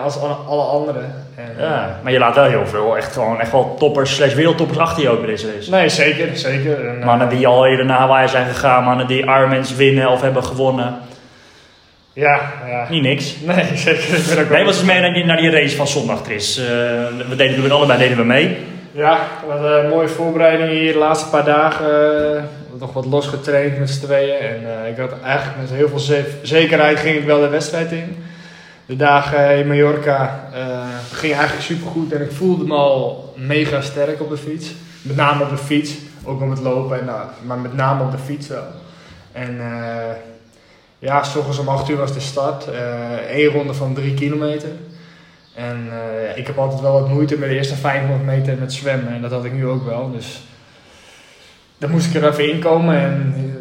als 0.03 0.19
alle 0.47 0.63
anderen. 0.63 1.15
En, 1.37 1.65
ja, 1.65 1.99
maar 2.03 2.13
je 2.13 2.19
laat 2.19 2.35
wel 2.35 2.45
heel 2.45 2.67
veel, 2.67 2.97
echt 2.97 3.13
gewoon 3.13 3.41
echt 3.41 3.53
wel 3.53 3.75
toppers 3.79 4.15
slash 4.15 4.35
wereldtoppers 4.35 4.79
achter 4.79 5.03
je 5.03 5.09
ook 5.09 5.19
bij 5.21 5.31
deze 5.31 5.55
race. 5.55 5.71
Nee, 5.71 5.89
zeker, 5.89 6.37
zeker. 6.37 6.89
En, 6.89 7.05
Mannen 7.05 7.29
die 7.29 7.47
al 7.47 7.67
eerder 7.67 7.87
naar 7.87 7.99
Hawaii 7.99 8.29
zijn 8.29 8.47
gegaan, 8.47 8.85
mannen 8.85 9.07
die 9.07 9.23
Ironmans 9.23 9.75
winnen 9.75 10.11
of 10.11 10.21
hebben 10.21 10.45
gewonnen. 10.45 10.99
Ja, 12.13 12.53
ja. 12.69 12.87
Niet 12.91 13.03
niks. 13.03 13.35
Nee, 13.47 13.77
zeker. 13.77 14.17
Ik 14.19 14.25
ben 14.29 14.39
ook 14.39 14.49
wel- 14.49 14.57
Nee, 14.57 14.65
was 14.65 14.77
eens 14.79 14.87
mee 14.87 15.01
naar 15.01 15.13
die, 15.15 15.25
naar 15.25 15.37
die 15.37 15.51
race 15.51 15.77
van 15.77 15.87
zondag, 15.89 16.23
Chris. 16.25 16.59
Eh, 16.59 16.65
we 16.65 17.25
deden 17.29 17.47
natuurlijk 17.47 17.75
allebei 17.75 17.99
deden 17.99 18.17
we 18.17 18.25
mee. 18.25 18.57
Ja, 18.93 19.19
wat 19.47 19.65
een 19.65 19.89
mooie 19.89 20.09
voorbereiding 20.09 20.71
hier 20.71 20.93
de 20.93 20.99
laatste 20.99 21.29
paar 21.29 21.45
dagen. 21.45 21.87
eh, 22.37 22.43
nog 22.79 22.93
wat 22.93 23.07
losgetraind 23.07 23.79
met 23.79 23.91
z'n 23.91 24.05
tweeën. 24.05 24.39
En 24.39 24.83
eh, 24.85 24.91
ik 24.91 24.97
had 24.97 25.21
eigenlijk 25.25 25.59
met 25.61 25.71
heel 25.71 25.89
veel 25.89 25.99
ze- 25.99 26.33
zekerheid 26.43 26.99
ging 26.99 27.17
ik 27.17 27.25
wel 27.25 27.41
de 27.41 27.49
wedstrijd 27.49 27.93
in. 27.93 28.25
De 28.87 28.97
dagen 28.97 29.57
in 29.59 29.67
Mallorca 29.67 30.49
eh 30.55 30.61
ging 31.13 31.33
eigenlijk 31.33 31.63
supergoed 31.65 32.13
en 32.13 32.23
ik 32.23 32.31
voelde 32.33 32.65
me 32.65 32.75
al 32.75 33.35
mega 33.37 33.81
sterk 33.81 34.21
op 34.21 34.31
de 34.31 34.37
fiets. 34.37 34.71
Met 35.03 35.17
name 35.17 35.43
op 35.43 35.51
de 35.51 35.57
fiets, 35.57 35.93
ook 36.25 36.41
op 36.43 36.51
het 36.51 36.61
lopen, 36.61 36.99
en, 37.01 37.05
nou, 37.05 37.21
maar 37.47 37.59
met 37.59 37.75
name 37.75 38.03
op 38.05 38.11
de 38.11 38.19
fiets 38.19 38.49
wel. 38.49 38.65
En 39.33 39.57
eh, 39.61 40.15
ja, 41.03 41.23
s 41.23 41.37
ochtends 41.37 41.59
om 41.59 41.69
8 41.69 41.89
uur 41.89 41.97
was 41.97 42.13
de 42.13 42.21
start. 42.21 42.67
Eén 43.31 43.47
ronde 43.47 43.75
van 43.75 43.95
3 43.95 44.15
kilometer. 44.15 44.71
En 45.55 45.89
eh, 45.91 46.25
ja, 46.29 46.35
ik 46.35 46.47
heb 46.47 46.59
altijd 46.59 46.81
wel 46.81 46.93
wat 46.93 47.09
moeite 47.09 47.39
met 47.39 47.49
de 47.49 47.55
eerste 47.55 47.75
500 47.75 48.25
meter 48.25 48.57
met 48.59 48.73
zwemmen. 48.73 49.13
En 49.13 49.23
dat 49.23 49.31
had 49.31 49.45
ik 49.45 49.53
nu 49.53 49.67
ook 49.67 49.85
wel. 49.85 50.13
Dus 50.13 50.43
dan 51.79 51.91
moest 51.91 52.15
ik 52.15 52.23
er 52.23 52.29
even 52.29 52.53
inkomen. 52.53 52.97
En 52.97 53.35
eh, 53.37 53.52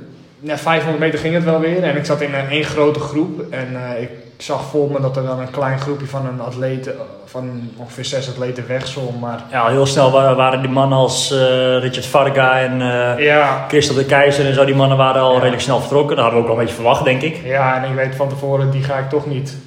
na 0.43 0.57
500 0.57 0.99
meter 0.99 1.19
ging 1.19 1.33
het 1.33 1.43
wel 1.43 1.59
weer. 1.59 1.83
En 1.83 1.95
ik 1.97 2.05
zat 2.05 2.21
in 2.21 2.33
een 2.33 2.49
één 2.49 2.63
grote 2.63 2.99
groep. 2.99 3.41
En 3.49 3.67
eh, 3.95 4.01
ik 4.01 4.09
zag 4.37 4.63
voor 4.63 4.91
me 4.91 5.01
dat 5.01 5.17
er 5.17 5.23
dan 5.23 5.39
een 5.39 5.49
klein 5.51 5.79
groepje 5.79 6.05
van 6.07 6.25
een 6.25 6.41
atleet, 6.41 6.87
eh, 6.87 6.93
van 7.25 7.69
ongeveer 7.77 8.05
zes 8.05 8.29
atleten 8.29 8.67
wegzwom. 8.67 9.19
Maar 9.19 9.43
Ja, 9.51 9.67
heel 9.67 9.85
snel 9.85 10.11
wa- 10.11 10.35
waren 10.35 10.61
die 10.61 10.69
mannen 10.71 10.97
als 10.97 11.31
eh, 11.31 11.37
Richard 11.79 12.05
Varga 12.05 12.59
en 12.59 12.81
eh 12.81 13.25
ja, 13.25 13.65
Christel 13.67 13.95
de 13.95 14.05
Keizer 14.05 14.45
en 14.45 14.53
zo, 14.53 14.65
die 14.65 14.75
mannen 14.75 14.97
waren 14.97 15.21
al 15.21 15.31
Ja. 15.33 15.37
redelijk 15.37 15.61
snel 15.61 15.79
vertrokken. 15.79 16.15
Dat 16.15 16.25
hadden 16.25 16.33
we 16.43 16.47
ook 16.47 16.51
wel 16.51 16.59
een 16.59 16.65
beetje 16.67 16.81
verwacht, 16.81 17.03
denk 17.03 17.21
ik. 17.21 17.39
ja, 17.43 17.83
en 17.83 17.89
ik 17.89 17.95
weet 17.95 18.15
van 18.15 18.29
tevoren, 18.29 18.71
die 18.71 18.83
ga 18.83 18.97
ik 18.97 19.09
toch 19.09 19.25
niet 19.25 19.57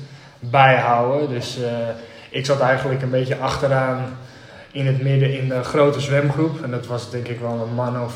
bijhouden. 0.41 1.29
Dus 1.29 1.59
eh, 1.63 1.71
ik 2.31 2.47
zat 2.47 2.61
eigenlijk 2.61 3.03
een 3.03 3.11
beetje 3.11 3.37
achteraan 3.37 4.05
in 4.73 4.87
het 4.87 5.03
midden 5.03 5.39
in 5.39 5.49
de 5.49 5.63
grote 5.63 6.01
zwemgroep. 6.01 6.63
En 6.63 6.71
dat 6.71 6.87
was 6.87 7.11
denk 7.11 7.29
ik 7.29 7.41
wel 7.41 7.67
een 7.69 7.75
man 7.75 8.03
of 8.03 8.13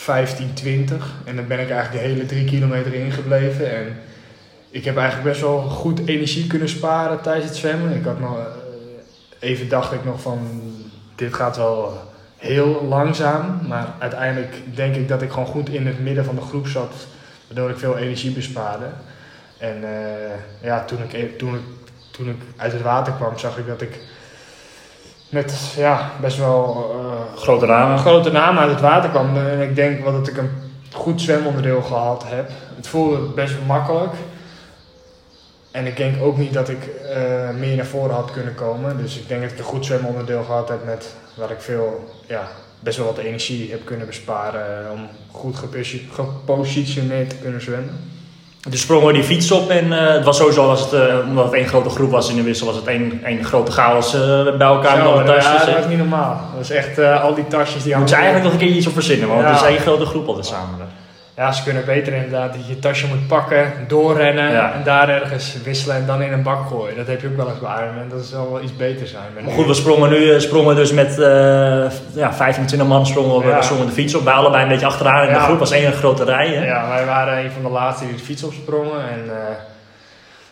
15, 0.00 0.54
20. 0.54 1.14
En 1.24 1.36
dan 1.36 1.46
ben 1.46 1.60
ik 1.60 1.70
eigenlijk 1.70 2.02
de 2.02 2.08
hele 2.10 2.26
drie 2.26 2.44
kilometer 2.44 2.94
ingebleven. 2.94 3.76
En 3.76 3.96
ik 4.70 4.84
heb 4.84 4.96
eigenlijk 4.96 5.28
best 5.28 5.40
wel 5.40 5.60
goed 5.60 6.06
energie 6.06 6.46
kunnen 6.46 6.68
sparen 6.68 7.20
tijdens 7.20 7.46
het 7.46 7.56
zwemmen. 7.56 7.94
Ik 7.94 8.04
had 8.04 8.20
nog, 8.20 8.38
eh, 8.38 8.44
even 9.38 9.68
dacht 9.68 9.92
ik 9.92 10.04
nog 10.04 10.20
van, 10.20 10.62
dit 11.14 11.34
gaat 11.34 11.56
wel 11.56 11.98
heel 12.36 12.84
langzaam. 12.88 13.60
Maar 13.68 13.94
uiteindelijk 13.98 14.54
denk 14.74 14.94
ik 14.94 15.08
dat 15.08 15.22
ik 15.22 15.30
gewoon 15.30 15.46
goed 15.46 15.68
in 15.68 15.86
het 15.86 16.00
midden 16.00 16.24
van 16.24 16.34
de 16.34 16.40
groep 16.40 16.66
zat. 16.66 16.94
Waardoor 17.46 17.70
ik 17.70 17.78
veel 17.78 17.96
energie 17.96 18.30
bespaarde. 18.32 18.86
En 19.58 19.84
eh, 19.84 20.34
ja, 20.62 20.84
toen 20.84 21.02
ik, 21.02 21.12
e- 21.12 21.36
toen, 21.36 21.54
ik, 21.54 21.62
toen 22.10 22.28
ik 22.28 22.36
uit 22.56 22.72
het 22.72 22.82
water 22.82 23.12
kwam, 23.12 23.38
zag 23.38 23.58
ik 23.58 23.66
dat 23.66 23.82
ik 23.82 23.98
met 25.30 25.72
ja, 25.76 26.10
best 26.20 26.36
wel 26.38 26.90
eh, 27.00 27.38
Grote 27.40 27.66
namen. 27.66 27.98
grote 27.98 28.30
naam 28.30 28.58
uit 28.58 28.70
het 28.70 28.80
water 28.80 29.10
kwam. 29.10 29.36
En 29.36 29.60
ik 29.60 29.74
denk 29.74 30.02
wel 30.04 30.12
dat 30.12 30.28
ik 30.28 30.36
een 30.36 30.50
goed 30.92 31.20
zwemonderdeel 31.20 31.82
gehad 31.82 32.24
heb. 32.26 32.50
Het 32.76 32.86
voelde 32.86 33.18
best 33.18 33.54
wel 33.54 33.64
makkelijk. 33.66 34.12
En 35.70 35.86
ik 35.86 35.96
denk 35.96 36.22
ook 36.22 36.38
niet 36.38 36.52
dat 36.52 36.68
ik 36.68 36.86
eh, 36.86 37.50
meer 37.58 37.76
naar 37.76 37.86
voren 37.86 38.14
had 38.14 38.30
kunnen 38.30 38.54
komen. 38.54 38.96
Dus 38.96 39.16
ik 39.18 39.28
denk 39.28 39.42
dat 39.42 39.50
ik 39.50 39.58
een 39.58 39.64
goed 39.64 39.84
zwemonderdeel 39.86 40.42
gehad 40.42 40.68
heb 40.68 40.84
met 40.84 41.14
waar 41.34 41.50
ik 41.50 41.60
veel 41.60 42.04
ja, 42.26 42.48
best 42.80 42.96
wel 42.96 43.06
wat 43.06 43.18
energie 43.18 43.70
heb 43.70 43.84
kunnen 43.84 44.06
besparen 44.06 44.84
eh, 44.86 44.92
om 44.92 45.08
goed 45.30 45.56
geposi- 45.56 46.08
gepositioneerd 46.12 47.30
te 47.30 47.36
kunnen 47.36 47.60
zwemmen. 47.62 48.10
Dus 48.68 48.80
sprongen 48.80 49.06
we 49.06 49.12
die 49.12 49.22
fiets 49.22 49.50
op 49.50 49.70
en 49.70 49.92
eh, 49.92 50.12
het 50.14 50.24
was 50.24 50.36
sowieso, 50.36 50.66
was 50.66 50.80
het, 50.80 50.92
eh, 50.92 51.14
omdat 51.28 51.44
het 51.44 51.54
één 51.54 51.66
grote 51.66 51.88
groep 51.88 52.10
was 52.10 52.30
in 52.30 52.36
de 52.36 52.42
wissel, 52.42 52.66
was 52.66 52.76
het 52.76 52.86
één, 52.86 53.20
één 53.24 53.44
grote 53.44 53.72
chaos 53.72 54.14
eh, 54.14 54.20
bij 54.58 54.66
elkaar 54.66 54.96
met 54.96 55.06
Zo, 55.06 55.12
alle 55.12 55.24
dat, 55.24 55.34
ja, 55.34 55.42
tasjes. 55.52 55.66
dat 55.66 55.76
was 55.76 55.86
niet 55.88 55.98
normaal. 55.98 56.28
Dat 56.34 56.58
was 56.68 56.70
echt 56.70 56.98
al 56.98 57.34
die 57.34 57.46
tasjes 57.46 57.82
die 57.82 57.96
Moet 57.96 58.08
ze 58.08 58.14
hangen- 58.14 58.30
eigenlijk 58.30 58.44
nog 58.44 58.52
een 58.52 58.68
keer 58.68 58.76
iets 58.76 58.86
op 58.86 58.92
verzinnen, 58.92 59.28
want 59.28 59.40
Ja. 59.40 59.46
het 59.52 59.60
is 59.60 59.66
één 59.66 59.78
grote 59.78 60.04
groep 60.04 60.26
altijd 60.28 60.46
samen. 60.46 60.78
Ja, 61.40 61.52
ze 61.52 61.62
kunnen 61.62 61.84
beter 61.84 62.12
inderdaad 62.12 62.52
dat 62.52 62.66
je 62.66 62.74
je 62.74 62.78
tasje 62.78 63.06
moet 63.06 63.26
pakken, 63.26 63.72
doorrennen 63.88 64.52
Ja. 64.52 64.72
en 64.72 64.82
daar 64.84 65.08
ergens 65.08 65.56
wisselen 65.64 65.96
en 65.96 66.06
dan 66.06 66.22
in 66.22 66.32
een 66.32 66.42
bak 66.42 66.66
gooien. 66.68 66.96
Dat 66.96 67.06
heb 67.06 67.20
je 67.20 67.28
ook 67.28 67.36
wel 67.36 67.48
eens 67.50 67.58
bij 67.58 67.82
Ironman. 67.82 68.08
Dat 68.08 68.24
zal 68.24 68.52
wel 68.52 68.62
iets 68.62 68.76
beter 68.76 69.06
zijn. 69.06 69.24
Maar 69.44 69.52
goed, 69.52 69.66
we 69.66 69.74
sprongen 69.74 70.10
nu 70.10 70.32
eh, 70.32 70.40
sprongen 70.40 70.76
dus 70.76 70.92
met 70.92 71.18
eh 71.18 71.90
ja, 72.14 72.32
25 72.32 72.88
man 72.88 73.06
sprongen 73.06 73.40
we, 73.40 73.48
Ja. 73.48 73.62
sprongen 73.62 73.86
de 73.86 73.92
fiets 73.92 74.14
op. 74.14 74.24
Bij 74.24 74.32
allebei 74.32 74.62
een 74.62 74.68
beetje 74.68 74.86
achteraan 74.86 75.26
in 75.26 75.32
de 75.34 75.40
groep 75.40 75.58
was 75.58 75.70
één 75.70 75.92
grote 75.92 76.24
rij. 76.24 76.48
Hè? 76.48 76.64
Ja, 76.66 76.88
wij 76.88 77.06
waren 77.06 77.44
een 77.44 77.50
van 77.50 77.62
de 77.62 77.68
laatste 77.68 78.04
die 78.06 78.16
de 78.16 78.22
fiets 78.22 78.42
opsprongen. 78.44 79.08
En 79.10 79.24
eh, 79.30 79.54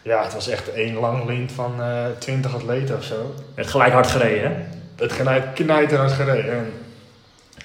ja, 0.03 0.22
het 0.22 0.34
was 0.34 0.49
echt 0.49 0.72
één 0.72 0.95
lang 0.99 1.26
lint 1.26 1.53
van 1.53 1.72
eh 1.80 1.86
20 2.18 2.55
atleten 2.55 2.97
of 2.97 3.05
zo. 3.05 3.34
Werd 3.55 3.68
gelijk 3.68 3.93
hard 3.93 4.07
gereden. 4.07 4.51
Hè? 4.51 4.57
Het 5.05 5.16
knijt, 5.16 5.45
knijterhard 5.55 6.12
gereden. 6.12 6.53
En 6.53 6.72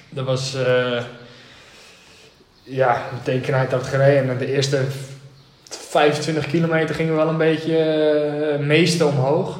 dat 0.08 0.24
was, 0.24 0.56
ja, 2.64 3.02
meteen 3.12 3.40
knijterhard 3.40 3.88
gereden. 3.88 4.30
En 4.30 4.38
de 4.38 4.52
eerste 4.52 4.80
25 5.68 6.46
kilometer 6.46 6.94
gingen 6.94 7.12
we 7.12 7.18
wel 7.18 7.28
een 7.28 7.36
beetje 7.36 7.78
eh 7.78 8.66
meeste 8.66 9.06
omhoog. 9.06 9.58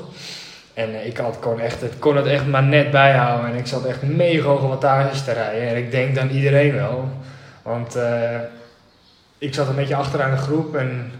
En 0.74 0.94
eh, 0.94 1.06
ik 1.06 1.16
had 1.16 1.38
gewoon 1.40 1.60
echt, 1.60 1.80
het 1.80 1.98
kon 1.98 2.16
het 2.16 2.26
echt 2.26 2.46
maar 2.46 2.62
net 2.62 2.90
bijhouden. 2.90 3.50
En 3.50 3.56
ik 3.56 3.66
zat 3.66 3.84
echt 3.84 4.02
mega 4.02 4.48
hoge 4.48 4.66
wattages 4.66 5.24
te 5.24 5.32
rijden. 5.32 5.68
En 5.68 5.76
ik 5.76 5.90
denk 5.90 6.14
dan 6.14 6.28
iedereen 6.28 6.74
wel. 6.74 7.08
Want 7.62 7.96
eh, 7.96 8.38
ik 9.38 9.54
zat 9.54 9.68
een 9.68 9.74
beetje 9.74 9.96
achteraan 9.96 10.30
de 10.30 10.36
groep 10.36 10.76
en 10.76 11.12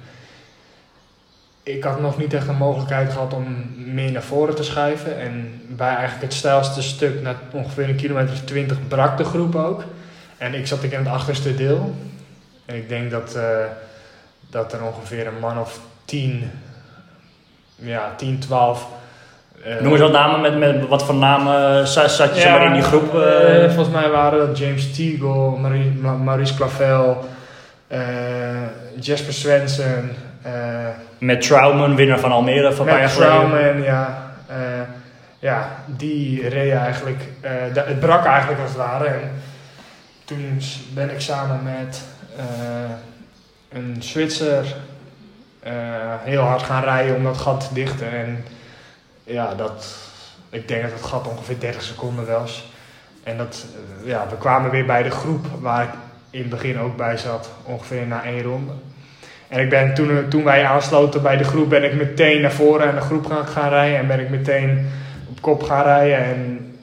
ik 1.63 1.85
had 1.85 2.01
nog 2.01 2.19
niet 2.19 2.35
echt 2.35 2.49
een 2.49 2.57
mogelijkheid 2.57 3.13
gehad 3.13 3.33
om 3.33 3.73
meer 3.77 4.13
naar 4.13 4.23
voren 4.23 4.55
te 4.55 4.63
schuiven. 4.63 5.19
En 5.19 5.63
bij 5.69 5.95
eigenlijk 5.95 6.23
het 6.23 6.33
stijlste 6.33 6.83
stuk, 6.83 7.23
na 7.23 7.35
ongeveer 7.53 7.89
een 7.89 7.97
kilometer 7.97 8.33
of 8.33 8.41
20, 8.41 8.89
brak 8.89 9.17
de 9.17 9.25
groep 9.25 9.55
ook. 9.55 9.85
En 10.39 10.55
ik 10.55 10.67
zat 10.67 10.83
ik 10.83 10.93
in 10.93 10.99
het 10.99 11.09
achterste 11.09 11.55
deel. 11.55 11.95
En 12.67 12.75
ik 12.77 12.89
denk 12.89 13.11
dat, 13.11 13.35
eh, 13.35 13.43
dat 14.51 14.73
er 14.73 14.83
ongeveer 14.85 15.27
een 15.27 15.39
man 15.41 15.59
of 15.59 15.79
10, 16.05 16.51
ja, 17.77 18.13
10, 18.17 18.39
12. 18.39 18.87
eh, 19.65 19.81
Noem 19.81 19.93
eens 19.93 20.01
wat 20.01 20.13
namen, 20.13 20.41
met, 20.41 20.59
met 20.59 20.89
wat 20.89 21.05
voor 21.05 21.15
namen 21.15 21.87
zat, 21.89 22.11
zat 22.11 22.35
je 22.35 22.41
ja, 22.41 22.53
zomaar 22.53 22.67
in 22.67 22.73
die 22.73 22.83
groep? 22.83 23.15
eh, 23.15 23.65
eh, 23.65 23.71
volgens 23.73 23.95
mij 23.95 24.11
waren 24.11 24.47
dat 24.47 24.59
James 24.59 24.97
Teagle, 24.97 25.59
Marie, 25.59 25.91
Maurice 26.25 26.55
Clavel, 26.55 27.29
eh, 27.87 27.99
Jasper 29.01 29.33
Svensson, 29.33 30.11
eh, 30.43 30.53
met 31.19 31.41
Trouwman, 31.41 31.97
winnaar 31.97 32.19
van 32.19 32.33
Almere 32.33 32.73
van 32.73 32.87
paar 32.87 32.99
jaar 33.01 33.09
geleden. 33.09 33.35
Trauman, 33.35 33.83
ja. 33.83 34.33
eh, 34.47 34.57
ja, 35.39 35.69
die 35.87 36.49
reed 36.49 36.73
eigenlijk, 36.73 37.23
eh, 37.41 37.51
het 37.75 38.01
brak 38.01 38.25
eigenlijk 38.25 38.61
als 38.61 38.69
het 38.71 38.79
ware. 38.79 39.07
En 39.07 39.31
toen 40.25 40.61
ben 40.95 41.11
ik 41.11 41.21
samen 41.21 41.63
met 41.63 42.03
eh, 42.37 42.91
een 43.69 43.97
Zwitser 43.99 44.77
eh, 45.61 45.73
heel 46.21 46.43
hard 46.43 46.63
gaan 46.63 46.83
rijden 46.83 47.17
om 47.17 47.25
dat 47.25 47.37
gat 47.37 47.69
te 47.69 47.75
dichten. 47.75 48.11
En 48.11 48.45
ja, 49.25 49.55
dat, 49.55 49.97
ik 50.51 50.69
denk 50.69 50.83
dat 50.83 50.93
het 50.93 51.03
gat 51.03 51.29
ongeveer 51.29 51.61
30 51.61 51.83
seconden 51.83 52.27
was. 52.27 52.73
En 53.23 53.37
dat, 53.37 53.65
eh, 54.03 54.09
ja, 54.09 54.27
we 54.29 54.37
kwamen 54.37 54.71
weer 54.71 54.87
bij 54.87 55.03
de 55.03 55.11
groep 55.11 55.47
waar 55.61 55.85
ik 55.85 55.91
in 56.31 56.41
het 56.41 56.51
begin 56.51 56.79
ook 56.79 56.97
bij 56.97 57.17
zat, 57.17 57.51
ongeveer 57.63 58.07
na 58.07 58.25
één 58.25 58.43
ronde. 58.43 58.73
En 59.49 59.61
ik 59.61 59.71
ben 59.71 59.95
toen, 59.95 60.29
toen 60.29 60.45
wij 60.45 60.65
aansloten 60.65 61.23
bij 61.23 61.37
de 61.37 61.45
groep, 61.45 61.69
ben 61.69 61.85
ik 61.85 61.95
meteen 61.95 62.41
naar 62.41 62.53
voren 62.53 62.89
en 62.89 62.95
de 62.95 63.01
groep 63.01 63.27
gaan, 63.27 63.47
gaan 63.47 63.69
rijden. 63.69 63.99
En 63.99 64.07
ben 64.07 64.21
ik 64.21 64.31
meteen 64.31 64.91
op 65.31 65.41
kop 65.41 65.63
gaan 65.63 65.83
rijden. 65.83 66.25
En 66.25 66.74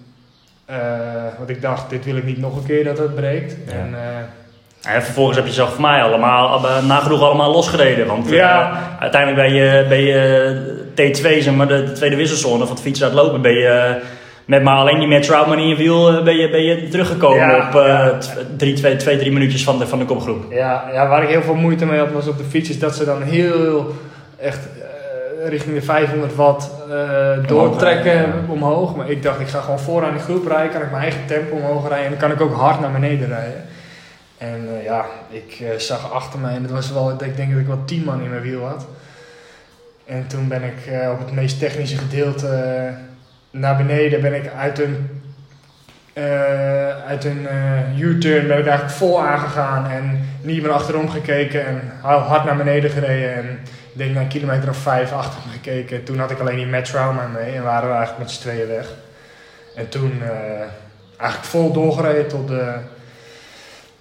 want 1.37 1.49
ik 1.49 1.61
dacht, 1.61 1.89
dit 1.89 2.05
wil 2.05 2.15
ik 2.15 2.25
niet 2.25 2.37
nog 2.39 2.55
een 2.57 2.65
keer 2.65 2.83
dat 2.83 2.97
het 2.97 3.15
breekt. 3.15 3.55
Ja. 3.67 3.71
En, 3.73 3.93
eh, 3.93 4.93
En 4.95 5.03
vervolgens 5.03 5.37
heb 5.37 5.45
je 5.45 5.51
zelf 5.53 5.71
voor 5.71 5.81
mij 5.81 6.01
allemaal, 6.01 6.65
eh, 6.67 6.85
nagenoeg 6.85 7.21
allemaal 7.21 7.51
losgereden. 7.51 8.07
Want 8.07 8.27
eh, 8.27 8.33
Ja. 8.37 8.79
uiteindelijk 8.99 9.41
ben 9.47 9.53
je, 9.53 9.85
ben 9.89 10.01
je 10.03 10.89
T2, 10.95 11.41
zeg 11.41 11.53
maar, 11.53 11.67
de, 11.67 11.83
de 11.83 11.91
tweede 11.91 12.15
wisselszone 12.15 12.65
van 12.65 12.75
het 12.75 12.81
fietsen 12.83 13.05
uitlopen, 13.05 13.41
ben 13.41 13.53
je 13.53 13.67
eh, 13.67 13.95
met 14.45 14.63
maar 14.63 14.77
alleen 14.77 14.99
die 14.99 15.07
met 15.07 15.23
Troutman 15.23 15.57
in 15.59 15.67
je 15.67 15.75
wiel, 15.75 16.09
eh, 16.17 16.23
ben 16.23 16.35
je, 16.35 16.49
ben 16.49 16.63
je 16.63 16.87
teruggekomen 16.87 17.37
Ja, 17.47 17.67
op 17.67 17.75
eh, 17.75 17.87
ja. 17.87 18.17
drie, 18.57 18.73
twee, 18.73 18.95
twee, 18.95 19.17
drie 19.17 19.31
minuutjes 19.31 19.63
van 19.63 19.79
de, 19.79 19.87
van 19.87 19.99
de 19.99 20.05
kopgroep. 20.05 20.51
Ja, 20.51 20.83
ja, 20.93 21.07
waar 21.07 21.23
ik 21.23 21.29
heel 21.29 21.41
veel 21.41 21.55
moeite 21.55 21.85
mee 21.85 21.99
had 21.99 22.11
was 22.11 22.27
op 22.27 22.37
de 22.37 22.43
fiets, 22.43 22.69
is 22.69 22.79
dat 22.79 22.95
ze 22.95 23.05
dan 23.05 23.21
heel 23.21 23.95
echt 24.39 24.59
eh, 24.65 24.80
richting 25.47 25.75
de 25.75 25.81
500 25.81 26.35
watt 26.35 26.71
eh, 26.89 27.47
doortrekken 27.47 28.17
ja. 28.17 28.33
omhoog. 28.47 28.95
Maar 28.95 29.09
ik 29.09 29.23
dacht, 29.23 29.39
ik 29.39 29.47
ga 29.47 29.61
gewoon 29.61 29.79
vooraan 29.79 30.11
die 30.13 30.21
groep 30.21 30.47
rijden, 30.47 30.71
kan 30.71 30.81
ik 30.81 30.91
mijn 30.91 31.03
eigen 31.03 31.25
tempo 31.25 31.55
omhoog 31.55 31.87
rijden 31.87 32.05
en 32.05 32.11
dan 32.11 32.19
kan 32.19 32.31
ik 32.31 32.41
ook 32.41 32.59
hard 32.59 32.79
naar 32.79 32.91
beneden 32.91 33.27
rijden. 33.27 33.65
En 34.37 34.67
eh, 34.77 34.83
ja, 34.83 35.05
ik 35.29 35.59
eh, 35.59 35.77
zag 35.77 36.13
achter 36.13 36.39
mij 36.39 36.55
en 36.55 36.61
het 36.61 36.71
was 36.71 36.91
wel, 36.91 37.11
ik 37.11 37.35
denk 37.35 37.51
dat 37.51 37.59
ik 37.59 37.67
wel 37.67 37.85
10 37.85 38.03
man 38.03 38.21
in 38.21 38.29
mijn 38.29 38.41
wiel 38.41 38.65
had. 38.65 38.87
En 40.05 40.27
toen 40.27 40.47
ben 40.47 40.63
ik 40.63 40.85
eh, 40.85 41.11
op 41.11 41.19
het 41.19 41.31
meest 41.31 41.59
technische 41.59 41.97
gedeelte 41.97 42.47
eh, 42.47 42.93
naar 43.51 43.77
beneden, 43.77 44.21
ben 44.21 44.33
ik 44.33 44.51
uit 44.57 44.79
een 44.79 45.21
eh, 46.13 47.07
uit 47.07 47.25
een 47.25 47.47
eh, 47.47 47.99
U-turn 47.99 48.47
ben 48.47 48.57
ik 48.57 48.65
eigenlijk 48.65 48.97
vol 48.97 49.21
aangegaan 49.21 49.89
en 49.89 50.25
niet 50.41 50.61
meer 50.61 50.71
achterom 50.71 51.09
gekeken 51.09 51.65
en 51.65 51.81
hard 52.01 52.43
naar 52.45 52.57
beneden 52.57 52.89
gereden. 52.89 53.33
En 53.35 53.59
ik 53.91 53.97
denk 53.97 54.13
na 54.13 54.21
een 54.21 54.27
kilometer 54.27 54.69
of 54.69 54.77
vijf 54.77 55.11
achter 55.11 55.39
me 55.45 55.51
gekeken. 55.51 56.03
Toen 56.03 56.19
had 56.19 56.31
ik 56.31 56.39
alleen 56.39 56.55
die 56.55 56.65
Matt 56.65 56.85
Trauma 56.85 57.27
mee 57.27 57.51
en 57.51 57.63
waren 57.63 57.89
we 57.89 57.95
eigenlijk 57.95 58.23
met 58.23 58.31
z'n 58.31 58.41
tweeën 58.41 58.67
weg. 58.67 58.87
En 59.75 59.89
toen 59.89 60.21
eh, 60.21 60.29
eigenlijk 61.17 61.49
vol 61.49 61.71
doorgereden 61.71 62.27
tot, 62.27 62.47
de, 62.47 62.73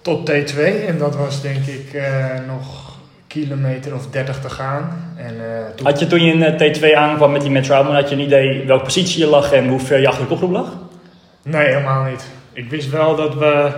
tot 0.01 0.31
T2 0.31 0.57
en 0.87 0.97
dat 0.97 1.15
was 1.15 1.41
denk 1.41 1.65
ik 1.65 1.93
eh, 1.93 2.25
nog 2.47 2.91
kilometer 3.31 3.95
of 3.95 4.09
30 4.09 4.39
te 4.39 4.49
gaan. 4.49 5.13
En, 5.15 5.35
eh, 5.39 5.75
toen 5.75 5.85
Had 5.85 5.99
je 5.99 6.07
toen 6.07 6.23
je 6.23 6.33
in 6.33 6.43
eh, 6.43 6.77
T2 6.77 6.95
aankwam 6.95 7.31
met 7.31 7.41
die 7.41 7.61
Troutman, 7.61 7.95
had 7.95 8.09
je 8.09 8.15
een 8.15 8.21
idee 8.21 8.65
welke 8.65 8.83
positie 8.83 9.19
je 9.19 9.27
lag 9.27 9.51
en 9.51 9.67
hoe 9.67 9.79
ver 9.79 9.99
je 9.99 10.07
achter 10.07 10.23
de 10.23 10.29
kopgroep 10.29 10.51
lag? 10.51 10.67
Nee, 11.43 11.67
helemaal 11.67 12.03
niet. 12.03 12.25
Ik 12.53 12.69
wist 12.69 12.89
wel 12.89 13.15
dat 13.15 13.33
we, 13.33 13.71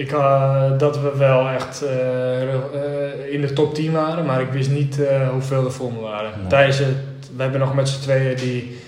ik, 0.00 0.12
eh, 0.12 0.78
dat 0.78 1.00
we 1.00 1.16
wel 1.16 1.48
echt 1.48 1.82
eh, 1.82 2.52
eh, 2.52 3.32
in 3.32 3.40
de 3.40 3.52
top 3.52 3.74
10 3.74 3.92
waren, 3.92 4.24
maar 4.24 4.40
ik 4.40 4.52
wist 4.52 4.70
niet 4.70 5.00
hoeveel 5.32 5.64
er 5.64 5.72
voor 5.72 5.92
me 5.92 6.00
waren. 6.00 6.32
Nee. 6.38 6.46
Tijdens 6.46 6.78
het, 6.78 6.96
we 7.36 7.42
hebben 7.42 7.60
nog 7.60 7.74
met 7.74 7.88
z'n 7.88 8.00
tweeën 8.00 8.36
die, 8.36 8.78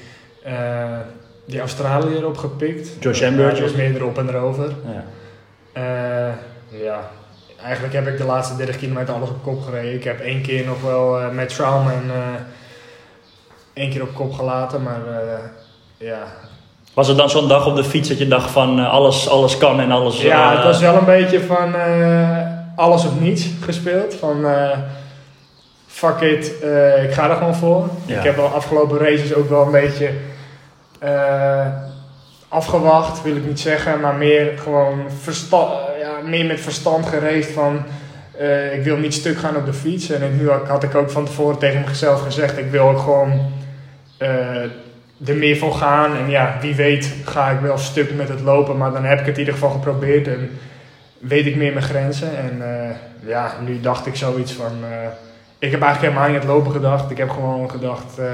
die 1.45 1.61
Australiër 1.61 2.27
opgepikt. 2.27 2.91
Josh 3.01 3.23
Amberger. 3.23 3.63
was 3.63 3.73
meer 3.73 3.95
erop 3.95 4.19
en 4.19 4.29
erover. 4.29 4.73
Ja. 4.85 6.39
Ja, 6.69 7.11
eigenlijk 7.63 7.95
heb 7.95 8.07
ik 8.07 8.17
de 8.17 8.25
laatste 8.25 8.57
30 8.57 8.77
kilometer 8.77 9.15
alles 9.15 9.29
op 9.29 9.43
kop 9.43 9.63
gereden. 9.63 9.95
Ik 9.95 10.05
heb 10.05 10.21
één 10.21 10.43
keer 10.43 10.67
nog 10.67 10.83
wel 10.83 11.33
met 11.33 11.49
Traum 11.49 11.89
en 11.89 12.11
eh, 12.11 12.41
één 13.73 13.91
keer 13.91 14.03
op 14.03 14.15
kop 14.15 14.33
gelaten, 14.33 14.83
maar 14.83 15.01
ja, 15.97 16.27
Was 16.95 17.09
het 17.09 17.16
dan 17.16 17.30
zo'n 17.30 17.49
dag 17.49 17.66
op 17.66 17.76
de 17.76 17.84
fiets 17.84 18.09
dat 18.09 18.18
je 18.18 18.28
dacht 18.28 18.51
van 18.51 18.78
eh, 18.78 18.90
alles, 18.90 19.28
alles 19.28 19.59
kan 19.59 19.80
en 19.80 19.90
alles... 19.90 20.22
Ja, 20.22 20.51
eh, 20.51 20.57
het 20.57 20.64
was 20.64 20.80
wel 20.80 20.97
een 20.97 21.05
beetje 21.05 21.40
van 21.40 21.74
eh, 21.74 22.38
alles 22.76 23.05
of 23.05 23.20
niets 23.20 23.47
gespeeld. 23.61 24.14
Van 24.14 24.47
fuck 25.86 26.20
it, 26.20 26.47
ik 27.05 27.12
ga 27.12 27.30
er 27.30 27.36
gewoon 27.36 27.55
voor. 27.55 27.88
Ja. 28.07 28.18
Ik 28.18 28.24
heb 28.24 28.36
wel 28.36 28.47
afgelopen 28.47 28.99
races 28.99 29.34
ook 29.34 29.49
wel 29.49 29.64
een 29.64 29.70
beetje 29.70 30.11
afgewacht, 32.49 33.22
wil 33.22 33.36
ik 33.36 33.47
niet 33.47 33.61
zeggen. 33.61 34.01
Maar 34.01 34.14
meer 34.14 34.59
gewoon 34.59 35.07
ja, 36.01 36.28
meer 36.28 36.47
met 36.47 36.61
verstand 36.61 37.07
gereisd 37.07 37.51
van... 37.51 37.84
ik 38.72 38.82
wil 38.84 38.97
niet 38.97 39.14
stuk 39.14 39.38
gaan 39.38 39.57
op 39.57 39.66
de 39.66 39.72
fiets. 39.72 40.11
En 40.11 40.36
nu 40.36 40.51
had 40.51 40.82
ik 40.82 40.95
ook 40.95 41.11
van 41.11 41.24
tevoren 41.24 41.59
tegen 41.59 41.84
mezelf 41.88 42.22
gezegd... 42.22 42.59
ik 42.59 42.70
wil 42.70 42.88
ook 42.88 42.99
gewoon 42.99 43.53
er 45.27 45.35
meer 45.37 45.57
voor 45.57 45.75
gaan. 45.75 46.16
En 46.16 46.31
ja, 46.31 46.57
wie 46.61 46.75
weet 46.75 47.14
ga 47.25 47.51
ik 47.51 47.61
wel 47.61 47.79
stuk 47.79 48.14
met 48.14 48.29
het 48.29 48.41
lopen. 48.41 48.77
Maar 48.77 48.93
dan 48.93 49.05
heb 49.05 49.20
ik 49.20 49.27
het 49.27 49.35
in 49.35 49.39
ieder 49.41 49.55
geval 49.55 49.70
geprobeerd. 49.70 50.29
En 50.29 50.51
weet 51.18 51.47
ik 51.47 51.57
meer 51.57 51.73
mijn 51.73 51.85
grenzen. 51.85 52.29
En 52.37 52.62
eh, 52.62 52.95
ja, 53.29 53.53
nu 53.66 53.81
dacht 53.81 54.07
ik 54.07 54.16
zoiets 54.16 54.53
van... 54.53 54.73
eh, 54.91 54.97
ik 55.59 55.70
heb 55.70 55.83
eigenlijk 55.83 56.01
helemaal 56.12 56.33
niet 56.33 56.43
aan 56.43 56.47
het 56.49 56.57
lopen 56.57 56.73
gedacht. 56.73 57.11
Ik 57.11 57.16
heb 57.18 57.31
gewoon 57.31 57.70
gedacht... 57.70 58.18
eh, 58.18 58.25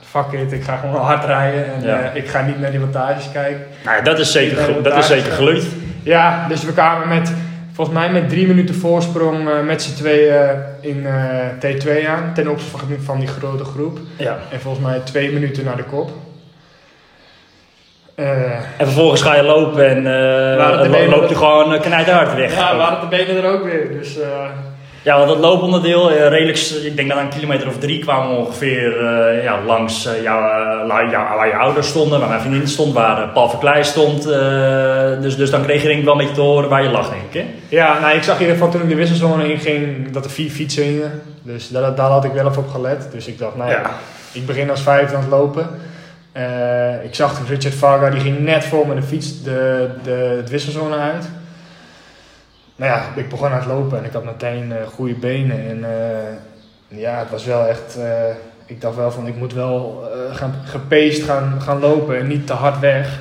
fuck 0.00 0.40
it, 0.40 0.52
ik 0.52 0.62
ga 0.62 0.76
gewoon 0.76 1.00
hard 1.10 1.24
rijden. 1.24 1.64
En 1.74 1.82
Ja. 1.82 2.10
ik 2.10 2.28
ga 2.28 2.42
niet 2.42 2.60
naar 2.60 2.70
die 2.70 2.80
wattages 2.80 3.32
kijken. 3.32 3.62
Nou, 3.84 4.02
dat 4.04 4.18
is 4.18 4.32
zeker, 4.32 4.82
dat 4.82 4.96
is 4.96 5.06
zeker 5.06 5.32
gelukt. 5.32 5.66
Ja, 6.02 6.48
dus 6.48 6.64
we 6.64 6.72
kwamen 6.72 7.08
met, 7.08 7.32
volgens 7.72 7.96
mij 7.98 8.10
met 8.10 8.28
drie 8.28 8.46
minuten 8.46 8.74
voorsprong 8.74 9.48
met 9.66 9.82
z'n 9.82 9.94
tweeën 9.94 10.48
in 10.80 11.06
eh, 11.06 11.74
T2 11.76 12.08
aan. 12.08 12.30
Ten 12.34 12.48
opzichte 12.48 12.76
van, 12.78 12.96
van 13.00 13.18
die 13.18 13.28
grote 13.28 13.64
groep. 13.64 13.98
Ja. 14.16 14.38
En 14.50 14.60
volgens 14.60 14.84
mij 14.84 15.00
twee 15.04 15.32
minuten 15.32 15.64
naar 15.64 15.76
de 15.76 15.82
kop. 15.84 16.10
Eh, 18.20 18.52
En 18.76 18.86
vervolgens 18.86 19.22
ga 19.22 19.36
je 19.36 19.42
lopen 19.42 19.88
en 19.88 19.96
uh, 19.96 20.90
benen 20.90 21.08
loop 21.08 21.22
er- 21.22 21.28
je 21.28 21.34
gewoon 21.34 21.72
uh, 21.74 21.80
knijterhard 21.80 22.34
weg. 22.34 22.54
ja, 22.54 22.76
waren 22.76 23.00
de 23.00 23.16
benen 23.16 23.42
er 23.44 23.52
ook 23.52 23.64
weer. 23.64 23.88
Dus 23.98 24.20
eh, 24.20 24.28
Ja, 25.02 25.16
want 25.16 25.28
dat 25.28 25.38
looponderdeel, 25.38 26.10
eh, 26.10 26.28
redelijk, 26.28 26.58
ik 26.58 26.96
denk 26.96 27.08
dat 27.08 27.18
een 27.18 27.28
kilometer 27.28 27.68
of 27.68 27.78
drie 27.78 27.98
kwamen 27.98 28.30
we 28.30 28.36
ongeveer 28.36 29.06
eh, 29.06 29.42
ja, 29.44 29.58
langs 29.66 30.06
eh, 30.06 30.22
jou, 30.22 30.44
eh, 30.44 30.86
waar 31.36 31.46
je 31.46 31.54
ouders 31.56 31.88
stonden, 31.88 32.20
waar 32.20 32.28
mijn 32.28 32.40
vriendin 32.40 32.68
stond, 32.68 32.92
waar 32.94 33.22
eh, 33.22 33.32
Paul 33.32 33.48
Verkleij 33.48 33.82
stond. 33.82 34.26
eh, 34.30 35.20
dus, 35.20 35.36
dus 35.36 35.50
dan 35.50 35.62
kreeg 35.62 35.80
je 35.82 35.86
denk 35.88 35.98
ik 35.98 36.04
wel 36.04 36.12
een 36.14 36.18
beetje 36.20 36.34
te 36.34 36.40
horen 36.40 36.68
waar 36.68 36.82
je 36.82 36.90
lag, 36.90 37.10
denk 37.10 37.22
ik. 37.30 37.40
Hè? 37.40 37.76
ja, 37.76 37.98
nou, 38.00 38.16
ik 38.16 38.22
zag 38.22 38.34
in 38.34 38.40
ieder 38.40 38.56
geval 38.56 38.70
toen 38.72 38.82
ik 38.82 38.88
de 38.88 38.94
wisselszone 38.94 39.52
inging 39.52 40.10
dat 40.10 40.24
er 40.24 40.30
vier 40.30 40.50
fietsen 40.50 40.82
hingen. 40.82 41.22
Dus 41.42 41.68
daar, 41.68 41.94
daar 41.94 42.10
had 42.10 42.24
ik 42.24 42.32
wel 42.32 42.46
even 42.48 42.62
op 42.62 42.68
gelet. 42.70 43.08
Dus 43.12 43.26
ik 43.26 43.38
dacht, 43.38 43.56
nou 43.56 43.70
ja, 43.70 43.76
Ja. 43.76 43.90
ik 44.32 44.46
begin 44.46 44.70
als 44.70 44.82
vijfde 44.82 45.14
aan 45.16 45.20
het 45.22 45.30
lopen. 45.30 45.68
Eh, 46.32 47.04
ik 47.04 47.14
zag 47.14 47.48
Richard 47.48 47.74
Varga, 47.74 48.10
die 48.10 48.20
ging 48.20 48.38
net 48.38 48.64
voor 48.64 48.86
me 48.86 48.94
de 48.94 49.02
fiets 49.02 49.42
de, 49.42 49.88
de, 50.02 50.34
het 50.36 50.50
wisselsone 50.50 50.96
uit. 50.96 51.28
Nou 52.76 52.92
ja, 52.92 53.02
ik 53.16 53.28
begon 53.28 53.48
aan 53.48 53.58
het 53.58 53.66
lopen 53.66 53.98
en 53.98 54.04
ik 54.04 54.12
had 54.12 54.24
meteen 54.24 54.72
eh, 54.72 54.86
goede 54.86 55.14
benen. 55.14 55.68
En 55.68 55.84
eh, 55.84 56.98
ja, 56.98 57.18
het 57.18 57.30
was 57.30 57.44
wel 57.44 57.66
echt... 57.66 57.98
ik 58.66 58.80
dacht 58.80 58.96
wel 58.96 59.10
van, 59.10 59.26
ik 59.26 59.36
moet 59.36 59.52
wel 59.52 60.08
gaan, 60.32 60.54
gepaced 60.64 61.22
gaan, 61.22 61.60
gaan 61.62 61.80
lopen 61.80 62.18
en 62.18 62.26
niet 62.26 62.46
te 62.46 62.52
hard 62.52 62.78
weg. 62.78 63.18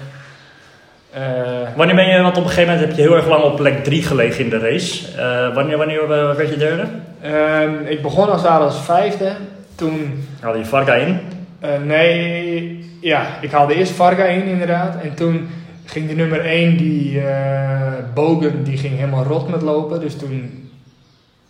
Wanneer 1.75 1.95
ben 1.95 2.07
je, 2.07 2.21
want 2.21 2.37
op 2.37 2.43
een 2.43 2.49
gegeven 2.49 2.73
moment 2.73 2.87
heb 2.87 2.97
je 2.97 3.01
heel 3.01 3.15
erg 3.15 3.27
lang 3.27 3.43
op 3.43 3.55
plek 3.55 3.83
3 3.83 4.03
gelegen 4.03 4.43
in 4.43 4.49
de 4.49 4.59
race. 4.59 5.15
Wanneer, 5.53 5.77
wanneer 5.77 6.07
werd 6.07 6.49
je 6.49 6.57
derde? 6.57 6.85
Ehm, 7.21 7.85
ik 7.85 8.01
begon 8.01 8.29
als 8.29 8.43
daar 8.43 8.59
als 8.59 8.79
vijfde. 8.81 9.31
Toen, 9.75 10.27
Haalde 10.39 10.57
je 10.57 10.65
Varga 10.65 10.93
in. 10.93 11.19
nee, 11.85 12.88
ja, 12.99 13.41
ik 13.41 13.51
haalde 13.51 13.75
eerst 13.75 13.91
Varga 13.91 14.23
in 14.23 14.43
inderdaad. 14.43 15.01
En 15.01 15.13
toen 15.13 15.49
ging 15.85 16.07
de 16.07 16.15
nummer 16.15 16.45
1, 16.45 16.77
die 16.77 17.21
eh, 17.21 17.93
Bogen, 18.13 18.63
die 18.63 18.77
ging 18.77 18.95
helemaal 18.95 19.23
rot 19.23 19.49
met 19.49 19.61
lopen. 19.61 19.99
Dus 19.99 20.15
toen, 20.15 20.69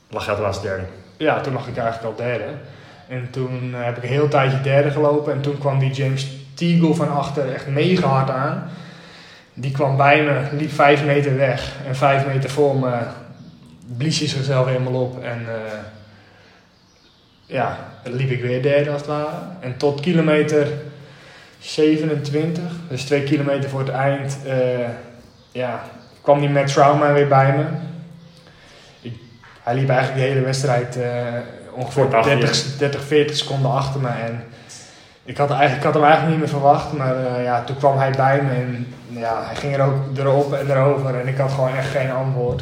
Lag 0.10 0.26
je 0.26 0.32
als 0.32 0.62
derde. 0.62 0.84
ja, 1.18 1.42
toen 1.42 1.54
lag 1.54 1.68
ik 1.68 1.78
eigenlijk 1.78 2.08
al 2.08 2.26
derde. 2.26 2.46
En 3.08 3.28
toen 3.32 3.74
eh, 3.74 3.86
heb 3.86 3.98
ik 3.98 4.04
een 4.04 4.10
heel 4.10 4.28
tijdje 4.28 4.62
derde 4.62 4.92
gelopen. 4.92 5.34
En 5.34 5.42
toen 5.42 5.58
kwam 5.58 5.80
die 5.80 5.92
James 5.92 6.28
Teagle 6.54 6.94
van 6.94 7.12
achter 7.12 7.54
echt 7.54 7.68
mega 7.68 8.08
hard 8.08 8.30
aan. 8.30 8.70
Die 9.54 9.72
kwam 9.72 9.98
bij 9.98 10.24
me, 10.24 10.58
liep 10.58 10.72
vijf 10.72 11.06
meter 11.06 11.38
weg. 11.38 11.76
En 11.88 11.96
vijf 11.96 12.28
meter 12.28 12.50
voor 12.50 12.76
me 12.76 12.98
blies 13.98 14.20
hij 14.20 14.28
zichzelf 14.28 14.66
helemaal 14.66 15.02
op. 15.02 15.24
En 15.24 15.46
eh, 15.48 15.80
ja, 17.46 17.78
liep 18.04 18.30
ik 18.30 18.42
weer 18.42 18.62
derde 18.62 18.92
als 18.92 19.02
het 19.02 19.10
ware. 19.10 19.38
En 19.60 19.78
tot 19.78 20.00
kilometer 20.00 20.68
27, 21.60 22.64
dus 22.90 23.04
twee 23.04 23.24
kilometer 23.24 23.70
voor 23.70 23.80
het 23.80 23.90
eind, 23.90 24.38
eh, 24.46 24.90
ja, 25.52 25.84
kwam 26.22 26.40
die 26.40 26.50
Matt 26.50 26.74
Trauma 26.74 27.14
weer 27.14 27.28
bij 27.28 27.56
me. 27.58 27.64
Ik, 29.02 29.14
hij 29.64 29.76
liep 29.76 29.90
eigenlijk 29.90 30.22
de 30.22 30.28
hele 30.28 30.46
wedstrijd 30.46 30.98
eh, 30.98 31.10
ongeveer 31.74 32.04
Kort 32.04 32.14
achter 32.14 32.38
je. 32.38 32.44
30, 32.44 32.78
30, 32.78 33.04
40 33.04 33.36
seconden 33.36 33.72
achter 33.72 34.02
me. 34.02 34.08
En 34.08 34.44
ik 35.24 35.38
had, 35.38 35.50
eigenlijk, 35.50 35.80
ik 35.80 35.84
had 35.84 35.94
hem 35.94 36.04
eigenlijk 36.04 36.32
niet 36.32 36.40
meer 36.40 36.60
verwacht, 36.60 36.94
maar 36.94 37.26
eh, 37.26 37.44
ja, 37.44 37.64
toen 37.64 37.78
kwam 37.78 37.98
hij 37.98 38.12
bij 38.12 38.42
me 38.42 38.52
en 38.52 38.94
ja, 39.08 39.44
hij 39.46 39.56
ging 39.56 39.74
er 39.74 39.82
ook 39.82 40.18
erop 40.18 40.54
en 40.54 40.72
erover 40.72 41.20
en 41.20 41.28
ik 41.28 41.38
had 41.38 41.52
gewoon 41.52 41.76
echt 41.76 41.90
geen 41.90 42.12
antwoord. 42.12 42.62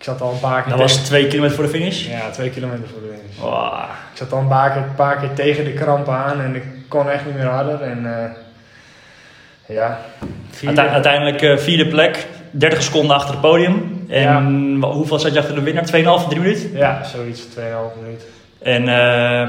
Ik 0.00 0.06
zat 0.06 0.20
al 0.20 0.32
een 0.32 0.40
paar 0.40 0.60
keer 0.62 0.70
Dat 0.70 0.80
was 0.80 0.96
twee 0.96 1.26
kilometer 1.26 1.54
voor 1.56 1.64
de 1.64 1.70
finish. 1.70 2.06
ja, 2.08 2.30
twee 2.30 2.50
kilometer 2.50 2.88
voor 2.88 3.00
de 3.00 3.06
finish. 3.16 3.36
Wow. 3.50 3.72
Ik 4.12 4.16
zat 4.18 4.32
al 4.32 4.38
een 4.38 4.48
paar, 4.48 4.70
keer, 4.72 4.82
een 4.82 4.94
paar 4.94 5.16
keer 5.16 5.32
tegen 5.34 5.64
de 5.64 5.72
kramp 5.72 6.08
aan 6.08 6.40
en 6.40 6.54
ik 6.54 6.62
kon 6.88 7.10
echt 7.10 7.24
niet 7.26 7.34
meer 7.34 7.46
harder. 7.46 7.80
En 7.82 8.06
eh, 8.24 8.30
ja, 9.76 9.98
vierde. 10.50 10.80
Uiteindelijk 10.88 11.42
eh, 11.42 11.56
vierde 11.56 11.86
plek, 11.86 12.26
30 12.50 12.82
seconden 12.82 13.16
achter 13.16 13.30
het 13.30 13.40
podium. 13.40 14.04
En 14.08 14.78
Ja. 14.80 14.88
hoeveel 14.88 15.18
zat 15.18 15.32
je 15.32 15.38
achter 15.38 15.54
de 15.54 15.62
winnaar? 15.62 15.84
2,5, 15.84 16.28
3 16.28 16.40
minuten? 16.40 16.70
Ja, 16.72 17.04
zoiets, 17.04 17.40
2,5 17.42 18.02
minuut. 18.02 18.24
En 18.62 18.88
eh, 18.88 19.48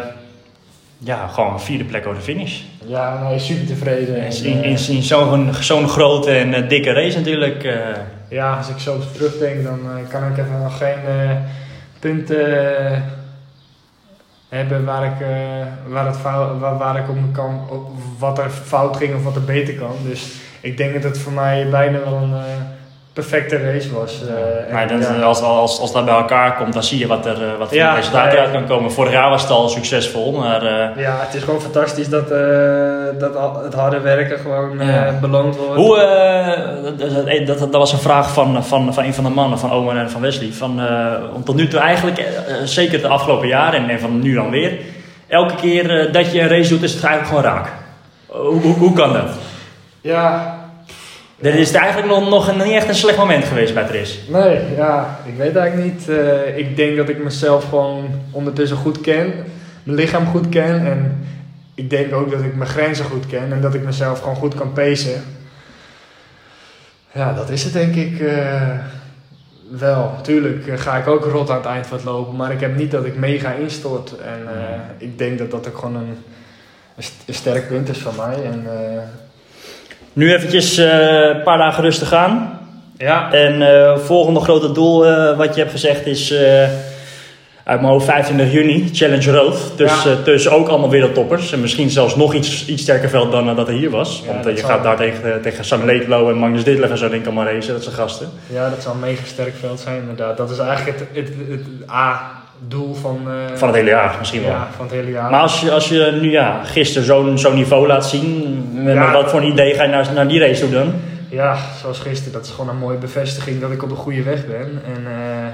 ja, 0.97 1.27
gewoon 1.27 1.61
vierde 1.61 1.83
plek 1.83 2.05
over 2.05 2.17
de 2.17 2.23
finish. 2.25 2.59
Ja, 2.85 3.37
super 3.37 3.65
tevreden. 3.67 4.15
En, 4.21 4.43
In, 4.43 4.63
in, 4.63 4.77
in 4.87 5.03
zo'n 5.03 5.53
zo'n 5.59 5.87
grote 5.87 6.31
en 6.31 6.67
dikke 6.67 6.91
race 6.93 7.17
natuurlijk. 7.17 7.65
Ja, 8.31 8.57
als 8.57 8.69
ik 8.69 8.79
zo 8.79 8.99
terugdenk, 9.13 9.63
dan 9.63 9.79
eh, 9.79 10.09
kan 10.09 10.31
ik 10.31 10.37
even 10.37 10.61
nog 10.61 10.77
geen 10.77 11.05
eh, 11.05 11.35
punten 11.99 12.67
eh, 12.91 12.99
hebben 14.49 14.85
waar 14.85 15.05
ik, 15.05 15.25
waar, 15.87 16.05
het 16.05 16.21
waar, 16.21 16.77
waar 16.77 16.97
ik 16.97 17.09
op 17.09 17.17
kan, 17.31 17.69
op 17.69 17.91
wat 18.19 18.39
er 18.39 18.49
fout 18.49 18.97
ging 18.97 19.15
of 19.15 19.23
wat 19.23 19.35
er 19.35 19.43
beter 19.43 19.73
kan. 19.73 19.95
Dus 20.03 20.31
ik 20.61 20.77
denk 20.77 20.93
dat 20.93 21.03
het 21.03 21.17
voor 21.17 21.31
mij 21.31 21.69
bijna 21.69 21.99
wel 21.99 22.13
een 22.13 22.33
perfecte 23.13 23.57
race 23.71 23.93
was. 23.93 24.21
eh, 24.67 24.73
maar 24.73 24.87
dan, 24.87 24.99
ja. 24.99 25.19
als, 25.21 25.41
als, 25.41 25.79
als 25.79 25.91
dat 25.91 26.05
bij 26.05 26.13
elkaar 26.13 26.55
komt, 26.55 26.73
dan 26.73 26.83
zie 26.83 26.99
je 26.99 27.07
wat 27.07 27.25
er, 27.25 27.33
eh, 27.43 27.57
wat 27.57 27.67
voor 27.67 27.77
Ja, 27.77 27.93
resultaten 27.95 28.27
nee. 28.29 28.37
eruit 28.37 28.51
kan 28.51 28.67
komen. 28.67 28.91
Vorig 28.91 29.11
jaar 29.11 29.29
was 29.29 29.41
het 29.41 29.51
al 29.51 29.69
succesvol, 29.69 30.31
maar 30.31 30.61
eh, 30.65 31.03
Ja, 31.03 31.17
het 31.19 31.33
is 31.33 31.43
gewoon 31.43 31.61
fantastisch 31.61 32.09
dat, 32.09 32.31
eh, 32.31 32.39
dat 33.19 33.35
al- 33.35 33.63
het 33.63 33.73
harde 33.73 33.99
werken 33.99 34.39
gewoon 34.39 34.79
eh, 34.81 34.87
Ja. 34.87 35.17
beloond 35.21 35.55
wordt. 35.55 35.75
hoe, 35.75 35.99
eh, 35.99 37.45
dat, 37.45 37.47
dat, 37.47 37.59
dat, 37.59 37.71
was 37.81 37.91
een 37.93 37.99
vraag 37.99 38.33
van, 38.33 38.63
van, 38.63 38.93
van 38.93 39.03
een 39.03 39.13
van 39.13 39.23
de 39.23 39.29
mannen, 39.29 39.59
van 39.59 39.71
Owen 39.71 39.97
en 39.97 40.09
van 40.09 40.21
Wesley. 40.21 40.51
Van, 40.51 40.81
eh, 40.81 41.13
om 41.33 41.43
tot 41.43 41.55
nu 41.55 41.67
toe 41.67 41.79
eigenlijk, 41.79 42.17
eh, 42.17 42.25
eh, 42.25 42.33
zeker 42.63 43.01
de 43.01 43.07
afgelopen 43.07 43.47
jaren 43.47 43.83
en, 43.83 43.89
en 43.89 43.99
van 43.99 44.19
nu 44.19 44.33
dan 44.33 44.49
weer, 44.49 44.77
elke 45.27 45.55
keer 45.55 45.99
eh, 45.99 46.13
dat 46.13 46.31
je 46.31 46.41
een 46.41 46.47
race 46.47 46.69
doet 46.69 46.83
is 46.83 46.93
het 46.93 47.03
eigenlijk 47.03 47.35
gewoon 47.37 47.55
raak. 47.57 47.71
Hoe, 48.25 48.61
hoe, 48.61 48.73
hoe 48.73 48.93
kan 48.93 49.13
dat? 49.13 49.29
Ja, 50.01 50.55
Dit 51.41 51.55
is 51.55 51.71
eigenlijk 51.71 52.07
nog, 52.07 52.29
nog 52.29 52.47
een, 52.47 52.57
niet 52.57 52.73
echt 52.73 52.87
een 52.87 52.95
slecht 52.95 53.17
moment 53.17 53.43
geweest 53.45 53.73
bij 53.73 53.83
race. 53.83 54.17
nee, 54.31 54.59
ja, 54.75 55.19
ik 55.25 55.37
weet 55.37 55.55
eigenlijk 55.55 55.93
niet. 55.93 56.09
Eh, 56.09 56.57
ik 56.57 56.75
denk 56.75 56.97
dat 56.97 57.09
ik 57.09 57.23
mezelf 57.23 57.69
gewoon 57.69 58.09
ondertussen 58.31 58.77
goed 58.77 59.01
ken, 59.01 59.33
mijn 59.83 59.97
lichaam 59.97 60.25
goed 60.25 60.49
ken 60.49 60.85
en 60.85 61.25
ik 61.75 61.89
denk 61.89 62.13
ook 62.13 62.31
dat 62.31 62.41
ik 62.41 62.55
mijn 62.55 62.69
grenzen 62.69 63.05
goed 63.05 63.27
ken 63.27 63.51
en 63.53 63.61
dat 63.61 63.73
ik 63.73 63.83
mezelf 63.83 64.19
gewoon 64.19 64.35
goed 64.35 64.55
kan 64.55 64.73
pacen. 64.73 65.23
Ja, 67.13 67.33
dat 67.33 67.49
is 67.49 67.63
het 67.63 67.73
denk 67.73 67.95
ik 67.95 68.19
eh, 68.19 68.61
wel. 69.69 70.15
Tuurlijk 70.21 70.67
eh, 70.67 70.77
ga 70.77 70.97
ik 70.97 71.07
ook 71.07 71.25
rot 71.25 71.49
aan 71.49 71.57
het 71.57 71.65
eind 71.65 71.87
van 71.87 71.97
het 71.97 72.05
lopen, 72.05 72.35
maar 72.35 72.51
ik 72.51 72.59
heb 72.59 72.75
niet 72.77 72.91
dat 72.91 73.05
ik 73.05 73.15
mega 73.17 73.51
instort. 73.51 74.15
En 74.17 74.39
ik 74.97 75.17
denk 75.17 75.37
dat 75.37 75.51
dat 75.51 75.67
ook 75.67 75.77
gewoon 75.77 75.95
een, 75.95 76.17
een 76.95 77.03
st- 77.03 77.23
een 77.25 77.33
sterk 77.33 77.67
punt 77.67 77.89
is 77.89 77.97
van 77.97 78.13
mij. 78.15 78.43
En, 78.45 78.65
Nu 80.13 80.33
eventjes 80.33 80.77
eh, 80.77 80.87
een 81.35 81.43
paar 81.43 81.57
dagen 81.57 81.83
rustig 81.83 82.13
aan. 82.13 82.59
ja, 82.97 83.31
En 83.33 83.61
eh 83.61 83.97
volgende 83.97 84.39
grote 84.39 84.71
doel 84.71 85.07
eh, 85.07 85.37
wat 85.37 85.53
je 85.55 85.59
hebt 85.59 85.71
gezegd 85.71 86.05
is 86.05 86.33
uit 87.63 87.79
mijn 87.81 87.91
hoofd 87.93 88.05
25 88.05 88.51
juni, 88.53 88.89
Challenge 88.93 89.31
Road. 89.31 89.57
Dus, 89.75 90.03
Ja. 90.03 90.15
dus 90.23 90.49
ook 90.49 90.67
allemaal 90.67 90.89
wereldtoppers. 90.89 91.51
En 91.51 91.61
misschien 91.61 91.89
zelfs 91.89 92.15
nog 92.15 92.33
iets, 92.33 92.65
iets 92.67 92.81
sterker 92.81 93.09
veld 93.09 93.31
dan 93.31 93.55
dat 93.55 93.67
er 93.67 93.73
hier 93.73 93.89
was. 93.89 94.23
Ja, 94.25 94.33
Want 94.33 94.45
je 94.45 94.57
zal- 94.57 94.69
gaat 94.69 94.83
daar 94.83 94.97
tegen, 94.97 95.41
tegen 95.41 95.65
Sam 95.65 95.85
Leetlo 95.85 96.29
en 96.29 96.35
Magnus 96.37 96.63
Ditlev 96.63 96.89
en 96.91 96.97
zo 96.97 97.09
denk 97.09 97.21
ik 97.21 97.27
allemaal 97.27 97.45
racen. 97.53 97.73
Dat 97.73 97.83
zijn 97.83 97.95
gasten. 97.95 98.29
Ja, 98.47 98.69
dat 98.69 98.81
zou 98.81 98.95
een 98.95 99.01
mega 99.01 99.25
sterk 99.25 99.53
veld 99.59 99.79
zijn, 99.79 99.99
inderdaad. 99.99 100.37
Dat 100.37 100.49
is 100.51 100.57
eigenlijk 100.57 100.99
het, 100.99 101.07
het, 101.13 101.33
het, 101.49 101.61
A-doel 102.65 102.93
van, 102.95 103.19
eh, 103.27 103.55
Van 103.57 103.67
het 103.67 103.77
hele 103.77 103.89
jaar 103.89 104.15
misschien 104.19 104.41
wel. 104.41 104.49
ja, 104.51 104.67
van 104.75 104.85
het 104.85 104.93
hele 104.93 105.11
jaar. 105.11 105.29
Maar 105.31 105.41
als 105.41 105.61
je, 105.61 105.71
als 105.71 105.89
je 105.89 106.17
nu 106.21 106.31
ja, 106.31 106.63
gisteren 106.63 107.05
zo'n 107.07 107.37
zo'n 107.39 107.55
niveau 107.55 107.87
laat 107.87 108.05
zien, 108.07 108.63
met, 108.83 108.93
Ja. 108.93 109.03
met 109.05 109.13
wat 109.13 109.29
voor 109.29 109.39
een 109.41 109.51
idee 109.51 109.73
ga 109.73 109.83
je 109.83 109.89
naar, 109.89 110.13
naar 110.13 110.27
die 110.27 110.39
race 110.39 110.61
toe 110.61 110.69
dan? 110.71 110.93
Ja, 111.29 111.57
zoals 111.81 111.99
gisteren, 111.99 112.33
dat 112.33 112.45
is 112.45 112.51
gewoon 112.51 112.69
een 112.69 112.77
mooie 112.77 112.97
bevestiging 112.97 113.61
dat 113.61 113.71
ik 113.71 113.83
op 113.83 113.89
de 113.89 113.95
goede 113.95 114.23
weg 114.23 114.47
ben. 114.47 114.81
En 114.85 115.05
eh, 115.05 115.47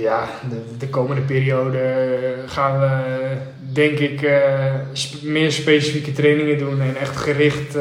ja, 0.00 0.24
de, 0.50 0.62
de 0.78 0.88
komende 0.88 1.22
periode 1.22 1.78
gaan 2.46 2.80
we, 2.80 2.88
denk 3.72 3.98
ik, 3.98 4.22
eh, 4.22 4.38
sp- 4.92 5.22
meer 5.22 5.52
specifieke 5.52 6.12
trainingen 6.12 6.58
doen 6.58 6.80
en 6.80 6.96
echt 7.00 7.16
gericht 7.16 7.76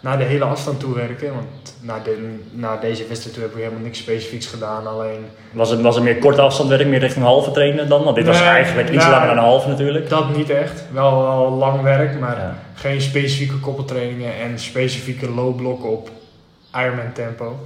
naar 0.00 0.18
de 0.18 0.24
hele 0.24 0.44
afstand 0.44 0.80
toe 0.80 0.94
werken. 0.94 1.34
Want 1.34 1.46
na, 1.80 1.98
de, 2.04 2.38
na 2.50 2.76
deze 2.76 3.06
wedstrijd 3.06 3.34
toe 3.34 3.44
heb 3.44 3.52
ik 3.54 3.58
helemaal 3.62 3.82
niks 3.82 3.98
specifieks 3.98 4.46
gedaan, 4.46 4.86
alleen 4.86 5.26
Was 5.52 5.70
het, 5.70 5.80
was 5.80 5.94
het 5.94 6.04
meer 6.04 6.18
korte 6.18 6.40
afstandwerk, 6.40 6.86
meer 6.86 6.98
richting 7.00 7.24
halve 7.24 7.50
trainen 7.50 7.88
dan? 7.88 8.04
Want 8.04 8.16
dit 8.16 8.26
was 8.26 8.40
eigenlijk 8.40 8.88
iets 8.88 8.96
nou, 9.04 9.10
langer 9.10 9.26
dan 9.28 9.36
een 9.36 9.42
halve 9.42 9.68
natuurlijk. 9.68 10.08
dat 10.08 10.36
niet 10.36 10.50
echt. 10.50 10.82
Wel, 10.92 11.22
wel 11.22 11.50
lang 11.50 11.82
werk, 11.82 12.20
maar 12.20 12.36
Ja. 12.36 12.58
geen 12.74 13.00
specifieke 13.00 13.58
koppeltrainingen 13.58 14.34
en 14.34 14.58
specifieke 14.58 15.30
low-blokken 15.30 15.90
op 15.90 16.10
Ironman 16.74 17.12
tempo. 17.12 17.56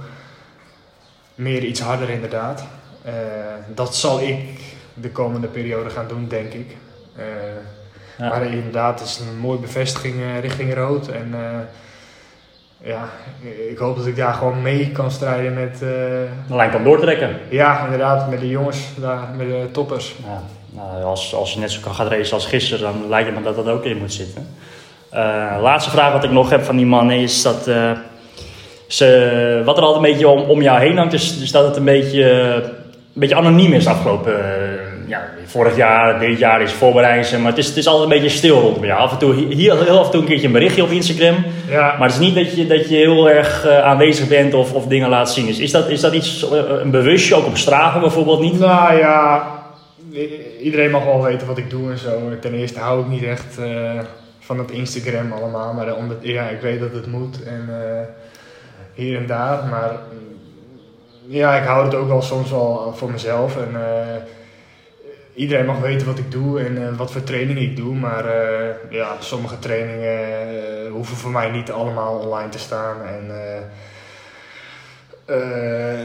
Meer 1.35 1.63
iets 1.63 1.79
harder 1.81 2.09
inderdaad. 2.09 2.65
Eh, 3.03 3.13
dat 3.75 3.95
zal 3.95 4.21
ik 4.21 4.39
de 4.93 5.09
komende 5.09 5.47
periode 5.47 5.89
gaan 5.89 6.07
doen, 6.07 6.27
denk 6.27 6.53
ik. 6.53 6.75
Eh, 7.15 7.25
Ja. 8.17 8.29
Maar 8.29 8.45
inderdaad, 8.45 8.99
het 8.99 9.09
is 9.09 9.19
een 9.19 9.37
mooie 9.37 9.59
bevestiging 9.59 10.15
eh, 10.21 10.39
richting 10.39 10.73
rood. 10.73 11.07
En 11.07 11.33
ja, 12.83 13.09
ik 13.69 13.77
hoop 13.77 13.97
dat 13.97 14.05
ik 14.05 14.15
daar 14.15 14.33
gewoon 14.33 14.61
mee 14.61 14.91
kan 14.91 15.11
strijden 15.11 15.53
met, 15.53 15.73
eh, 15.73 15.79
De 16.47 16.55
lijn 16.55 16.71
kan 16.71 16.83
doortrekken. 16.83 17.37
ja, 17.49 17.83
inderdaad, 17.83 18.29
met 18.29 18.39
de 18.39 18.49
jongens 18.49 18.79
daar, 18.95 19.29
met 19.37 19.47
de 19.47 19.67
toppers. 19.71 20.15
Ja, 20.25 20.41
nou, 20.69 21.03
als, 21.03 21.35
als 21.35 21.53
je 21.53 21.59
net 21.59 21.71
zo 21.71 21.79
kan 21.83 21.93
gaat 21.93 22.07
racen 22.07 22.33
als 22.33 22.45
gisteren, 22.45 22.83
dan 22.83 23.09
lijkt 23.09 23.29
het 23.29 23.37
me 23.37 23.43
dat 23.43 23.55
dat 23.55 23.67
ook 23.67 23.83
in 23.83 23.97
moet 23.97 24.13
zitten. 24.13 24.47
Eh, 25.09 25.57
laatste 25.61 25.91
vraag 25.91 26.13
wat 26.13 26.23
ik 26.23 26.31
nog 26.31 26.49
heb 26.49 26.63
van 26.63 26.75
die 26.75 26.85
mannen 26.85 27.17
is 27.17 27.41
dat 27.41 27.67
eh, 27.67 27.91
ze, 28.87 29.61
wat 29.65 29.77
er 29.77 29.83
altijd 29.83 30.05
een 30.05 30.11
beetje 30.11 30.27
om, 30.27 30.49
om 30.49 30.61
jou 30.61 30.79
heen 30.79 30.97
hangt, 30.97 31.13
is, 31.13 31.41
is 31.41 31.51
dat 31.51 31.65
het 31.65 31.75
een 31.75 31.83
beetje, 31.83 32.31
een 32.53 32.71
beetje 33.13 33.35
anoniem 33.35 33.73
is 33.73 33.87
afgelopen. 33.87 34.35
Ja, 35.13 35.29
vorig 35.45 35.75
jaar, 35.75 36.19
dit 36.19 36.39
jaar 36.39 36.61
is 36.61 36.71
voorbereiding, 36.71 37.41
maar 37.41 37.51
het 37.51 37.57
is, 37.57 37.67
het 37.67 37.77
is 37.77 37.87
altijd 37.87 38.03
een 38.03 38.21
beetje 38.21 38.37
stil 38.37 38.59
rondom 38.59 38.85
jou. 38.85 38.99
Af 38.99 39.11
en 39.11 39.17
toe, 39.17 39.33
hier 39.33 39.83
heel 39.83 39.99
af 39.99 40.05
en 40.05 40.11
toe 40.11 40.21
een 40.21 40.27
keertje 40.27 40.47
een 40.47 40.53
berichtje 40.53 40.83
op 40.83 40.89
Instagram. 40.89 41.45
Ja, 41.67 41.95
Maar 41.99 42.07
het 42.07 42.19
is 42.19 42.25
niet 42.25 42.35
dat 42.35 42.55
je, 42.55 42.67
dat 42.67 42.89
je 42.89 42.95
heel 42.95 43.29
erg 43.29 43.65
eh, 43.65 43.79
aanwezig 43.79 44.27
bent 44.27 44.53
of, 44.53 44.73
of 44.73 44.87
dingen 44.87 45.09
laat 45.09 45.31
zien. 45.31 45.47
Is, 45.47 45.59
is, 45.59 45.71
dat, 45.71 45.89
is 45.89 46.01
dat 46.01 46.13
iets, 46.13 46.51
eh, 46.51 46.59
een 46.81 46.91
bewustje, 46.91 47.35
ook 47.35 47.45
op 47.45 47.57
straven 47.57 48.01
bijvoorbeeld 48.01 48.39
niet? 48.39 48.59
Nou 48.59 48.97
ja, 48.97 49.47
iedereen 50.61 50.91
mag 50.91 51.03
wel 51.03 51.23
weten 51.23 51.47
wat 51.47 51.57
ik 51.57 51.69
doe 51.69 51.91
en 51.91 51.97
zo. 51.97 52.19
Ten 52.41 52.53
eerste 52.53 52.79
hou 52.79 53.01
ik 53.01 53.07
niet 53.07 53.23
echt 53.23 53.57
eh, 53.57 53.99
van 54.39 54.57
het 54.57 54.71
Instagram 54.71 55.31
allemaal, 55.31 55.73
maar 55.73 55.95
omdat, 55.95 56.17
ja, 56.21 56.47
ik 56.47 56.61
weet 56.61 56.79
dat 56.79 56.93
het 56.93 57.07
moet 57.07 57.43
en 57.43 57.69
hier 58.93 59.17
en 59.17 59.27
daar. 59.27 59.65
Maar 59.69 59.91
mm, 59.91 60.37
ja, 61.27 61.55
ik 61.55 61.63
hou 61.63 61.85
het 61.85 61.95
ook 61.95 62.07
wel 62.07 62.21
soms 62.21 62.49
wel 62.49 62.93
voor 62.95 63.11
mezelf. 63.11 63.57
En, 63.57 63.75
iedereen 65.35 65.65
mag 65.65 65.79
weten 65.79 66.07
wat 66.07 66.17
ik 66.17 66.31
doe 66.31 66.59
en 66.59 66.77
eh, 66.77 66.97
wat 66.97 67.11
voor 67.11 67.23
trainingen 67.23 67.63
ik 67.63 67.75
doe, 67.75 67.95
maar 67.95 68.25
eh, 68.25 68.75
ja, 68.89 69.15
sommige 69.19 69.59
trainingen 69.59 70.19
eh, 70.19 70.91
hoeven 70.91 71.15
voor 71.15 71.31
mij 71.31 71.49
niet 71.49 71.71
allemaal 71.71 72.17
online 72.17 72.49
te 72.49 72.59
staan. 72.59 72.97
En, 73.05 73.31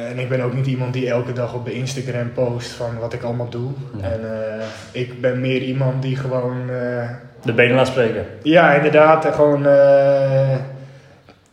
en 0.08 0.18
ik 0.18 0.28
ben 0.28 0.40
ook 0.40 0.54
niet 0.54 0.66
iemand 0.66 0.92
die 0.92 1.08
elke 1.08 1.32
dag 1.32 1.54
op 1.54 1.64
de 1.64 1.72
Instagram 1.72 2.32
post 2.32 2.70
van 2.70 2.98
wat 2.98 3.12
ik 3.12 3.22
allemaal 3.22 3.48
doe. 3.48 3.70
Nee. 3.92 4.10
En 4.10 4.20
ik 4.92 5.20
ben 5.20 5.40
meer 5.40 5.62
iemand 5.62 6.02
die 6.02 6.16
gewoon, 6.16 6.66
De 7.44 7.52
benen 7.52 7.76
laat 7.76 7.86
spreken. 7.86 8.26
ja, 8.42 8.74
inderdaad, 8.74 9.24
eh, 9.24 9.34
gewoon 9.34 9.66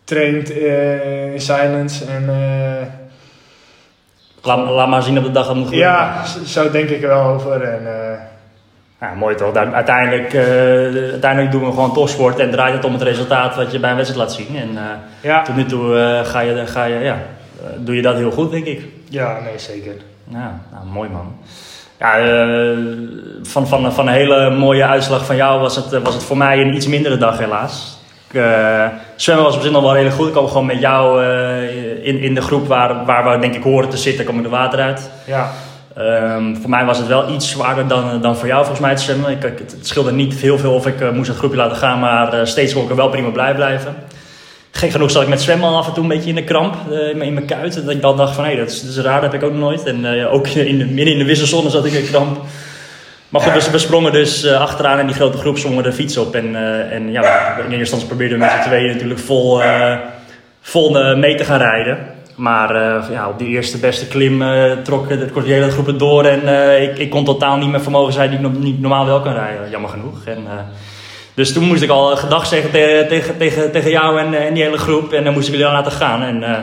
traint 0.03 0.49
in 0.49 1.41
silence. 1.41 2.05
En 2.05 2.29
Laat, 4.45 4.69
laat 4.69 4.87
maar 4.87 5.03
zien 5.03 5.17
op 5.17 5.23
de 5.23 5.31
dag 5.31 5.45
dat 5.47 5.55
moet 5.55 5.67
gebeuren. 5.67 5.91
ja, 5.91 6.25
zo- 6.45 6.71
denk 6.71 6.89
ik 6.89 7.01
er 7.03 7.07
wel 7.07 7.23
over. 7.23 7.61
En, 7.61 7.79
eh, 7.87 8.17
Ja, 9.01 9.13
mooi 9.13 9.35
toch? 9.35 9.55
Uiteindelijk, 9.55 10.33
eh, 10.33 10.43
uiteindelijk 11.11 11.51
doen 11.51 11.65
we 11.65 11.69
gewoon 11.71 11.93
topsport 11.93 12.39
en 12.39 12.51
draait 12.51 12.73
het 12.73 12.85
om 12.85 12.93
het 12.93 13.01
resultaat 13.01 13.55
wat 13.55 13.71
je 13.71 13.79
bij 13.79 13.89
een 13.89 13.95
wedstrijd 13.95 14.27
laat 14.27 14.33
zien. 14.37 14.57
En 14.57 14.69
eh, 14.77 14.83
ja. 15.21 15.41
tot 15.41 15.55
nu 15.55 15.65
toe 15.65 16.21
ga 16.23 16.39
je, 16.39 16.67
ga 16.67 16.83
je, 16.85 16.99
ja, 16.99 17.17
doe 17.77 17.95
je 17.95 18.01
dat 18.01 18.15
heel 18.15 18.31
goed, 18.31 18.51
denk 18.51 18.65
ik. 18.65 18.81
ja, 19.09 19.39
nee, 19.43 19.59
zeker. 19.59 19.93
Ja, 20.27 20.59
nou, 20.71 20.85
mooi 20.93 21.09
man. 21.09 21.35
Ja, 21.99 22.13
van, 23.43 23.67
van, 23.67 23.93
van 23.93 24.07
een 24.07 24.13
hele 24.13 24.49
mooie 24.49 24.85
uitslag 24.85 25.25
van 25.25 25.35
jou 25.35 25.59
was 25.59 25.75
het, 25.75 26.01
was 26.03 26.13
het 26.13 26.23
voor 26.23 26.37
mij 26.37 26.61
een 26.61 26.73
iets 26.75 26.87
mindere 26.87 27.17
dag 27.17 27.37
helaas. 27.37 27.97
Eh, 28.31 28.85
zwemmen 29.15 29.45
was 29.45 29.55
op 29.55 29.61
zich 29.61 29.71
nog 29.71 29.81
wel 29.81 29.91
redelijk 29.93 30.15
goed. 30.15 30.25
Ik 30.27 30.31
kwam 30.33 30.47
gewoon 30.47 30.65
met 30.65 30.79
jou 30.79 31.23
eh, 31.23 31.74
in, 32.05 32.19
in 32.19 32.33
de 32.35 32.41
groep 32.41 32.67
waar, 32.67 33.05
waar 33.05 33.31
we 33.31 33.39
denk 33.39 33.55
ik 33.55 33.63
horen 33.63 33.89
te 33.89 33.97
zitten, 33.97 34.25
kwam 34.25 34.37
ik 34.39 34.43
er 34.45 34.49
water 34.51 34.79
uit. 34.79 35.09
Ja, 35.25 35.51
Ehm, 35.95 36.55
voor 36.61 36.69
mij 36.69 36.85
was 36.85 36.97
het 36.97 37.07
wel 37.07 37.33
iets 37.33 37.49
zwaarder 37.49 37.87
dan, 37.87 38.21
dan 38.21 38.35
voor 38.37 38.47
jou 38.47 38.59
volgens 38.59 38.79
mij 38.79 38.89
het 38.89 39.01
zwemmen. 39.01 39.31
Ik, 39.31 39.43
ik- 39.43 39.59
het, 39.59 39.71
het 39.71 39.87
scheelde 39.87 40.11
niet 40.11 40.33
heel 40.33 40.57
veel 40.57 40.73
of 40.73 40.87
ik 40.87 41.01
eh, 41.01 41.09
moest 41.11 41.27
het 41.27 41.37
groepje 41.37 41.57
laten 41.57 41.77
gaan, 41.77 41.99
maar 41.99 42.33
eh, 42.33 42.45
steeds 42.45 42.73
kon 42.73 42.83
ik 42.83 42.89
er 42.89 42.95
wel 42.95 43.09
prima 43.09 43.29
blij 43.29 43.53
blijven. 43.55 43.95
Gek 44.71 44.91
genoeg 44.91 45.11
zat 45.11 45.21
ik 45.21 45.27
met 45.27 45.41
zwemmen 45.41 45.69
al 45.69 45.77
af 45.77 45.87
en 45.87 45.93
toe 45.93 46.03
een 46.03 46.09
beetje 46.09 46.29
in 46.29 46.35
de 46.35 46.43
kramp, 46.43 46.75
eh, 46.91 47.09
in, 47.09 47.17
mijn- 47.17 47.27
in 47.29 47.33
mijn 47.33 47.45
kuit. 47.45 47.73
Dat 47.85 47.89
ik 47.89 48.01
dan 48.01 48.17
dacht 48.17 48.35
van, 48.35 48.45
hé, 48.45 48.55
dat, 48.55 48.69
is- 48.69 48.81
dat 48.81 48.89
is 48.89 48.97
raar, 48.97 49.21
dat 49.21 49.31
heb 49.31 49.41
ik 49.41 49.47
ook 49.47 49.55
nooit. 49.55 49.83
En 49.83 50.25
ook 50.27 50.47
in 50.71 50.77
de, 50.77 50.85
midden 50.85 51.13
in 51.13 51.19
de 51.19 51.25
wisselzone 51.25 51.69
zat 51.69 51.85
ik 51.85 51.93
in 51.93 52.05
kramp. 52.09 52.37
Maar 53.29 53.41
goed, 53.41 53.65
we, 53.65 53.71
we 53.71 53.77
sprongen 53.77 54.11
dus 54.11 54.47
achteraan 54.47 54.99
in 54.99 55.05
die 55.07 55.15
grote 55.15 55.37
groep, 55.37 55.57
zongen 55.57 55.83
de 55.83 55.93
fiets 55.93 56.17
op. 56.17 56.35
En, 56.35 56.55
en 56.91 57.11
ja, 57.11 57.55
in 57.57 57.61
eerste 57.63 57.77
instantie 57.77 58.07
probeerden 58.07 58.37
we 58.39 58.43
met 58.45 58.53
z'n 58.53 58.67
tweeën 58.69 58.91
natuurlijk 58.93 59.19
vol, 59.19 59.61
vol 60.67 60.99
eh, 60.99 61.17
mee 61.17 61.35
te 61.35 61.43
gaan 61.43 61.57
rijden. 61.59 61.97
Maar 62.35 62.75
eh, 62.75 63.03
ja, 63.11 63.29
op 63.29 63.39
die 63.39 63.47
eerste 63.47 63.77
beste 63.77 64.07
klim 64.07 64.41
eh, 64.41 64.71
trok 64.83 65.07
de, 65.09 65.29
hele 65.43 65.69
groep 65.71 65.85
het 65.85 65.99
door. 65.99 66.25
En 66.25 66.47
eh, 66.47 66.83
ik, 66.83 66.97
ik 66.97 67.09
kon 67.09 67.25
totaal 67.25 67.57
niet 67.57 67.69
meer 67.69 67.81
vermogen 67.81 68.13
zijn 68.13 68.29
die 68.29 68.39
ik 68.39 68.57
niet 68.57 68.79
normaal 68.81 69.05
wel 69.05 69.21
kan 69.21 69.33
rijden, 69.33 69.69
jammer 69.69 69.89
genoeg. 69.89 70.25
En, 70.25 70.37
eh, 70.47 70.53
dus 71.33 71.53
toen 71.53 71.63
moest 71.63 71.81
ik 71.83 71.89
al 71.89 72.15
gedag 72.15 72.45
zeggen 72.45 72.71
te- 72.71 73.05
tegen, 73.09 73.37
tegen, 73.37 73.71
tegen 73.71 73.91
jou 73.91 74.19
en, 74.19 74.33
eh, 74.33 74.45
en 74.45 74.53
die 74.53 74.63
hele 74.63 74.77
groep. 74.77 75.13
En 75.13 75.23
dan 75.23 75.33
moest 75.33 75.45
ik 75.47 75.51
jullie 75.51 75.67
al 75.67 75.73
laten 75.73 75.91
gaan. 75.91 76.21
En 76.21 76.43
eh, 76.43 76.57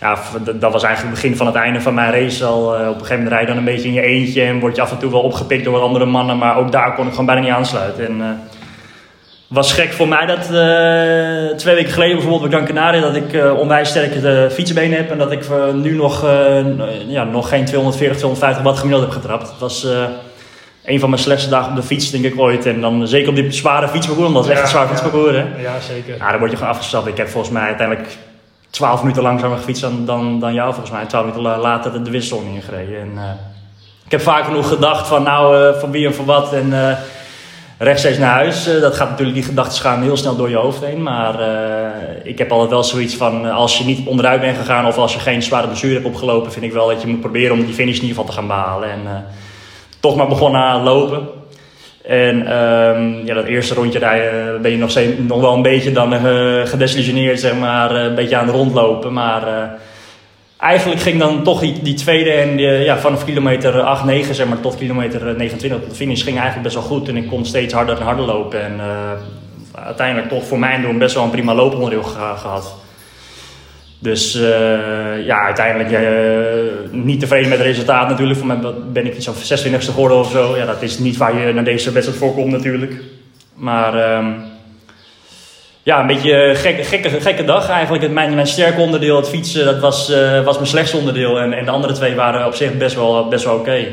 ja, 0.00 0.18
dat- 0.58 0.72
was 0.72 0.82
eigenlijk 0.82 1.14
het 1.16 1.22
begin 1.22 1.36
van 1.36 1.46
het 1.46 1.54
einde 1.56 1.80
van 1.80 1.94
mijn 1.94 2.12
race 2.12 2.44
al. 2.44 2.74
Eh, 2.76 2.80
op 2.80 2.94
een 2.94 3.00
gegeven 3.00 3.14
moment 3.16 3.32
rijd 3.32 3.40
je 3.42 3.48
dan 3.54 3.56
een 3.58 3.64
beetje 3.72 3.88
in 3.88 3.94
je 3.94 4.02
eentje. 4.02 4.42
En 4.42 4.60
word 4.60 4.76
je 4.76 4.82
af 4.82 4.90
en 4.90 4.98
toe 4.98 5.10
wel 5.10 5.20
opgepikt 5.20 5.64
door 5.64 5.80
andere 5.80 6.04
mannen. 6.06 6.38
Maar 6.38 6.56
ook 6.58 6.72
daar 6.72 6.94
kon 6.94 7.04
ik 7.04 7.10
gewoon 7.10 7.26
bijna 7.26 7.40
niet 7.40 7.50
aansluiten. 7.50 8.06
En, 8.06 8.20
eh, 8.20 8.26
was 9.50 9.72
gek 9.72 9.92
voor 9.92 10.08
mij 10.08 10.26
dat 10.26 10.38
eh, 10.38 11.56
twee 11.56 11.74
weken 11.74 11.92
geleden 11.92 12.16
bijvoorbeeld 12.16 12.50
bij 12.50 12.50
Gran 12.50 12.66
Canaria 12.74 13.00
dat 13.00 13.14
ik 13.16 13.32
eh, 13.32 13.58
onwijs 13.58 13.88
sterke 13.88 14.20
de 14.20 14.48
fietsbenen 14.52 14.96
heb 14.96 15.10
en 15.10 15.18
dat 15.18 15.32
ik 15.32 15.44
eh, 15.44 15.72
nu 15.72 15.94
nog, 15.94 16.24
eh, 16.24 16.60
ja, 17.06 17.24
nog 17.24 17.48
geen 17.48 17.64
240, 17.64 18.16
250 18.16 18.62
watt 18.62 18.78
gemiddeld 18.78 19.04
heb 19.04 19.22
getrapt. 19.22 19.48
Het 19.50 19.58
was 19.58 19.84
eh, 19.84 20.02
een 20.84 21.00
van 21.00 21.10
mijn 21.10 21.22
slechtste 21.22 21.50
dagen 21.50 21.70
op 21.70 21.76
de 21.76 21.82
fiets 21.82 22.10
denk 22.10 22.24
ik 22.24 22.38
ooit 22.40 22.66
en 22.66 22.80
dan 22.80 23.08
zeker 23.08 23.28
op 23.28 23.34
dit 23.36 23.54
zware 23.54 23.88
fietsparcours, 23.88 24.28
omdat 24.28 24.42
het 24.44 24.52
echt 24.52 24.62
een 24.62 24.68
zwaar 24.68 24.82
ja, 24.82 24.88
fietsparcours 24.88 25.36
hè. 25.36 25.44
ja, 25.62 25.80
zeker. 25.80 26.16
Ja, 26.16 26.30
dan 26.30 26.38
word 26.38 26.50
je 26.50 26.56
gewoon 26.56 26.72
afgestapt. 26.72 27.06
Ik 27.06 27.16
heb 27.16 27.28
volgens 27.28 27.52
mij 27.52 27.62
uiteindelijk 27.62 28.08
12 28.70 29.00
minuten 29.02 29.22
langzamer 29.22 29.56
gefietst 29.56 29.82
dan, 29.82 30.04
dan, 30.06 30.40
dan 30.40 30.54
jou 30.54 30.68
volgens 30.72 30.90
mij. 30.94 31.06
12 31.06 31.24
minuten 31.26 31.50
la- 31.50 31.58
later 31.60 32.04
de, 32.04 32.10
wisselzone 32.10 32.54
ingereden. 32.54 33.00
En, 33.00 33.10
eh, 33.16 33.22
ik 34.04 34.10
heb 34.10 34.20
vaak 34.20 34.44
genoeg 34.44 34.68
gedacht 34.68 35.06
van 35.08 35.22
nou, 35.22 35.56
eh, 35.68 35.80
van 35.80 35.90
wie 35.90 36.06
en 36.06 36.14
van 36.14 36.24
wat. 36.24 36.52
En 36.52 36.72
eh, 36.88 36.96
rechtstreeks 37.82 38.18
naar 38.18 38.34
huis. 38.34 38.66
Eh, 38.66 38.80
dat 38.80 38.94
gaat 38.94 39.10
natuurlijk, 39.10 39.36
die 39.36 39.46
gedachten 39.46 39.80
gaan 39.80 40.02
heel 40.02 40.16
snel 40.16 40.36
door 40.36 40.48
je 40.48 40.56
hoofd 40.56 40.84
heen. 40.84 41.02
Maar 41.02 41.40
eh, 41.40 41.90
ik 42.22 42.38
heb 42.38 42.52
altijd 42.52 42.70
wel 42.70 42.84
zoiets 42.84 43.16
van, 43.16 43.46
eh, 43.46 43.54
als 43.56 43.78
je 43.78 43.84
niet 43.84 44.06
onderuit 44.06 44.40
bent 44.40 44.56
gegaan 44.56 44.86
of 44.86 44.96
als 44.96 45.12
je 45.12 45.18
geen 45.18 45.42
zware 45.42 45.66
blessure 45.66 45.94
hebt 45.94 46.06
opgelopen, 46.06 46.52
vind 46.52 46.64
ik 46.64 46.72
wel 46.72 46.88
dat 46.88 47.00
je 47.00 47.08
moet 47.08 47.20
proberen 47.20 47.52
om 47.52 47.64
die 47.64 47.74
finish 47.74 47.96
in 47.96 48.02
ieder 48.02 48.16
geval 48.16 48.24
te 48.24 48.32
gaan 48.32 48.46
behalen. 48.46 48.90
En 48.90 49.26
toch 50.00 50.16
maar 50.16 50.28
begonnen 50.28 50.60
aan 50.60 50.82
lopen. 50.82 51.28
En 52.02 52.46
ehm, 52.46 53.26
ja, 53.26 53.34
dat 53.34 53.44
eerste 53.44 53.74
rondje 53.74 53.98
rijden 53.98 54.62
ben 54.62 54.70
je 54.70 54.76
nog, 54.76 54.98
nog 55.18 55.40
wel 55.40 55.54
een 55.54 55.62
beetje 55.62 55.92
dan 55.92 56.12
gedesillusioneerd, 56.66 57.40
zeg 57.40 57.58
maar, 57.58 57.94
een 57.94 58.14
beetje 58.14 58.36
aan 58.36 58.46
het 58.46 58.56
rondlopen. 58.56 59.12
Maar 59.12 59.70
eigenlijk 60.60 61.00
ging 61.00 61.18
dan 61.18 61.42
toch 61.42 61.60
die, 61.60 61.94
tweede 61.94 62.30
en 62.30 62.56
die, 62.56 62.66
ja, 62.66 62.98
vanaf 62.98 63.24
kilometer 63.24 63.80
8, 63.80 64.04
9 64.04 64.34
zeg 64.34 64.46
maar, 64.46 64.60
tot 64.60 64.76
kilometer 64.76 65.28
eh, 65.28 65.36
29 65.36 65.80
tot 65.80 65.90
de 65.90 65.96
finish 65.96 66.22
ging 66.22 66.36
eigenlijk 66.36 66.62
best 66.62 66.74
wel 66.74 66.84
goed. 66.84 67.08
En 67.08 67.16
ik 67.16 67.28
kon 67.28 67.46
steeds 67.46 67.74
harder 67.74 67.96
en 67.96 68.02
harder 68.02 68.24
lopen. 68.24 68.62
En 68.62 68.80
eh, 68.80 69.12
uiteindelijk 69.84 70.28
toch 70.28 70.46
voor 70.46 70.58
mijn 70.58 70.82
doen 70.82 70.98
best 70.98 71.14
wel 71.14 71.24
een 71.24 71.30
prima 71.30 71.54
looponderdeel 71.54 72.02
geha- 72.02 72.36
gehad. 72.36 72.74
Dus 73.98 74.34
eh, 74.34 75.26
ja, 75.26 75.44
uiteindelijk 75.44 75.90
eh, 75.90 76.90
niet 76.90 77.20
tevreden 77.20 77.48
met 77.48 77.58
het 77.58 77.66
resultaat 77.66 78.08
natuurlijk. 78.08 78.38
Voor 78.38 78.46
mij 78.46 78.58
ben 78.92 79.06
ik 79.06 79.16
iets 79.16 79.28
van 79.28 79.58
26e 79.58 79.84
geworden 79.84 80.18
of 80.18 80.30
zo. 80.30 80.56
Ja, 80.56 80.66
dat 80.66 80.82
is 80.82 80.98
niet 80.98 81.16
waar 81.16 81.38
je 81.38 81.52
naar 81.52 81.64
deze 81.64 81.92
wedstrijd 81.92 82.20
voor 82.20 82.34
komt 82.34 82.52
natuurlijk. 82.52 82.94
Maar 83.54 83.94
ehm, 83.94 84.32
ja, 85.82 86.00
een 86.00 86.06
beetje 86.06 86.32
een 86.44 86.56
gekke, 86.56 86.82
gekke, 86.84 87.08
gekke 87.20 87.44
dag 87.44 87.68
eigenlijk. 87.68 88.02
Het- 88.02 88.12
Mijn, 88.12 88.34
mijn 88.34 88.46
sterke 88.46 88.80
onderdeel, 88.80 89.16
het 89.16 89.28
fietsen, 89.28 89.64
dat 89.64 89.78
was, 89.78 90.10
eh, 90.10 90.44
was 90.44 90.54
mijn 90.54 90.66
slechtste 90.68 90.96
onderdeel. 90.96 91.38
En, 91.40 91.52
en 91.52 91.64
de 91.64 91.70
andere 91.70 91.92
twee 91.92 92.14
waren 92.14 92.46
op 92.46 92.54
zich 92.54 92.76
best 92.76 92.94
wel, 92.94 93.28
best 93.28 93.44
wel 93.44 93.54
oké. 93.54 93.84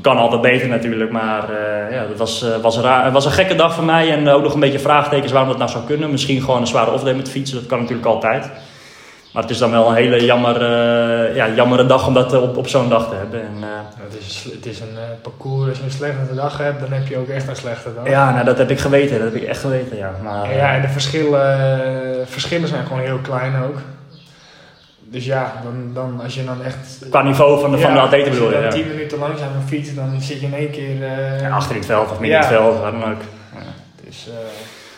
Kan 0.00 0.16
altijd 0.16 0.40
beter 0.40 0.68
natuurlijk, 0.68 1.10
maar 1.10 1.42
eh, 1.50 1.94
ja, 1.96 2.06
dat 2.08 2.18
was, 2.18 2.42
eh, 2.42 2.56
was, 2.62 2.78
raar. 2.78 3.04
Het 3.04 3.12
was 3.12 3.24
een 3.24 3.30
gekke 3.32 3.54
dag 3.54 3.74
voor 3.74 3.84
mij. 3.84 4.10
En 4.12 4.28
ook 4.28 4.42
nog 4.42 4.54
een 4.54 4.60
beetje 4.60 4.78
vraagtekens 4.78 5.32
waarom 5.32 5.50
dat 5.50 5.58
nou 5.58 5.70
zou 5.70 5.84
kunnen. 5.84 6.10
Misschien 6.10 6.40
gewoon 6.42 6.60
een 6.60 6.66
zware 6.66 6.90
off-day 6.92 7.14
met 7.14 7.30
fietsen, 7.30 7.56
dat 7.58 7.66
kan 7.66 7.78
natuurlijk 7.78 8.06
altijd. 8.06 8.50
Maar 9.34 9.42
het 9.42 9.52
is 9.52 9.58
dan 9.58 9.70
wel 9.70 9.88
een 9.88 9.94
hele 9.94 10.24
jammer, 10.24 10.56
eh, 10.62 11.36
ja, 11.36 11.48
jammere 11.48 11.86
dag 11.86 12.06
om 12.06 12.14
dat 12.14 12.32
eh, 12.32 12.42
op, 12.42 12.56
op 12.56 12.68
zo'n 12.68 12.88
dag 12.88 13.08
te 13.08 13.14
hebben. 13.14 13.40
En, 13.40 13.54
eh, 13.60 13.68
Het 14.02 14.20
is, 14.20 14.48
het 14.52 14.66
is 14.66 14.80
een 14.80 14.96
eh, 14.96 15.02
parcours, 15.22 15.68
als 15.68 15.78
je 15.78 15.84
een 15.84 15.90
slechte 15.90 16.34
dag 16.34 16.58
hebt, 16.58 16.80
dan 16.80 16.92
heb 16.92 17.06
je 17.06 17.16
ook 17.18 17.28
echt 17.28 17.48
een 17.48 17.56
slechte 17.56 17.94
dag. 17.94 18.08
ja, 18.08 18.32
nou, 18.32 18.44
dat 18.44 18.58
heb 18.58 18.70
ik 18.70 18.78
geweten. 18.78 19.18
Dat 19.18 19.32
heb 19.32 19.42
ik 19.42 19.48
echt 19.48 19.60
geweten, 19.60 19.96
ja. 19.96 20.10
Maar, 20.22 20.50
En 20.50 20.56
ja, 20.56 20.74
en 20.74 20.82
de 20.82 20.88
verschillen, 20.88 22.26
verschillen 22.28 22.68
zijn 22.68 22.86
gewoon 22.86 23.02
heel 23.02 23.18
klein 23.22 23.62
ook. 23.62 23.78
Dus 24.98 25.24
ja, 25.24 25.52
dan, 25.62 25.90
dan, 25.94 26.20
als 26.22 26.34
je 26.34 26.44
dan 26.44 26.62
echt... 26.62 26.98
Qua 27.10 27.22
niveau 27.22 27.60
van 27.60 27.70
de, 27.70 27.78
van 27.78 27.92
de 27.92 27.98
atleten 28.00 28.28
als 28.28 28.38
bedoel 28.38 28.50
je, 28.52 28.56
je 28.56 28.62
dan 28.68 28.78
ja. 28.78 28.84
10 28.84 28.94
minuten 28.94 29.18
langzamer 29.18 29.60
fietst, 29.66 29.96
dan 29.96 30.20
zit 30.20 30.40
je 30.40 30.46
in 30.46 30.54
één 30.54 30.70
keer... 30.70 31.02
eh, 31.42 31.54
achter 31.54 31.70
in 31.70 31.76
het 31.76 31.86
veld 31.86 32.10
of 32.10 32.18
midden 32.20 32.38
in 32.38 32.44
het 32.44 32.54
veld, 32.54 32.78
waar 32.80 32.90
dan 32.92 33.04
ook. 33.04 33.20
Dus, 34.04 34.28
eh, 34.28 34.34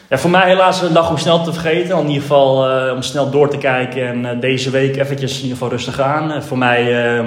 Ja, 0.08 0.18
voor 0.18 0.30
mij 0.30 0.48
helaas 0.48 0.82
een 0.82 0.92
dag 0.92 1.10
om 1.10 1.16
snel 1.16 1.42
te 1.42 1.52
vergeten. 1.52 1.98
In 1.98 2.06
ieder 2.06 2.20
geval 2.22 2.70
eh, 2.70 2.94
om 2.94 3.02
snel 3.02 3.30
door 3.30 3.48
te 3.48 3.58
kijken 3.58 4.06
en 4.06 4.26
eh, 4.26 4.40
deze 4.40 4.70
week 4.70 4.96
eventjes 4.96 5.36
in 5.36 5.42
ieder 5.42 5.52
geval 5.52 5.70
rustig 5.70 6.00
aan. 6.00 6.32
Eh, 6.32 6.40
voor 6.40 6.58
mij, 6.58 6.82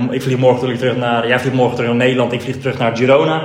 ik 0.09 0.21
vlieg 0.21 0.37
morgen 0.37 0.77
terug 0.77 0.97
naar, 0.97 1.27
jij 1.27 1.39
vliegt 1.39 1.55
morgen 1.55 1.75
terug 1.75 1.89
naar 1.89 1.99
Nederland, 1.99 2.31
ik 2.31 2.41
vlieg 2.41 2.57
terug 2.57 2.77
naar 2.77 2.97
Girona. 2.97 3.43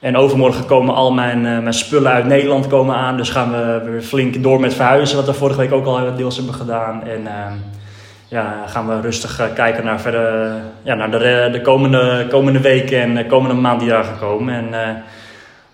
En 0.00 0.16
overmorgen 0.16 0.66
komen 0.66 0.94
al 0.94 1.12
mijn, 1.12 1.42
mijn 1.42 1.74
spullen 1.74 2.12
uit 2.12 2.24
Nederland 2.24 2.66
komen 2.66 2.96
aan. 2.96 3.16
Dus 3.16 3.30
gaan 3.30 3.50
we 3.50 3.90
weer 3.90 4.02
flink 4.02 4.42
door 4.42 4.60
met 4.60 4.74
verhuizen, 4.74 5.16
wat 5.16 5.26
we 5.26 5.32
vorige 5.32 5.58
week 5.58 5.72
ook 5.72 5.86
al 5.86 6.16
deels 6.16 6.36
hebben 6.36 6.54
gedaan. 6.54 7.02
En 7.02 7.26
eh, 7.26 7.52
ja, 8.28 8.64
gaan 8.66 8.88
we 8.88 9.00
rustig 9.00 9.52
kijken 9.54 9.84
naar, 9.84 10.00
verder, 10.00 10.52
ja, 10.82 10.94
naar 10.94 11.10
de, 11.10 11.48
de 11.52 11.60
komende, 11.60 12.26
komende 12.30 12.60
weken 12.60 13.00
en 13.00 13.14
de 13.14 13.26
komende 13.26 13.54
maand 13.54 13.80
die 13.80 13.88
daar 13.88 14.04
gaan 14.04 14.18
komen. 14.18 14.54
En, 14.54 15.02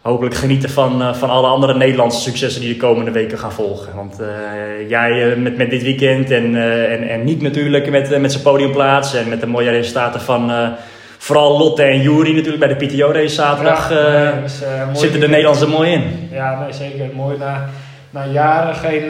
hopelijk 0.03 0.35
genieten 0.35 0.71
van, 0.71 1.03
eh, 1.03 1.15
van 1.15 1.31
alle 1.31 1.47
andere 1.47 1.75
Nederlandse 1.75 2.21
successen 2.21 2.61
die 2.61 2.73
de 2.73 2.81
komende 2.81 3.11
weken 3.11 3.39
gaan 3.39 3.53
volgen. 3.53 3.95
Want 3.95 4.21
eh, 4.21 4.89
jij 4.89 5.33
eh, 5.33 5.37
met, 5.37 5.57
met 5.57 5.71
dit 5.71 5.83
weekend 5.83 6.31
en, 6.31 6.57
eh, 6.57 6.93
en, 6.93 7.09
en 7.09 7.25
Niek 7.25 7.43
natuurlijk 7.43 7.91
met, 7.91 8.21
met 8.21 8.33
zijn 8.33 8.45
podiumplaats 8.45 9.15
en 9.15 9.29
met 9.29 9.41
de 9.41 9.47
mooie 9.47 9.71
resultaten 9.71 10.21
van 10.21 10.73
vooral 11.19 11.59
Lotte 11.59 11.83
en 11.83 12.03
Jury 12.03 12.35
natuurlijk 12.35 12.59
bij 12.59 12.75
de 12.75 12.87
PTO-race 12.87 13.35
zaterdag. 13.35 13.91
Ja, 13.91 14.33
nee, 14.33 14.43
dus, 14.43 15.01
zitten 15.01 15.21
de. 15.21 15.29
Nederlanders 15.29 15.65
er 15.65 15.71
mooi 15.71 15.91
in. 15.91 16.29
Ja, 16.33 16.61
nee, 16.61 16.73
zeker. 16.73 17.11
Mooi. 17.15 17.39
Na, 17.39 17.69
na 18.11 18.27
jaren 18.27 18.75
geen 18.75 19.03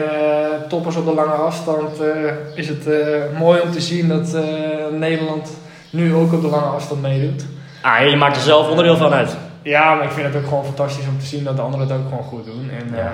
toppers 0.69 0.95
op 0.95 1.05
de 1.05 1.13
lange 1.13 1.31
afstand 1.31 2.01
is 2.55 2.67
het 2.67 2.85
mooi 3.39 3.61
om 3.61 3.71
te 3.71 3.81
zien 3.81 4.07
dat 4.07 4.37
Nederland 4.91 5.57
nu 5.89 6.13
ook 6.13 6.33
op 6.33 6.41
de 6.41 6.47
lange 6.47 6.65
afstand 6.65 7.01
meedoet. 7.01 7.45
Ah, 7.81 8.09
je 8.09 8.15
maakt 8.15 8.35
er 8.35 8.41
zelf 8.41 8.69
onderdeel 8.69 8.97
van 8.97 9.13
uit. 9.13 9.37
Ja, 9.61 9.95
maar 9.95 10.03
ik 10.05 10.11
vind 10.11 10.27
het 10.27 10.35
ook 10.35 10.47
gewoon 10.47 10.65
fantastisch 10.65 11.07
om 11.07 11.19
te 11.19 11.25
zien 11.25 11.43
dat 11.43 11.55
de 11.55 11.61
anderen 11.61 11.87
het 11.87 11.97
ook 11.97 12.07
gewoon 12.09 12.23
goed 12.23 12.45
doen. 12.45 12.69
En 12.79 12.95
Ja. 12.97 13.03
ja, 13.03 13.13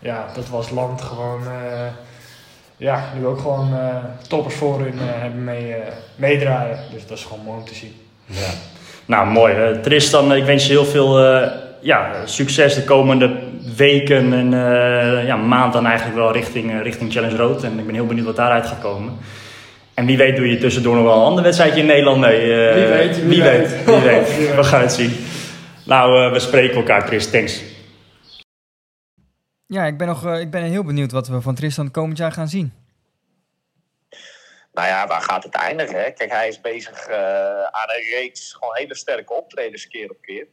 ja 0.00 0.26
dat 0.34 0.48
we 0.48 0.56
als 0.56 0.70
land 0.70 1.02
gewoon, 1.02 1.40
eh, 1.46 1.80
ja, 2.76 3.04
nu 3.18 3.26
ook 3.26 3.38
gewoon 3.40 3.68
eh, 3.74 3.96
toppers 4.28 4.54
voorin 4.54 4.92
eh, 4.98 5.20
hebben 5.22 5.44
mee, 5.44 5.72
eh, 5.72 5.92
meedraaien. 6.16 6.78
Dus 6.92 7.06
dat 7.06 7.18
is 7.18 7.24
gewoon 7.24 7.44
mooi 7.44 7.58
om 7.58 7.64
te 7.64 7.74
zien. 7.74 7.94
Ja. 8.26 8.50
Nou, 9.06 9.26
mooi. 9.26 9.54
Eh, 9.54 9.68
Tristan, 9.80 10.34
ik 10.34 10.44
wens 10.44 10.66
je 10.66 10.72
heel 10.72 10.84
veel 10.84 11.24
eh, 11.24 11.48
ja, 11.80 12.10
succes 12.24 12.74
de 12.74 12.84
komende 12.84 13.30
weken 13.76 14.32
en 14.32 14.54
eh, 14.54 15.26
ja, 15.26 15.36
maand 15.36 15.72
dan 15.72 15.86
eigenlijk 15.86 16.16
wel 16.16 16.32
richting, 16.32 16.70
eh, 16.72 16.82
richting 16.82 17.12
Challenge 17.12 17.36
Road. 17.36 17.62
En 17.62 17.78
ik 17.78 17.86
ben 17.86 17.94
heel 17.94 18.06
benieuwd 18.06 18.26
wat 18.26 18.36
daaruit 18.36 18.66
gaat 18.66 18.80
komen. 18.80 19.16
En 19.94 20.06
wie 20.06 20.16
weet 20.16 20.36
doe 20.36 20.48
je 20.50 20.58
tussendoor 20.58 20.94
nog 20.94 21.04
wel 21.04 21.14
een 21.16 21.24
ander 21.24 21.42
wedstrijdje 21.44 21.80
in 21.80 21.86
Nederland 21.86 22.20
mee. 22.20 22.66
eh, 22.68 22.74
Wie 22.74 22.86
weet, 22.86 23.16
wie 23.16 23.28
wie 23.28 23.42
weet. 23.42 23.60
weet. 23.70 23.84
Wie 23.84 23.94
weet. 24.00 24.36
Wie 24.36 24.46
weet. 24.46 24.56
We 24.56 24.64
gaan 24.64 24.80
het 24.80 24.92
zien. 24.92 25.16
Nou, 25.86 26.24
eh, 26.24 26.32
we 26.32 26.38
spreken 26.38 26.76
elkaar, 26.76 27.06
Tris. 27.06 27.30
Thanks. 27.30 27.62
Ja, 29.66 29.84
ik 29.84 29.98
ben, 29.98 30.06
nog, 30.06 30.26
eh, 30.26 30.40
ik 30.40 30.50
ben 30.50 30.62
heel 30.62 30.84
benieuwd 30.84 31.12
wat 31.12 31.28
we 31.28 31.40
van 31.40 31.54
Tristan 31.54 31.90
komend 31.90 32.18
jaar 32.18 32.32
gaan 32.32 32.48
zien. 32.48 32.72
Nou 34.72 34.88
ja, 34.88 35.06
waar 35.06 35.20
gaat 35.20 35.42
het 35.42 35.54
eindigen? 35.54 36.02
Hè? 36.02 36.10
Kijk, 36.10 36.30
hij 36.30 36.48
is 36.48 36.60
bezig 36.60 37.06
eh, 37.06 37.62
aan 37.62 37.90
een 37.90 38.10
reeks 38.10 38.52
gewoon 38.52 38.76
hele 38.76 38.94
sterke 38.94 39.34
optredens 39.34 39.88
keer 39.88 40.10
op 40.10 40.20
keer. 40.20 40.46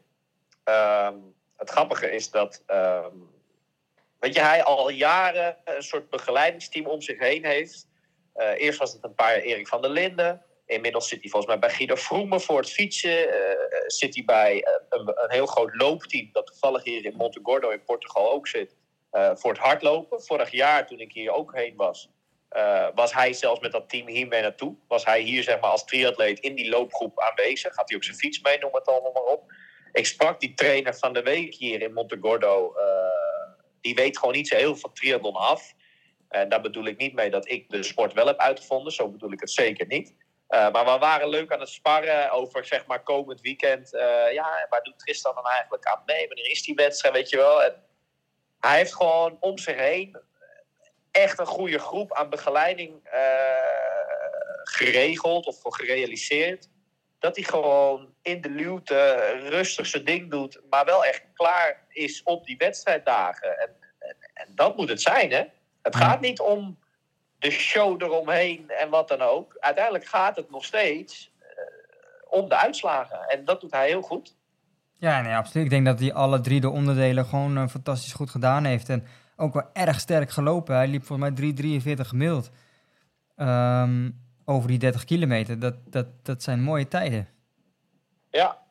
Ehm, 0.63 1.15
het 1.57 1.69
grappige 1.69 2.11
is 2.11 2.31
dat, 2.31 2.63
ehm, 2.65 3.15
weet 4.19 4.35
je, 4.35 4.41
hij 4.41 4.63
al 4.63 4.89
jaren 4.89 5.57
een 5.65 5.83
soort 5.83 6.09
begeleidingsteam 6.09 6.85
om 6.85 7.01
zich 7.01 7.19
heen 7.19 7.45
heeft. 7.45 7.87
Eh, 8.33 8.61
eerst 8.61 8.79
was 8.79 8.93
het 8.93 9.03
een 9.03 9.13
paar 9.13 9.35
jaar 9.35 9.43
Erik 9.43 9.67
van 9.67 9.81
der 9.81 9.91
Linden. 9.91 10.41
Inmiddels 10.69 11.07
zit 11.07 11.21
hij 11.21 11.29
volgens 11.29 11.51
mij 11.51 11.59
bij 11.59 11.69
Guido 11.69 11.95
Vroemen 11.95 12.41
voor 12.41 12.59
het 12.59 12.71
fietsen. 12.71 13.33
Eh, 13.33 13.79
zit 13.87 14.15
hij 14.15 14.23
bij 14.23 14.63
eh, 14.63 14.73
een, 14.89 15.07
een 15.07 15.31
heel 15.31 15.45
groot 15.45 15.75
loopteam 15.75 16.29
dat 16.31 16.45
toevallig 16.47 16.83
hier 16.83 17.05
in 17.05 17.15
Montegordo 17.15 17.69
in 17.69 17.83
Portugal 17.83 18.31
ook 18.31 18.47
zit. 18.47 18.77
voor 19.11 19.51
het 19.51 19.59
hardlopen. 19.59 20.23
Vorig 20.23 20.51
jaar, 20.51 20.87
toen 20.87 20.99
ik 20.99 21.13
hier 21.13 21.31
ook 21.31 21.55
heen 21.55 21.75
was, 21.75 22.09
was 22.95 23.13
hij 23.13 23.33
zelfs 23.33 23.59
met 23.59 23.71
dat 23.71 23.89
team 23.89 24.07
hiermee 24.07 24.41
naartoe. 24.41 24.75
Was 24.87 25.05
hij 25.05 25.21
hier 25.21 25.43
zeg 25.43 25.59
maar, 25.59 25.69
als 25.69 25.85
triatleet 25.85 26.39
in 26.39 26.55
die 26.55 26.69
loopgroep 26.69 27.19
aanwezig. 27.19 27.75
Had 27.75 27.89
hij 27.89 27.97
ook 27.97 28.03
zijn 28.03 28.17
fiets 28.17 28.41
mee, 28.41 28.59
noem 28.59 28.73
het 28.73 28.87
allemaal 28.87 29.11
maar 29.11 29.23
op. 29.23 29.53
Ik 29.91 30.05
sprak 30.05 30.39
die 30.39 30.53
trainer 30.53 30.95
van 30.95 31.13
de 31.13 31.21
week 31.21 31.53
hier 31.53 31.81
in 31.81 31.93
Montegordo. 31.93 32.73
die 33.81 33.95
weet 33.95 34.17
gewoon 34.17 34.35
niet 34.35 34.47
zo 34.47 34.55
heel 34.55 34.65
veel 34.65 34.75
van 34.75 34.93
triathlon 34.93 35.35
af. 35.35 35.73
En 36.29 36.49
daar 36.49 36.61
bedoel 36.61 36.85
ik 36.85 36.97
niet 36.97 37.13
mee 37.13 37.29
dat 37.29 37.49
ik 37.49 37.69
de 37.69 37.83
sport 37.83 38.13
wel 38.13 38.27
heb 38.27 38.37
uitgevonden. 38.37 38.93
Zo 38.93 39.09
bedoel 39.09 39.31
ik 39.31 39.39
het 39.39 39.51
zeker 39.51 39.87
niet. 39.87 40.15
Eh, 40.49 40.71
maar 40.71 40.85
we 40.85 40.97
waren 40.97 41.29
leuk 41.29 41.51
aan 41.51 41.59
het 41.59 41.69
sparren 41.69 42.31
over 42.31 42.65
zeg 42.65 42.85
maar 42.85 43.03
komend 43.03 43.41
weekend. 43.41 43.93
Eh, 43.93 44.33
ja, 44.33 44.65
waar 44.69 44.83
doet 44.83 44.99
Tristan 44.99 45.35
dan 45.35 45.47
eigenlijk 45.47 45.85
aan 45.85 46.01
mee? 46.05 46.27
Wanneer 46.27 46.49
is 46.49 46.63
die 46.63 46.75
wedstrijd, 46.75 47.13
weet 47.13 47.29
je 47.29 47.37
wel? 47.37 47.63
En 47.63 47.83
hij 48.59 48.77
heeft 48.77 48.95
gewoon 48.95 49.37
om 49.39 49.57
zich 49.57 49.75
heen 49.75 50.17
echt 51.11 51.39
een 51.39 51.45
goede 51.45 51.79
groep 51.79 52.13
aan 52.13 52.29
begeleiding 52.29 53.03
eh, 53.03 53.19
geregeld 54.63 55.45
of 55.45 55.57
gerealiseerd. 55.61 56.69
Dat 57.19 57.35
hij 57.35 57.45
gewoon 57.45 58.13
in 58.21 58.41
de 58.41 58.49
luwte 58.49 59.15
rustig 59.49 59.85
zijn 59.85 60.05
ding 60.05 60.31
doet, 60.31 60.61
maar 60.69 60.85
wel 60.85 61.05
echt 61.05 61.23
klaar 61.33 61.85
is 61.87 62.23
op 62.23 62.45
die 62.45 62.57
wedstrijddagen. 62.57 63.59
En, 63.59 63.75
en, 63.99 64.15
en 64.33 64.51
dat 64.55 64.77
moet 64.77 64.89
het 64.89 65.01
zijn, 65.01 65.31
hè? 65.31 65.43
Het 65.81 65.95
gaat 65.95 66.21
niet 66.21 66.39
om 66.39 66.79
de 67.39 67.51
show 67.51 68.01
eromheen 68.01 68.69
en 68.69 68.89
wat 68.89 69.07
dan 69.07 69.21
ook. 69.21 69.55
Uiteindelijk 69.59 70.05
gaat 70.05 70.35
het 70.35 70.49
nog 70.49 70.65
steeds 70.65 71.31
eh, 71.39 71.47
om 72.29 72.49
de 72.49 72.57
uitslagen. 72.57 73.27
En 73.27 73.45
dat 73.45 73.61
doet 73.61 73.71
hij 73.71 73.87
heel 73.87 74.01
goed. 74.01 74.37
Ja, 74.97 75.21
nee, 75.21 75.35
absoluut. 75.35 75.65
Ik 75.65 75.71
denk 75.71 75.85
dat 75.85 75.99
hij 75.99 76.13
alle 76.13 76.41
drie 76.41 76.61
de 76.61 76.69
onderdelen 76.69 77.25
gewoon 77.25 77.57
eh, 77.57 77.67
fantastisch 77.67 78.13
goed 78.13 78.29
gedaan 78.29 78.65
heeft. 78.65 78.89
En 78.89 79.07
ook 79.35 79.53
wel 79.53 79.69
erg 79.73 79.99
sterk 79.99 80.29
gelopen. 80.29 80.75
Hij 80.75 80.87
liep 80.87 81.05
volgens 81.05 81.39
mij 81.39 81.53
3,43 81.95 82.07
gemiddeld. 82.07 82.49
Ehm, 83.35 84.09
over 84.45 84.67
die 84.67 84.79
30 84.79 85.03
kilometer. 85.03 85.59
Dat, 85.59 85.75
dat, 85.85 86.07
dat 86.23 86.43
zijn 86.43 86.61
mooie 86.61 86.87
tijden. 86.87 87.27
Ja. 88.29 88.67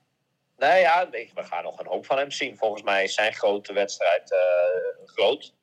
Nee, 0.57 0.81
ja, 0.81 1.09
we 1.11 1.45
gaan 1.45 1.63
nog 1.63 1.79
een 1.79 1.87
hoop 1.87 2.07
van 2.07 2.19
hem 2.19 2.31
zien. 2.31 2.57
Volgens 2.57 2.83
mij 2.83 3.05
is 3.05 3.15
zijn 3.15 3.35
grote 3.35 3.73
wedstrijd 3.73 4.33
eh, 4.33 4.39
groot. 5.05 5.55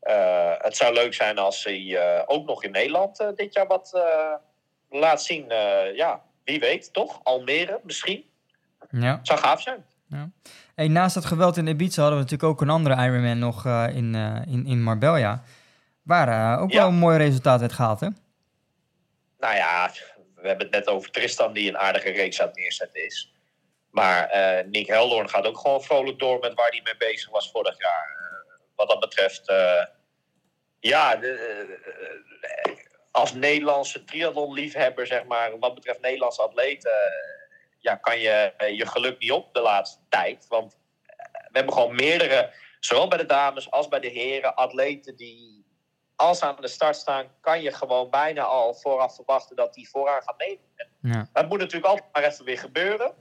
Eh, 0.00 0.52
het 0.58 0.76
zou 0.76 0.94
leuk 0.94 1.14
zijn 1.14 1.38
als 1.38 1.64
hij 1.64 1.96
eh, 1.96 2.22
ook 2.26 2.46
nog 2.46 2.64
in 2.64 2.70
Nederland 2.70 3.20
eh, 3.20 3.28
dit 3.34 3.54
jaar 3.54 3.66
wat 3.66 4.02
laat 4.90 5.22
zien. 5.22 5.44
Ja, 5.94 6.22
wie 6.44 6.60
weet, 6.60 6.92
toch? 6.92 7.20
Almere 7.22 7.80
misschien. 7.82 8.24
Ja. 8.90 9.16
Het 9.16 9.26
zou 9.26 9.38
gaaf 9.38 9.62
zijn. 9.62 9.84
Hey, 10.74 10.88
naast 10.88 11.14
dat 11.14 11.24
geweld 11.24 11.56
in 11.56 11.66
Ibiza 11.66 12.00
hadden 12.02 12.18
we 12.18 12.24
natuurlijk 12.24 12.52
ook 12.52 12.60
een 12.60 12.70
andere 12.74 12.94
Ironman 13.04 13.38
nog 13.38 13.66
in, 13.66 14.14
in, 14.48 14.66
in 14.66 14.82
Marbella. 14.82 15.42
Waar 16.02 16.58
ook 16.60 16.70
Ja. 16.70 16.78
wel 16.78 16.88
een 16.88 16.94
mooi 16.94 17.18
resultaat 17.18 17.60
werd 17.60 17.72
gehaald, 17.72 18.00
hè? 18.00 18.08
Nou 19.38 19.54
ja, 19.54 19.90
we 20.34 20.48
hebben 20.48 20.66
het 20.66 20.74
net 20.74 20.86
over 20.88 21.10
Tristan 21.10 21.52
die 21.52 21.68
een 21.68 21.78
aardige 21.78 22.10
reeks 22.10 22.40
aan 22.40 22.46
het 22.46 22.56
neerzetten 22.56 23.04
is. 23.04 23.32
Maar 23.90 24.30
Nick 24.70 24.86
Heldoorn 24.86 25.28
gaat 25.28 25.46
ook 25.46 25.58
gewoon 25.58 25.82
vrolijk 25.82 26.18
door 26.18 26.38
met 26.38 26.54
waar 26.54 26.68
hij 26.70 26.80
mee 26.84 26.96
bezig 27.10 27.30
was 27.30 27.50
vorig 27.50 27.78
jaar. 27.78 28.19
Eh, 28.80 28.86
wat 28.86 28.88
dat 28.88 29.00
betreft, 29.00 29.48
eh, 29.48 29.84
ja, 30.80 31.16
de, 31.16 31.32
eh, 32.42 32.76
als 33.10 33.32
Nederlandse 33.32 34.04
triathlon-liefhebber, 34.04 35.06
zeg 35.06 35.24
maar, 35.24 35.58
wat 35.58 35.74
betreft 35.74 36.00
Nederlandse 36.00 36.42
atleten, 36.42 36.90
eh, 36.90 37.48
ja, 37.78 37.94
kan 37.94 38.18
je 38.18 38.52
eh, 38.56 38.76
je 38.76 38.86
geluk 38.86 39.18
niet 39.18 39.32
op 39.32 39.54
de 39.54 39.60
laatste 39.60 40.00
tijd. 40.08 40.46
Want 40.48 40.78
eh, 41.06 41.16
we 41.32 41.50
hebben 41.58 41.74
gewoon 41.74 41.94
meerdere, 41.94 42.52
zowel 42.80 43.08
bij 43.08 43.18
de 43.18 43.26
dames 43.26 43.70
als 43.70 43.88
bij 43.88 44.00
de 44.00 44.08
heren, 44.08 44.54
atleten 44.54 45.16
die 45.16 45.58
als 46.16 46.38
ze 46.38 46.44
aan 46.44 46.56
de 46.60 46.68
start 46.68 46.96
staan, 46.96 47.26
kan 47.40 47.62
je 47.62 47.72
gewoon 47.72 48.10
bijna 48.10 48.42
al 48.42 48.74
vooraf 48.74 49.14
verwachten 49.14 49.56
dat 49.56 49.74
die 49.74 49.88
vooraan 49.88 50.22
gaan 50.22 50.34
meedoen. 50.36 50.68
En 50.76 50.88
Ja. 51.00 51.28
Het 51.32 51.48
moet 51.48 51.58
natuurlijk 51.58 51.86
altijd 51.86 52.08
maar 52.12 52.24
even 52.24 52.44
weer 52.44 52.58
gebeuren. 52.58 53.14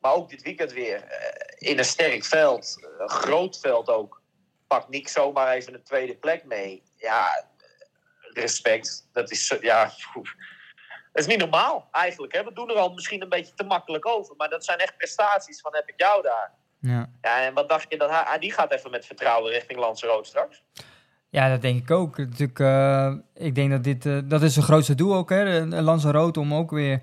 Maar 0.00 0.14
ook 0.14 0.28
dit 0.28 0.42
weekend 0.42 0.72
weer 0.72 1.02
eh, 1.02 1.70
in 1.70 1.78
een 1.78 1.84
sterk 1.84 2.24
veld, 2.24 2.88
een 2.98 3.08
groot 3.08 3.58
veld 3.60 3.88
ook. 3.88 4.22
Nick 4.88 5.08
zomaar 5.08 5.52
even 5.54 5.74
een 5.74 5.82
tweede 5.82 6.14
plek 6.16 6.44
mee. 6.44 6.82
Ja, 6.96 7.44
respect. 8.32 9.08
Dat 9.12 9.30
is, 9.30 9.46
zo- 9.46 9.58
ja, 9.60 9.84
dat 10.14 10.24
is 11.12 11.26
niet 11.26 11.38
normaal 11.38 11.88
eigenlijk. 11.92 12.32
Hè? 12.32 12.44
We 12.44 12.52
doen 12.52 12.70
er 12.70 12.76
al 12.76 12.92
misschien 12.92 13.22
een 13.22 13.28
beetje 13.28 13.54
te 13.54 13.64
makkelijk 13.64 14.06
over. 14.06 14.34
Maar 14.36 14.48
dat 14.48 14.64
zijn 14.64 14.78
echt 14.78 14.96
prestaties 14.96 15.60
van 15.60 15.74
heb 15.74 15.88
ik 15.88 15.94
jou 15.96 16.22
daar. 16.22 16.52
Ja. 16.80 17.10
Ja, 17.22 17.40
en 17.42 17.54
wat 17.54 17.68
dacht 17.68 17.86
je 17.88 17.98
dat 17.98 18.10
hij, 18.10 18.22
ah, 18.22 18.40
die 18.40 18.52
gaat 18.52 18.72
even 18.72 18.90
met 18.90 19.06
vertrouwen 19.06 19.52
richting 19.52 19.78
Lance 19.78 20.06
Rood 20.06 20.26
straks? 20.26 20.62
Ja, 21.28 21.48
dat 21.48 21.62
denk 21.62 21.82
ik 21.82 21.90
ook. 21.90 22.18
Natuurlijk, 22.18 22.58
eh, 22.58 23.12
ik 23.34 23.54
denk 23.54 23.70
dat 23.70 23.84
dit, 23.84 24.06
eh, 24.06 24.18
dat 24.24 24.42
is 24.42 24.52
zijn 24.52 24.64
grootste 24.64 24.94
doel 24.94 25.14
ook, 25.14 25.30
hè, 25.30 25.64
Lanzarote, 25.66 26.40
om 26.40 26.54
ook 26.54 26.70
weer 26.70 27.02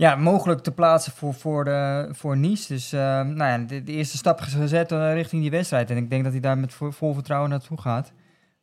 ja, 0.00 0.16
mogelijk 0.16 0.60
te 0.60 0.72
plaatsen 0.72 1.12
voor, 1.12 1.34
voor, 1.34 1.64
de, 1.64 2.08
voor 2.10 2.36
Nice. 2.36 2.72
Dus 2.72 2.92
eh, 2.92 3.00
nou 3.00 3.36
ja, 3.36 3.58
de, 3.58 3.82
de 3.82 3.92
eerste 3.92 4.16
stap 4.16 4.40
is 4.40 4.54
gezet 4.54 4.92
eh, 4.92 5.12
richting 5.12 5.42
die 5.42 5.50
wedstrijd. 5.50 5.90
En 5.90 5.96
ik 5.96 6.10
denk 6.10 6.22
dat 6.24 6.32
hij 6.32 6.40
daar 6.40 6.58
met 6.58 6.72
vo- 6.72 6.90
vol 6.90 7.14
vertrouwen 7.14 7.50
naartoe 7.50 7.80
gaat. 7.80 8.12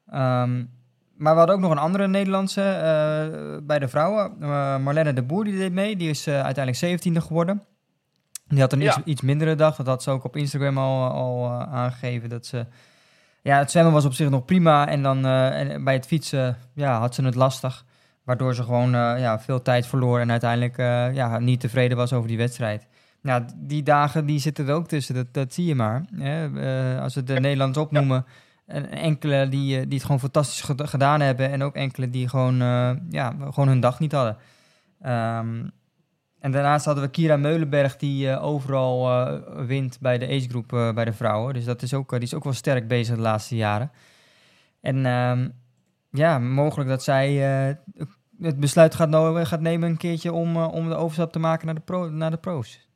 Ehm, 0.10 0.64
maar 1.18 1.32
we 1.34 1.38
hadden 1.38 1.56
ook 1.56 1.62
nog 1.62 1.72
een 1.72 1.78
andere 1.78 2.08
Nederlandse 2.08 2.62
eh, 2.62 3.66
bij 3.66 3.80
de 3.80 3.88
vrouwen. 3.88 4.32
Eh, 4.42 4.78
Marlene 4.78 5.14
de 5.14 5.24
Boer, 5.24 5.44
die 5.44 5.58
deed 5.58 5.72
mee. 5.72 5.96
Die 5.96 6.10
is 6.10 6.28
eh, 6.28 6.42
uiteindelijk 6.44 7.02
17e 7.02 7.22
geworden. 7.28 7.64
Die 8.48 8.60
had 8.60 8.74
een 8.74 8.80
Ja. 8.80 8.88
iets, 8.98 9.06
iets 9.06 9.22
mindere 9.22 9.56
dag. 9.56 9.76
Dat 9.76 9.88
had 9.88 10.04
ze 10.04 10.12
ook 10.12 10.24
op 10.24 10.36
Instagram 10.36 10.78
al, 10.78 11.10
al 11.12 11.46
eh, 11.46 11.74
aangegeven. 11.74 12.30
Dat 12.30 12.46
ze 12.46 12.66
ja, 13.42 13.58
het 13.58 13.72
zwemmen 13.72 13.94
was 13.94 14.06
op 14.06 14.14
zich 14.14 14.30
nog 14.30 14.46
prima. 14.46 14.88
En 14.88 15.02
dan 15.04 15.26
eh, 15.26 15.60
en 15.60 15.84
bij 15.84 15.94
het 15.94 16.06
fietsen 16.06 16.58
ja, 16.74 17.00
had 17.00 17.16
ze 17.16 17.24
het 17.24 17.36
lastig. 17.36 17.86
Waardoor 18.28 18.56
ze 18.56 18.64
gewoon 18.64 18.96
eh, 18.96 19.14
ja, 19.20 19.40
veel 19.40 19.62
tijd 19.62 19.88
verloor. 19.88 20.20
En 20.20 20.32
uiteindelijk 20.32 20.78
eh, 20.78 21.14
ja, 21.14 21.40
niet 21.40 21.60
tevreden 21.60 21.98
was 21.98 22.14
over 22.14 22.28
die 22.28 22.38
wedstrijd. 22.38 22.88
Nou, 23.22 23.44
die 23.56 23.84
dagen 23.84 24.26
die 24.26 24.40
zitten 24.40 24.68
er 24.68 24.74
ook 24.74 24.88
tussen. 24.88 25.16
Dat, 25.16 25.34
dat 25.34 25.54
zie 25.54 25.66
je 25.66 25.76
maar. 25.76 26.06
Hè? 26.16 26.60
Eh, 26.96 27.02
als 27.02 27.16
we 27.16 27.24
de 27.24 27.40
Nederlands 27.40 27.78
opnoemen. 27.78 28.26
En 28.66 28.92
enkele 28.92 29.50
die, 29.50 29.82
die 29.88 29.94
het 29.94 30.02
gewoon 30.02 30.20
fantastisch 30.20 30.62
ged- 30.62 30.90
gedaan 30.90 31.22
hebben. 31.22 31.52
En 31.52 31.64
ook 31.64 31.76
enkele 31.76 32.10
die 32.10 32.30
gewoon, 32.30 32.56
ja, 33.10 33.36
gewoon 33.52 33.68
hun 33.68 33.80
dag 33.80 34.00
niet 34.00 34.12
hadden. 34.12 34.38
Ehm, 35.02 35.68
En 36.40 36.52
daarnaast 36.52 36.86
hadden 36.86 37.04
we 37.04 37.10
Kira 37.10 37.38
Meulenberg, 37.38 37.96
die 37.98 38.40
overal 38.40 39.08
wint 39.66 39.98
bij 40.00 40.18
de 40.18 40.28
age 40.28 40.50
group 40.50 40.74
eh, 40.74 40.94
bij 40.94 41.06
de 41.06 41.14
vrouwen. 41.14 41.54
Dus 41.54 41.66
dat 41.66 41.82
is 41.82 41.94
ook, 41.94 42.10
die 42.10 42.20
is 42.20 42.34
ook 42.34 42.44
wel 42.44 42.54
sterk 42.54 42.88
bezig 42.88 43.16
de 43.16 43.22
laatste 43.22 43.56
jaren. 43.56 43.92
En 44.82 45.06
ehm, 45.06 45.50
ja, 46.12 46.40
mogelijk 46.40 46.90
dat 46.90 47.04
zij 47.04 47.78
het 48.42 48.60
besluit 48.60 48.96
gaat, 48.96 49.10
no- 49.10 49.46
gaat 49.46 49.62
nemen 49.62 49.90
een 49.90 49.98
keertje 49.98 50.34
om, 50.34 50.56
eh, 50.56 50.74
om 50.74 50.90
de 50.90 50.96
overstap 50.96 51.32
te 51.32 51.40
maken 51.40 51.66
naar 51.66 51.76
de, 51.76 51.82
pro, 51.82 52.10
naar 52.10 52.32
de 52.32 52.38
pro's. 52.38 52.88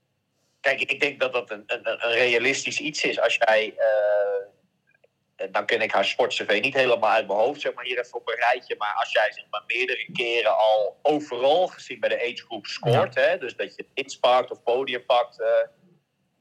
Kijk, 0.60 0.82
ik 0.82 1.00
denk 1.00 1.20
dat 1.20 1.34
dat 1.34 1.52
een, 1.52 1.64
een, 1.68 1.88
een 1.88 2.12
realistisch 2.12 2.80
iets 2.80 3.04
is. 3.04 3.22
Als 3.22 3.36
jij, 3.36 3.74
eh, 3.78 5.48
dan 5.52 5.66
ken 5.66 5.82
ik 5.82 5.92
haar 5.92 6.06
sportcv 6.06 6.60
niet 6.62 6.74
helemaal 6.74 7.10
uit 7.10 7.28
mijn 7.28 7.40
hoofd, 7.40 7.62
zeg 7.62 7.74
maar 7.74 7.86
hier 7.86 8.00
even 8.00 8.20
op 8.20 8.28
een 8.28 8.36
rijtje. 8.36 8.76
Maar 8.78 8.94
als 8.94 9.12
jij 9.12 9.32
zeg 9.32 9.46
maar 9.50 9.64
meerdere 9.68 10.10
keren 10.14 10.58
al 10.58 11.00
overal 11.02 11.68
gezien 11.68 12.00
bij 12.00 12.10
de 12.10 12.22
age 12.22 12.46
group 12.46 12.66
scoort, 12.66 13.16
hè, 13.16 13.38
dus 13.38 13.56
dat 13.56 13.76
je 13.76 13.86
iets 13.94 14.20
pakt 14.20 14.52
of 14.52 14.64
podium 14.64 15.06
pakt, 15.06 15.42
eh, 15.42 15.48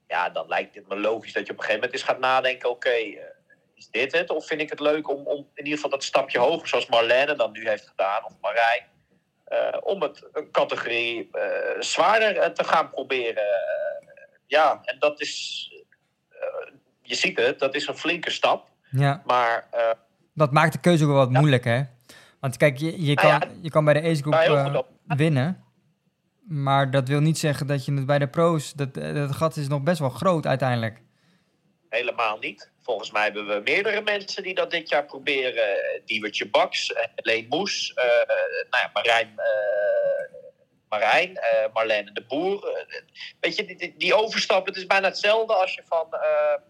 ja, 0.07 0.31
dan 0.31 0.49
lijkt 0.49 0.75
het 0.75 0.89
me 0.89 0.97
logisch 0.97 1.33
dat 1.33 1.47
je 1.47 1.53
op 1.53 1.59
een 1.59 1.65
gegeven 1.65 1.81
moment 1.81 1.93
eens 1.93 2.11
gaat 2.11 2.19
nadenken, 2.21 2.71
oké, 2.71 2.89
eh, 2.89 3.23
is 3.81 3.89
dit 3.91 4.13
het? 4.13 4.31
Of 4.31 4.47
vind 4.47 4.61
ik 4.61 4.71
het 4.71 4.81
leuk 4.81 5.09
om, 5.09 5.27
om 5.27 5.39
in 5.55 5.65
ieder 5.65 5.75
geval 5.75 5.91
dat 5.91 6.05
stapje 6.05 6.39
hoger, 6.39 6.69
zoals 6.69 6.87
Marlene 6.87 7.35
dan 7.35 7.53
nu 7.53 7.69
heeft 7.69 7.89
gedaan, 7.89 8.25
of 8.25 8.33
Marijn, 8.41 8.85
eh, 9.45 9.79
om 9.81 10.03
het 10.03 10.29
een 10.33 10.51
categorie 10.51 11.29
eh, 11.33 11.81
zwaarder 11.81 12.37
eh, 12.37 12.51
te 12.51 12.65
gaan 12.65 12.91
proberen. 12.91 13.45
Ja, 14.47 14.81
en 14.83 14.97
dat 14.99 15.21
is, 15.21 15.65
je 17.03 17.15
ziet 17.15 17.39
het, 17.39 17.59
dat 17.59 17.75
is 17.75 17.87
een 17.87 17.97
flinke 17.97 18.31
stap. 18.31 18.69
Ja, 18.91 19.23
Maar 19.27 19.69
dat 20.35 20.53
maakt 20.53 20.73
de 20.73 20.81
keuze 20.81 21.05
ook 21.05 21.11
wel 21.11 21.19
wat 21.19 21.31
moeilijk, 21.31 21.65
hè? 21.65 21.83
Want 22.41 22.57
kijk, 22.57 22.79
je, 22.79 23.05
je, 23.05 23.15
Nou 23.15 23.39
kan, 23.39 23.49
ja, 23.49 23.55
je 23.63 23.71
kan 23.71 23.85
bij 23.85 23.95
de 23.95 24.09
age 24.09 24.23
group 24.23 24.87
winnen. 25.07 25.65
Maar 26.41 26.91
dat 26.91 27.09
wil 27.09 27.21
niet 27.21 27.39
zeggen 27.39 27.67
dat 27.67 27.85
je 27.85 27.95
het 27.95 28.07
bij 28.07 28.19
de 28.19 28.29
pro's... 28.29 28.73
Dat, 28.73 28.95
dat 28.95 29.33
gat 29.33 29.57
is 29.57 29.69
nog 29.69 29.83
best 29.83 29.99
wel 29.99 30.09
groot 30.09 30.47
uiteindelijk. 30.47 31.01
helemaal 31.89 32.39
niet. 32.39 32.71
Volgens 32.91 33.11
mij 33.11 33.23
hebben 33.23 33.47
we 33.47 33.61
meerdere 33.65 34.01
mensen 34.01 34.43
die 34.43 34.55
dat 34.55 34.71
dit 34.71 34.89
jaar 34.89 35.05
proberen. 35.05 35.79
Diewertje 36.05 36.49
Baks, 36.49 36.93
eh, 36.93 37.05
Leen 37.17 37.47
Moes, 37.49 37.93
eh, 37.95 38.05
nou 38.71 38.83
ja, 38.83 38.91
Marijn, 38.93 39.33
eh, 39.37 40.39
Marijn 40.89 41.37
eh, 41.37 41.73
Marlene 41.73 42.13
de 42.13 42.23
Boer. 42.23 42.69
Eh, 42.69 43.03
weet 43.41 43.57
je, 43.57 43.65
die, 43.65 43.95
die, 43.97 44.15
overstap, 44.15 44.67
het 44.67 44.77
is 44.77 44.87
bijna 44.87 45.09
hetzelfde 45.09 45.55
als 45.55 45.75
je 45.75 45.83
van, 45.85 46.15
eh, 46.15 46.61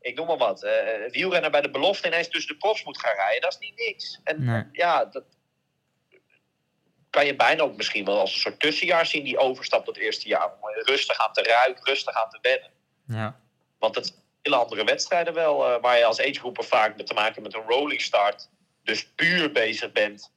ik 0.00 0.16
noem 0.16 0.26
maar 0.26 0.36
wat, 0.36 0.62
eh 0.62 1.10
wielrenner 1.10 1.50
bij 1.50 1.60
de 1.60 1.70
belofte 1.70 2.06
ineens 2.06 2.28
tussen 2.28 2.52
de 2.52 2.58
profs 2.58 2.84
moet 2.84 3.00
gaan 3.00 3.14
rijden. 3.14 3.40
Dat 3.40 3.52
is 3.52 3.58
niet 3.58 3.76
niks. 3.76 4.20
En 4.24 4.44
Nee. 4.44 4.64
ja, 4.72 5.04
dat 5.04 5.24
kan 7.10 7.26
je 7.26 7.36
bijna 7.36 7.62
ook 7.62 7.76
misschien 7.76 8.04
wel 8.04 8.18
als 8.20 8.32
een 8.34 8.40
soort 8.40 8.60
tussenjaar 8.60 9.06
zien, 9.06 9.24
die 9.24 9.38
overstap 9.38 9.86
dat 9.86 9.96
eerste 9.96 10.28
jaar. 10.28 10.52
Om 10.60 10.70
rustig 10.70 11.18
aan 11.18 11.32
te 11.32 11.42
ruiken, 11.42 11.84
rustig 11.84 12.14
aan 12.14 12.30
te 12.30 12.38
wennen. 12.42 12.70
Ja, 13.06 13.40
Want 13.78 13.94
het 13.94 14.22
hele 14.44 14.62
andere 14.62 14.84
wedstrijden 14.84 15.34
wel, 15.34 15.66
eh, 15.66 15.80
waar 15.80 15.98
je 15.98 16.04
als 16.04 16.20
agegroeper 16.20 16.64
vaak 16.64 16.98
te 16.98 17.14
maken 17.14 17.42
met 17.42 17.54
een 17.54 17.64
rolling 17.68 18.00
start. 18.00 18.48
Dus 18.82 19.06
puur 19.14 19.52
bezig 19.52 19.92
bent 19.92 20.32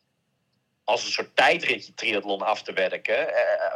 als 0.84 1.06
een 1.06 1.12
soort 1.12 1.36
tijdritje 1.36 1.94
triathlon 1.94 2.42
af 2.42 2.64
te 2.64 2.74
werken. 2.74 3.34
eh, 3.34 3.74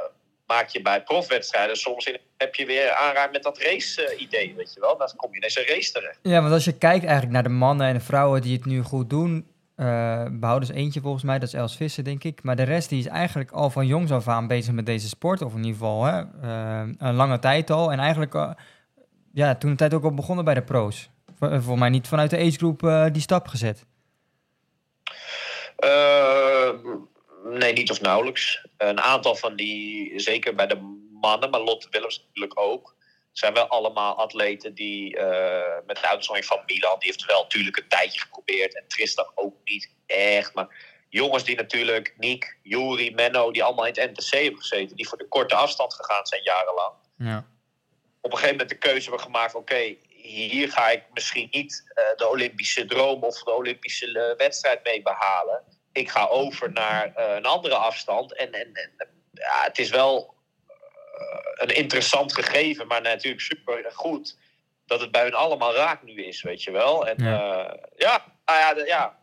maak 0.47 0.67
je 0.67 0.81
bij 0.81 1.03
profwedstrijden 1.03 1.75
soms 1.77 2.05
in, 2.05 2.17
heb 2.37 2.55
je 2.55 2.65
weer 2.65 2.91
aanraak 2.91 3.31
met 3.31 3.43
dat 3.43 3.57
race-idee, 3.57 4.53
weet 4.55 4.73
je 4.73 4.79
wel. 4.79 4.97
Dan 4.97 5.09
kom 5.15 5.31
je 5.31 5.37
ineens 5.37 5.57
een 5.57 5.65
race 5.65 5.91
terecht. 5.91 6.19
Ja, 6.21 6.41
want 6.41 6.53
als 6.53 6.65
je 6.65 6.77
kijkt 6.77 7.03
eigenlijk 7.03 7.33
naar 7.33 7.43
de 7.43 7.49
mannen 7.49 7.87
en 7.87 7.93
de 7.93 7.99
vrouwen 7.99 8.41
die 8.41 8.55
het 8.55 8.65
nu 8.65 8.81
goed 8.81 9.09
doen... 9.09 9.47
eh 9.75 10.25
behouden 10.31 10.69
is 10.69 10.75
eentje 10.75 11.01
volgens 11.01 11.23
mij, 11.23 11.39
dat 11.39 11.47
is 11.47 11.53
Els 11.53 11.75
Visser, 11.75 12.03
denk 12.03 12.23
ik. 12.23 12.43
Maar 12.43 12.55
de 12.55 12.63
rest 12.63 12.89
die 12.89 12.99
is 12.99 13.07
eigenlijk 13.07 13.51
al 13.51 13.69
van 13.69 13.87
jongs 13.87 14.11
af 14.11 14.27
aan 14.27 14.47
bezig 14.47 14.73
met 14.73 14.85
deze 14.85 15.07
sport. 15.07 15.41
Of 15.41 15.51
in 15.51 15.63
ieder 15.63 15.71
geval 15.71 16.03
hè, 16.03 16.19
eh, 16.41 16.89
een 16.97 17.15
lange 17.15 17.39
tijd 17.39 17.69
al. 17.69 17.91
En 17.91 17.99
eigenlijk 17.99 18.33
eh, 18.33 18.51
ja, 19.33 19.55
toen 19.55 19.69
de 19.69 19.75
tijd 19.75 19.93
ook 19.93 20.03
al 20.03 20.13
begonnen 20.13 20.45
bij 20.45 20.53
de 20.53 20.63
pro's. 20.63 21.09
Voor, 21.37 21.51
eh, 21.51 21.61
voor 21.61 21.77
mij 21.77 21.89
niet 21.89 22.07
vanuit 22.07 22.29
de 22.29 22.37
age 22.37 22.57
group 22.57 22.83
eh, 22.83 23.05
die 23.11 23.21
stap 23.21 23.47
gezet. 23.47 23.85
Eh, 25.75 26.69
nee, 27.43 27.73
niet 27.73 27.91
of 27.91 28.01
nauwelijks. 28.01 28.65
Een 28.77 29.01
aantal 29.01 29.35
van 29.35 29.55
die, 29.55 30.19
zeker 30.19 30.55
bij 30.55 30.67
de 30.67 31.07
mannen, 31.21 31.49
maar 31.49 31.61
Lotte 31.61 31.87
Willems 31.89 32.25
natuurlijk 32.27 32.59
ook, 32.59 32.95
zijn 33.31 33.53
wel 33.53 33.67
allemaal 33.67 34.15
atleten 34.15 34.73
die, 34.73 35.19
met 35.85 35.95
de 35.95 36.07
uitzondering 36.07 36.45
van 36.45 36.63
Milan, 36.65 36.99
die 36.99 37.09
heeft 37.09 37.25
wel 37.25 37.41
natuurlijk 37.41 37.77
een 37.77 37.87
tijdje 37.87 38.19
geprobeerd. 38.19 38.75
En 38.75 38.83
Tristan 38.87 39.31
ook 39.35 39.55
niet 39.63 39.93
echt. 40.05 40.53
Maar 40.53 40.67
jongens 41.09 41.43
die 41.43 41.55
natuurlijk, 41.55 42.13
Niek, 42.17 42.57
Juri, 42.63 43.13
Menno, 43.13 43.51
die 43.51 43.63
allemaal 43.63 43.85
in 43.85 43.93
het 43.95 44.11
NTC 44.11 44.33
hebben 44.33 44.59
gezeten, 44.59 44.95
die 44.95 45.07
voor 45.07 45.17
de 45.17 45.27
korte 45.27 45.55
afstand 45.55 45.93
gegaan 45.93 46.25
zijn 46.25 46.43
jarenlang 46.43 46.93
Ja. 47.17 47.45
Op 48.21 48.31
een 48.31 48.37
gegeven 48.37 48.57
moment 48.57 48.69
de 48.69 48.87
keuze 48.87 49.09
hebben 49.09 49.25
gemaakt: 49.25 49.55
oké, 49.55 49.95
hier 50.09 50.71
ga 50.71 50.89
ik 50.89 51.03
misschien 51.13 51.47
niet 51.51 51.83
eh, 51.93 52.03
de 52.15 52.27
Olympische 52.27 52.85
droom 52.85 53.23
of 53.23 53.43
de 53.43 53.51
Olympische 53.51 54.19
eh, 54.19 54.37
wedstrijd 54.37 54.83
mee 54.83 55.01
behalen. 55.01 55.63
Ik 55.91 56.09
ga 56.09 56.27
over 56.27 56.71
naar 56.71 57.15
eh, 57.15 57.35
een 57.35 57.45
andere 57.45 57.75
afstand. 57.75 58.35
En, 58.35 58.51
en, 58.51 58.73
en 58.73 58.91
ja, 59.33 59.63
het 59.63 59.77
is 59.79 59.89
wel 59.89 60.35
een 61.55 61.75
interessant 61.75 62.33
gegeven, 62.33 62.87
maar 62.87 63.01
natuurlijk 63.01 63.41
super 63.43 63.91
goed 63.93 64.37
dat 64.85 64.99
het 64.99 65.11
bij 65.11 65.23
hun 65.23 65.33
allemaal 65.33 65.73
raak 65.73 66.03
nu 66.03 66.23
is, 66.23 66.41
weet 66.41 66.63
je 66.63 66.71
wel. 66.71 67.07
En 67.07 67.23
Ja. 67.23 67.29
ja, 67.31 67.77
ja, 67.97 68.25
nou 68.45 68.59
ja, 68.59 68.73
de- 68.73 68.85
ja, 68.85 69.19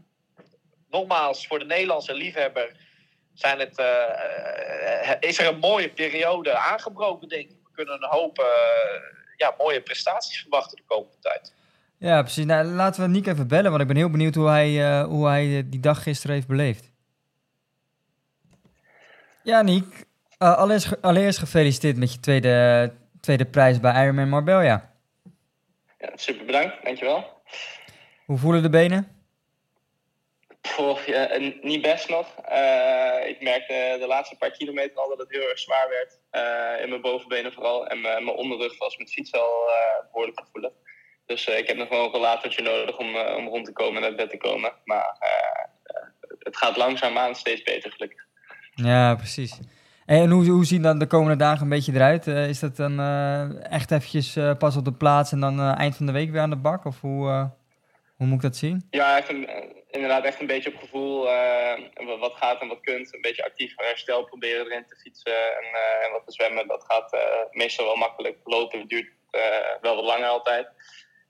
nogmaals, 0.90 1.46
voor 1.46 1.58
de 1.58 1.64
Nederlandse 1.64 2.14
liefhebber 2.14 2.76
zijn 3.34 3.58
het, 3.58 3.78
is 5.20 5.38
er 5.38 5.46
een 5.46 5.58
mooie 5.58 5.88
periode 5.88 6.54
aangebroken, 6.56 7.28
denk 7.28 7.50
ik. 7.50 7.57
We 7.78 7.84
kunnen 7.84 8.02
een 8.02 8.18
hoop 8.18 8.38
eh, 8.38 8.44
ja, 9.36 9.54
mooie 9.58 9.80
prestaties 9.82 10.40
verwachten 10.40 10.76
de 10.76 10.82
komende 10.86 11.16
tijd. 11.20 11.52
Ja, 11.98 12.22
precies. 12.22 12.44
Nou, 12.44 12.64
laten 12.66 13.02
we 13.02 13.08
Nick 13.08 13.26
even 13.26 13.48
bellen, 13.48 13.70
want 13.70 13.82
ik 13.82 13.88
ben 13.88 13.96
heel 13.96 14.10
benieuwd 14.10 14.34
hoe 14.34 14.48
hij, 14.48 14.90
eh, 15.00 15.04
hoe 15.04 15.26
hij 15.26 15.62
die 15.68 15.80
dag 15.80 16.02
gisteren 16.02 16.34
heeft 16.34 16.46
beleefd. 16.48 16.90
Ja, 19.42 19.62
Nick. 19.62 20.06
eh, 20.38 20.56
allereerst, 20.56 20.86
ge- 20.86 20.98
allereerst 21.00 21.38
gefeliciteerd 21.38 21.96
met 21.96 22.12
je 22.12 22.20
tweede, 22.20 22.92
tweede 23.20 23.44
prijs 23.44 23.80
bij 23.80 24.02
Ironman 24.04 24.28
Marbella. 24.28 24.92
Ja, 25.98 26.10
super 26.14 26.46
bedankt, 26.46 26.84
dankjewel. 26.84 27.42
Hoe 28.24 28.38
voelen 28.38 28.62
de 28.62 28.70
benen? 28.70 29.08
Goh, 30.74 30.98
ja, 31.06 31.28
en 31.28 31.58
niet 31.62 31.82
best 31.82 32.08
nog. 32.08 32.26
Eh, 32.44 33.28
ik 33.28 33.42
merkte 33.42 33.96
de 34.00 34.06
laatste 34.06 34.36
paar 34.36 34.50
kilometer 34.50 34.96
al 34.96 35.08
dat 35.08 35.18
het 35.18 35.30
heel 35.30 35.48
erg 35.48 35.58
zwaar 35.58 35.88
werd. 35.88 36.20
Eh, 36.30 36.82
in 36.82 36.88
mijn 36.88 37.00
bovenbenen 37.00 37.52
vooral. 37.52 37.86
En 37.86 38.00
mijn, 38.00 38.24
mijn 38.24 38.36
onderrug 38.36 38.78
was 38.78 38.96
met 38.96 39.12
fietsen 39.12 39.40
al 39.40 39.68
eh, 39.68 40.12
behoorlijk 40.12 40.40
gevoelig. 40.40 40.72
Dus 41.26 41.48
eh, 41.48 41.58
ik 41.58 41.66
heb 41.66 41.76
nog 41.76 41.88
wel 41.88 42.04
een 42.04 42.10
rollatortje 42.10 42.62
nodig 42.62 42.98
om, 42.98 43.14
eh, 43.16 43.36
om 43.36 43.48
rond 43.48 43.64
te 43.64 43.72
komen 43.72 43.96
en 43.96 44.08
uit 44.08 44.16
bed 44.16 44.30
te 44.30 44.36
komen. 44.36 44.72
Maar 44.84 45.16
eh, 45.18 45.62
eh, 45.82 46.06
het 46.38 46.56
gaat 46.56 46.76
langzaamaan 46.76 47.34
steeds 47.34 47.62
beter 47.62 47.92
gelukkig. 47.92 48.26
Ja, 48.74 49.14
precies. 49.14 49.58
En 50.06 50.30
hoe, 50.30 50.46
hoe 50.46 50.64
zien 50.64 50.82
dan 50.82 50.98
de 50.98 51.06
komende 51.06 51.36
dagen 51.36 51.62
een 51.62 51.68
beetje 51.68 51.92
eruit? 51.94 52.26
Eh, 52.26 52.48
is 52.48 52.58
dat 52.60 52.76
dan 52.76 53.00
eh, 53.00 53.72
echt 53.72 53.90
eventjes 53.90 54.36
eh, 54.36 54.56
pas 54.58 54.76
op 54.76 54.84
de 54.84 54.92
plaats 54.92 55.32
en 55.32 55.40
dan 55.40 55.58
eh, 55.60 55.78
eind 55.78 55.96
van 55.96 56.06
de 56.06 56.12
week 56.12 56.30
weer 56.30 56.40
aan 56.40 56.50
de 56.50 56.56
bak? 56.56 56.84
Of 56.84 57.00
hoe, 57.00 57.28
eh, 57.28 57.44
hoe 58.16 58.26
moet 58.26 58.36
ik 58.36 58.42
dat 58.42 58.56
zien? 58.56 58.86
Ja, 58.90 59.16
echt 59.16 59.28
een, 59.28 59.46
eh, 59.48 59.64
inderdaad 59.90 60.24
echt 60.24 60.40
een 60.40 60.46
beetje 60.46 60.72
op 60.74 60.80
gevoel. 60.80 61.28
eh, 61.28 61.78
wa- 62.06 62.18
wat 62.18 62.34
gaat 62.36 62.60
en 62.60 62.68
wat 62.68 62.80
kunt. 62.80 63.14
Een 63.14 63.20
beetje 63.20 63.44
actief 63.44 63.72
herstel 63.76 64.24
proberen 64.24 64.66
erin 64.66 64.84
te 64.88 64.96
fietsen. 64.96 65.34
En, 65.34 65.64
eh, 65.74 66.06
en 66.06 66.12
wat 66.12 66.22
te 66.26 66.32
zwemmen, 66.32 66.66
dat 66.68 66.84
gaat 66.88 67.12
eh, 67.12 67.20
meestal 67.50 67.84
wel 67.84 67.96
makkelijk. 67.96 68.36
Lopen 68.44 68.88
duurt 68.88 69.08
wel 69.80 69.94
wat 69.94 70.04
langer 70.04 70.26
altijd. 70.28 70.66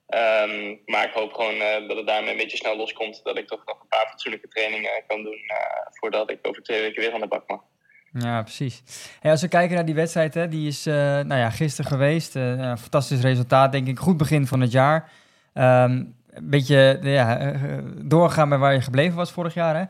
Ehm, 0.06 0.76
maar 0.86 1.04
ik 1.06 1.12
hoop 1.12 1.32
gewoon 1.32 1.58
dat 1.88 1.96
het 1.96 2.06
daarmee 2.06 2.30
een 2.30 2.36
beetje 2.36 2.56
snel 2.56 2.76
loskomt. 2.76 3.20
Dat 3.24 3.38
ik 3.38 3.46
toch 3.46 3.64
nog 3.64 3.80
een 3.80 3.88
paar 3.88 4.08
fatsoenlijke 4.08 4.48
trainingen 4.48 4.90
kan 5.06 5.22
doen. 5.22 5.38
voordat 5.90 6.30
ik 6.30 6.38
over 6.42 6.62
twee 6.62 6.80
weken 6.80 7.02
weer 7.02 7.12
aan 7.12 7.20
de 7.20 7.26
bak 7.28 7.48
mag. 7.48 7.60
Ja, 8.12 8.42
precies. 8.42 8.82
Hey, 9.20 9.30
als 9.30 9.40
we 9.40 9.48
kijken 9.48 9.74
naar 9.74 9.84
die 9.84 9.94
wedstrijd, 9.94 10.34
hè, 10.34 10.48
die 10.48 10.68
is 10.68 10.84
nou 10.84 11.34
ja, 11.34 11.50
gisteren 11.50 11.90
geweest. 11.90 12.32
Fantastisch 12.80 13.20
resultaat, 13.20 13.72
denk 13.72 13.86
ik. 13.88 13.98
Goed 13.98 14.16
begin 14.16 14.46
van 14.46 14.60
het 14.60 14.72
jaar. 14.72 15.10
Ehm, 15.54 16.04
een 16.30 16.50
beetje 16.50 16.98
ja, 17.02 17.38
eh, 17.38 17.78
doorgaan 17.96 18.48
met 18.48 18.58
waar 18.58 18.72
je 18.72 18.80
gebleven 18.80 19.16
was 19.16 19.32
vorig 19.32 19.54
jaar. 19.54 19.76
Hè? 19.76 19.84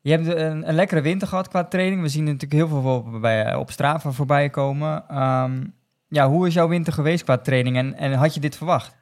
Je 0.00 0.10
hebt 0.10 0.26
een, 0.26 0.68
een 0.68 0.74
lekkere 0.74 1.00
winter 1.00 1.28
gehad 1.28 1.48
qua 1.48 1.64
training. 1.64 2.02
We 2.02 2.08
zien 2.08 2.24
natuurlijk 2.24 2.52
heel 2.52 2.68
veel 2.68 2.94
op, 2.94 3.20
bij, 3.20 3.54
op 3.54 3.70
Strava 3.70 4.10
voorbij 4.10 4.50
komen. 4.50 5.04
Ehm, 5.08 5.64
ja, 6.08 6.28
hoe 6.28 6.46
is 6.46 6.54
jouw 6.54 6.68
winter 6.68 6.92
geweest 6.92 7.24
qua 7.24 7.38
training 7.38 7.76
en, 7.76 7.94
en 7.94 8.12
had 8.12 8.34
je 8.34 8.40
dit 8.40 8.56
verwacht? 8.56 8.96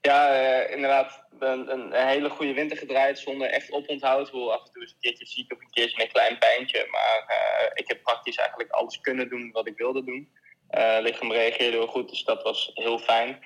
Ja, 0.00 0.28
eh, 0.28 0.74
inderdaad. 0.74 1.22
Een, 1.38 1.72
een, 1.72 1.92
hele 1.92 2.30
goede 2.30 2.52
winter 2.52 2.76
gedraaid 2.76 3.18
zonder 3.18 3.48
echt 3.48 3.72
oponthoud. 3.72 4.28
Hoe 4.28 4.50
af 4.50 4.66
en 4.66 4.72
toe 4.72 4.82
is 4.82 4.90
een 4.90 5.00
keertje 5.00 5.26
ziek 5.26 5.52
of 5.52 5.60
een 5.60 5.70
keertje 5.70 6.02
een 6.02 6.12
klein 6.12 6.38
pijntje. 6.38 6.88
Maar 6.90 7.24
eh, 7.26 7.70
ik 7.74 7.88
heb 7.88 8.02
praktisch 8.02 8.36
eigenlijk 8.36 8.70
alles 8.70 9.00
kunnen 9.00 9.28
doen 9.28 9.50
wat 9.52 9.66
ik 9.66 9.76
wilde 9.76 10.04
doen. 10.04 10.28
Eh 10.68 10.96
lichaam 11.00 11.32
reageerde 11.32 11.76
heel 11.76 11.86
goed, 11.86 12.08
dus 12.08 12.24
dat 12.24 12.42
was 12.42 12.70
heel 12.74 12.98
fijn. 12.98 13.38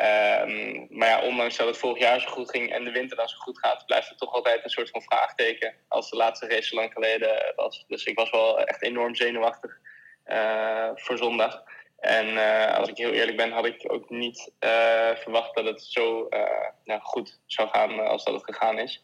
Ehm, 0.00 0.86
maar 0.98 1.08
ja, 1.08 1.20
ondanks 1.22 1.56
dat 1.56 1.66
het 1.66 1.76
vorig 1.78 1.98
jaar 1.98 2.20
zo 2.20 2.28
goed 2.30 2.50
ging 2.50 2.72
en 2.72 2.84
de 2.84 2.90
winter 2.90 3.16
dan 3.16 3.28
zo 3.28 3.36
goed 3.38 3.58
gaat, 3.58 3.86
blijft 3.86 4.08
het 4.08 4.18
toch 4.18 4.32
altijd 4.34 4.64
een 4.64 4.70
soort 4.70 4.90
van 4.90 5.02
vraagteken. 5.02 5.74
Als 5.88 6.10
de 6.10 6.16
laatste 6.16 6.46
race 6.48 6.62
zo 6.62 6.76
lang 6.76 6.92
geleden 6.92 7.52
was. 7.56 7.84
Dus 7.88 8.04
ik 8.04 8.18
was 8.18 8.30
wel 8.30 8.60
echt 8.60 8.82
enorm 8.82 9.14
zenuwachtig. 9.14 9.78
eh, 10.24 10.88
voor 10.94 11.16
zondag. 11.18 11.62
En 11.98 12.26
eh, 12.38 12.76
als 12.78 12.88
ik 12.88 12.96
heel 12.96 13.12
eerlijk 13.12 13.36
ben, 13.36 13.50
had 13.52 13.66
ik 13.66 13.84
ook 13.92 14.10
niet 14.10 14.52
eh, 14.58 14.70
verwacht 15.14 15.54
dat 15.54 15.64
het 15.64 15.82
zo 15.82 16.28
nou, 16.84 17.00
goed 17.02 17.40
zou 17.46 17.68
gaan 17.68 18.06
als 18.06 18.24
dat 18.24 18.34
het 18.34 18.44
gegaan 18.44 18.78
is. 18.78 19.02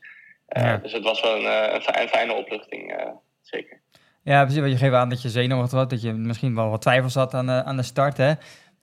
Ja. 0.49 0.77
Dus 0.77 0.93
het 0.93 1.03
was 1.03 1.21
wel 1.21 1.37
een, 1.37 1.75
een, 1.75 1.83
fi- 1.83 2.01
een 2.01 2.09
fijne 2.09 2.33
opluchting, 2.33 3.11
zeker. 3.43 3.81
Ja, 4.23 4.43
precies. 4.43 4.61
Want 4.61 4.73
je 4.73 4.79
geeft 4.79 4.95
aan 4.95 5.09
dat 5.09 5.23
je 5.23 5.29
zenuwachtig 5.29 5.79
was, 5.79 5.89
dat 5.89 6.03
je 6.03 6.13
misschien 6.13 6.55
wel 6.55 6.71
wat 6.71 6.81
twijfels 6.81 7.15
had 7.15 7.35
aan 7.35 7.47
de, 7.47 7.63
aan 7.65 7.77
de 7.77 7.83
start. 7.83 8.17
Hè? 8.17 8.33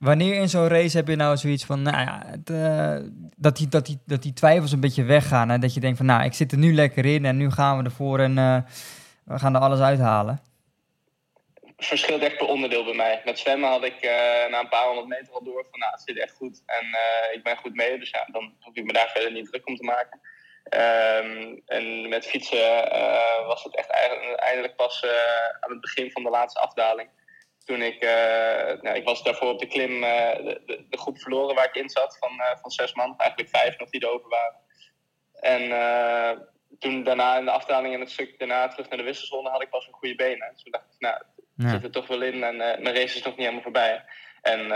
Wanneer 0.04 0.34
in 0.34 0.48
zo'n 0.48 0.68
race 0.68 0.96
heb 0.96 1.08
je 1.08 1.16
nou 1.16 1.36
zoiets 1.36 1.64
van, 1.64 1.82
nou 1.82 1.96
ja, 1.96 2.22
het, 2.26 2.50
eh, 2.50 2.96
dat, 3.36 3.56
die, 3.56 3.68
dat, 4.06 4.22
die, 4.22 4.32
twijfels 4.32 4.72
een 4.72 4.80
beetje 4.80 5.04
weggaan. 5.04 5.50
En 5.50 5.60
dat 5.60 5.74
je 5.74 5.80
denkt 5.80 5.96
van, 5.96 6.06
nou, 6.06 6.24
ik 6.24 6.32
zit 6.32 6.52
er 6.52 6.58
nu 6.58 6.74
lekker 6.74 7.04
in 7.06 7.24
en 7.24 7.36
nu 7.36 7.50
gaan 7.50 7.78
we 7.78 7.84
ervoor 7.84 8.18
en 8.18 8.38
eh, 8.38 8.58
we 9.24 9.38
gaan 9.38 9.54
er 9.54 9.60
alles 9.60 9.80
uithalen. 9.80 10.40
verschilt 11.76 12.22
echt 12.22 12.36
per 12.36 12.46
onderdeel 12.46 12.84
bij 12.84 12.94
mij. 12.94 13.22
Met 13.24 13.38
zwemmen 13.38 13.70
had 13.70 13.84
ik 13.84 14.00
eh, 14.00 14.50
na 14.50 14.60
een 14.60 14.68
paar 14.68 14.86
honderd 14.86 15.08
meter 15.08 15.32
al 15.32 15.44
door 15.44 15.66
van 15.70 15.78
nou, 15.78 15.92
het 15.92 16.02
zit 16.06 16.18
echt 16.18 16.34
goed 16.34 16.62
en 16.66 16.86
ik 17.32 17.42
ben 17.42 17.56
goed 17.56 17.74
mee. 17.74 17.98
Dus 17.98 18.10
ja, 18.10 18.28
dan 18.32 18.54
hoef 18.60 18.76
ik 18.76 18.84
me 18.84 18.92
daar 18.92 19.10
verder 19.10 19.32
niet 19.32 19.46
druk 19.46 19.68
om 19.68 19.76
te 19.76 19.84
maken. 19.84 20.20
Ehm, 20.64 21.56
en 21.66 22.08
met 22.08 22.26
fietsen 22.26 22.88
was 23.46 23.64
het 23.64 23.76
echt 23.76 23.90
eindelijk 24.36 24.76
pas 24.76 25.04
aan 25.60 25.70
het 25.70 25.80
begin 25.80 26.10
van 26.10 26.22
de 26.22 26.30
laatste 26.30 26.60
afdaling. 26.60 27.08
Toen 27.64 27.82
ik, 27.82 28.02
eh, 28.02 28.82
nou, 28.82 28.96
ik 28.96 29.04
was 29.04 29.22
daarvoor 29.22 29.48
op 29.48 29.58
de 29.58 29.66
klim 29.66 30.04
eh, 30.04 30.36
de, 30.36 30.62
de, 30.66 30.86
de 30.88 30.98
groep 30.98 31.18
verloren 31.18 31.54
waar 31.54 31.68
ik 31.68 31.74
in 31.74 31.88
zat 31.90 32.18
van, 32.18 32.40
eh, 32.40 32.56
van 32.60 32.70
zes 32.70 32.94
man. 32.94 33.14
Eigenlijk 33.18 33.50
vijf 33.50 33.78
nog 33.78 33.90
die 33.90 34.00
er 34.00 34.10
over 34.10 34.28
waren. 34.28 34.62
En 35.40 35.62
toen 36.78 37.02
daarna 37.04 37.38
in 37.38 37.44
de 37.44 37.50
afdaling 37.50 37.94
en 37.94 38.00
het 38.00 38.10
stuk 38.10 38.38
daarna 38.38 38.68
terug 38.68 38.88
naar 38.88 38.98
de 38.98 39.04
wisselzone 39.04 39.48
had 39.48 39.62
ik 39.62 39.70
pas 39.70 39.86
een 39.86 39.92
goede 39.92 40.14
benen. 40.14 40.50
Dus 40.52 40.62
toen 40.62 40.72
dacht 40.72 40.84
ik, 40.84 41.00
nou, 41.00 41.22
Ja. 41.56 41.68
zit 41.68 41.82
er 41.84 41.90
toch 41.90 42.06
wel 42.06 42.22
in 42.22 42.42
en 42.44 42.56
mijn 42.56 42.94
race 42.94 43.16
is 43.16 43.22
nog 43.22 43.36
niet 43.36 43.36
helemaal 43.38 43.62
voorbij. 43.62 44.04
En 44.42 44.70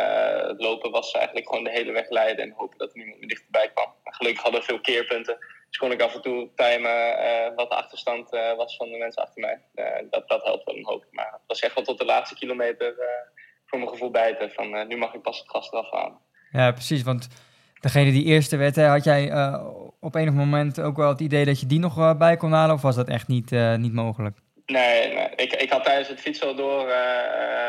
het 0.49 0.61
lopen 0.61 0.91
was 0.91 1.13
eigenlijk 1.13 1.49
gewoon 1.49 1.65
de 1.65 1.71
hele 1.71 1.93
weg 1.93 2.09
leiden 2.11 2.45
en 2.45 2.55
hopen 2.57 2.79
dat 2.79 2.91
er 2.91 2.97
niemand 2.97 3.19
meer 3.19 3.29
dichterbij 3.29 3.71
kwam. 3.75 3.95
Maar 4.05 4.15
gelukkig 4.15 4.43
hadden 4.43 4.61
we 4.61 4.67
veel 4.67 4.81
keerpunten. 4.81 5.39
Dus 5.69 5.79
kon 5.79 5.93
ik 5.93 6.03
af 6.03 6.15
en 6.15 6.23
toe 6.23 6.49
timen 6.55 7.19
eh, 7.19 7.55
wat 7.55 7.69
de 7.69 7.77
achterstand 7.77 8.33
eh, 8.33 8.57
was 8.57 8.77
van 8.77 8.89
de 8.91 8.99
mensen 8.99 9.23
achter 9.23 9.41
mij. 9.41 9.61
Eh, 9.75 10.05
dat, 10.11 10.29
dat 10.29 10.45
helpt 10.45 10.65
wel 10.65 10.77
een 10.77 10.87
hoop. 10.87 11.05
Maar 11.11 11.31
het 11.33 11.43
was 11.47 11.61
echt 11.61 11.75
wel 11.75 11.85
tot 11.85 11.99
de 11.99 12.05
laatste 12.05 12.35
kilometer 12.35 12.95
voor 13.67 13.79
mijn 13.79 13.91
gevoel 13.91 14.11
bijten. 14.11 14.51
Van 14.51 14.89
nu 14.89 14.97
mag 14.97 15.15
ik 15.15 15.23
pas 15.23 15.39
het 15.39 15.51
gas 15.51 15.73
eraf 15.73 15.91
halen. 15.91 16.19
Ja, 16.51 16.73
precies. 16.73 17.03
Want 17.03 17.29
degene 17.81 18.11
die 18.11 18.25
eerste 18.25 18.57
werd, 18.57 18.77
hè, 18.77 18.85
had 18.85 19.05
jij 19.05 19.33
op 20.01 20.15
enig 20.15 20.35
moment 20.35 20.81
ook 20.81 20.97
wel 20.97 21.09
het 21.09 21.21
idee 21.21 21.45
dat 21.45 21.61
je 21.61 21.67
die 21.67 21.79
nog 21.79 22.17
bij 22.17 22.37
kon 22.37 22.53
halen? 22.53 22.75
Of 22.75 22.83
was 22.83 22.97
dat 22.97 23.09
echt 23.09 23.29
niet, 23.29 23.51
niet 23.77 23.93
mogelijk? 23.93 24.39
Nee, 24.67 25.15
nee. 25.15 25.29
Ik, 25.37 25.53
ik 25.53 25.71
had 25.71 25.85
tijdens 25.85 26.09
het 26.09 26.21
fietsen 26.21 26.47
al 26.47 26.55
door 26.55 26.87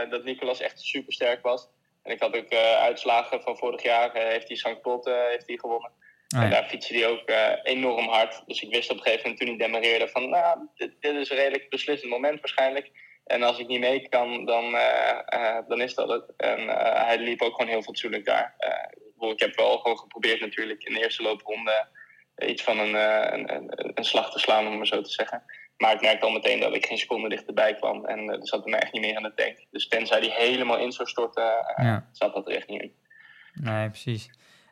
dat 0.10 0.24
Nicolas 0.24 0.62
echt 0.62 0.80
super 0.80 1.14
sterk 1.14 1.42
was. 1.42 1.68
En 2.04 2.12
ik 2.12 2.22
had 2.22 2.36
ook 2.36 2.54
uitslagen 2.80 3.42
van 3.42 3.58
vorig 3.58 3.84
jaar. 3.84 4.10
heeft 4.14 4.48
hij 4.48 4.58
St. 4.58 4.80
Heeft 5.04 5.48
hij 5.48 5.58
gewonnen. 5.58 5.92
Ah, 6.36 6.44
En 6.44 6.50
daar 6.50 6.64
fietste 6.64 6.94
hij 6.94 7.08
ook 7.08 7.30
eh, 7.30 7.52
enorm 7.64 8.08
hard. 8.08 8.44
Dus 8.46 8.62
ik 8.62 8.74
wist 8.74 8.92
op 8.92 8.98
een 8.98 9.04
gegeven 9.04 9.22
moment 9.24 9.40
toen 9.40 9.58
hij 9.58 9.68
demareerde 9.68 10.08
van... 10.08 10.30
Nou, 10.30 10.68
dit, 10.76 10.92
dit 11.00 11.16
is 11.16 11.30
een 11.30 11.38
redelijk 11.38 11.70
beslissend 11.70 12.12
moment 12.12 12.40
waarschijnlijk. 12.40 12.92
En 13.26 13.44
als 13.44 13.60
ik 13.60 13.68
niet 13.68 13.80
mee 13.80 14.10
kan, 14.10 14.46
dan, 14.46 14.76
eh, 14.76 15.20
eh, 15.26 15.64
dan 15.68 15.82
is 15.82 15.94
dat 15.94 16.10
het. 16.10 16.34
En 16.38 16.68
hij 17.06 17.18
liep 17.18 17.42
ook 17.42 17.56
gewoon 17.56 17.72
heel 17.72 17.82
fatsoenlijk 17.82 18.26
daar. 18.26 18.56
Ik 19.20 19.40
heb 19.40 19.56
wel 19.56 19.78
gewoon 19.78 19.98
geprobeerd 19.98 20.40
natuurlijk 20.40 20.84
in 20.84 20.94
de 20.94 21.04
eerste 21.04 21.24
loopronde... 21.24 21.88
iets 22.38 22.64
van 22.64 22.80
een, 22.80 22.94
een, 23.34 23.72
een, 23.98 24.04
slag 24.04 24.32
te 24.32 24.40
slaan, 24.40 24.68
om 24.68 24.78
maar 24.78 24.88
zo 24.88 25.02
te 25.02 25.12
zeggen. 25.12 25.44
Maar 25.78 25.94
ik 25.94 26.02
merkte 26.02 26.26
al 26.26 26.32
meteen 26.32 26.60
dat 26.60 26.76
ik 26.76 26.86
geen 26.86 26.98
seconde 26.98 27.30
dichterbij 27.30 27.76
kwam. 27.76 28.06
En 28.06 28.30
er 28.30 28.48
zat 28.48 28.64
er 28.64 28.70
me 28.70 28.78
echt 28.78 28.94
niet 28.94 29.02
meer 29.02 29.16
aan 29.16 29.24
de 29.24 29.34
tank. 29.36 29.66
Dus 29.72 29.88
tenzij 29.88 30.20
die 30.20 30.32
helemaal 30.32 30.78
in 30.78 30.92
zou 30.92 31.08
storten, 31.08 31.44
Ja. 31.76 32.10
zat 32.12 32.34
dat 32.34 32.48
er 32.48 32.56
echt 32.56 32.68
niet 32.68 32.82
in. 32.82 32.94
Nee, 33.54 33.90
precies. 33.90 34.30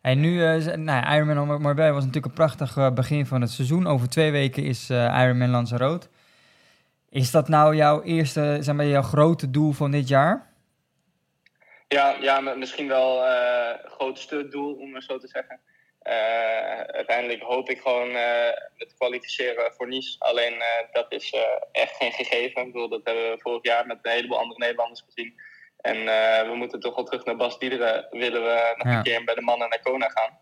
En 0.08 0.20
nu, 0.20 0.43
eh, 0.43 0.76
nou, 0.76 1.16
Ironman 1.16 1.62
Marbella 1.62 1.91
was 1.91 2.05
natuurlijk 2.05 2.26
een 2.26 2.45
prachtig 2.45 2.78
eh, 2.78 2.91
begin 2.91 3.26
van 3.26 3.41
het 3.41 3.51
seizoen. 3.51 3.88
Over 3.88 4.10
twee 4.10 4.32
weken 4.32 4.64
is 4.64 4.89
eh, 4.89 5.20
Ironman 5.24 5.49
Lanzarote. 5.49 6.08
Is 7.10 7.32
dat 7.32 7.47
nou 7.47 7.76
jouw 7.76 8.03
eerste, 8.03 8.58
zeg 8.62 8.76
maar, 8.76 8.86
jouw 8.86 9.01
grote 9.01 9.51
doel 9.51 9.72
van 9.72 9.91
dit 9.91 10.08
jaar? 10.08 10.53
Ja, 11.88 12.18
ja 12.22 12.39
misschien 12.39 12.88
wel 12.88 13.24
het 13.24 13.91
grootste 13.91 14.47
doel, 14.47 14.74
om 14.74 14.95
het 14.95 15.03
zo 15.03 15.18
te 15.18 15.28
zeggen. 15.28 15.60
Uiteindelijk 16.88 17.41
hoop 17.41 17.70
ik 17.70 17.82
gewoon 17.82 18.10
eh 18.10 18.51
het 18.78 18.93
kwalificeren 18.97 19.74
voor 19.74 19.88
Nice. 19.88 20.16
Alleen 20.20 20.64
dat 20.91 21.05
is 21.10 21.36
echt 21.72 21.95
geen 21.95 22.12
gegeven. 22.12 22.62
Ik 22.62 22.72
bedoel, 22.72 22.89
dat 22.89 23.01
hebben 23.03 23.32
we 23.32 23.39
vorig 23.39 23.64
jaar 23.64 23.88
met 23.88 23.99
een 24.01 24.12
heleboel 24.12 24.39
andere 24.39 24.60
Nederlanders 24.60 25.03
gezien. 25.05 25.39
En 25.78 25.96
eh, 26.08 26.50
we 26.50 26.56
moeten 26.56 26.80
toch 26.80 26.96
wel 26.96 27.04
terug 27.04 27.26
naar 27.26 27.36
Bas 27.36 27.60
Diederen. 27.60 28.08
Willen 28.12 28.44
we 28.44 28.74
nog 28.78 28.88
Ja. 28.88 28.98
een 28.98 29.04
keer 29.04 29.24
bij 29.24 29.36
de 29.36 29.42
mannen 29.42 29.70
naar 29.70 29.82
Kona 29.82 30.10
gaan. 30.10 30.38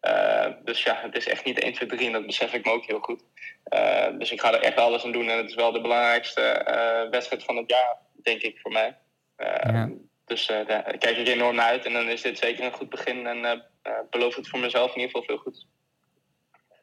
Eh, 0.00 0.52
dus 0.64 0.82
ja, 0.82 1.00
het 1.02 1.16
is 1.16 1.26
echt 1.28 1.44
niet 1.44 1.58
1, 1.62 1.72
2, 1.72 1.88
3 1.88 2.06
en 2.06 2.12
dat 2.12 2.26
besef 2.26 2.52
ik 2.52 2.64
me 2.64 2.72
ook 2.72 2.84
heel 2.86 3.00
goed. 3.00 3.22
Eh, 3.64 4.06
dus 4.18 4.32
ik 4.32 4.40
ga 4.40 4.52
er 4.52 4.62
echt 4.62 4.76
alles 4.76 5.04
aan 5.04 5.12
doen. 5.12 5.28
En 5.28 5.36
het 5.36 5.48
is 5.48 5.54
wel 5.54 5.72
de 5.72 5.80
belangrijkste 5.80 6.40
eh, 6.42 7.10
wedstrijd 7.10 7.44
van 7.44 7.56
het 7.56 7.70
jaar, 7.70 7.96
denk 8.22 8.40
ik, 8.42 8.58
voor 8.60 8.72
mij. 8.72 8.98
Eh, 9.36 9.72
Ja. 9.72 9.90
Dus 10.24 10.48
eh, 10.48 10.66
daar 10.66 10.98
kijk 10.98 11.16
ik 11.16 11.28
enorm 11.28 11.54
naar 11.54 11.66
uit. 11.66 11.84
En 11.84 11.92
dan 11.92 12.08
is 12.08 12.22
dit 12.22 12.38
zeker 12.38 12.64
een 12.64 12.72
goed 12.72 12.88
begin. 12.88 13.26
En 13.26 13.64
belooft 14.10 14.36
het 14.36 14.48
voor 14.48 14.58
mezelf 14.58 14.94
in 14.94 15.00
ieder 15.00 15.10
geval 15.10 15.22
veel 15.26 15.36
goed. 15.42 15.66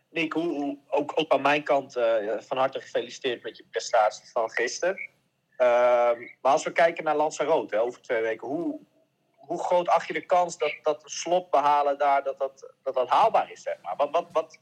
Nick, 0.09 0.33
hoe, 0.33 0.47
hoe- 0.47 0.77
ook, 0.87 1.11
ook 1.15 1.31
aan 1.31 1.41
mijn 1.41 1.63
kant 1.63 1.95
eh, 1.95 2.15
van 2.39 2.57
harte 2.57 2.81
gefeliciteerd 2.81 3.43
met 3.43 3.57
je 3.57 3.65
prestatie 3.71 4.29
van 4.31 4.49
gisteren. 4.49 4.99
Ehm, 5.57 6.19
maar 6.41 6.51
als 6.51 6.63
we 6.63 6.71
kijken 6.71 7.03
naar 7.03 7.15
Lanzarote 7.15 7.79
over 7.79 8.01
twee 8.01 8.21
weken, 8.21 8.47
hoe, 8.47 8.79
hoe 9.35 9.63
groot 9.63 9.87
acht 9.87 10.07
je 10.07 10.13
de 10.13 10.25
kans 10.25 10.57
dat, 10.57 10.73
dat 10.81 11.01
slot 11.05 11.49
behalen 11.49 11.97
daar, 11.97 12.23
dat 12.23 12.37
dat, 12.37 12.73
dat, 12.83 13.09
haalbaar 13.09 13.51
is? 13.51 13.61
Zeg 13.61 13.75
maar? 13.81 13.95
wat, 13.95 14.11
wat, 14.11 14.27
wat, 14.31 14.59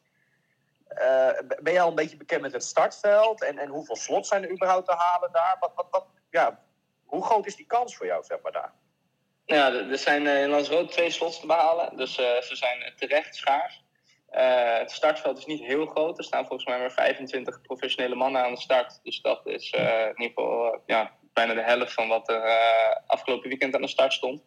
eh, 0.88 1.30
ben 1.62 1.74
je 1.74 1.82
al 1.82 1.90
een 1.90 1.96
beetje 1.96 2.18
bekend 2.18 2.42
met 2.42 2.54
het 2.54 2.64
startveld? 2.64 3.44
En, 3.44 3.58
en 3.58 3.70
hoeveel 3.70 3.96
slots 3.96 4.30
zijn 4.30 4.44
er 4.44 4.52
überhaupt 4.52 4.88
te 4.88 4.96
halen 4.96 5.32
daar? 5.32 5.58
Wat, 5.60 5.72
wat, 5.76 5.88
wat, 5.90 6.06
ja, 6.30 6.60
hoe 7.06 7.26
groot 7.26 7.46
is 7.46 7.56
die 7.56 7.66
kans 7.66 7.96
voor 7.96 8.06
jou 8.06 8.24
zeg 8.24 8.42
maar, 8.42 8.52
daar? 8.52 8.74
Ja, 9.46 9.68
er 9.68 9.92
er 9.92 9.98
zijn 9.98 10.28
eh, 10.28 10.42
in 10.42 10.50
Lanzarote 10.50 10.92
twee 10.92 11.10
slots 11.10 11.40
te 11.40 11.46
behalen. 11.46 11.98
Dus 11.98 12.18
eh, 12.18 12.42
ze 12.42 12.56
zijn 12.56 12.94
terecht 12.96 13.36
schaars. 13.36 13.83
Eh, 14.34 14.78
het 14.78 14.92
startveld 14.92 15.38
is 15.38 15.46
niet 15.46 15.64
heel 15.64 15.86
groot. 15.86 16.18
Er 16.18 16.24
staan 16.24 16.46
volgens 16.46 16.70
mij 16.70 16.80
maar 16.80 16.92
25 16.92 17.62
professionele 17.62 18.16
mannen 18.16 18.44
aan 18.44 18.54
de 18.54 18.60
start. 18.60 19.00
Dus 19.04 19.22
dat 19.22 19.46
is 19.46 19.70
eh, 19.70 20.02
in 20.02 20.22
ieder 20.22 20.34
geval 20.36 20.74
eh, 20.74 20.80
ja, 20.86 21.12
bijna 21.34 21.54
de 21.54 21.62
helft 21.62 21.94
van 21.94 22.08
wat 22.08 22.30
er 22.30 22.42
afgelopen 23.08 23.50
weekend 23.50 23.76
aan 23.76 23.82
de 23.82 23.88
start 23.88 24.14
stond. 24.14 24.44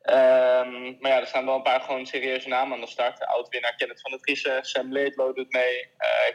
Ehm, 0.00 0.94
maar 1.00 1.10
ja, 1.10 1.20
er 1.20 1.26
staan 1.26 1.44
wel 1.44 1.54
een 1.54 1.62
paar 1.62 1.80
gewoon 1.80 2.06
serieuze 2.06 2.48
namen 2.48 2.74
aan 2.74 2.84
de 2.84 2.90
start. 2.90 3.26
Oud-winnaar 3.26 3.74
Kenneth 3.76 4.00
van 4.00 4.10
der 4.10 4.20
Driessen, 4.20 4.64
Sam 4.64 4.92
Laidlow 4.92 5.36
doet 5.36 5.52
mee, 5.52 5.88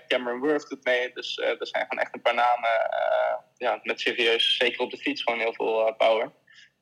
Cameron 0.08 0.40
Worth 0.40 0.70
doet 0.70 0.84
mee. 0.84 1.14
Dus 1.14 1.38
er 1.38 1.68
zijn 1.68 1.86
gewoon 1.88 2.04
echt 2.04 2.14
een 2.14 2.22
paar 2.22 2.34
namen 2.34 2.70
ja, 3.58 3.80
met 3.84 4.00
serieus, 4.00 4.58
zeker 4.58 4.82
op 4.82 4.92
de 4.92 4.98
fiets, 4.98 5.24
gewoon 5.24 5.40
heel 5.40 5.54
veel 5.54 5.96
power. 5.98 6.32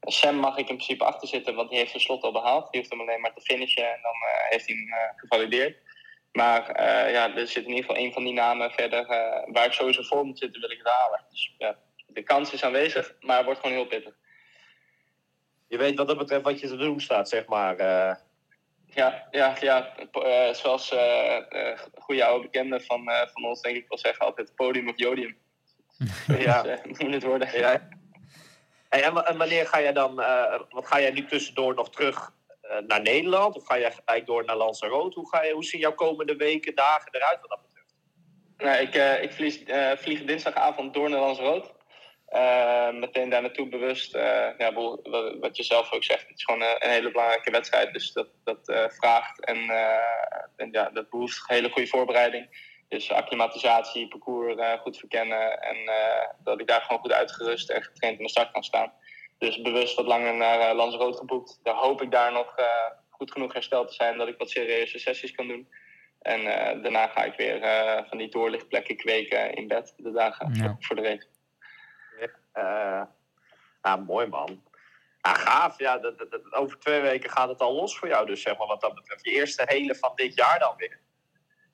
Sam 0.09 0.35
mag 0.35 0.53
ik 0.57 0.69
in 0.69 0.75
principe 0.75 1.03
achter 1.03 1.27
zitten, 1.27 1.55
want 1.55 1.69
die 1.69 1.77
heeft 1.77 1.89
zijn 1.91 2.03
slot 2.03 2.23
al 2.23 2.31
behaald. 2.31 2.71
Die 2.71 2.79
hoeft 2.79 2.91
hem 2.91 3.01
alleen 3.01 3.21
maar 3.21 3.34
te 3.34 3.41
finishen 3.41 3.84
en 3.93 3.99
dan 4.01 4.13
eh, 4.13 4.49
heeft 4.49 4.67
hij 4.67 4.75
hem 4.75 4.88
eh, 4.93 5.09
gevalideerd. 5.15 5.77
Maar 6.31 6.69
eh, 6.69 7.11
ja, 7.11 7.35
er 7.35 7.47
zit 7.47 7.63
in 7.63 7.69
ieder 7.69 7.85
geval 7.85 8.03
een 8.03 8.13
van 8.13 8.23
die 8.23 8.34
namen 8.34 8.71
verder 8.71 8.99
eh, 9.09 9.53
waar 9.53 9.65
ik 9.65 9.71
sowieso 9.71 10.01
voor 10.01 10.25
moet 10.25 10.39
zitten, 10.39 10.61
wil 10.61 10.71
ik 10.71 10.77
het 10.77 10.88
halen. 10.88 11.25
Dus 11.29 11.53
ja, 11.57 11.77
de 12.07 12.23
kans 12.23 12.53
is 12.53 12.63
aanwezig, 12.63 13.15
maar 13.19 13.35
het 13.35 13.45
wordt 13.45 13.59
gewoon 13.59 13.75
heel 13.75 13.85
pittig. 13.88 14.13
Je 15.67 15.77
weet 15.77 15.97
wat 15.97 16.07
dat 16.07 16.17
betreft 16.17 16.43
wat 16.43 16.59
je 16.59 16.67
te 16.67 16.77
doen 16.77 16.99
staat, 16.99 17.29
zeg 17.29 17.45
maar. 17.45 17.75
eh. 17.77 18.15
Ja, 18.85 19.27
ja, 19.31 19.55
ja 19.61 19.93
zoals 20.53 20.91
eh 20.91 21.38
eh, 21.51 21.79
goede 21.99 22.25
oude 22.25 22.43
bekenden 22.43 22.81
van, 22.81 23.09
eh, 23.09 23.27
van 23.27 23.45
ons 23.45 23.61
denk 23.61 23.75
ik 23.75 23.85
wel 23.88 23.97
zeggen, 23.97 24.25
altijd 24.25 24.55
podium 24.55 24.89
of 24.89 24.97
jodium. 24.97 25.38
ja. 26.39 26.61
Dus, 26.61 26.79
eh, 26.79 26.85
moet 26.99 27.13
het 27.13 27.23
worden. 27.23 27.59
Ja. 27.59 27.88
En, 29.03 29.13
wa- 29.13 29.25
en 29.25 29.37
wanneer 29.37 29.67
ga 29.67 29.81
jij 29.81 29.93
dan, 29.93 30.21
eh, 30.21 30.59
wat 30.69 30.87
ga 30.87 30.99
jij 31.01 31.11
nu 31.11 31.25
tussendoor 31.25 31.73
nog 31.75 31.89
terug 31.89 32.33
eh, 32.61 32.77
naar 32.87 33.01
Nederland? 33.01 33.55
Of 33.55 33.65
ga 33.65 33.79
jij 33.79 33.91
gelijk 33.91 34.25
door 34.25 34.45
naar 34.45 34.55
Lanzarote? 34.55 35.19
Hoe, 35.19 35.29
ga 35.29 35.43
je, 35.43 35.53
hoe 35.53 35.63
zien 35.63 35.79
jouw 35.79 35.93
komende 35.93 36.35
weken, 36.35 36.75
dagen 36.75 37.11
eruit 37.11 37.39
wat 37.41 37.49
dat 37.49 37.61
betreft? 37.61 37.93
Nou, 38.57 38.77
ik, 38.77 38.95
eh, 38.95 39.23
ik 39.23 39.31
vlieg, 39.33 39.59
vlieg 39.99 40.23
dinsdagavond 40.23 40.93
door 40.93 41.09
naar 41.09 41.19
Lanzarote. 41.19 41.75
Eh, 42.27 42.91
meteen 42.91 43.29
daar 43.29 43.41
naartoe 43.41 43.69
bewust. 43.69 44.13
ja, 44.57 44.73
wat, 45.39 45.57
je 45.57 45.63
zelf 45.63 45.91
ook 45.91 46.03
zegt, 46.03 46.27
het 46.27 46.37
is 46.37 46.43
gewoon 46.43 46.61
een 46.61 46.89
hele 46.89 47.11
belangrijke 47.11 47.51
wedstrijd. 47.51 47.93
Dus 47.93 48.11
dat, 48.11 48.27
dat 48.43 48.91
vraagt 48.97 49.45
en, 49.45 49.69
en 50.55 50.69
ja, 50.71 50.89
dat 50.89 51.09
behoeft 51.09 51.47
hele 51.47 51.69
goede 51.69 51.87
voorbereiding. 51.87 52.75
Dus 52.88 53.11
acclimatisatie, 53.11 54.07
parcours 54.07 54.55
eh, 54.55 54.80
goed 54.80 54.97
verkennen. 54.97 55.61
En 55.61 55.76
eh, 55.76 56.27
dat 56.43 56.59
ik 56.59 56.68
daar 56.68 56.81
gewoon 56.81 56.99
goed 57.01 57.11
uitgerust 57.11 57.69
en 57.69 57.84
getraind 57.84 58.18
aan 58.18 58.23
de 58.23 58.30
start 58.30 58.51
kan 58.51 58.64
staan. 58.64 58.93
Dus 59.38 59.61
bewust 59.61 59.95
wat 59.95 60.05
langer 60.05 60.35
naar 60.35 60.59
eh, 60.59 60.76
Lanzarote 60.76 61.18
geboekt. 61.18 61.59
Daar 61.64 61.76
hoop 61.76 62.01
ik 62.01 62.11
daar 62.11 62.31
nog 62.31 62.55
eh, 62.57 62.65
goed 63.09 63.31
genoeg 63.31 63.53
hersteld 63.53 63.88
te 63.88 63.93
zijn 63.93 64.18
dat 64.18 64.27
ik 64.27 64.38
wat 64.38 64.49
serieuze 64.49 64.99
sessies 64.99 65.31
kan 65.31 65.47
doen. 65.47 65.69
En 66.22 66.39
eh, 66.47 66.81
daarna 66.81 67.07
ga 67.07 67.23
ik 67.23 67.34
weer 67.38 67.61
eh, 67.61 68.03
van 68.09 68.18
die 68.18 68.30
doorlichtplekken 68.30 68.97
kweken 68.97 69.53
in 69.53 69.68
bed 69.68 69.93
de 69.97 70.11
dagen 70.11 70.53
Ja. 70.53 70.76
voor 70.80 70.95
de 70.95 71.01
race. 71.01 71.27
Ja, 73.84 73.95
mooi 73.95 74.27
man. 74.27 74.64
Ja, 75.22 75.34
gaaf. 75.34 75.80
Ja, 75.80 75.97
dat, 75.97 76.18
dat- 76.18 76.31
dat- 76.31 76.53
over 76.53 76.80
twee 76.80 77.01
weken 77.01 77.30
gaat 77.30 77.49
het 77.49 77.59
al 77.61 77.73
los 77.73 77.97
voor 77.97 78.07
jou. 78.07 78.26
Dus 78.26 78.41
zeg 78.41 78.57
maar 78.57 78.68
wat 78.68 78.81
dat 78.81 78.95
betreft. 78.95 79.23
Je 79.26 79.31
eerste 79.31 79.64
hele 79.65 79.95
van 79.95 80.11
dit 80.15 80.35
jaar 80.35 80.59
dan 80.59 80.73
weer. 80.77 80.99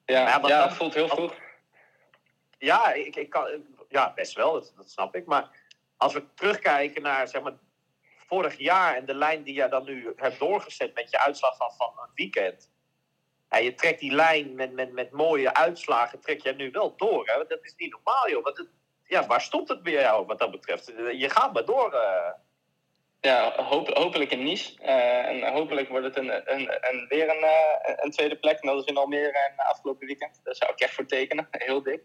Ja, 0.06 0.40
Ja, 0.48 0.64
het 0.68 0.74
voelt 0.74 0.94
heel 0.94 1.08
vroeg. 1.08 1.34
Ja, 2.58 2.92
ik, 2.94 3.16
ik 3.16 3.30
kan, 3.30 3.64
ja 3.90 4.14
best 4.14 4.34
wel. 4.36 4.54
Dat, 4.54 4.74
dat 4.76 4.90
snap 4.92 5.16
ik. 5.16 5.26
Maar 5.26 5.50
als 5.98 6.14
we 6.14 6.34
terugkijken 6.34 7.02
naar 7.02 7.28
zeg 7.28 7.42
maar, 7.42 7.54
vorig 8.18 8.58
jaar 8.58 8.96
en 8.96 9.06
de 9.06 9.16
lijn 9.16 9.44
die 9.44 9.54
je 9.54 9.68
dan 9.68 9.84
nu 9.86 10.14
hebt 10.16 10.40
doorgezet 10.40 10.94
met 10.94 11.10
je 11.10 11.20
uitslag 11.20 11.58
van, 11.58 11.72
van 11.78 11.94
een 11.98 12.12
weekend. 12.16 12.72
Ja, 13.50 13.58
je 13.58 13.74
trekt 13.74 14.00
die 14.00 14.12
lijn 14.12 14.56
met, 14.56 14.74
met, 14.74 14.92
met 14.92 15.12
mooie 15.12 15.54
uitslagen, 15.54 16.20
trek 16.20 16.42
je 16.42 16.54
nu 16.54 16.72
wel 16.72 16.96
door. 16.96 17.26
Hè? 17.28 17.46
Dat 17.48 17.64
is 17.64 17.74
niet 17.78 17.92
normaal, 17.92 18.30
joh. 18.30 18.44
Want 18.44 18.58
het, 18.58 18.68
ja, 19.04 19.26
waar 19.26 19.42
stopt 19.42 19.70
het 19.70 19.84
bij 19.84 19.94
jou 19.94 20.26
wat 20.26 20.40
dat 20.40 20.52
betreft? 20.52 20.86
Je 21.14 21.30
gaat 21.30 21.54
maar 21.54 21.66
door. 21.66 21.94
eh. 21.94 22.32
Ja, 23.24 23.64
hoop, 23.64 23.98
hopelijk 23.98 24.32
in 24.32 24.44
Nice. 24.44 24.74
Eh, 24.82 25.26
en 25.26 25.54
hopelijk 25.54 25.90
wordt 25.90 26.06
het 26.06 26.18
een, 26.18 26.54
een, 26.54 26.70
een, 26.90 27.06
weer 27.10 27.30
een, 27.30 27.44
eh, 27.44 27.94
een 27.96 28.12
tweede 28.12 28.36
plek. 28.36 28.62
Dat 28.62 28.80
is 28.80 28.86
in 28.86 28.98
Almere 28.98 29.38
en 29.50 29.66
afgelopen 29.66 30.08
weekend. 30.08 30.40
Daar 30.44 30.56
zou 30.56 30.72
ik 30.72 30.80
echt 30.80 30.94
voor 30.94 31.06
tekenen. 31.06 31.48
Heel 31.68 31.84
dik. 31.84 32.02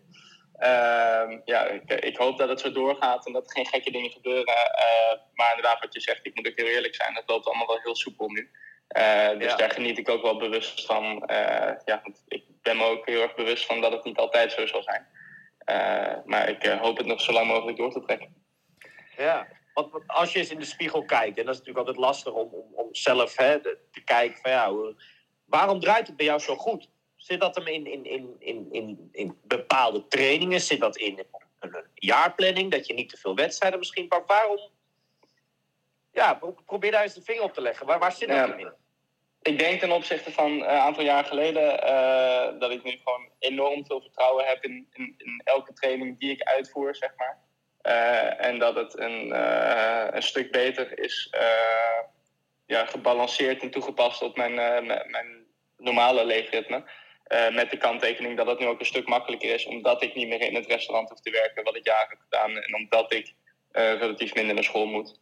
Ehm, 0.58 1.38
ja, 1.44 1.64
ik, 1.66 1.90
ik 1.92 2.16
hoop 2.16 2.38
dat 2.38 2.48
het 2.48 2.60
zo 2.60 2.72
doorgaat 2.72 3.26
en 3.26 3.32
dat 3.32 3.44
er 3.44 3.52
geen 3.52 3.66
gekke 3.66 3.90
dingen 3.90 4.10
gebeuren. 4.10 4.54
Eh, 4.56 5.18
maar 5.34 5.48
inderdaad, 5.50 5.80
wat 5.80 5.94
je 5.94 6.00
zegt, 6.00 6.26
ik 6.26 6.34
moet 6.34 6.46
ook 6.48 6.56
heel 6.58 6.66
eerlijk 6.66 6.94
zijn. 6.94 7.14
Het 7.14 7.28
loopt 7.28 7.46
allemaal 7.46 7.66
wel 7.66 7.80
heel 7.82 7.96
soepel 7.96 8.28
nu. 8.28 8.50
Eh, 8.88 9.28
dus 9.38 9.50
Ja. 9.50 9.56
daar 9.56 9.70
geniet 9.70 9.98
ik 9.98 10.08
ook 10.08 10.22
wel 10.22 10.36
bewust 10.38 10.86
van. 10.86 11.26
Eh, 11.26 11.74
ja, 11.84 12.02
ik 12.28 12.44
ben 12.62 12.76
me 12.76 12.84
ook 12.84 13.06
heel 13.06 13.22
erg 13.22 13.34
bewust 13.34 13.66
van 13.66 13.80
dat 13.80 13.92
het 13.92 14.04
niet 14.04 14.18
altijd 14.18 14.52
zo 14.52 14.66
zal 14.66 14.82
zijn. 14.82 15.06
Eh, 15.58 16.14
maar 16.24 16.48
ik 16.48 16.64
eh, 16.64 16.80
hoop 16.80 16.96
het 16.96 17.06
nog 17.06 17.20
zo 17.20 17.32
lang 17.32 17.46
mogelijk 17.46 17.76
door 17.76 17.92
te 17.92 18.00
trekken. 18.00 18.34
Ja, 19.16 19.46
want 19.86 20.02
als 20.06 20.32
je 20.32 20.38
eens 20.38 20.50
in 20.50 20.58
de 20.58 20.64
spiegel 20.64 21.04
kijkt, 21.04 21.38
en 21.38 21.44
dat 21.44 21.54
is 21.54 21.60
natuurlijk 21.60 21.86
altijd 21.86 22.06
lastig 22.06 22.32
om, 22.32 22.48
om, 22.52 22.74
om 22.74 22.94
zelf 22.94 23.36
hè, 23.36 23.60
te 23.60 24.00
kijken 24.04 24.40
van 24.42 24.50
ja, 24.50 24.72
waarom 25.44 25.80
draait 25.80 26.06
het 26.06 26.16
bij 26.16 26.26
jou 26.26 26.40
zo 26.40 26.56
goed? 26.56 26.88
Zit 27.16 27.40
dat 27.40 27.54
hem 27.54 27.66
in, 27.66 27.86
in, 27.86 28.04
in, 28.04 28.36
in, 28.38 28.68
in, 28.72 29.08
in 29.12 29.38
bepaalde 29.44 30.08
trainingen? 30.08 30.60
Zit 30.60 30.80
dat 30.80 30.96
in 30.96 31.24
een, 31.60 31.76
jaarplanning? 31.94 32.70
Dat 32.70 32.86
je 32.86 32.94
niet 32.94 33.08
te 33.08 33.16
veel 33.16 33.34
wedstrijden 33.34 33.78
misschien 33.78 34.08
pakt? 34.08 34.28
Waarom? 34.28 34.60
Ja, 36.12 36.34
pro- 36.34 36.56
probeer 36.66 36.90
daar 36.90 37.02
eens 37.02 37.14
de 37.14 37.22
vinger 37.22 37.42
op 37.42 37.54
te 37.54 37.60
leggen. 37.60 37.86
Waar, 37.86 37.98
waar 37.98 38.12
zit 38.12 38.28
dat 38.28 38.36
Ja. 38.36 38.54
in? 38.56 38.72
Ik 39.42 39.58
denk 39.58 39.80
ten 39.80 39.92
opzichte 39.92 40.32
van 40.32 40.50
eh, 40.50 40.56
een 40.72 40.80
aantal 40.80 41.04
jaar 41.04 41.24
geleden 41.24 41.82
eh, 41.82 42.58
dat 42.60 42.70
ik 42.70 42.82
nu 42.82 42.90
gewoon 42.90 43.28
enorm 43.38 43.86
veel 43.86 44.00
vertrouwen 44.00 44.44
heb 44.46 44.64
in, 44.64 44.88
in, 44.92 45.14
in 45.18 45.40
elke 45.44 45.72
training 45.72 46.18
die 46.18 46.30
ik 46.30 46.42
uitvoer, 46.42 46.94
zeg 46.96 47.12
maar. 47.16 47.38
Eh, 47.88 48.44
en 48.46 48.58
dat 48.58 48.74
het 48.74 48.98
een, 48.98 49.32
eh, 49.32 50.06
een 50.10 50.22
stuk 50.22 50.50
beter 50.50 50.98
is 50.98 51.28
eh, 51.30 52.00
ja, 52.66 52.84
gebalanceerd 52.86 53.62
en 53.62 53.70
toegepast 53.70 54.22
op 54.22 54.36
mijn, 54.36 54.54
mijn, 54.84 55.46
normale 55.76 56.24
leefritme. 56.24 56.84
Met 57.52 57.70
de 57.70 57.76
kanttekening 57.76 58.36
dat 58.36 58.46
het 58.46 58.58
nu 58.58 58.66
ook 58.66 58.80
een 58.80 58.86
stuk 58.86 59.08
makkelijker 59.08 59.54
is, 59.54 59.66
omdat 59.66 60.02
ik 60.02 60.14
niet 60.14 60.28
meer 60.28 60.40
in 60.40 60.54
het 60.54 60.66
restaurant 60.66 61.08
hoef 61.08 61.20
te 61.20 61.30
werken, 61.30 61.64
wat 61.64 61.76
ik 61.76 61.86
jaren 61.86 62.08
heb 62.08 62.18
gedaan. 62.20 62.56
En 62.56 62.74
omdat 62.74 63.12
ik 63.12 63.34
relatief 63.72 64.34
minder 64.34 64.54
naar 64.54 64.64
school 64.64 64.86
moet. 64.86 65.18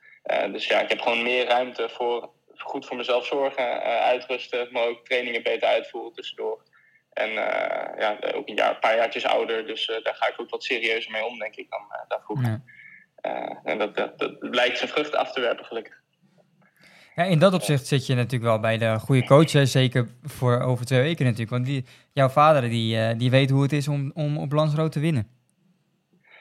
Dus 0.52 0.66
ja, 0.66 0.80
ik 0.80 0.88
heb 0.88 1.00
gewoon 1.00 1.22
meer 1.22 1.46
ruimte 1.46 1.88
voor 1.88 2.30
goed 2.56 2.86
voor 2.86 2.96
mezelf 2.96 3.26
zorgen, 3.26 3.82
uitrusten, 3.82 4.68
maar 4.70 4.86
ook 4.86 5.04
trainingen 5.04 5.42
beter 5.42 5.68
uitvoeren 5.68 6.12
tussendoor. 6.12 6.62
En 7.16 7.28
eh, 7.28 7.98
ja, 7.98 8.18
ook 8.34 8.48
een, 8.48 8.54
jaar, 8.54 8.70
een 8.70 8.78
paar 8.78 8.96
jaartjes 8.96 9.24
ouder, 9.24 9.66
dus 9.66 9.88
eh, 9.88 10.04
daar 10.04 10.14
ga 10.14 10.28
ik 10.28 10.40
ook 10.40 10.50
wat 10.50 10.64
serieuzer 10.64 11.10
mee 11.10 11.24
om, 11.24 11.38
denk 11.38 11.56
ik, 11.56 11.70
dan 11.70 11.80
eh, 11.90 11.98
dan 12.08 12.20
vroeger. 12.24 12.62
Ja. 13.22 13.60
En 13.64 13.78
dat, 13.78 13.96
dat, 13.96 14.18
dat 14.18 14.36
lijkt 14.40 14.78
zijn 14.78 14.90
vruchten 14.90 15.18
af 15.18 15.32
te 15.32 15.40
werpen, 15.40 15.64
gelukkig. 15.64 16.00
Ja, 17.14 17.22
in 17.24 17.38
dat 17.38 17.54
opzicht 17.54 17.86
zit 17.86 18.06
je 18.06 18.14
natuurlijk 18.14 18.42
wel 18.42 18.60
bij 18.60 18.78
de 18.78 18.98
goede 18.98 19.24
coach, 19.24 19.52
hè, 19.52 19.66
zeker 19.66 20.08
voor 20.22 20.60
over 20.60 20.86
twee 20.86 21.00
weken 21.00 21.24
natuurlijk. 21.24 21.50
Want 21.50 21.66
die, 21.66 21.84
jouw 22.12 22.28
vader 22.28 22.62
die, 22.62 23.16
die 23.16 23.30
weet 23.30 23.50
hoe 23.50 23.62
het 23.62 23.72
is 23.72 23.88
om, 23.88 24.10
om 24.14 24.38
op 24.38 24.52
Lansrood 24.52 24.92
te 24.92 25.00
winnen. 25.00 25.28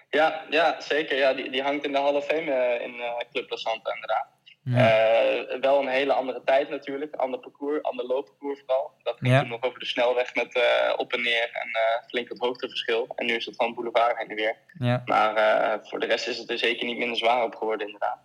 Ja, 0.10 0.46
ja 0.50 0.82
zeker. 0.82 1.18
Ja, 1.18 1.34
die, 1.34 1.52
die 1.52 1.62
hangt 1.62 1.86
in 1.86 1.92
de 1.92 2.00
Hall 2.00 2.16
of 2.16 2.26
Fame 2.26 2.80
in 2.84 2.94
Club 3.32 3.50
La 3.50 3.58
Santa, 3.58 3.94
inderdaad. 3.94 4.35
Ja. 4.66 4.90
Eh, 4.90 5.60
wel 5.62 5.80
een 5.82 5.88
hele 5.88 6.14
andere 6.14 6.42
tijd 6.46 6.70
natuurlijk. 6.70 7.16
Ander 7.16 7.40
parcours, 7.40 7.82
ander 7.84 8.06
loopparcours 8.06 8.60
vooral. 8.66 8.92
Dat 9.04 9.18
ging 9.20 9.34
Ja. 9.34 9.40
toen 9.40 9.50
nog 9.50 9.62
over 9.64 9.80
de 9.80 9.86
snelweg 9.86 10.36
met 10.36 10.56
eh, 10.56 10.94
op 10.98 11.14
en 11.14 11.22
neer 11.22 11.50
en 11.54 11.70
eh, 11.72 12.08
flink 12.08 12.30
wat 12.30 12.38
hoogteverschil. 12.40 13.08
En 13.16 13.26
nu 13.26 13.34
is 13.36 13.46
het 13.46 13.56
gewoon 13.56 13.74
boulevard 13.74 14.18
heen 14.18 14.30
en 14.30 14.36
weer. 14.36 14.56
ja. 14.80 15.02
Maar 15.06 15.80
voor 15.88 16.00
de 16.00 16.06
rest 16.06 16.28
is 16.28 16.38
het 16.38 16.50
er 16.50 16.58
zeker 16.58 16.86
niet 16.86 16.98
minder 16.98 17.18
zwaar 17.18 17.44
op 17.44 17.56
geworden, 17.56 17.86
inderdaad. 17.88 18.20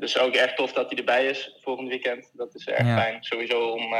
Dus 0.00 0.18
ook 0.18 0.34
erg 0.34 0.54
tof 0.54 0.72
dat 0.72 0.90
hij 0.90 0.98
erbij 0.98 1.26
is 1.26 1.56
volgend 1.62 1.88
weekend. 1.88 2.30
Dat 2.32 2.54
is 2.54 2.66
erg 2.66 2.86
Ja. 2.86 2.96
fijn. 3.00 3.24
Sowieso 3.24 3.68
om, 3.70 3.94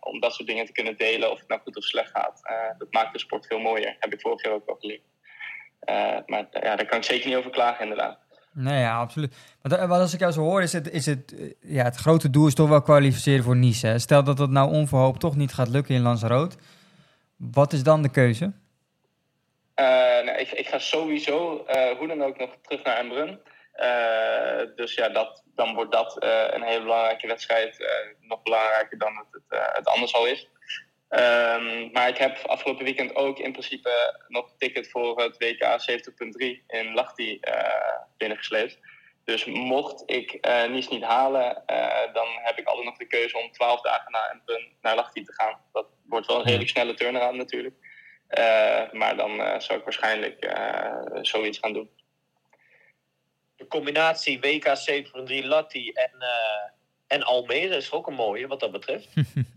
om 0.00 0.20
dat 0.20 0.34
soort 0.34 0.48
dingen 0.48 0.66
te 0.66 0.72
kunnen 0.72 0.96
delen, 0.96 1.30
of 1.30 1.38
het 1.38 1.48
nou 1.48 1.60
goed 1.60 1.76
of 1.76 1.84
slecht 1.84 2.10
gaat. 2.10 2.40
Dat 2.78 2.92
maakt 2.92 3.12
de 3.12 3.18
sport 3.18 3.46
veel 3.46 3.58
mooier. 3.58 3.96
Heb 3.98 4.12
ik 4.12 4.20
vorig 4.20 4.42
jaar 4.44 4.52
ook 4.52 4.68
al 4.68 4.76
geleerd. 4.80 5.02
Maar 6.26 6.46
ja, 6.50 6.76
daar 6.76 6.86
kan 6.86 6.98
ik 6.98 7.04
zeker 7.04 7.28
niet 7.28 7.36
over 7.36 7.50
klagen, 7.50 7.82
inderdaad. 7.82 8.18
Nee, 8.54 8.80
ja, 8.80 8.98
absoluut. 8.98 9.34
Maar 9.62 9.88
wat 9.88 10.00
als 10.00 10.14
ik 10.14 10.20
jou 10.20 10.32
zo 10.32 10.40
hoor, 10.40 10.62
is 10.62 10.72
het, 10.72 10.90
is 10.90 11.06
het, 11.06 11.34
eh, 11.38 11.50
ja, 11.60 11.84
het 11.84 11.96
grote 11.96 12.30
doel 12.30 12.46
is 12.46 12.54
toch 12.54 12.68
wel 12.68 12.82
kwalificeren 12.82 13.44
voor 13.44 13.56
Nice. 13.56 13.98
Stel 13.98 14.24
dat 14.24 14.38
het 14.38 14.50
nou 14.50 14.70
onverhoopt 14.70 15.20
toch 15.20 15.36
niet 15.36 15.52
gaat 15.52 15.68
lukken 15.68 15.94
in 15.94 16.02
Lanzarote. 16.02 16.56
Wat 17.36 17.72
is 17.72 17.82
dan 17.82 18.02
de 18.02 18.10
keuze? 18.10 18.52
Eh, 19.74 19.86
nou, 20.24 20.38
ik, 20.38 20.50
ik 20.50 20.68
ga 20.68 20.78
sowieso 20.78 21.64
eh, 21.64 21.98
hoe 21.98 22.06
dan 22.08 22.22
ook 22.22 22.38
nog 22.38 22.50
terug 22.62 22.82
naar 22.82 22.96
Embrun. 22.96 23.40
Eh, 23.72 24.76
dus 24.76 24.94
ja, 24.94 25.08
dat, 25.08 25.42
dan 25.54 25.74
wordt 25.74 25.92
dat 25.92 26.16
een 26.54 26.62
hele 26.62 26.82
belangrijke 26.82 27.26
wedstrijd. 27.26 27.86
nog 28.20 28.42
belangrijker 28.42 28.98
dan 28.98 29.16
het, 29.16 29.26
het, 29.30 29.60
het 29.72 29.88
anders 29.88 30.14
al 30.14 30.26
is. 30.26 30.48
Ehm, 31.14 31.92
maar 31.92 32.08
ik 32.08 32.16
heb 32.16 32.36
afgelopen 32.46 32.84
weekend 32.84 33.14
ook 33.14 33.38
in 33.38 33.52
principe 33.52 34.20
nog 34.28 34.50
een 34.50 34.58
ticket 34.58 34.90
voor 34.90 35.20
het 35.20 35.36
WK 35.38 35.80
70.3 35.80 36.64
in 36.66 36.94
Lahti 36.94 37.38
eh 37.40 37.98
binnengesleept. 38.16 38.78
Dus 39.24 39.44
mocht 39.44 40.02
ik 40.06 40.32
eh 40.32 40.64
Nice 40.64 40.92
niet 40.92 41.02
halen, 41.02 41.66
eh, 41.66 42.12
dan 42.12 42.26
heb 42.42 42.58
ik 42.58 42.66
altijd 42.66 42.86
nog 42.86 42.96
de 42.96 43.06
keuze 43.06 43.38
om 43.38 43.52
12 43.52 43.80
dagen 43.80 44.12
naar, 44.12 44.30
Embrun, 44.30 44.68
naar 44.80 44.94
Lahti 44.94 45.22
te 45.22 45.32
gaan. 45.32 45.60
Dat 45.72 45.86
wordt 46.06 46.26
wel 46.26 46.36
een 46.36 46.44
redelijk 46.44 46.70
snelle 46.70 46.94
turnaround 46.94 47.36
natuurlijk. 47.36 47.74
Eh, 48.26 48.92
maar 48.92 49.16
dan 49.16 49.40
eh, 49.40 49.60
zou 49.60 49.78
ik 49.78 49.84
waarschijnlijk 49.84 50.44
eh, 50.44 51.18
zoiets 51.22 51.58
gaan 51.58 51.72
doen. 51.72 51.90
De 53.56 53.66
combinatie 53.66 54.40
WK 54.40 54.64
73 54.64 55.44
Latti 55.44 55.90
en, 55.90 56.12
eh, 56.18 56.70
en 57.06 57.22
Almere 57.22 57.76
is 57.76 57.92
ook 57.92 58.06
een 58.06 58.14
mooie 58.14 58.46
wat 58.46 58.60
dat 58.60 58.72
betreft. 58.72 59.08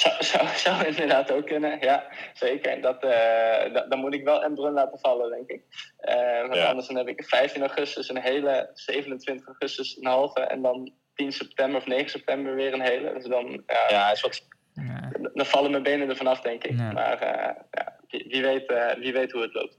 Zou, 0.00 0.14
zou, 0.24 0.46
zou 0.48 0.84
inderdaad 0.92 1.30
ook 1.32 1.46
kunnen, 1.46 1.78
ja, 1.80 2.06
zeker. 2.32 2.80
Dat, 2.80 3.02
eh, 3.04 3.72
dat, 3.74 3.90
dan 3.90 3.98
moet 3.98 4.14
ik 4.14 4.24
wel 4.24 4.42
Embrun 4.42 4.72
laten 4.72 4.98
vallen, 4.98 5.30
denk 5.30 5.48
ik. 5.50 5.62
Eh, 5.98 6.40
want 6.40 6.54
Ja. 6.54 6.66
anders 6.68 6.86
dan 6.86 6.96
heb 6.96 7.08
ik 7.08 7.24
15 7.24 7.60
augustus 7.62 8.08
een 8.08 8.20
hele, 8.20 8.70
27 8.74 9.46
augustus 9.46 9.96
een 10.00 10.06
halve 10.06 10.40
en 10.40 10.62
dan 10.62 10.92
10 11.14 11.32
september 11.32 11.80
of 11.80 11.86
9 11.86 12.10
september 12.10 12.54
weer 12.54 12.72
een 12.72 12.80
hele. 12.80 13.12
Dus 13.12 13.24
dan, 13.24 13.62
ja, 13.66 13.86
Ja, 13.88 14.10
is 14.10 14.20
wat, 14.20 14.46
Ja. 14.74 15.10
dan 15.34 15.46
vallen 15.46 15.70
mijn 15.70 15.82
benen 15.82 16.08
er 16.08 16.16
vanaf, 16.16 16.40
denk 16.40 16.64
ik. 16.64 16.78
Ja. 16.78 16.92
Maar 16.92 17.18
eh, 17.22 17.54
ja, 17.70 17.96
wie, 18.08 18.26
wie 18.28 18.42
weet, 18.42 18.66
eh, 18.70 18.94
wie 18.94 19.12
weet 19.12 19.32
hoe 19.32 19.42
het 19.42 19.54
loopt. 19.54 19.78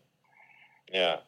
ja. 0.86 1.22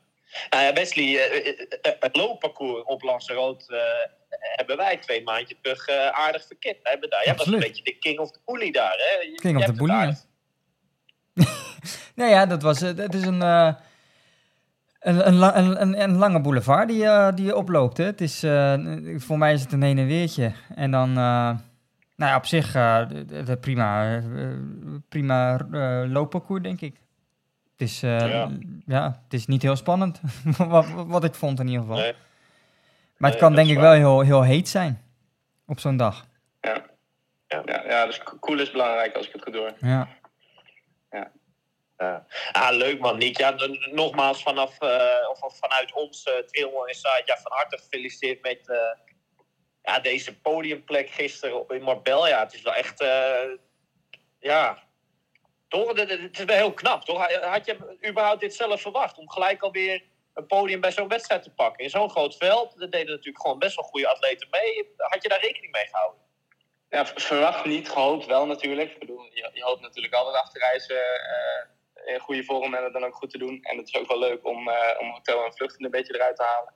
Nou 0.50 0.64
ja, 0.64 0.74
Wesley, 0.74 1.06
eh, 1.06 1.48
eh, 1.48 1.60
eh, 1.82 1.94
het 2.00 2.16
loopparcours 2.16 2.84
op 2.84 3.02
Lanzarote 3.02 3.76
eh, 3.78 4.10
hebben 4.56 4.78
wij 4.78 4.98
twee 4.98 5.24
maandjes 5.24 5.58
terug 5.62 5.90
aardig 6.12 6.46
verkend. 6.48 6.78
Hebben 6.84 7.10
daar. 7.10 7.26
Jij 7.26 7.36
was 7.36 7.46
een 7.48 7.60
beetje 7.60 7.84
de 7.84 7.98
king 7.98 8.20
of 8.20 8.32
the 8.32 8.40
bully 8.46 8.72
daar, 8.72 8.96
hè? 8.98 9.22
Je- 9.22 9.36
King 9.36 9.58
je 9.60 9.60
of 9.60 9.66
the 9.66 9.74
bully. 9.74 10.16
Nee, 12.16 12.30
ja, 12.30 12.46
dat 12.46 12.62
was 12.62 12.80
het. 12.80 13.14
Is 13.14 13.26
een, 13.26 13.42
een, 13.42 13.76
een, 15.00 15.58
een, 15.58 15.82
een, 15.82 16.02
een 16.02 16.18
lange 16.18 16.42
boulevard 16.42 16.88
die, 16.88 17.34
die 17.34 17.46
je 17.46 17.56
oploopt. 17.56 17.98
Hè. 17.98 18.04
Het 18.06 18.22
is, 18.22 18.40
voor 19.26 19.38
mij 19.38 19.54
is 19.54 19.62
het 19.62 19.72
een 19.72 19.82
heen 19.84 19.98
en 19.98 20.08
weertje. 20.08 20.52
En 20.76 20.92
dan, 20.92 21.14
nou 21.14 21.58
ja, 22.16 22.36
op 22.36 22.46
zich 22.46 22.72
prima, 23.60 24.22
prima 25.10 25.58
loopparcours, 26.08 26.62
denk 26.64 26.82
ik. 26.82 26.96
Het 27.78 27.82
is, 27.90 28.04
eh, 28.04 28.20
Ja. 28.32 28.50
ja. 28.86 29.20
het 29.24 29.34
is 29.34 29.46
niet 29.48 29.62
heel 29.62 29.76
spannend, 29.76 30.22
wat, 30.58 30.86
wat 30.92 31.24
ik 31.24 31.34
vond 31.36 31.60
in 31.60 31.68
ieder 31.68 31.82
geval. 31.82 31.98
Nee. 31.98 32.14
Maar 33.18 33.32
het 33.32 33.40
Nee, 33.42 33.50
kan 33.50 33.56
denk 33.56 33.70
ik 33.70 33.78
wel 33.84 33.92
heel, 33.92 34.22
heel 34.22 34.44
heet 34.44 34.70
zijn 34.70 35.04
op 35.68 35.80
zo'n 35.80 35.98
dag. 35.98 36.26
Ja. 36.62 36.86
Ja. 37.48 37.62
Ja, 37.66 37.84
ja, 37.88 38.06
dus 38.06 38.24
cool 38.40 38.60
is 38.60 38.72
belangrijk 38.72 39.16
als 39.16 39.28
ik 39.28 39.34
het 39.34 39.42
goed 39.44 39.56
hoor. 39.56 39.74
Ja. 39.80 40.08
Ja. 41.98 42.26
Ah, 42.52 42.76
leuk 42.76 43.00
man, 43.00 43.18
Nick. 43.18 43.38
Ja, 43.38 43.56
nogmaals 43.92 44.44
vanaf, 44.44 44.80
eh, 44.82 45.30
of, 45.42 45.58
vanuit 45.60 45.94
ons 45.94 46.26
uh, 46.28 46.34
Trail 46.34 46.86
Inside, 46.88 47.22
ja, 47.26 47.38
van 47.38 47.52
harte 47.52 47.78
gefeliciteerd 47.78 48.42
met 48.42 48.70
eh, 48.70 48.78
ja, 49.82 50.00
deze 50.00 50.40
podiumplek 50.40 51.10
gisteren 51.10 51.60
op- 51.60 51.72
in 51.72 51.82
Marbella. 51.82 52.28
Ja, 52.28 52.40
het 52.40 52.54
is 52.54 52.62
wel 52.62 52.74
echt, 52.74 53.02
eh, 53.02 53.50
ja, 54.40 54.78
toch? 55.74 55.98
Het- 55.98 56.40
is 56.40 56.44
wel 56.46 56.56
heel 56.56 56.74
knap, 56.74 57.04
toch? 57.06 57.42
Had 57.42 57.66
je 57.66 57.98
überhaupt 58.08 58.40
dit 58.40 58.54
zelf 58.56 58.82
verwacht? 58.82 59.18
Om 59.18 59.30
gelijk 59.30 59.62
alweer 59.62 60.04
een 60.34 60.46
podium 60.46 60.82
bij 60.82 60.92
zo'n 60.92 61.08
wedstrijd 61.08 61.44
te 61.44 61.54
pakken. 61.54 61.84
In 61.84 61.90
zo'n 61.90 62.10
groot 62.10 62.38
veld, 62.38 62.82
er 62.82 62.90
deden 62.90 63.16
natuurlijk 63.16 63.42
gewoon 63.42 63.60
best 63.60 63.76
wel 63.76 63.86
goede 63.86 64.08
atleten 64.08 64.48
mee. 64.52 64.94
Had 64.98 65.24
je 65.24 65.30
daar 65.30 65.42
rekening 65.42 65.72
mee 65.72 65.88
gehouden? 65.88 66.22
Ja, 66.90 67.06
verwacht 67.06 67.66
niet, 67.66 67.90
gehoopt 67.90 68.26
wel 68.26 68.46
natuurlijk. 68.46 69.00
Bedoel, 69.00 69.24
je, 69.34 69.64
hoopt 69.64 69.82
natuurlijk 69.82 70.14
altijd 70.14 70.36
af 70.36 70.50
te 70.52 70.60
reizen 70.60 71.04
eh, 71.20 72.14
in 72.14 72.20
goede 72.20 72.44
vorm 72.44 72.74
en 72.74 72.84
het 72.84 72.94
dan 72.94 73.06
ook 73.06 73.16
goed 73.16 73.30
te 73.30 73.38
doen. 73.38 73.60
En 73.62 73.78
het 73.78 73.88
is 73.88 73.96
ook 73.96 74.08
wel 74.08 74.20
leuk 74.20 74.46
om, 74.46 74.70
eh, 74.70 75.00
om 75.00 75.12
hotel 75.12 75.46
en 75.46 75.54
vluchten 75.54 75.86
een 75.86 75.92
beetje 75.92 76.16
eruit 76.16 76.36
te 76.36 76.44
halen. 76.44 76.74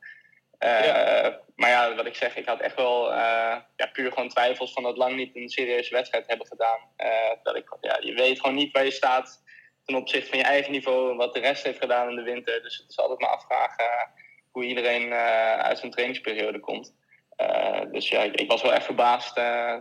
Eh, 0.58 1.28
Maar 1.56 1.70
ja, 1.70 1.96
wat 1.96 2.06
ik 2.06 2.16
zeg, 2.16 2.36
ik 2.36 2.46
had 2.46 2.60
echt 2.60 2.76
wel 2.76 3.12
eh, 3.12 3.58
ja, 3.76 3.86
puur 3.92 4.12
gewoon 4.12 4.30
twijfels 4.30 4.74
van 4.74 4.84
dat 4.84 4.98
lang 4.98 5.16
niet 5.16 5.36
een 5.36 5.50
serieuze 5.50 5.94
wedstrijd 5.94 6.28
hebben 6.28 6.48
gedaan. 6.48 6.80
Eh, 6.96 7.32
dat 7.44 7.56
ik, 7.56 7.78
ja, 7.82 7.98
je 8.02 8.14
weet 8.14 8.40
gewoon 8.40 8.56
niet 8.56 8.72
waar 8.72 8.84
je 8.84 8.92
staat 8.92 9.44
ten 9.86 9.96
opzichte 9.96 10.30
van 10.30 10.38
je 10.38 10.44
eigen 10.44 10.72
niveau 10.72 11.12
en 11.12 11.18
wat 11.18 11.34
de 11.34 11.40
rest 11.40 11.64
heeft 11.64 11.80
gedaan 11.80 12.10
in 12.10 12.16
de 12.16 12.22
winter. 12.22 12.62
Dus 12.62 12.78
het 12.78 12.90
is 12.90 12.98
altijd 13.00 13.20
maar 13.20 13.30
afvragen 13.30 14.12
hoe 14.52 14.64
iedereen 14.66 15.12
eh, 15.12 15.60
uit 15.60 15.80
zijn 15.80 15.92
trainingsperiode 15.92 16.60
komt. 16.60 16.96
Eh, 17.36 17.82
dus 17.92 18.10
ja, 18.10 18.22
ik, 18.22 18.36
ik 18.36 18.50
was 18.50 18.62
wel 18.62 18.74
echt 18.74 18.86
verbaasd 18.86 19.38
eh, 19.38 19.76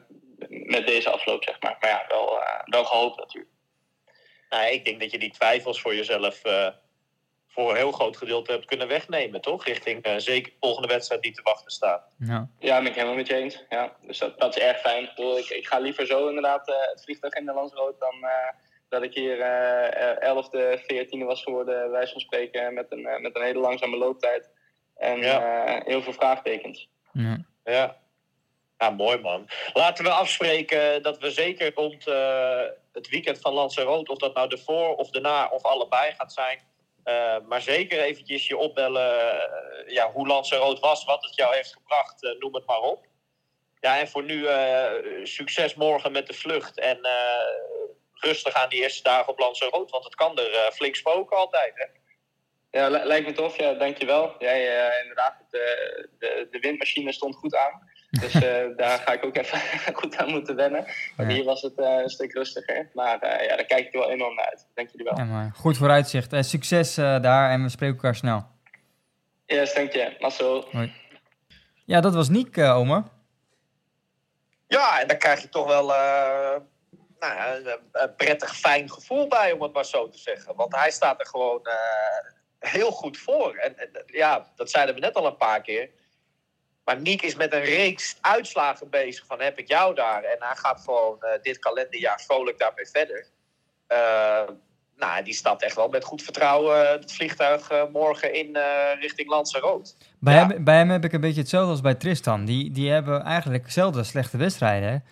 met 0.49 0.87
deze 0.87 1.11
afloop, 1.11 1.45
zeg 1.45 1.61
maar. 1.61 1.77
Maar 1.81 1.91
ja, 1.91 2.05
wel, 2.09 2.43
eh, 2.43 2.61
wel 2.65 2.85
gehoopt 2.85 3.17
natuurlijk. 3.19 3.53
Nou, 4.49 4.67
ik 4.73 4.85
denk 4.85 5.01
dat 5.01 5.11
je 5.11 5.19
die 5.19 5.31
twijfels 5.33 5.81
voor 5.81 5.95
jezelf 5.95 6.45
eh, 6.45 6.69
voor 7.57 7.71
een 7.71 7.77
heel 7.77 7.93
groot 7.93 8.17
gedeelte 8.17 8.53
hebt 8.53 8.65
kunnen 8.65 8.89
wegnemen, 8.89 9.41
toch? 9.41 9.65
Richting 9.65 10.03
eh, 10.03 10.15
zeker 10.17 10.51
de 10.53 10.57
volgende 10.61 10.89
wedstrijd 10.89 11.23
die 11.23 11.33
te 11.33 11.43
wachten 11.43 11.71
staat. 11.71 12.09
Ja. 12.19 12.49
Ja, 12.59 12.79
ben 12.79 12.87
ik 12.87 12.95
helemaal 12.95 13.15
met 13.17 13.27
je 13.27 13.35
eens. 13.35 13.65
Ja, 13.69 13.93
dus 14.01 14.19
dat, 14.19 14.39
dat 14.39 14.57
is 14.57 14.63
erg 14.63 14.81
fijn. 14.81 15.03
Ik, 15.03 15.13
bedoel, 15.15 15.39
ik, 15.39 15.49
ik 15.49 15.67
ga 15.67 15.79
liever 15.79 16.07
zo 16.07 16.29
inderdaad 16.29 16.69
eh, 16.69 16.75
het 16.91 17.03
vliegtuig 17.03 17.35
in 17.35 17.47
de 17.47 17.53
Landsrood 17.53 18.01
dan 18.01 18.15
eh, 18.25 18.31
dat 18.89 19.03
ik 19.03 19.15
hier 19.15 19.41
eh 19.41 20.35
11e, 20.35 20.81
14e 20.81 21.25
was 21.25 21.43
geworden, 21.43 21.91
wij 21.91 22.07
van 22.07 22.21
spreken, 22.21 22.75
met 22.75 22.87
een, 22.93 23.07
eh, 23.07 23.21
met 23.21 23.37
een 23.37 23.43
hele 23.43 23.59
langzame 23.59 23.97
looptijd. 23.97 24.51
En 24.97 25.19
Ja. 25.19 25.83
heel 25.85 26.03
veel 26.03 26.13
vraagtekens. 26.13 26.89
Ja. 27.13 27.45
Ja. 27.65 27.97
Ja, 28.79 28.91
mooi 28.91 29.19
man. 29.19 29.49
Laten 29.73 30.05
we 30.05 30.11
afspreken 30.11 31.03
dat 31.03 31.19
we 31.19 31.31
zeker 31.31 31.73
rond 31.75 32.07
eh, 32.07 32.61
het 32.93 33.09
weekend 33.09 33.39
van 33.41 33.53
Lanzarote, 33.53 34.13
of 34.13 34.19
dat 34.19 34.35
nou 34.35 34.49
ervoor 34.51 34.95
of 34.97 35.11
daarna 35.11 35.49
of 35.49 35.63
allebei 35.63 36.13
gaat 36.17 36.33
zijn, 36.33 36.59
eh, 37.07 37.37
maar 37.49 37.63
zeker 37.63 38.01
eventjes 38.01 38.47
je 38.47 38.57
opbellen 38.57 39.31
eh, 39.31 39.93
ja, 39.93 40.13
hoe 40.13 40.27
Lanzarote 40.27 40.81
was, 40.81 41.05
wat 41.05 41.23
het 41.25 41.35
jou 41.35 41.55
heeft 41.55 41.73
gebracht, 41.73 42.25
eh, 42.25 42.39
noem 42.39 42.55
het 42.55 42.67
maar 42.67 42.81
op. 42.81 43.07
Ja, 43.81 43.99
en 43.99 44.09
voor 44.09 44.23
nu 44.23 44.47
succes 45.27 45.75
morgen 45.75 46.13
met 46.13 46.27
de 46.27 46.33
vlucht 46.33 46.79
en 46.79 46.99
rustig 48.13 48.55
aan 48.55 48.69
die 48.69 48.83
eerste 48.83 49.03
dagen 49.03 49.33
op 49.33 49.39
Lanzarote, 49.39 49.93
want 49.93 50.05
het 50.05 50.15
kan 50.15 50.39
er 50.39 50.73
flink 50.73 50.97
spoken 50.97 51.37
altijd. 51.37 51.73
Hè? 51.75 51.85
Ja, 52.79 52.89
li- 52.89 53.05
lijkt 53.05 53.27
me 53.27 53.33
tof. 53.33 53.57
Ja, 53.57 53.73
dankjewel. 53.73 54.35
Jij, 54.39 54.91
inderdaad, 55.01 55.45
de, 55.51 56.09
de, 56.19 56.49
de 56.51 56.59
windmachine 56.59 57.13
stond 57.13 57.35
goed 57.35 57.55
aan. 57.55 57.91
Dus 58.21 58.35
eh, 58.35 58.77
daar 58.77 58.99
ga 58.99 59.13
ik 59.13 59.25
ook 59.25 59.37
even 59.37 59.59
goed 60.01 60.17
aan 60.17 60.31
moeten 60.31 60.57
wennen. 60.57 60.85
Maar 61.17 61.27
Ja. 61.29 61.33
hier 61.35 61.45
was 61.45 61.63
het 61.63 61.79
eh, 61.79 61.99
een 62.03 62.09
stuk 62.09 62.33
rustiger. 62.33 62.91
Maar 62.95 63.19
eh, 63.19 63.47
ja, 63.49 63.57
daar 63.57 63.65
kijk 63.65 63.87
ik 63.87 63.93
wel 63.93 64.11
enorm 64.11 64.35
naar 64.35 64.45
uit. 64.47 64.67
Dank 64.75 64.91
jullie 64.91 65.05
wel. 65.07 65.17
Ja, 65.19 65.25
maar 65.25 65.51
goed 65.55 65.77
vooruitzicht. 65.77 66.35
Succes 66.41 66.97
eh, 66.97 67.21
daar 67.21 67.51
en 67.51 67.63
we 67.63 67.69
spreken 67.69 67.95
elkaar 67.97 68.15
snel. 68.15 68.47
Yes, 69.47 69.75
dank 69.75 69.93
je. 69.93 70.17
Marcel. 70.19 70.65
Ja, 71.85 72.01
dat 72.01 72.15
was 72.15 72.29
Niek, 72.29 72.57
eh 72.57 72.77
Omer. 72.77 73.03
Ja, 74.69 75.01
en 75.01 75.09
daar 75.09 75.17
krijg 75.17 75.43
je 75.43 75.49
toch 75.49 75.67
wel 75.67 75.95
eh, 75.95 76.61
nou 77.19 77.35
ja, 77.35 77.57
een, 77.57 77.79
een 77.93 78.15
prettig 78.15 78.57
fijn 78.57 78.91
gevoel 78.91 79.29
bij, 79.29 79.53
om 79.53 79.63
het 79.63 79.73
maar 79.73 79.85
zo 79.85 80.09
te 80.09 80.19
zeggen. 80.19 80.55
Want 80.57 80.77
hij 80.77 80.91
staat 80.91 81.21
er 81.21 81.27
gewoon 81.27 81.61
eh, 81.67 82.71
heel 82.71 82.91
goed 82.91 83.19
voor. 83.19 83.55
En, 83.55 83.79
en, 83.79 83.89
ja, 84.07 84.47
dat 84.57 84.71
zeiden 84.71 84.95
we 84.95 85.01
net 85.01 85.15
al 85.15 85.27
een 85.27 85.37
paar 85.37 85.61
keer. 85.61 85.91
Maar 86.87 87.01
Niek 87.01 87.23
is 87.23 87.35
met 87.35 87.53
een 87.53 87.65
reeks 87.65 88.17
uitslagen 88.21 88.91
bezig 88.91 89.27
van 89.27 89.41
heb 89.41 89.59
ik 89.59 89.69
jou 89.69 89.95
daar. 89.95 90.23
En 90.23 90.37
hij 90.39 90.57
gaat 90.57 90.81
gewoon 90.81 91.23
eh, 91.23 91.43
dit 91.43 91.59
kalenderjaar 91.59 92.21
vrolijk 92.21 92.59
daarmee 92.59 92.87
verder. 92.87 93.27
Eh, 93.87 94.49
nou, 94.97 95.25
die 95.25 95.35
stapt 95.35 95.63
echt 95.63 95.77
wel 95.77 95.89
met 95.89 96.05
goed 96.05 96.23
vertrouwen 96.23 96.85
eh, 96.87 96.91
het 97.01 97.13
vliegtuig 97.13 97.71
morgen 97.93 98.35
in 98.35 98.57
richting 99.01 99.29
Lanzarote. 99.29 99.95
Bij, 100.21 100.35
Ja. 100.35 100.47
hem, 100.47 100.65
bij 100.65 100.77
hem 100.77 100.91
heb 100.91 101.05
ik 101.05 101.13
een 101.13 101.21
beetje 101.21 101.41
hetzelfde 101.41 101.71
als 101.71 101.81
bij 101.81 101.95
Tristan. 101.95 102.45
Die, 102.45 102.71
die 102.71 102.91
hebben 102.91 103.23
eigenlijk 103.23 103.71
zelden 103.71 104.05
slechte 104.05 104.37
wedstrijden. 104.37 105.05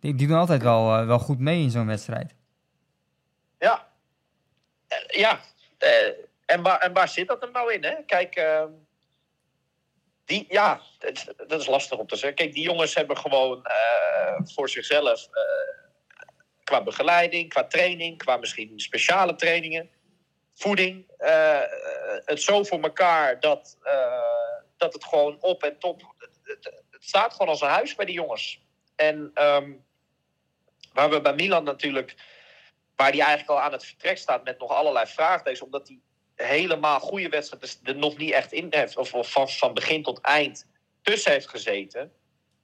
Die, 0.00 0.14
die 0.14 0.26
doen 0.26 0.38
altijd 0.38 0.62
wel, 0.62 1.06
wel 1.06 1.18
goed 1.18 1.38
mee 1.38 1.62
in 1.62 1.70
zo'n 1.70 1.86
wedstrijd. 1.86 2.34
Ja. 3.58 3.86
Ja. 5.06 5.40
En, 6.46 6.62
waar, 6.62 6.78
en 6.78 6.92
waar 6.92 7.08
zit 7.08 7.28
dat 7.28 7.40
hem 7.40 7.52
nou 7.52 7.72
in? 7.72 7.84
Hè? 7.84 7.94
Kijk, 8.06 8.34
ehm, 8.34 8.68
die, 10.30 10.46
ja, 10.48 10.80
dat, 11.46 11.60
is 11.60 11.66
lastig 11.66 11.98
om 11.98 12.06
te 12.06 12.16
zeggen. 12.16 12.34
Kijk, 12.34 12.52
die 12.52 12.62
jongens 12.62 12.94
hebben 12.94 13.16
gewoon 13.16 13.64
eh, 13.64 14.40
voor 14.44 14.68
zichzelf, 14.68 15.28
eh, 15.32 16.22
qua 16.64 16.82
begeleiding, 16.82 17.48
qua 17.48 17.64
training, 17.64 18.18
qua 18.18 18.36
misschien 18.36 18.80
speciale 18.80 19.34
trainingen, 19.34 19.90
voeding, 20.54 21.10
eh, 21.18 21.60
het 22.24 22.42
zo 22.42 22.62
voor 22.64 22.80
elkaar 22.80 23.40
dat, 23.40 23.78
dat 24.76 24.92
het 24.92 25.04
gewoon 25.04 25.36
op 25.40 25.62
en 25.62 25.78
top. 25.78 26.02
Het, 26.18 26.38
het- 26.42 26.78
staat 27.02 27.32
gewoon 27.32 27.48
als 27.48 27.60
een 27.60 27.68
huis 27.68 27.94
bij 27.94 28.04
die 28.04 28.14
jongens. 28.14 28.62
En 28.96 29.30
ehm, 29.34 29.72
waar 30.92 31.10
we 31.10 31.20
bij 31.20 31.34
Milan 31.34 31.64
natuurlijk 31.64 32.14
waar 32.96 33.12
die 33.12 33.20
eigenlijk 33.20 33.50
al 33.50 33.60
aan 33.60 33.72
het 33.72 33.84
vertrek 33.84 34.18
staat 34.18 34.44
met 34.44 34.58
nog 34.58 34.70
allerlei 34.70 35.06
vraagtekens, 35.06 35.62
omdat 35.62 35.88
hij 35.88 36.00
helemaal 36.42 37.00
goede 37.00 37.28
wedstrijden 37.28 37.70
er 37.82 37.96
nog 37.96 38.16
niet 38.16 38.32
echt 38.32 38.52
in 38.52 38.66
heeft, 38.70 38.96
of, 38.96 39.14
of 39.14 39.32
van, 39.32 39.48
van 39.48 39.74
begin 39.74 40.02
tot 40.02 40.20
eind 40.20 40.66
tussen 41.02 41.32
heeft 41.32 41.48
gezeten, 41.48 42.10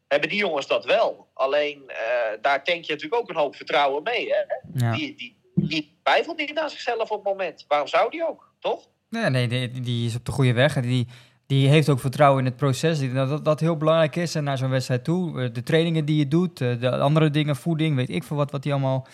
hebben 0.08 0.28
die 0.28 0.38
jongens 0.38 0.66
dat 0.66 0.84
wel. 0.84 1.28
Alleen 1.34 1.82
eh, 1.86 1.96
daar 2.40 2.64
tank 2.64 2.84
je 2.84 2.92
natuurlijk 2.92 3.22
ook 3.22 3.28
een 3.28 3.36
hoop 3.36 3.56
vertrouwen 3.56 4.02
mee. 4.02 4.28
Hè? 4.30 4.42
Ja. 4.86 4.92
Die, 4.96 5.14
die, 5.16 5.36
die 5.54 5.98
twijfelt 6.02 6.36
niet 6.36 6.58
aan 6.58 6.70
zichzelf 6.70 7.10
op 7.10 7.24
het 7.24 7.32
moment. 7.32 7.64
Waarom 7.68 7.88
zou 7.88 8.10
die 8.10 8.28
ook, 8.28 8.52
toch? 8.60 8.88
Nee, 9.08 9.30
nee 9.30 9.48
die, 9.48 9.80
die 9.80 10.06
is 10.06 10.14
op 10.16 10.24
de 10.24 10.32
goede 10.32 10.52
weg. 10.52 10.76
En 10.76 10.82
Die, 10.82 11.06
die 11.46 11.68
heeft 11.68 11.88
ook 11.88 12.00
vertrouwen 12.00 12.38
in 12.38 12.44
het 12.44 12.56
proces. 12.56 13.12
Dat 13.12 13.44
dat 13.44 13.60
heel 13.60 13.76
belangrijk 13.76 14.16
is 14.16 14.34
en 14.34 14.44
naar 14.44 14.58
zo'n 14.58 14.70
wedstrijd 14.70 15.04
toe. 15.04 15.42
Eh, 15.42 15.52
De 15.52 15.62
trainingen 15.62 16.04
die 16.04 16.16
je 16.16 16.28
doet, 16.28 16.60
eh, 16.60 16.80
de 16.80 16.90
andere 16.90 17.30
dingen, 17.30 17.56
voeding, 17.56 17.96
weet 17.96 18.10
ik 18.10 18.24
veel 18.24 18.36
wat, 18.36 18.50
wat 18.50 18.64
hij 18.64 18.72
allemaal, 18.72 19.06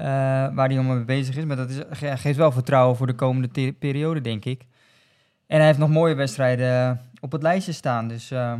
eh, 0.00 0.54
waar 0.54 0.68
hij 0.68 0.76
allemaal 0.76 0.96
mee 0.96 1.04
bezig 1.04 1.36
is. 1.36 1.44
Maar 1.44 1.56
dat 1.56 1.70
is, 1.70 1.78
ge- 1.90 2.16
geeft 2.16 2.36
wel 2.38 2.52
vertrouwen 2.52 2.96
voor 2.96 3.06
de 3.06 3.14
komende 3.14 3.72
periode, 3.72 4.20
denk 4.20 4.44
ik. 4.44 4.62
En 5.46 5.56
hij 5.56 5.66
heeft 5.66 5.78
nog 5.78 5.88
mooie 5.88 6.14
wedstrijden 6.14 6.82
eh, 6.90 6.90
op 7.20 7.32
het 7.32 7.42
lijstje 7.42 7.72
staan. 7.72 8.08
Dus 8.08 8.30
eh, 8.30 8.54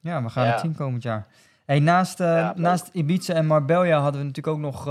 ja, 0.00 0.22
we 0.22 0.28
gaan 0.28 0.44
Ja. 0.46 0.50
het 0.50 0.60
zien 0.60 0.74
komend 0.74 1.02
jaar. 1.02 1.26
Hey, 1.64 1.78
naast, 1.80 2.18
Ja, 2.18 2.52
naast 2.56 2.88
Ibiza 2.92 3.34
en 3.34 3.46
Marbella 3.46 3.98
hadden 4.00 4.20
we 4.20 4.26
natuurlijk 4.26 4.56
ook 4.56 4.62
nog 4.62 4.86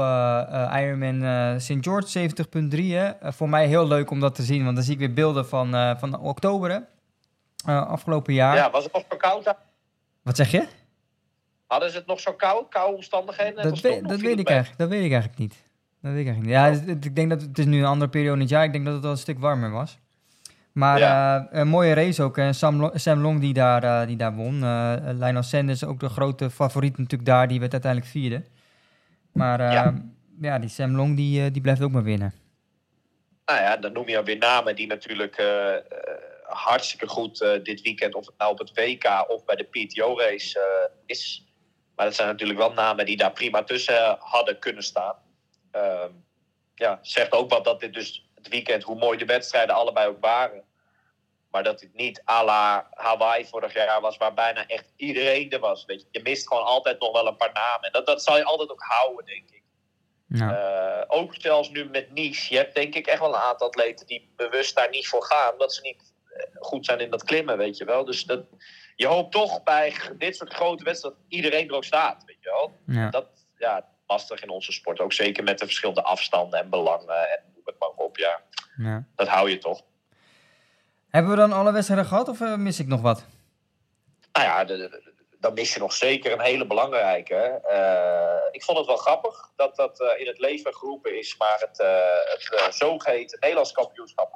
Ironman 0.82 1.60
St. 1.62 1.78
George 1.82 2.30
70.3. 2.30 2.92
hè. 2.92 3.06
Eh, 3.10 3.32
voor 3.32 3.50
mij 3.50 3.68
heel 3.68 3.88
leuk 3.88 4.10
om 4.12 4.20
dat 4.20 4.36
te 4.36 4.44
zien, 4.44 4.64
want 4.64 4.76
dan 4.76 4.84
zie 4.86 4.94
ik 4.94 5.00
weer 5.00 5.14
beelden 5.14 5.48
van, 5.48 5.98
van 6.00 6.20
oktober, 6.20 6.84
afgelopen 7.66 8.34
jaar. 8.34 8.56
Ja, 8.56 8.72
was 8.72 8.84
het 8.84 8.94
nog 8.94 9.04
zo 9.12 9.18
koud? 9.18 9.44
daar? 9.44 9.58
Wat 10.24 10.36
zeg 10.36 10.52
je? 10.52 10.68
Hadden 11.68 11.90
ze 11.92 11.98
het 11.98 12.08
nog 12.08 12.20
zo 12.20 12.34
koud? 12.34 12.70
Koude 12.70 12.96
omstandigheden? 12.96 13.64
Dat, 13.64 13.82
dat, 14.08 14.20
weet 14.20 14.40
ik 14.40 14.48
eigenlijk, 14.50 14.80
dat 14.80 14.90
weet 14.90 15.04
ik 15.06 15.12
eigenlijk 15.12 15.40
niet. 15.40 15.64
Dat 16.06 16.14
weet 16.14 16.26
ik 16.26 16.28
eigenlijk 16.34 16.46
niet. 16.46 16.50
Ja, 16.66 16.80
het- 16.80 16.96
het- 16.96 17.06
ik 17.06 17.16
denk 17.16 17.30
dat 17.30 17.42
het 17.42 17.58
is 17.58 17.66
nu 17.66 17.80
een 17.80 17.86
andere 17.86 18.10
periode 18.10 18.34
in 18.36 18.42
het 18.42 18.50
jaar. 18.50 18.64
Ik 18.64 18.72
denk 18.72 18.86
dat 18.86 18.94
het 18.94 19.04
wel 19.04 19.12
een 19.12 19.18
stuk 19.18 19.40
warmer 19.40 19.72
was. 19.72 19.98
Maar 20.72 21.00
Ja. 21.00 21.38
eh, 21.52 21.60
een 21.60 21.68
mooie 21.68 21.94
race 21.94 22.24
ook. 22.24 22.38
En 22.38 22.56
Sam, 22.56 22.92
Sam 22.94 23.20
Long 23.20 23.40
die 23.40 23.54
daar, 23.54 23.84
eh, 23.84 24.08
die 24.08 24.16
daar 24.18 24.36
won. 24.36 24.64
Eh 24.64 24.96
Lionel 25.02 25.44
Sanders, 25.44 25.84
ook 25.84 26.00
de 26.00 26.10
grote 26.10 26.50
favoriet 26.50 26.98
natuurlijk 26.98 27.30
daar. 27.30 27.48
Die 27.48 27.60
werd 27.60 27.72
uiteindelijk 27.72 28.12
vierde. 28.12 28.44
Maar 29.34 29.62
ja. 29.62 29.94
Ja. 30.42 30.60
die 30.60 30.70
Sam 30.70 30.96
Long 30.96 31.16
die, 31.16 31.52
die 31.52 31.62
blijft 31.62 31.82
ook 31.82 31.92
maar 31.92 32.04
winnen. 32.04 32.34
Nou 33.46 33.60
ja, 33.62 33.78
dan 33.78 33.92
noem 33.94 34.10
je 34.10 34.18
alweer 34.18 34.38
namen 34.38 34.76
die 34.76 34.88
natuurlijk 34.88 35.44
hartstikke 36.44 37.08
goed 37.08 37.40
dit 37.64 37.82
weekend, 37.82 38.16
of 38.16 38.26
het 38.26 38.36
nou 38.38 38.52
op 38.52 38.58
het 38.60 38.72
WK 38.74 39.26
of 39.28 39.46
bij 39.46 39.56
de 39.56 39.64
PTO-race 39.64 40.60
is. 41.06 41.46
Maar 41.96 42.06
dat 42.06 42.16
zijn 42.16 42.28
natuurlijk 42.28 42.60
wel 42.60 42.74
namen 42.74 43.06
die 43.06 43.18
daar 43.18 43.32
prima 43.32 43.64
tussen 43.64 44.16
hadden 44.20 44.60
kunnen 44.60 44.84
staan. 44.84 45.16
Ehm, 45.76 46.12
ja, 46.76 47.00
zegt 47.02 47.32
ook 47.32 47.50
wat 47.50 47.64
dat 47.64 47.80
dit 47.80 47.94
dus 47.94 48.30
het 48.36 48.48
weekend, 48.48 48.84
hoe 48.84 48.96
mooi 48.96 49.18
de 49.18 49.26
wedstrijden 49.26 49.76
allebei 49.76 50.08
ook 50.08 50.22
waren. 50.22 50.64
Maar 51.52 51.64
dat 51.64 51.82
het 51.82 51.94
niet 51.94 52.22
à 52.30 52.44
la 52.44 52.88
Hawaii 52.92 53.46
vorig 53.46 53.74
jaar 53.74 54.02
was, 54.02 54.18
waar 54.18 54.34
bijna 54.34 54.68
echt 54.68 54.94
iedereen 54.96 55.50
er 55.50 55.60
was. 55.60 55.86
Weet 55.86 56.02
je. 56.02 56.08
je 56.12 56.22
mist 56.22 56.48
gewoon 56.48 56.64
altijd 56.64 57.00
nog 57.00 57.12
wel 57.12 57.28
een 57.28 57.36
paar 57.38 57.54
namen. 57.54 57.82
En 57.82 57.92
dat, 57.92 58.06
dat 58.06 58.24
zal 58.24 58.38
je 58.38 58.44
altijd 58.44 58.70
ook 58.72 58.84
houden, 58.84 59.26
denk 59.26 59.50
ik. 59.50 59.64
Nou, 60.28 60.54
Eh, 60.54 61.04
ook 61.08 61.36
zelfs 61.38 61.70
nu 61.70 61.90
met 61.90 62.12
Nice. 62.12 62.54
Je 62.54 62.60
hebt 62.60 62.76
denk 62.76 62.96
ik 62.96 63.08
echt 63.08 63.20
wel 63.20 63.34
een 63.34 63.50
aantal 63.50 63.68
atleten 63.68 64.08
die 64.08 64.34
bewust 64.36 64.76
daar 64.76 64.90
niet 64.90 65.08
voor 65.08 65.24
gaan. 65.24 65.52
Omdat 65.52 65.74
ze 65.74 65.82
niet 65.82 66.14
eh, 66.28 66.44
goed 66.60 66.86
zijn 66.86 67.00
in 67.00 67.10
dat 67.10 67.24
klimmen, 67.24 67.58
weet 67.58 67.78
je 67.78 67.86
wel. 67.86 68.06
Dus 68.06 68.24
dat, 68.24 68.46
je 68.96 69.08
hoopt 69.08 69.32
toch 69.32 69.64
bij 69.64 69.96
dit 70.18 70.36
soort 70.36 70.54
grote 70.54 70.84
wedstrijden 70.84 71.22
dat 71.22 71.32
iedereen 71.38 71.68
er 71.68 71.76
ook 71.76 71.84
staat, 71.84 72.24
weet 72.26 72.38
je 72.40 72.50
wel. 72.50 72.78
ja. 72.96 73.10
Dat, 73.10 73.28
ja, 73.58 73.95
lastig 74.08 74.42
in 74.44 74.50
onze 74.50 74.72
sport. 74.72 75.00
Ook 75.00 75.14
zeker 75.14 75.44
met 75.44 75.60
de 75.60 75.66
verschillende 75.66 76.04
afstanden 76.04 76.60
en 76.60 76.70
belangen 76.70 77.30
en 77.30 77.40
noem 77.54 77.62
het 77.66 77.76
maar 77.80 77.90
op. 77.90 78.18
Ja, 78.18 78.42
ja. 78.78 79.06
dat 79.16 79.28
hou 79.28 79.50
je 79.50 79.58
toch. 79.58 79.82
Hebben 81.10 81.32
we 81.32 81.38
dan 81.38 81.52
alle 81.54 81.72
wedstrijden 81.72 82.06
gehad 82.08 82.28
of 82.28 82.42
eh, 82.42 82.56
mis 82.56 82.80
ik 82.80 82.88
nog 82.88 83.02
wat? 83.02 83.26
Nou 84.32 84.46
ja, 84.48 84.64
de- 84.66 84.78
de- 84.78 85.14
dan 85.40 85.54
mis 85.54 85.74
je 85.74 85.80
nog 85.80 85.94
zeker 85.94 86.32
een 86.32 86.42
hele 86.42 86.68
belangrijke. 86.68 87.36
Eh, 87.70 88.38
ik 88.52 88.64
vond 88.64 88.78
het 88.78 88.88
wel 88.88 88.96
grappig 88.98 89.52
dat 89.56 89.76
dat 89.76 90.00
eh, 90.02 90.20
in 90.20 90.28
het 90.28 90.40
leven 90.40 90.76
geroepen 90.76 91.18
is, 91.18 91.38
maar 91.38 91.58
het, 91.60 91.78
het 92.34 92.54
eh, 92.60 92.72
zogeheten 92.72 93.40
Nederlands 93.40 93.72
kampioenschap. 93.72 94.30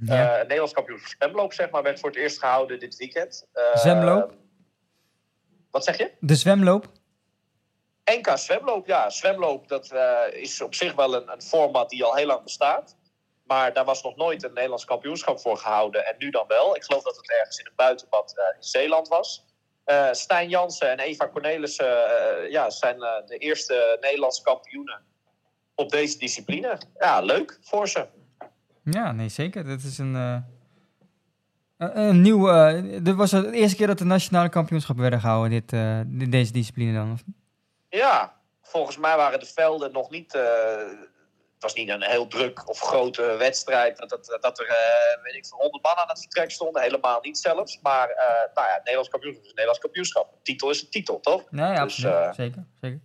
Ja. 0.00 0.16
Het 0.16 0.40
Nederlands 0.42 0.72
kampioenschap 0.72 1.12
zwemloop, 1.20 1.52
zeg 1.52 1.70
maar, 1.70 1.82
werd 1.82 2.00
voor 2.00 2.08
het 2.10 2.18
eerst 2.18 2.38
gehouden 2.38 2.78
dit 2.78 2.96
weekend. 2.96 3.46
Zwemloop? 3.74 4.34
Wat 5.70 5.84
zeg 5.84 5.96
je? 5.98 6.10
De 6.20 6.34
zwemloop? 6.34 6.86
NK 8.18 8.38
zwemloop, 8.38 8.86
ja. 8.86 9.10
Zwemloop, 9.10 9.68
dat 9.68 9.90
eh, 9.90 10.42
is 10.42 10.60
op 10.60 10.74
zich 10.74 10.94
wel 10.94 11.14
een, 11.14 11.32
een 11.32 11.42
format 11.42 11.90
die 11.90 12.04
al 12.04 12.14
heel 12.14 12.26
lang 12.26 12.42
bestaat. 12.42 12.96
Maar 13.44 13.72
daar 13.72 13.84
was 13.84 14.02
nog 14.02 14.16
nooit 14.16 14.42
een 14.42 14.52
Nederlands 14.52 14.84
kampioenschap 14.84 15.40
voor 15.40 15.56
gehouden. 15.56 16.06
En 16.06 16.14
nu 16.18 16.30
dan 16.30 16.44
wel. 16.48 16.76
Ik 16.76 16.84
geloof 16.84 17.02
dat 17.02 17.16
het 17.16 17.30
ergens 17.30 17.58
in 17.58 17.66
een 17.66 17.72
buitenbad 17.76 18.34
eh, 18.36 18.56
in 18.56 18.62
Zeeland 18.62 19.08
was. 19.08 19.44
Eh, 19.84 20.08
Stijn 20.10 20.48
Jansen 20.48 20.90
en 20.90 20.98
Eva 20.98 21.28
Cornelissen 21.28 21.86
ja, 22.50 22.70
zijn 22.70 22.98
de 22.98 23.36
eerste 23.38 23.98
Nederlandse 24.00 24.42
kampioenen 24.42 25.00
op 25.74 25.90
deze 25.90 26.18
discipline. 26.18 26.80
Ja, 26.98 27.20
leuk 27.20 27.58
voor 27.62 27.88
ze. 27.88 28.06
Ja, 28.84 29.12
nee, 29.12 29.28
zeker. 29.28 29.64
Dat 29.64 29.82
is 29.82 29.98
een, 29.98 30.44
een, 31.78 32.20
nieuw... 32.20 32.46
dit 33.02 33.14
was 33.14 33.30
de 33.30 33.50
eerste 33.52 33.76
keer 33.76 33.86
dat 33.86 33.98
de 33.98 34.04
nationale 34.04 34.48
kampioenschappen 34.48 35.02
werden 35.02 35.20
gehouden, 35.20 35.50
dit, 35.50 35.70
dit- 36.18 36.32
deze 36.32 36.52
discipline 36.52 36.92
dan. 36.94 37.18
Ja, 37.90 38.32
volgens 38.62 38.96
mij 38.98 39.16
waren 39.16 39.40
de 39.40 39.46
velden 39.46 39.92
nog 39.92 40.10
niet. 40.10 40.34
eh, 40.34 40.42
het 41.54 41.72
was 41.72 41.80
niet 41.80 41.88
een 41.88 42.02
heel 42.02 42.26
druk 42.26 42.68
of 42.68 42.80
grote 42.80 43.22
wedstrijd. 43.22 43.96
Dat, 43.98 44.08
dat, 44.10 44.38
dat 44.40 44.58
er, 44.58 44.66
eh, 44.66 45.22
weet 45.22 45.34
ik 45.34 45.46
veel, 45.46 45.58
100 45.58 45.82
man 45.82 45.96
aan 45.96 46.08
het 46.08 46.20
vertrek 46.20 46.50
stonden. 46.50 46.82
Helemaal 46.82 47.18
niet 47.22 47.38
zelfs. 47.38 47.78
Maar, 47.82 48.08
eh, 48.08 48.26
nou 48.54 48.66
ja, 48.68 48.76
Nederlands 48.76 49.08
kampioenschap 49.08 49.42
is 49.44 49.48
een 49.48 49.54
Nederlands 49.56 49.80
kampioenschap. 49.80 50.34
Titel 50.42 50.70
is 50.70 50.82
een 50.82 50.90
titel, 50.90 51.20
toch? 51.20 51.50
Nee, 51.50 51.72
ja, 51.72 51.84
Dus, 51.84 52.04
absoluut. 52.04 52.34
zeker, 52.34 52.64
zeker. 52.80 53.00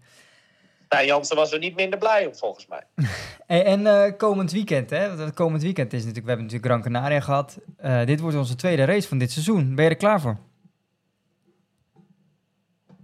Nou, 0.89 1.05
Jansen 1.05 1.35
was 1.35 1.51
er 1.51 1.59
niet 1.59 1.75
minder 1.75 1.99
blij 1.99 2.25
om, 2.25 2.35
volgens 2.35 2.67
mij. 2.67 2.81
En 3.47 4.17
komend 4.17 4.51
weekend, 4.51 4.89
hè? 4.89 5.09
het 5.09 5.33
komend 5.33 5.61
weekend 5.63 5.93
is 5.93 5.99
natuurlijk... 5.99 6.25
We 6.25 6.31
hebben 6.31 6.45
natuurlijk 6.51 6.71
Gran 6.83 6.93
Canaria 6.93 7.19
gehad. 7.19 7.57
Eh, 7.77 8.05
dit 8.05 8.19
wordt 8.19 8.37
onze 8.37 8.55
tweede 8.55 8.85
race 8.85 9.07
van 9.07 9.17
dit 9.17 9.31
seizoen. 9.31 9.75
Ben 9.75 9.83
je 9.83 9.89
er 9.89 9.97
klaar 9.97 10.21
voor? 10.21 10.37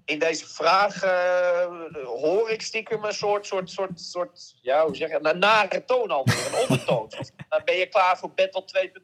In 0.06 0.20
deze 0.20 0.48
vraag 0.48 1.04
eh, 1.04 1.66
hoor 2.06 2.50
ik 2.50 2.62
stiekem 2.62 3.04
een 3.04 3.14
soort, 3.14 3.46
soort, 3.46 3.70
soort, 3.70 4.00
soort 4.00 4.56
ja, 4.62 4.86
hoe 4.86 4.96
zeg 4.96 5.10
je, 5.10 5.20
een 5.22 5.40
nare 5.40 5.86
toon 5.86 6.10
alweer, 6.12 6.48
een 6.48 6.60
ondertoon. 6.70 7.10
Dan 7.50 7.62
ben 7.66 7.76
je 7.76 7.88
klaar 7.88 8.18
voor 8.18 8.32
Battle 8.36 8.90
2.0? 8.90 9.02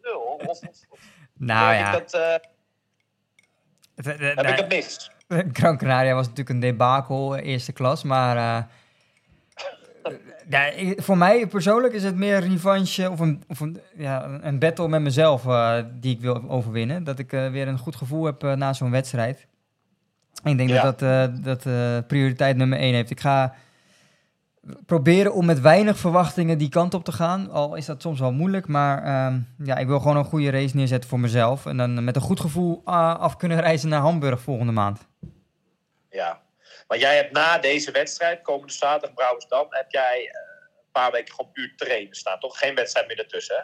Of, 0.47 0.47
of, 0.47 0.59
of 0.89 0.99
Nou 1.33 1.73
heb 1.73 1.85
ja. 1.85 1.93
ik 1.93 1.99
dat, 2.09 2.13
eh, 2.13 2.33
Het- 3.95 4.35
heb 4.35 4.47
ik 4.47 4.57
het 4.57 4.67
mis? 4.69 5.11
Gran 5.59 5.77
Canaria 5.77 6.13
was 6.13 6.23
natuurlijk 6.27 6.49
een 6.55 6.59
debakel, 6.59 7.35
eh, 7.35 7.45
eerste 7.45 7.71
klas, 7.73 8.03
maar... 8.03 8.67
voor 10.97 11.17
mij 11.17 11.47
persoonlijk 11.47 11.93
is 11.93 12.03
het 12.03 12.15
meer 12.15 12.39
revanche 12.39 13.09
of 13.09 13.19
een, 13.19 13.43
of 13.47 13.59
een, 13.59 13.81
ja, 13.95 14.23
een- 14.23 14.47
een 14.47 14.59
battle 14.59 14.87
met 14.87 15.01
mezelf 15.01 15.43
die 15.93 16.15
ik 16.15 16.21
wil 16.21 16.43
overwinnen. 16.49 17.03
Dat 17.03 17.19
ik 17.19 17.31
weer 17.31 17.67
een 17.67 17.77
goed 17.77 17.95
gevoel 17.95 18.25
heb 18.25 18.41
na 18.41 18.73
zo'n 18.73 18.91
wedstrijd. 18.91 19.47
Ik 20.43 20.57
denk 20.57 20.69
Ja. 20.69 20.81
dat 20.83 20.99
dat, 20.99 21.09
eh, 21.09 21.43
dat 21.43 21.65
eh, 21.65 21.97
prioriteit 22.07 22.57
nummer 22.57 22.77
één 22.79 22.93
heeft. 22.93 23.09
Ik 23.09 23.19
ga 23.19 23.55
proberen 24.85 25.33
om 25.33 25.45
met 25.45 25.61
weinig 25.61 25.97
verwachtingen 25.97 26.57
die 26.57 26.69
kant 26.69 26.93
op 26.93 27.03
te 27.03 27.11
gaan. 27.11 27.49
Al 27.51 27.75
is 27.75 27.85
dat 27.85 28.01
soms 28.01 28.19
wel 28.19 28.31
moeilijk, 28.31 28.67
maar 28.67 29.03
ehm, 29.03 29.39
ja, 29.63 29.75
ik 29.77 29.87
wil 29.87 29.99
gewoon 29.99 30.17
een 30.17 30.25
goede 30.25 30.49
race 30.49 30.75
neerzetten 30.75 31.09
voor 31.09 31.19
mezelf. 31.19 31.65
En 31.65 31.77
dan 31.77 32.03
met 32.03 32.15
een 32.15 32.21
goed 32.21 32.39
gevoel 32.39 32.81
ah, 32.85 33.19
af 33.19 33.37
kunnen 33.37 33.59
reizen 33.59 33.89
naar 33.89 34.01
Hamburg 34.01 34.41
volgende 34.41 34.71
maand. 34.71 35.07
Ja. 36.09 36.41
Maar 36.87 36.97
jij 36.97 37.15
hebt 37.15 37.31
na 37.31 37.57
deze 37.57 37.91
wedstrijd, 37.91 38.41
komende 38.41 38.73
zaterdag 38.73 39.13
Brouwersdam, 39.13 39.65
heb 39.69 39.91
jij 39.91 40.17
eh, 40.31 40.39
een 40.85 40.91
paar 40.91 41.11
weken 41.11 41.33
gewoon 41.33 41.51
puur 41.51 41.73
trainen 41.75 42.15
staan. 42.15 42.39
Toch 42.39 42.57
geen 42.59 42.75
wedstrijd 42.75 43.07
meer 43.07 43.19
ertussen, 43.19 43.55
hè? 43.55 43.61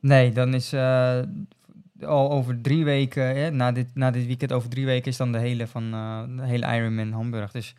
Nee, 0.00 0.32
dan 0.32 0.54
is 0.54 0.72
eh, 0.72 1.18
al 2.04 2.30
over 2.30 2.60
drie 2.62 2.84
weken, 2.84 3.56
na, 3.56 3.72
dit, 3.72 3.94
na 3.94 4.10
dit 4.10 4.26
weekend 4.26 4.52
over 4.52 4.68
drie 4.68 4.86
weken 4.86 5.10
is 5.10 5.16
dan 5.16 5.32
de 5.32 5.38
hele, 5.38 5.66
van, 5.66 5.94
eh, 5.94 6.22
de 6.36 6.46
hele 6.46 6.66
Ironman 6.76 7.12
Hamburg. 7.12 7.50
Dus 7.50 7.74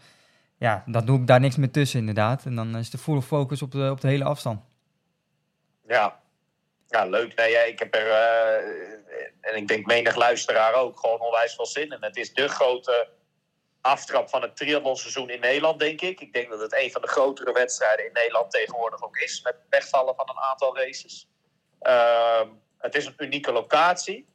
ja, 0.58 0.84
dan 0.86 1.06
doe 1.06 1.20
ik 1.20 1.28
daar 1.28 1.40
niks 1.40 1.56
meer 1.56 1.72
tussen 1.72 2.00
inderdaad. 2.00 2.46
En 2.46 2.56
dan 2.56 2.78
is 2.78 2.90
de 2.90 2.98
full 2.98 3.22
focus 3.22 3.62
op 3.62 3.72
de, 3.72 3.90
op 3.92 4.02
de 4.02 4.08
hele 4.08 4.24
afstand. 4.24 4.62
Ja. 5.88 6.20
Ja, 6.88 7.06
leuk. 7.06 7.36
Nee, 7.36 7.52
ja, 7.52 7.60
ik 7.60 7.80
heb 7.80 7.96
er, 7.96 8.08
eh, 8.08 9.52
en 9.52 9.56
ik 9.56 9.68
denk 9.68 9.86
menig 9.86 10.16
luisteraar 10.16 10.74
ook, 10.74 11.00
gewoon 11.00 11.20
onwijs 11.20 11.56
veel 11.56 11.66
zin 11.66 11.92
in. 11.92 11.98
Het 12.00 12.18
is 12.18 12.34
de 12.34 12.48
grote 12.48 13.10
aftrap 13.82 14.30
van 14.30 14.42
het 14.42 14.56
triathlonseizoen 14.56 15.30
in 15.30 15.40
Nederland, 15.40 15.80
denk 15.80 16.02
ik. 16.02 16.22
Ik 16.22 16.34
denk 16.34 16.50
dat 16.50 16.60
het 16.60 16.76
een 16.76 16.92
van 16.92 17.02
de 17.02 17.08
grotere 17.08 17.52
wedstrijden 17.52 18.06
in 18.06 18.14
Nederland 18.14 18.52
tegenwoordig 18.52 19.04
ook 19.04 19.18
is. 19.18 19.42
Met 19.42 19.56
wegvallen 19.70 20.16
van 20.16 20.30
een 20.30 20.40
aantal 20.40 20.78
races. 20.78 21.30
Ehm, 21.80 22.48
het 22.88 22.96
is 22.96 23.06
een 23.06 23.14
unieke 23.18 23.52
locatie. 23.52 24.28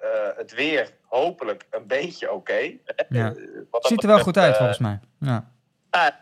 Eh, 0.00 0.08
het 0.36 0.54
weer 0.54 0.90
hopelijk 1.04 1.66
een 1.70 1.86
beetje 1.86 2.32
oké. 2.32 2.58
Ja. 3.08 3.34
Eh, 3.34 3.80
Ziet 3.80 4.02
er 4.02 4.08
wel 4.08 4.18
goed 4.18 4.36
uit 4.36 4.52
eh, 4.52 4.56
volgens 4.58 4.78
mij. 4.78 5.00
Ja. 5.20 5.50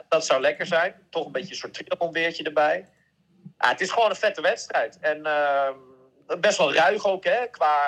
dat 0.09 0.27
zou 0.27 0.41
lekker 0.41 0.67
zijn. 0.67 0.95
Toch 1.11 1.27
een 1.27 1.33
beetje 1.33 1.51
een 1.51 1.57
soort 1.57 1.75
triathlonweertje 1.75 2.45
erbij. 2.45 2.89
Het 3.57 3.81
is 3.81 3.91
gewoon 3.91 4.11
een 4.11 4.17
vette 4.17 4.41
wedstrijd. 4.41 4.99
En 5.01 5.27
ehm, 5.27 5.75
best 6.41 6.59
wel 6.59 6.75
ruig 6.75 7.05
ook, 7.05 7.25
hè? 7.25 7.47
Qua, 7.47 7.79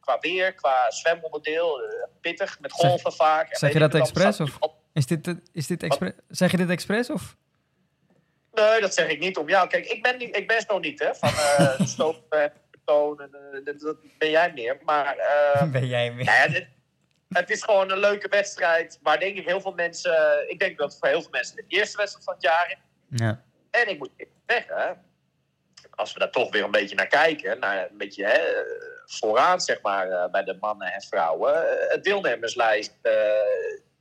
qua 0.00 0.18
weer, 0.20 0.54
qua 0.54 0.90
zwemonderdeel. 0.90 1.80
pittig, 2.20 2.60
met 2.60 2.72
Zeg- 2.72 2.90
golven 2.90 3.12
vaak. 3.12 3.56
Zeg 3.56 3.72
je 3.72 3.78
dat 3.78 3.94
expres, 3.94 4.40
of? 4.40 4.58
Is 4.92 5.06
dit, 5.06 5.34
is 5.52 5.66
dit 5.66 5.82
expres? 5.82 6.12
Zeg 6.28 6.50
je 6.50 6.56
dit 6.56 6.70
expres 6.70 7.10
of? 7.10 7.36
Nee, 8.52 8.80
dat 8.80 8.94
zeg 8.94 9.08
ik 9.08 9.18
niet 9.18 9.36
om 9.36 9.48
jou. 9.48 9.68
Kijk, 9.68 9.86
ik 9.86 10.02
ben, 10.02 10.18
niet, 10.18 10.36
ik 10.36 10.46
ben 10.46 10.60
zo 10.68 10.78
niet, 10.78 10.98
hè? 11.00 11.14
Van 11.14 11.30
stoot 11.86 12.20
en 12.30 12.52
toon. 12.88 13.20
En, 13.20 13.30
eh, 13.52 13.64
dat, 13.64 13.80
dat 13.80 13.96
ben 14.18 14.30
jij 14.30 14.52
meer. 14.52 14.78
Maar 14.84 15.16
eh, 15.16 15.70
Ben 15.76 15.86
jij? 15.86 16.08
Nou 16.08 16.24
ja, 16.24 16.48
dit- 16.48 16.68
het 17.28 17.50
is 17.50 17.62
gewoon 17.62 17.90
een 17.90 17.98
leuke 17.98 18.28
wedstrijd. 18.28 18.98
Waar 19.02 19.18
denk 19.18 19.36
ik 19.36 19.46
heel 19.46 19.60
veel 19.60 19.72
mensen. 19.72 20.44
Ik 20.50 20.58
denk 20.58 20.78
dat 20.78 20.90
het 20.90 20.98
voor 20.98 21.08
heel 21.08 21.20
veel 21.22 21.30
mensen 21.30 21.56
de 21.56 21.64
eerste 21.68 21.96
wedstrijd 21.96 22.24
van 22.24 22.34
het 22.34 22.42
jaar 22.42 22.66
is. 22.70 22.78
Ja. 23.20 23.42
En 23.70 23.88
ik 23.88 23.98
moet 23.98 24.10
zeggen, 24.46 25.04
als 25.94 26.12
we 26.12 26.18
daar 26.18 26.30
toch 26.30 26.52
weer 26.52 26.64
een 26.64 26.70
beetje 26.70 26.94
naar 26.96 27.06
kijken, 27.06 27.58
naar 27.58 27.90
een 27.90 27.96
beetje 27.98 28.24
hè, 28.24 28.40
vooraan 29.06 29.60
zeg 29.60 29.80
maar 29.82 30.10
eh, 30.10 30.30
bij 30.30 30.44
de 30.44 30.56
mannen 30.60 30.92
en 30.92 31.02
vrouwen, 31.02 31.54
eh, 31.80 31.90
het 31.90 32.04
deelnemerslijst, 32.04 32.94
eh, 33.02 33.12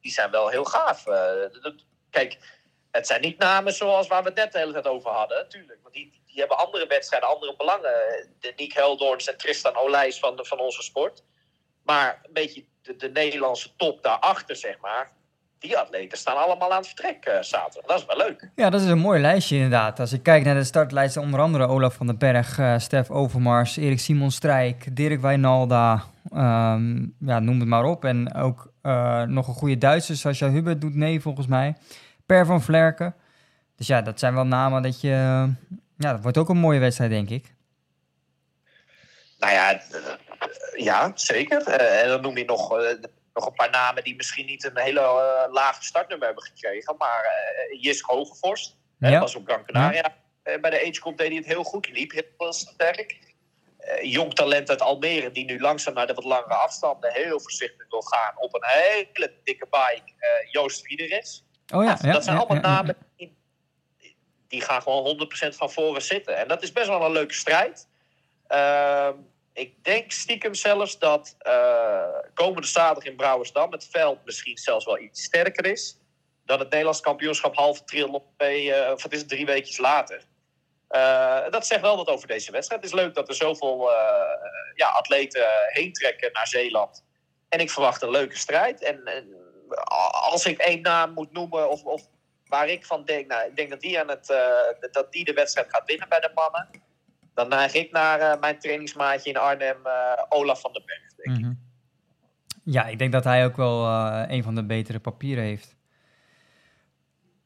die 0.02 0.12
zijn 0.12 0.32
wel 0.32 0.48
heel 0.50 0.66
gaaf. 0.66 1.08
Eh, 1.08 1.32
kijk, 2.10 2.38
het 2.98 3.08
zijn 3.08 3.22
niet 3.22 3.38
namen 3.38 3.74
zoals 3.74 4.08
waar 4.08 4.22
we 4.22 4.28
het 4.28 4.38
net 4.38 4.52
de 4.52 4.58
hele 4.60 4.72
tijd 4.72 4.88
over 4.88 5.12
hadden, 5.12 5.38
natuurlijk. 5.38 5.80
Want 5.82 5.94
die, 5.94 6.22
die 6.26 6.40
hebben 6.40 6.58
andere 6.58 6.88
wedstrijden, 6.88 7.30
andere 7.30 7.56
belangen. 7.58 7.92
De 8.40 8.54
Nick 8.56 8.74
Heldoorns 8.74 9.28
en 9.28 9.38
Tristan 9.38 9.76
Olijs 9.76 10.20
van, 10.20 10.36
de, 10.36 10.46
van 10.46 10.60
onze 10.60 10.82
sport. 10.82 11.24
Maar 11.84 12.20
een 12.24 12.34
beetje 12.34 12.66
de, 12.82 12.96
de 12.96 13.10
Nederlandse 13.10 13.76
top 13.76 14.04
daarachter, 14.04 14.56
zeg 14.56 14.80
maar. 14.80 15.12
Die 15.60 15.78
atleten 15.78 16.18
staan 16.18 16.44
allemaal 16.44 16.72
aan 16.72 16.78
het 16.78 16.88
vertrek 16.88 17.26
eh, 17.26 17.42
zaterdag. 17.42 17.86
Dat 17.86 18.00
is 18.00 18.06
wel 18.06 18.18
leuk. 18.18 18.50
Ja, 18.56 18.70
dat 18.70 18.82
is 18.82 18.88
een 18.88 19.00
mooi 19.00 19.22
lijstje 19.22 19.56
inderdaad. 19.56 20.00
Als 20.00 20.14
ik 20.14 20.24
kijk 20.24 20.44
naar 20.44 20.56
de 20.56 20.64
startlijst, 20.64 21.18
onder 21.18 21.40
andere 21.40 21.68
Olaf 21.68 21.94
van 21.94 22.08
den 22.08 22.18
Berg, 22.18 22.60
eh, 22.60 22.78
Stef 22.78 23.10
Overmars, 23.10 23.78
Erik 23.78 24.00
Simon 24.00 24.32
Strijk, 24.32 24.96
Dirk 24.96 25.22
Wijnalda, 25.22 26.04
ehm, 26.32 27.06
ja, 27.20 27.40
noem 27.40 27.60
het 27.60 27.70
maar 27.70 27.86
op. 27.86 28.06
En 28.06 28.34
ook 28.34 28.72
eh, 28.82 29.22
nog 29.22 29.48
een 29.48 29.54
goede 29.54 29.78
Duitser, 29.78 30.16
Sascha 30.16 30.50
Hubert 30.50 30.82
doet 30.82 30.96
mee 30.96 31.22
volgens 31.22 31.48
mij. 31.48 31.76
Per 32.28 32.46
van 32.46 32.62
Vlerken. 32.62 33.16
Dus 33.76 33.88
ja, 33.88 34.02
dat 34.02 34.20
zijn 34.20 34.34
wel 34.34 34.46
namen 34.46 34.82
dat 34.82 35.02
je... 35.02 35.08
ja, 35.98 36.12
dat 36.12 36.22
wordt 36.22 36.38
ook 36.38 36.50
een 36.50 36.58
mooie 36.58 36.80
wedstrijd, 36.80 37.12
denk 37.12 37.30
ik. 37.30 37.54
Nou 39.40 39.54
ja, 39.54 39.72
eh, 39.74 39.80
ja 40.76 41.12
zeker. 41.16 41.68
Eh, 41.68 42.02
en 42.04 42.08
dan 42.10 42.22
noem 42.22 42.38
je 42.38 42.46
nog, 42.46 42.78
eh, 42.80 42.96
nog 43.34 43.46
een 43.46 43.54
paar 43.54 43.70
namen 43.70 44.04
die 44.04 44.16
misschien 44.16 44.46
niet 44.46 44.64
een 44.64 44.78
hele 44.80 45.00
eh, 45.00 45.54
lage 45.54 45.84
startnummer 45.84 46.26
hebben 46.28 46.44
gekregen. 46.46 46.96
Maar 46.98 47.24
eh 47.24 47.82
Jisk 47.84 48.06
Hogevorst, 48.06 48.76
Ja. 49.00 49.20
was 49.20 49.36
op 49.36 49.46
Gran 49.48 49.66
Canaria. 49.66 50.16
Eh, 50.44 50.60
bij 50.60 50.70
de 50.70 50.82
Age 50.82 51.02
Group 51.02 51.18
deed 51.18 51.28
hij 51.28 51.38
het 51.38 51.46
heel 51.46 51.64
goed. 51.64 51.90
Liep 51.90 52.12
heel 52.38 52.54
sterk. 52.54 53.18
Eh, 53.78 54.12
jong 54.12 54.34
talent 54.34 54.70
uit 54.70 54.82
Almere 54.82 55.32
die 55.32 55.46
nu 55.46 55.60
langzaam 55.60 55.94
naar 55.94 56.08
de 56.08 56.14
wat 56.14 56.24
langere 56.24 56.54
afstanden 56.54 57.14
heel 57.14 57.40
voorzichtig 57.40 57.86
wil 57.90 58.02
gaan 58.02 58.34
op 58.38 58.54
een 58.56 58.66
hele 58.66 59.34
dikke 59.44 59.66
bike. 59.70 60.14
eh, 60.20 60.52
Joost 60.52 60.82
Fiederis. 60.86 61.46
Oh 61.74 61.84
ja, 61.84 61.98
ja 62.02 62.12
dat 62.12 62.24
zijn 62.24 62.38
allemaal 62.38 62.60
namen 62.60 62.96
die, 63.16 63.38
die 64.48 64.62
gaan 64.62 64.82
gewoon 64.82 65.30
100% 65.54 65.56
van 65.56 65.72
voren 65.72 66.02
zitten. 66.02 66.38
En 66.38 66.48
dat 66.48 66.64
is 66.64 66.72
best 66.72 66.88
wel 66.88 67.06
een 67.06 67.12
leuke 67.12 67.34
strijd. 67.34 67.88
Ehm, 68.48 69.14
ik 69.54 69.84
denk 69.84 70.12
stiekem 70.12 70.54
zelfs 70.54 71.00
dat 71.00 71.36
eh, 71.40 72.20
komende 72.34 72.68
zaterdag 72.68 73.04
in 73.04 73.16
Brouwersdam 73.16 73.72
het 73.72 73.88
veld 73.92 74.26
misschien 74.26 74.58
zelfs 74.58 74.86
wel 74.86 75.00
iets 75.00 75.24
sterker 75.24 75.66
is 75.66 75.98
dan 76.46 76.60
het 76.60 76.70
Nederlands 76.70 77.00
kampioenschap 77.00 77.56
halve 77.56 77.84
triathlon 77.84 78.24
twee, 78.38 78.74
eh, 78.74 78.94
of 78.94 79.04
het 79.04 79.14
is 79.14 79.26
drie 79.26 79.46
weekjes 79.46 79.78
later. 79.78 80.24
Eh, 80.88 81.50
dat 81.50 81.68
zegt 81.68 81.82
wel 81.82 81.96
wat 81.96 82.08
over 82.08 82.28
deze 82.28 82.52
wedstrijd. 82.52 82.82
Het 82.82 82.92
is 82.92 83.00
leuk 83.00 83.14
dat 83.14 83.28
er 83.28 83.36
zoveel 83.36 83.90
ja, 84.74 84.90
atleten 84.90 85.48
heen 85.68 85.94
trekken 85.94 86.32
naar 86.34 86.48
Zeeland. 86.48 87.06
En 87.50 87.60
ik 87.60 87.72
verwacht 87.72 88.02
een 88.02 88.10
leuke 88.10 88.38
strijd. 88.38 88.84
En, 88.84 89.06
en 89.06 89.37
als 90.32 90.46
ik 90.46 90.58
één 90.58 90.82
naam 90.82 91.14
moet 91.14 91.32
noemen, 91.32 91.70
of, 91.70 91.84
of 91.84 92.10
waar 92.48 92.70
ik 92.70 92.86
van 92.86 93.06
denk, 93.06 93.28
nou, 93.28 93.48
ik 93.48 93.56
denk 93.56 93.70
dat 93.70 93.82
die, 93.82 94.00
aan 94.00 94.10
het, 94.10 94.30
eh, 94.30 94.90
dat 94.92 95.12
die 95.12 95.26
de 95.26 95.34
wedstrijd 95.34 95.68
gaat 95.70 95.86
winnen 95.86 96.10
bij 96.10 96.20
de 96.20 96.32
mannen. 96.36 96.68
Dan 97.34 97.50
neig 97.50 97.74
ik 97.74 97.92
naar 97.92 98.20
eh, 98.20 98.40
mijn 98.40 98.60
trainingsmaatje 98.60 99.30
in 99.30 99.38
Arnhem, 99.38 99.86
eh, 99.86 100.24
Olaf 100.30 100.62
van 100.62 100.74
den 100.74 100.84
Berg. 100.86 101.16
Denk 101.16 101.38
ik. 101.38 101.44
Mhm. 101.44 101.54
Ja, 102.64 102.86
ik 102.86 103.00
denk 103.00 103.12
dat 103.12 103.24
hij 103.24 103.46
ook 103.46 103.56
wel 103.56 103.86
een 104.30 104.44
van 104.44 104.56
de 104.56 104.66
betere 104.66 105.00
papieren 105.00 105.44
heeft. 105.44 105.76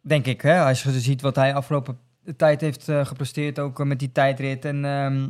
Denk 0.02 0.26
ik, 0.26 0.42
hè? 0.42 0.64
als 0.64 0.84
je 0.84 0.92
ziet 0.92 1.22
wat 1.22 1.36
hij 1.36 1.54
afgelopen 1.54 2.00
tijd 2.38 2.62
heeft 2.62 2.84
gepresteerd, 2.84 3.60
ook 3.60 3.84
met 3.84 4.00
die 4.00 4.12
tijdrit 4.12 4.66
en, 4.66 4.86
ehm, 4.86 5.30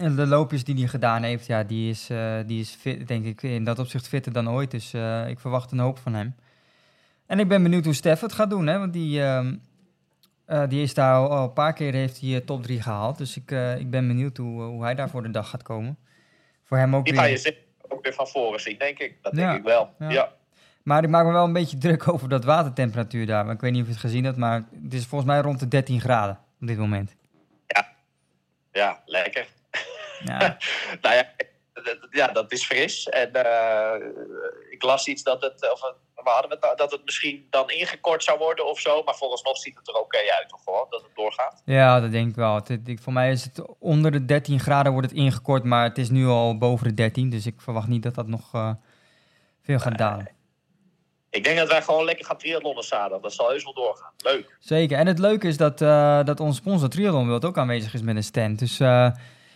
en 0.00 0.16
de 0.16 0.26
loopjes 0.26 0.64
die 0.64 0.74
hij 0.74 0.86
gedaan 0.86 1.22
heeft, 1.22 1.46
ja, 1.46 1.62
die 1.62 1.90
is, 1.90 2.10
eh, 2.10 2.38
die 2.46 2.60
is 2.60 2.70
fit, 2.70 3.08
denk 3.08 3.24
ik 3.24 3.42
in 3.42 3.64
dat 3.64 3.78
opzicht 3.78 4.08
fitter 4.08 4.32
dan 4.32 4.50
ooit. 4.50 4.70
Dus 4.70 4.92
eh, 4.92 5.28
ik 5.28 5.40
verwacht 5.40 5.70
een 5.72 5.78
hoop 5.78 5.98
van 5.98 6.14
hem. 6.14 6.34
En 7.26 7.38
ik 7.38 7.48
ben 7.48 7.62
benieuwd 7.62 7.84
hoe 7.84 7.94
Stef 7.94 8.20
het 8.20 8.32
gaat 8.32 8.50
doen, 8.50 8.66
hè? 8.66 8.78
want 8.78 8.92
die, 8.92 9.22
ehm, 9.22 9.54
eh, 10.44 10.68
die 10.68 10.82
is 10.82 10.94
daar 10.94 11.14
al, 11.14 11.30
al 11.30 11.42
een 11.44 11.52
paar 11.52 11.72
keer 11.72 11.92
heeft 11.92 12.20
hij 12.20 12.40
top 12.40 12.62
3 12.62 12.82
gehaald. 12.82 13.18
Dus 13.18 13.36
ik, 13.36 13.50
ik 13.78 13.90
ben 13.90 14.06
benieuwd 14.06 14.36
hoe, 14.36 14.62
hoe 14.62 14.82
hij 14.82 14.94
daar 14.94 15.10
voor 15.10 15.22
de 15.22 15.30
dag 15.30 15.48
gaat 15.48 15.62
komen. 15.62 15.96
Voor 16.64 16.78
hem 16.78 16.96
ook 16.96 17.04
Die 17.04 17.12
weer. 17.12 17.22
ga 17.22 17.28
je 17.28 17.36
zeker 17.36 17.60
ook 17.88 18.02
weer 18.02 18.14
van 18.14 18.26
voren 18.26 18.60
zien, 18.60 18.78
denk 18.78 18.98
ik. 18.98 19.16
Dat 19.22 19.32
denk 19.34 19.48
Ja, 19.48 19.54
ik 19.56 19.62
wel. 19.62 19.94
ja. 19.98 20.10
ja. 20.10 20.32
Maar 20.82 21.02
ik 21.02 21.08
maak 21.10 21.24
me 21.26 21.32
wel 21.32 21.44
een 21.44 21.52
beetje 21.52 21.78
druk 21.78 22.08
over 22.08 22.28
dat 22.28 22.44
watertemperatuur 22.44 23.26
daar. 23.26 23.50
Ik 23.50 23.60
weet 23.60 23.72
niet 23.72 23.80
of 23.80 23.86
je 23.86 23.92
het 23.92 24.02
gezien 24.02 24.24
hebt, 24.24 24.36
maar 24.36 24.62
het 24.82 24.94
is 24.94 25.06
volgens 25.06 25.30
mij 25.30 25.40
rond 25.40 25.60
de 25.60 25.68
13 25.68 26.00
graden 26.00 26.38
op 26.60 26.66
dit 26.66 26.78
moment. 26.78 27.14
Ja, 28.72 29.02
lekker. 29.06 29.46
Ja, 30.24 30.56
nou 31.02 31.14
ja, 31.14 31.28
ja, 32.10 32.26
dat 32.26 32.52
is 32.52 32.64
fris. 32.64 33.08
En 33.08 33.32
eh, 33.32 34.06
ik 34.70 34.82
las 34.82 35.06
iets 35.06 35.22
dat 35.22 35.42
het, 35.42 35.72
of 35.72 35.80
we 36.14 36.30
hadden 36.30 36.50
het, 36.50 36.60
nou- 36.60 36.76
dat 36.76 36.90
het 36.92 37.04
misschien 37.04 37.46
dan 37.50 37.70
ingekort 37.70 38.24
zou 38.24 38.38
worden 38.38 38.66
of 38.70 38.80
zo. 38.80 39.02
Maar 39.02 39.14
vooralsnog 39.14 39.56
ziet 39.56 39.76
het 39.78 39.88
er 39.88 39.94
oké 39.94 40.18
uit, 40.18 40.48
toch 40.48 40.62
gewoon, 40.64 40.86
dat 40.90 41.02
het 41.02 41.10
doorgaat. 41.14 41.62
ja 41.64 42.00
dat 42.00 42.10
denk 42.10 42.28
ik 42.28 42.34
wel. 42.36 42.54
Het, 42.54 42.68
het- 42.68 42.88
ik- 42.88 43.00
voor 43.00 43.12
mij 43.12 43.30
is 43.30 43.44
het 43.44 43.62
onder 43.78 44.10
de 44.10 44.24
13 44.24 44.60
graden 44.60 44.92
wordt 44.92 45.08
het 45.10 45.18
ingekort, 45.18 45.64
maar 45.64 45.84
het 45.84 45.98
is 45.98 46.10
nu 46.10 46.26
al 46.26 46.58
boven 46.58 46.88
de 46.88 46.94
13. 46.94 47.30
Dus 47.30 47.46
ik 47.46 47.60
verwacht 47.60 47.88
niet 47.88 48.02
dat 48.02 48.14
dat 48.14 48.26
nog 48.26 48.54
eh, 48.54 48.70
veel 49.62 49.78
gaat 49.78 49.98
dalen. 49.98 50.28
Ik 51.30 51.44
denk 51.44 51.58
dat 51.58 51.68
wij 51.68 51.82
gewoon 51.82 52.04
lekker 52.04 52.24
gaan 52.26 52.36
triathlonnen 52.38 52.84
zaterdag. 52.84 53.20
Dat 53.20 53.32
zal 53.32 53.48
heus 53.48 53.64
wel 53.64 53.74
doorgaan. 53.74 54.12
Leuk. 54.16 54.56
Zeker. 54.58 54.98
En 54.98 55.06
het 55.06 55.18
leuke 55.18 55.46
is 55.48 55.56
dat, 55.56 55.80
eh, 55.80 56.24
dat 56.24 56.40
onze 56.40 56.56
sponsor 56.60 56.88
Triathlon 56.88 57.26
World 57.26 57.44
ook 57.44 57.58
aanwezig 57.58 57.94
is 57.94 58.02
met 58.02 58.16
een 58.16 58.22
stand. 58.24 58.58
Dus, 58.58 58.80
eh, 58.80 59.10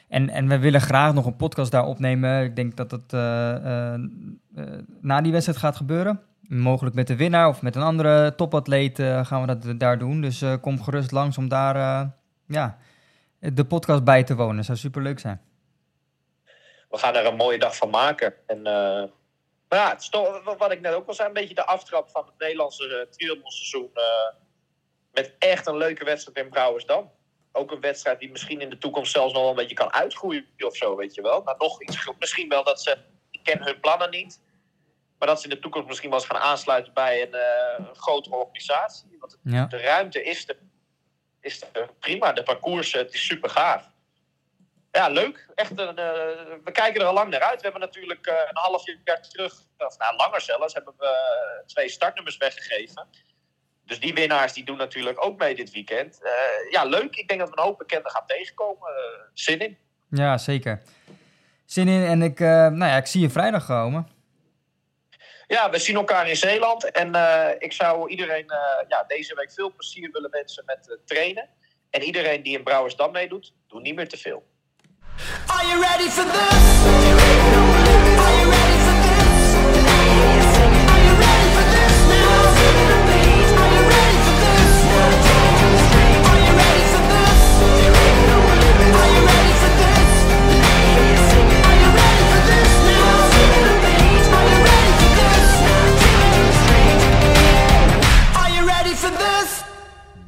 en, 0.09 0.31
en 0.31 0.49
we 0.49 0.59
willen 0.59 0.81
graag 0.81 1.15
nog 1.15 1.27
een 1.27 1.37
podcast 1.37 1.71
daar 1.71 1.87
opnemen. 1.87 2.45
Ik 2.45 2.57
denk 2.57 2.77
dat 2.77 2.91
dat 2.91 3.13
eh, 3.13 3.55
eh, 3.55 3.95
eh, 3.95 4.65
na 5.01 5.21
die 5.21 5.33
wedstrijd 5.33 5.59
gaat 5.59 5.77
gebeuren. 5.77 6.23
Mogelijk 6.41 6.95
met 6.95 7.07
de 7.07 7.17
winnaar 7.17 7.49
of 7.49 7.63
met 7.63 7.77
een 7.77 7.83
andere 7.83 8.35
topatleet 8.35 8.97
gaan 8.99 9.41
we 9.41 9.47
dat 9.47 9.81
daar 9.81 9.99
doen. 9.99 10.21
Dus 10.21 10.45
kom 10.61 10.83
gerust 10.83 11.13
langs 11.13 11.39
om 11.39 11.49
daar 11.49 11.77
ja, 12.47 12.79
de 13.39 13.65
podcast 13.65 14.05
bij 14.05 14.25
te 14.25 14.35
wonen. 14.35 14.65
Zou 14.65 14.79
superleuk 14.79 15.19
zijn. 15.19 15.41
We 16.91 16.99
gaan 16.99 17.15
er 17.15 17.27
een 17.27 17.37
mooie 17.37 17.59
dag 17.59 17.77
van 17.77 17.91
maken. 17.91 18.35
En, 18.47 18.61
ja, 19.69 19.91
het 19.91 20.09
wat 20.59 20.73
ik 20.73 20.81
net 20.81 20.95
ook 20.95 21.07
al 21.07 21.15
zei, 21.15 21.29
een 21.29 21.35
beetje 21.35 21.55
de 21.55 21.67
aftrap 21.67 22.11
van 22.11 22.25
het 22.27 22.35
Nederlandse 22.39 23.09
uh, 23.25 24.41
met 25.13 25.35
echt 25.39 25.67
een 25.67 25.77
leuke 25.77 26.05
wedstrijd 26.05 26.39
in 26.39 26.49
Brouwersdam. 26.49 27.11
Ook 27.57 27.71
een 27.71 27.81
wedstrijd 27.81 28.19
die 28.19 28.31
misschien 28.31 28.61
in 28.61 28.71
de 28.71 28.79
toekomst 28.79 29.13
zelfs 29.13 29.33
nog 29.33 29.43
wel 29.43 29.51
een 29.51 29.57
beetje 29.57 29.75
kan 29.75 29.93
uitgroeien 29.93 30.47
of 30.59 30.77
zo, 30.77 30.97
weet 30.97 31.15
je 31.15 31.23
wel. 31.23 31.43
Maar 31.43 31.55
nog 31.59 31.83
iets, 31.83 32.09
misschien 32.19 32.49
wel 32.49 32.65
dat 32.65 32.83
ze, 32.83 32.99
ik 33.31 33.41
ken 33.43 33.63
hun 33.63 33.81
plannen 33.81 34.11
niet. 34.11 34.41
Maar 35.19 35.29
dat 35.29 35.41
ze 35.41 35.49
in 35.49 35.55
de 35.55 35.61
toekomst 35.61 35.89
misschien 35.89 36.11
wel 36.11 36.19
eens 36.19 36.29
gaan 36.29 36.41
aansluiten 36.41 36.93
bij 36.93 37.23
een, 37.23 37.35
een 37.79 37.95
grotere 37.97 38.37
organisatie. 38.37 39.17
Want 39.21 39.39
Ja. 39.43 39.67
de 39.67 39.77
ruimte 39.77 40.23
is 40.23 40.49
er, 40.49 40.57
is 41.41 41.63
prima. 41.99 42.33
De 42.33 42.43
parcours, 42.43 42.93
het 42.93 43.15
is 43.15 43.27
super 43.27 43.51
gaaf. 43.51 43.91
Ja, 44.93 45.09
leuk. 45.09 45.49
Echt 45.55 45.79
een, 45.79 45.99
eh, 45.99 46.05
we 46.65 46.71
kijken 46.73 47.01
er 47.01 47.07
al 47.07 47.13
lang 47.13 47.31
naar 47.31 47.41
uit. 47.43 47.57
We 47.57 47.63
hebben 47.63 47.81
natuurlijk 47.81 48.27
eh, 48.27 48.35
een 48.35 48.57
half 48.57 48.83
jaar 49.05 49.23
terug, 49.23 49.53
of 49.79 49.99
nou, 49.99 50.17
langer 50.17 50.41
zelfs, 50.41 50.75
hebben 50.75 50.95
we 50.99 51.63
twee 51.67 51.89
startnummers 51.89 52.37
weggegeven. 52.37 53.09
Dus 53.87 54.01
die 54.01 54.15
winnaars 54.15 54.53
die 54.53 54.65
doen 54.65 54.77
natuurlijk 54.77 55.25
ook 55.25 55.39
mee 55.39 55.55
dit 55.55 55.71
weekend. 55.71 56.23
Eh, 56.23 56.33
ja, 56.71 56.85
leuk. 56.85 57.17
Ik 57.17 57.29
denk 57.29 57.41
dat 57.41 57.51
we 57.51 57.57
een 57.57 57.65
hoop 57.65 57.79
bekenden 57.79 58.11
gaan 58.11 58.27
tegenkomen. 58.27 58.89
Eh, 58.89 59.21
zin 59.35 59.59
in. 59.59 59.77
ja, 60.11 60.39
zeker. 60.39 60.83
Zin 61.67 61.89
in 61.89 62.05
en 62.05 62.23
ik, 62.23 62.41
eh, 62.41 62.47
nou 62.49 62.85
ja, 62.91 62.97
ik 62.97 63.07
zie 63.07 63.21
je 63.21 63.31
vrijdag 63.31 63.67
komen. 63.67 64.09
Ja, 65.47 65.71
we 65.71 65.79
zien 65.79 65.97
elkaar 65.97 66.29
in 66.29 66.37
Zeeland. 66.37 66.91
En 66.91 67.15
eh, 67.15 67.55
ik 67.59 67.73
zou 67.73 68.11
iedereen 68.11 68.49
eh, 68.49 68.59
ja, 68.89 69.05
deze 69.07 69.35
week 69.35 69.53
veel 69.53 69.73
plezier 69.73 70.11
willen 70.13 70.31
wensen 70.31 70.63
met 70.67 70.99
trainen. 71.05 71.49
En 71.91 72.03
iedereen 72.03 72.43
die 72.43 72.59
in 72.59 72.65
Brouwersdam 72.65 73.13
meedoet, 73.13 73.53
doe 73.69 73.81
niet 73.81 73.95
meer 73.95 74.09
te 74.09 74.17
veel. 74.17 74.47
Are 75.47 75.67
you 75.67 75.81
ready 75.81 76.09
for 76.09 76.25
this? 76.25 77.76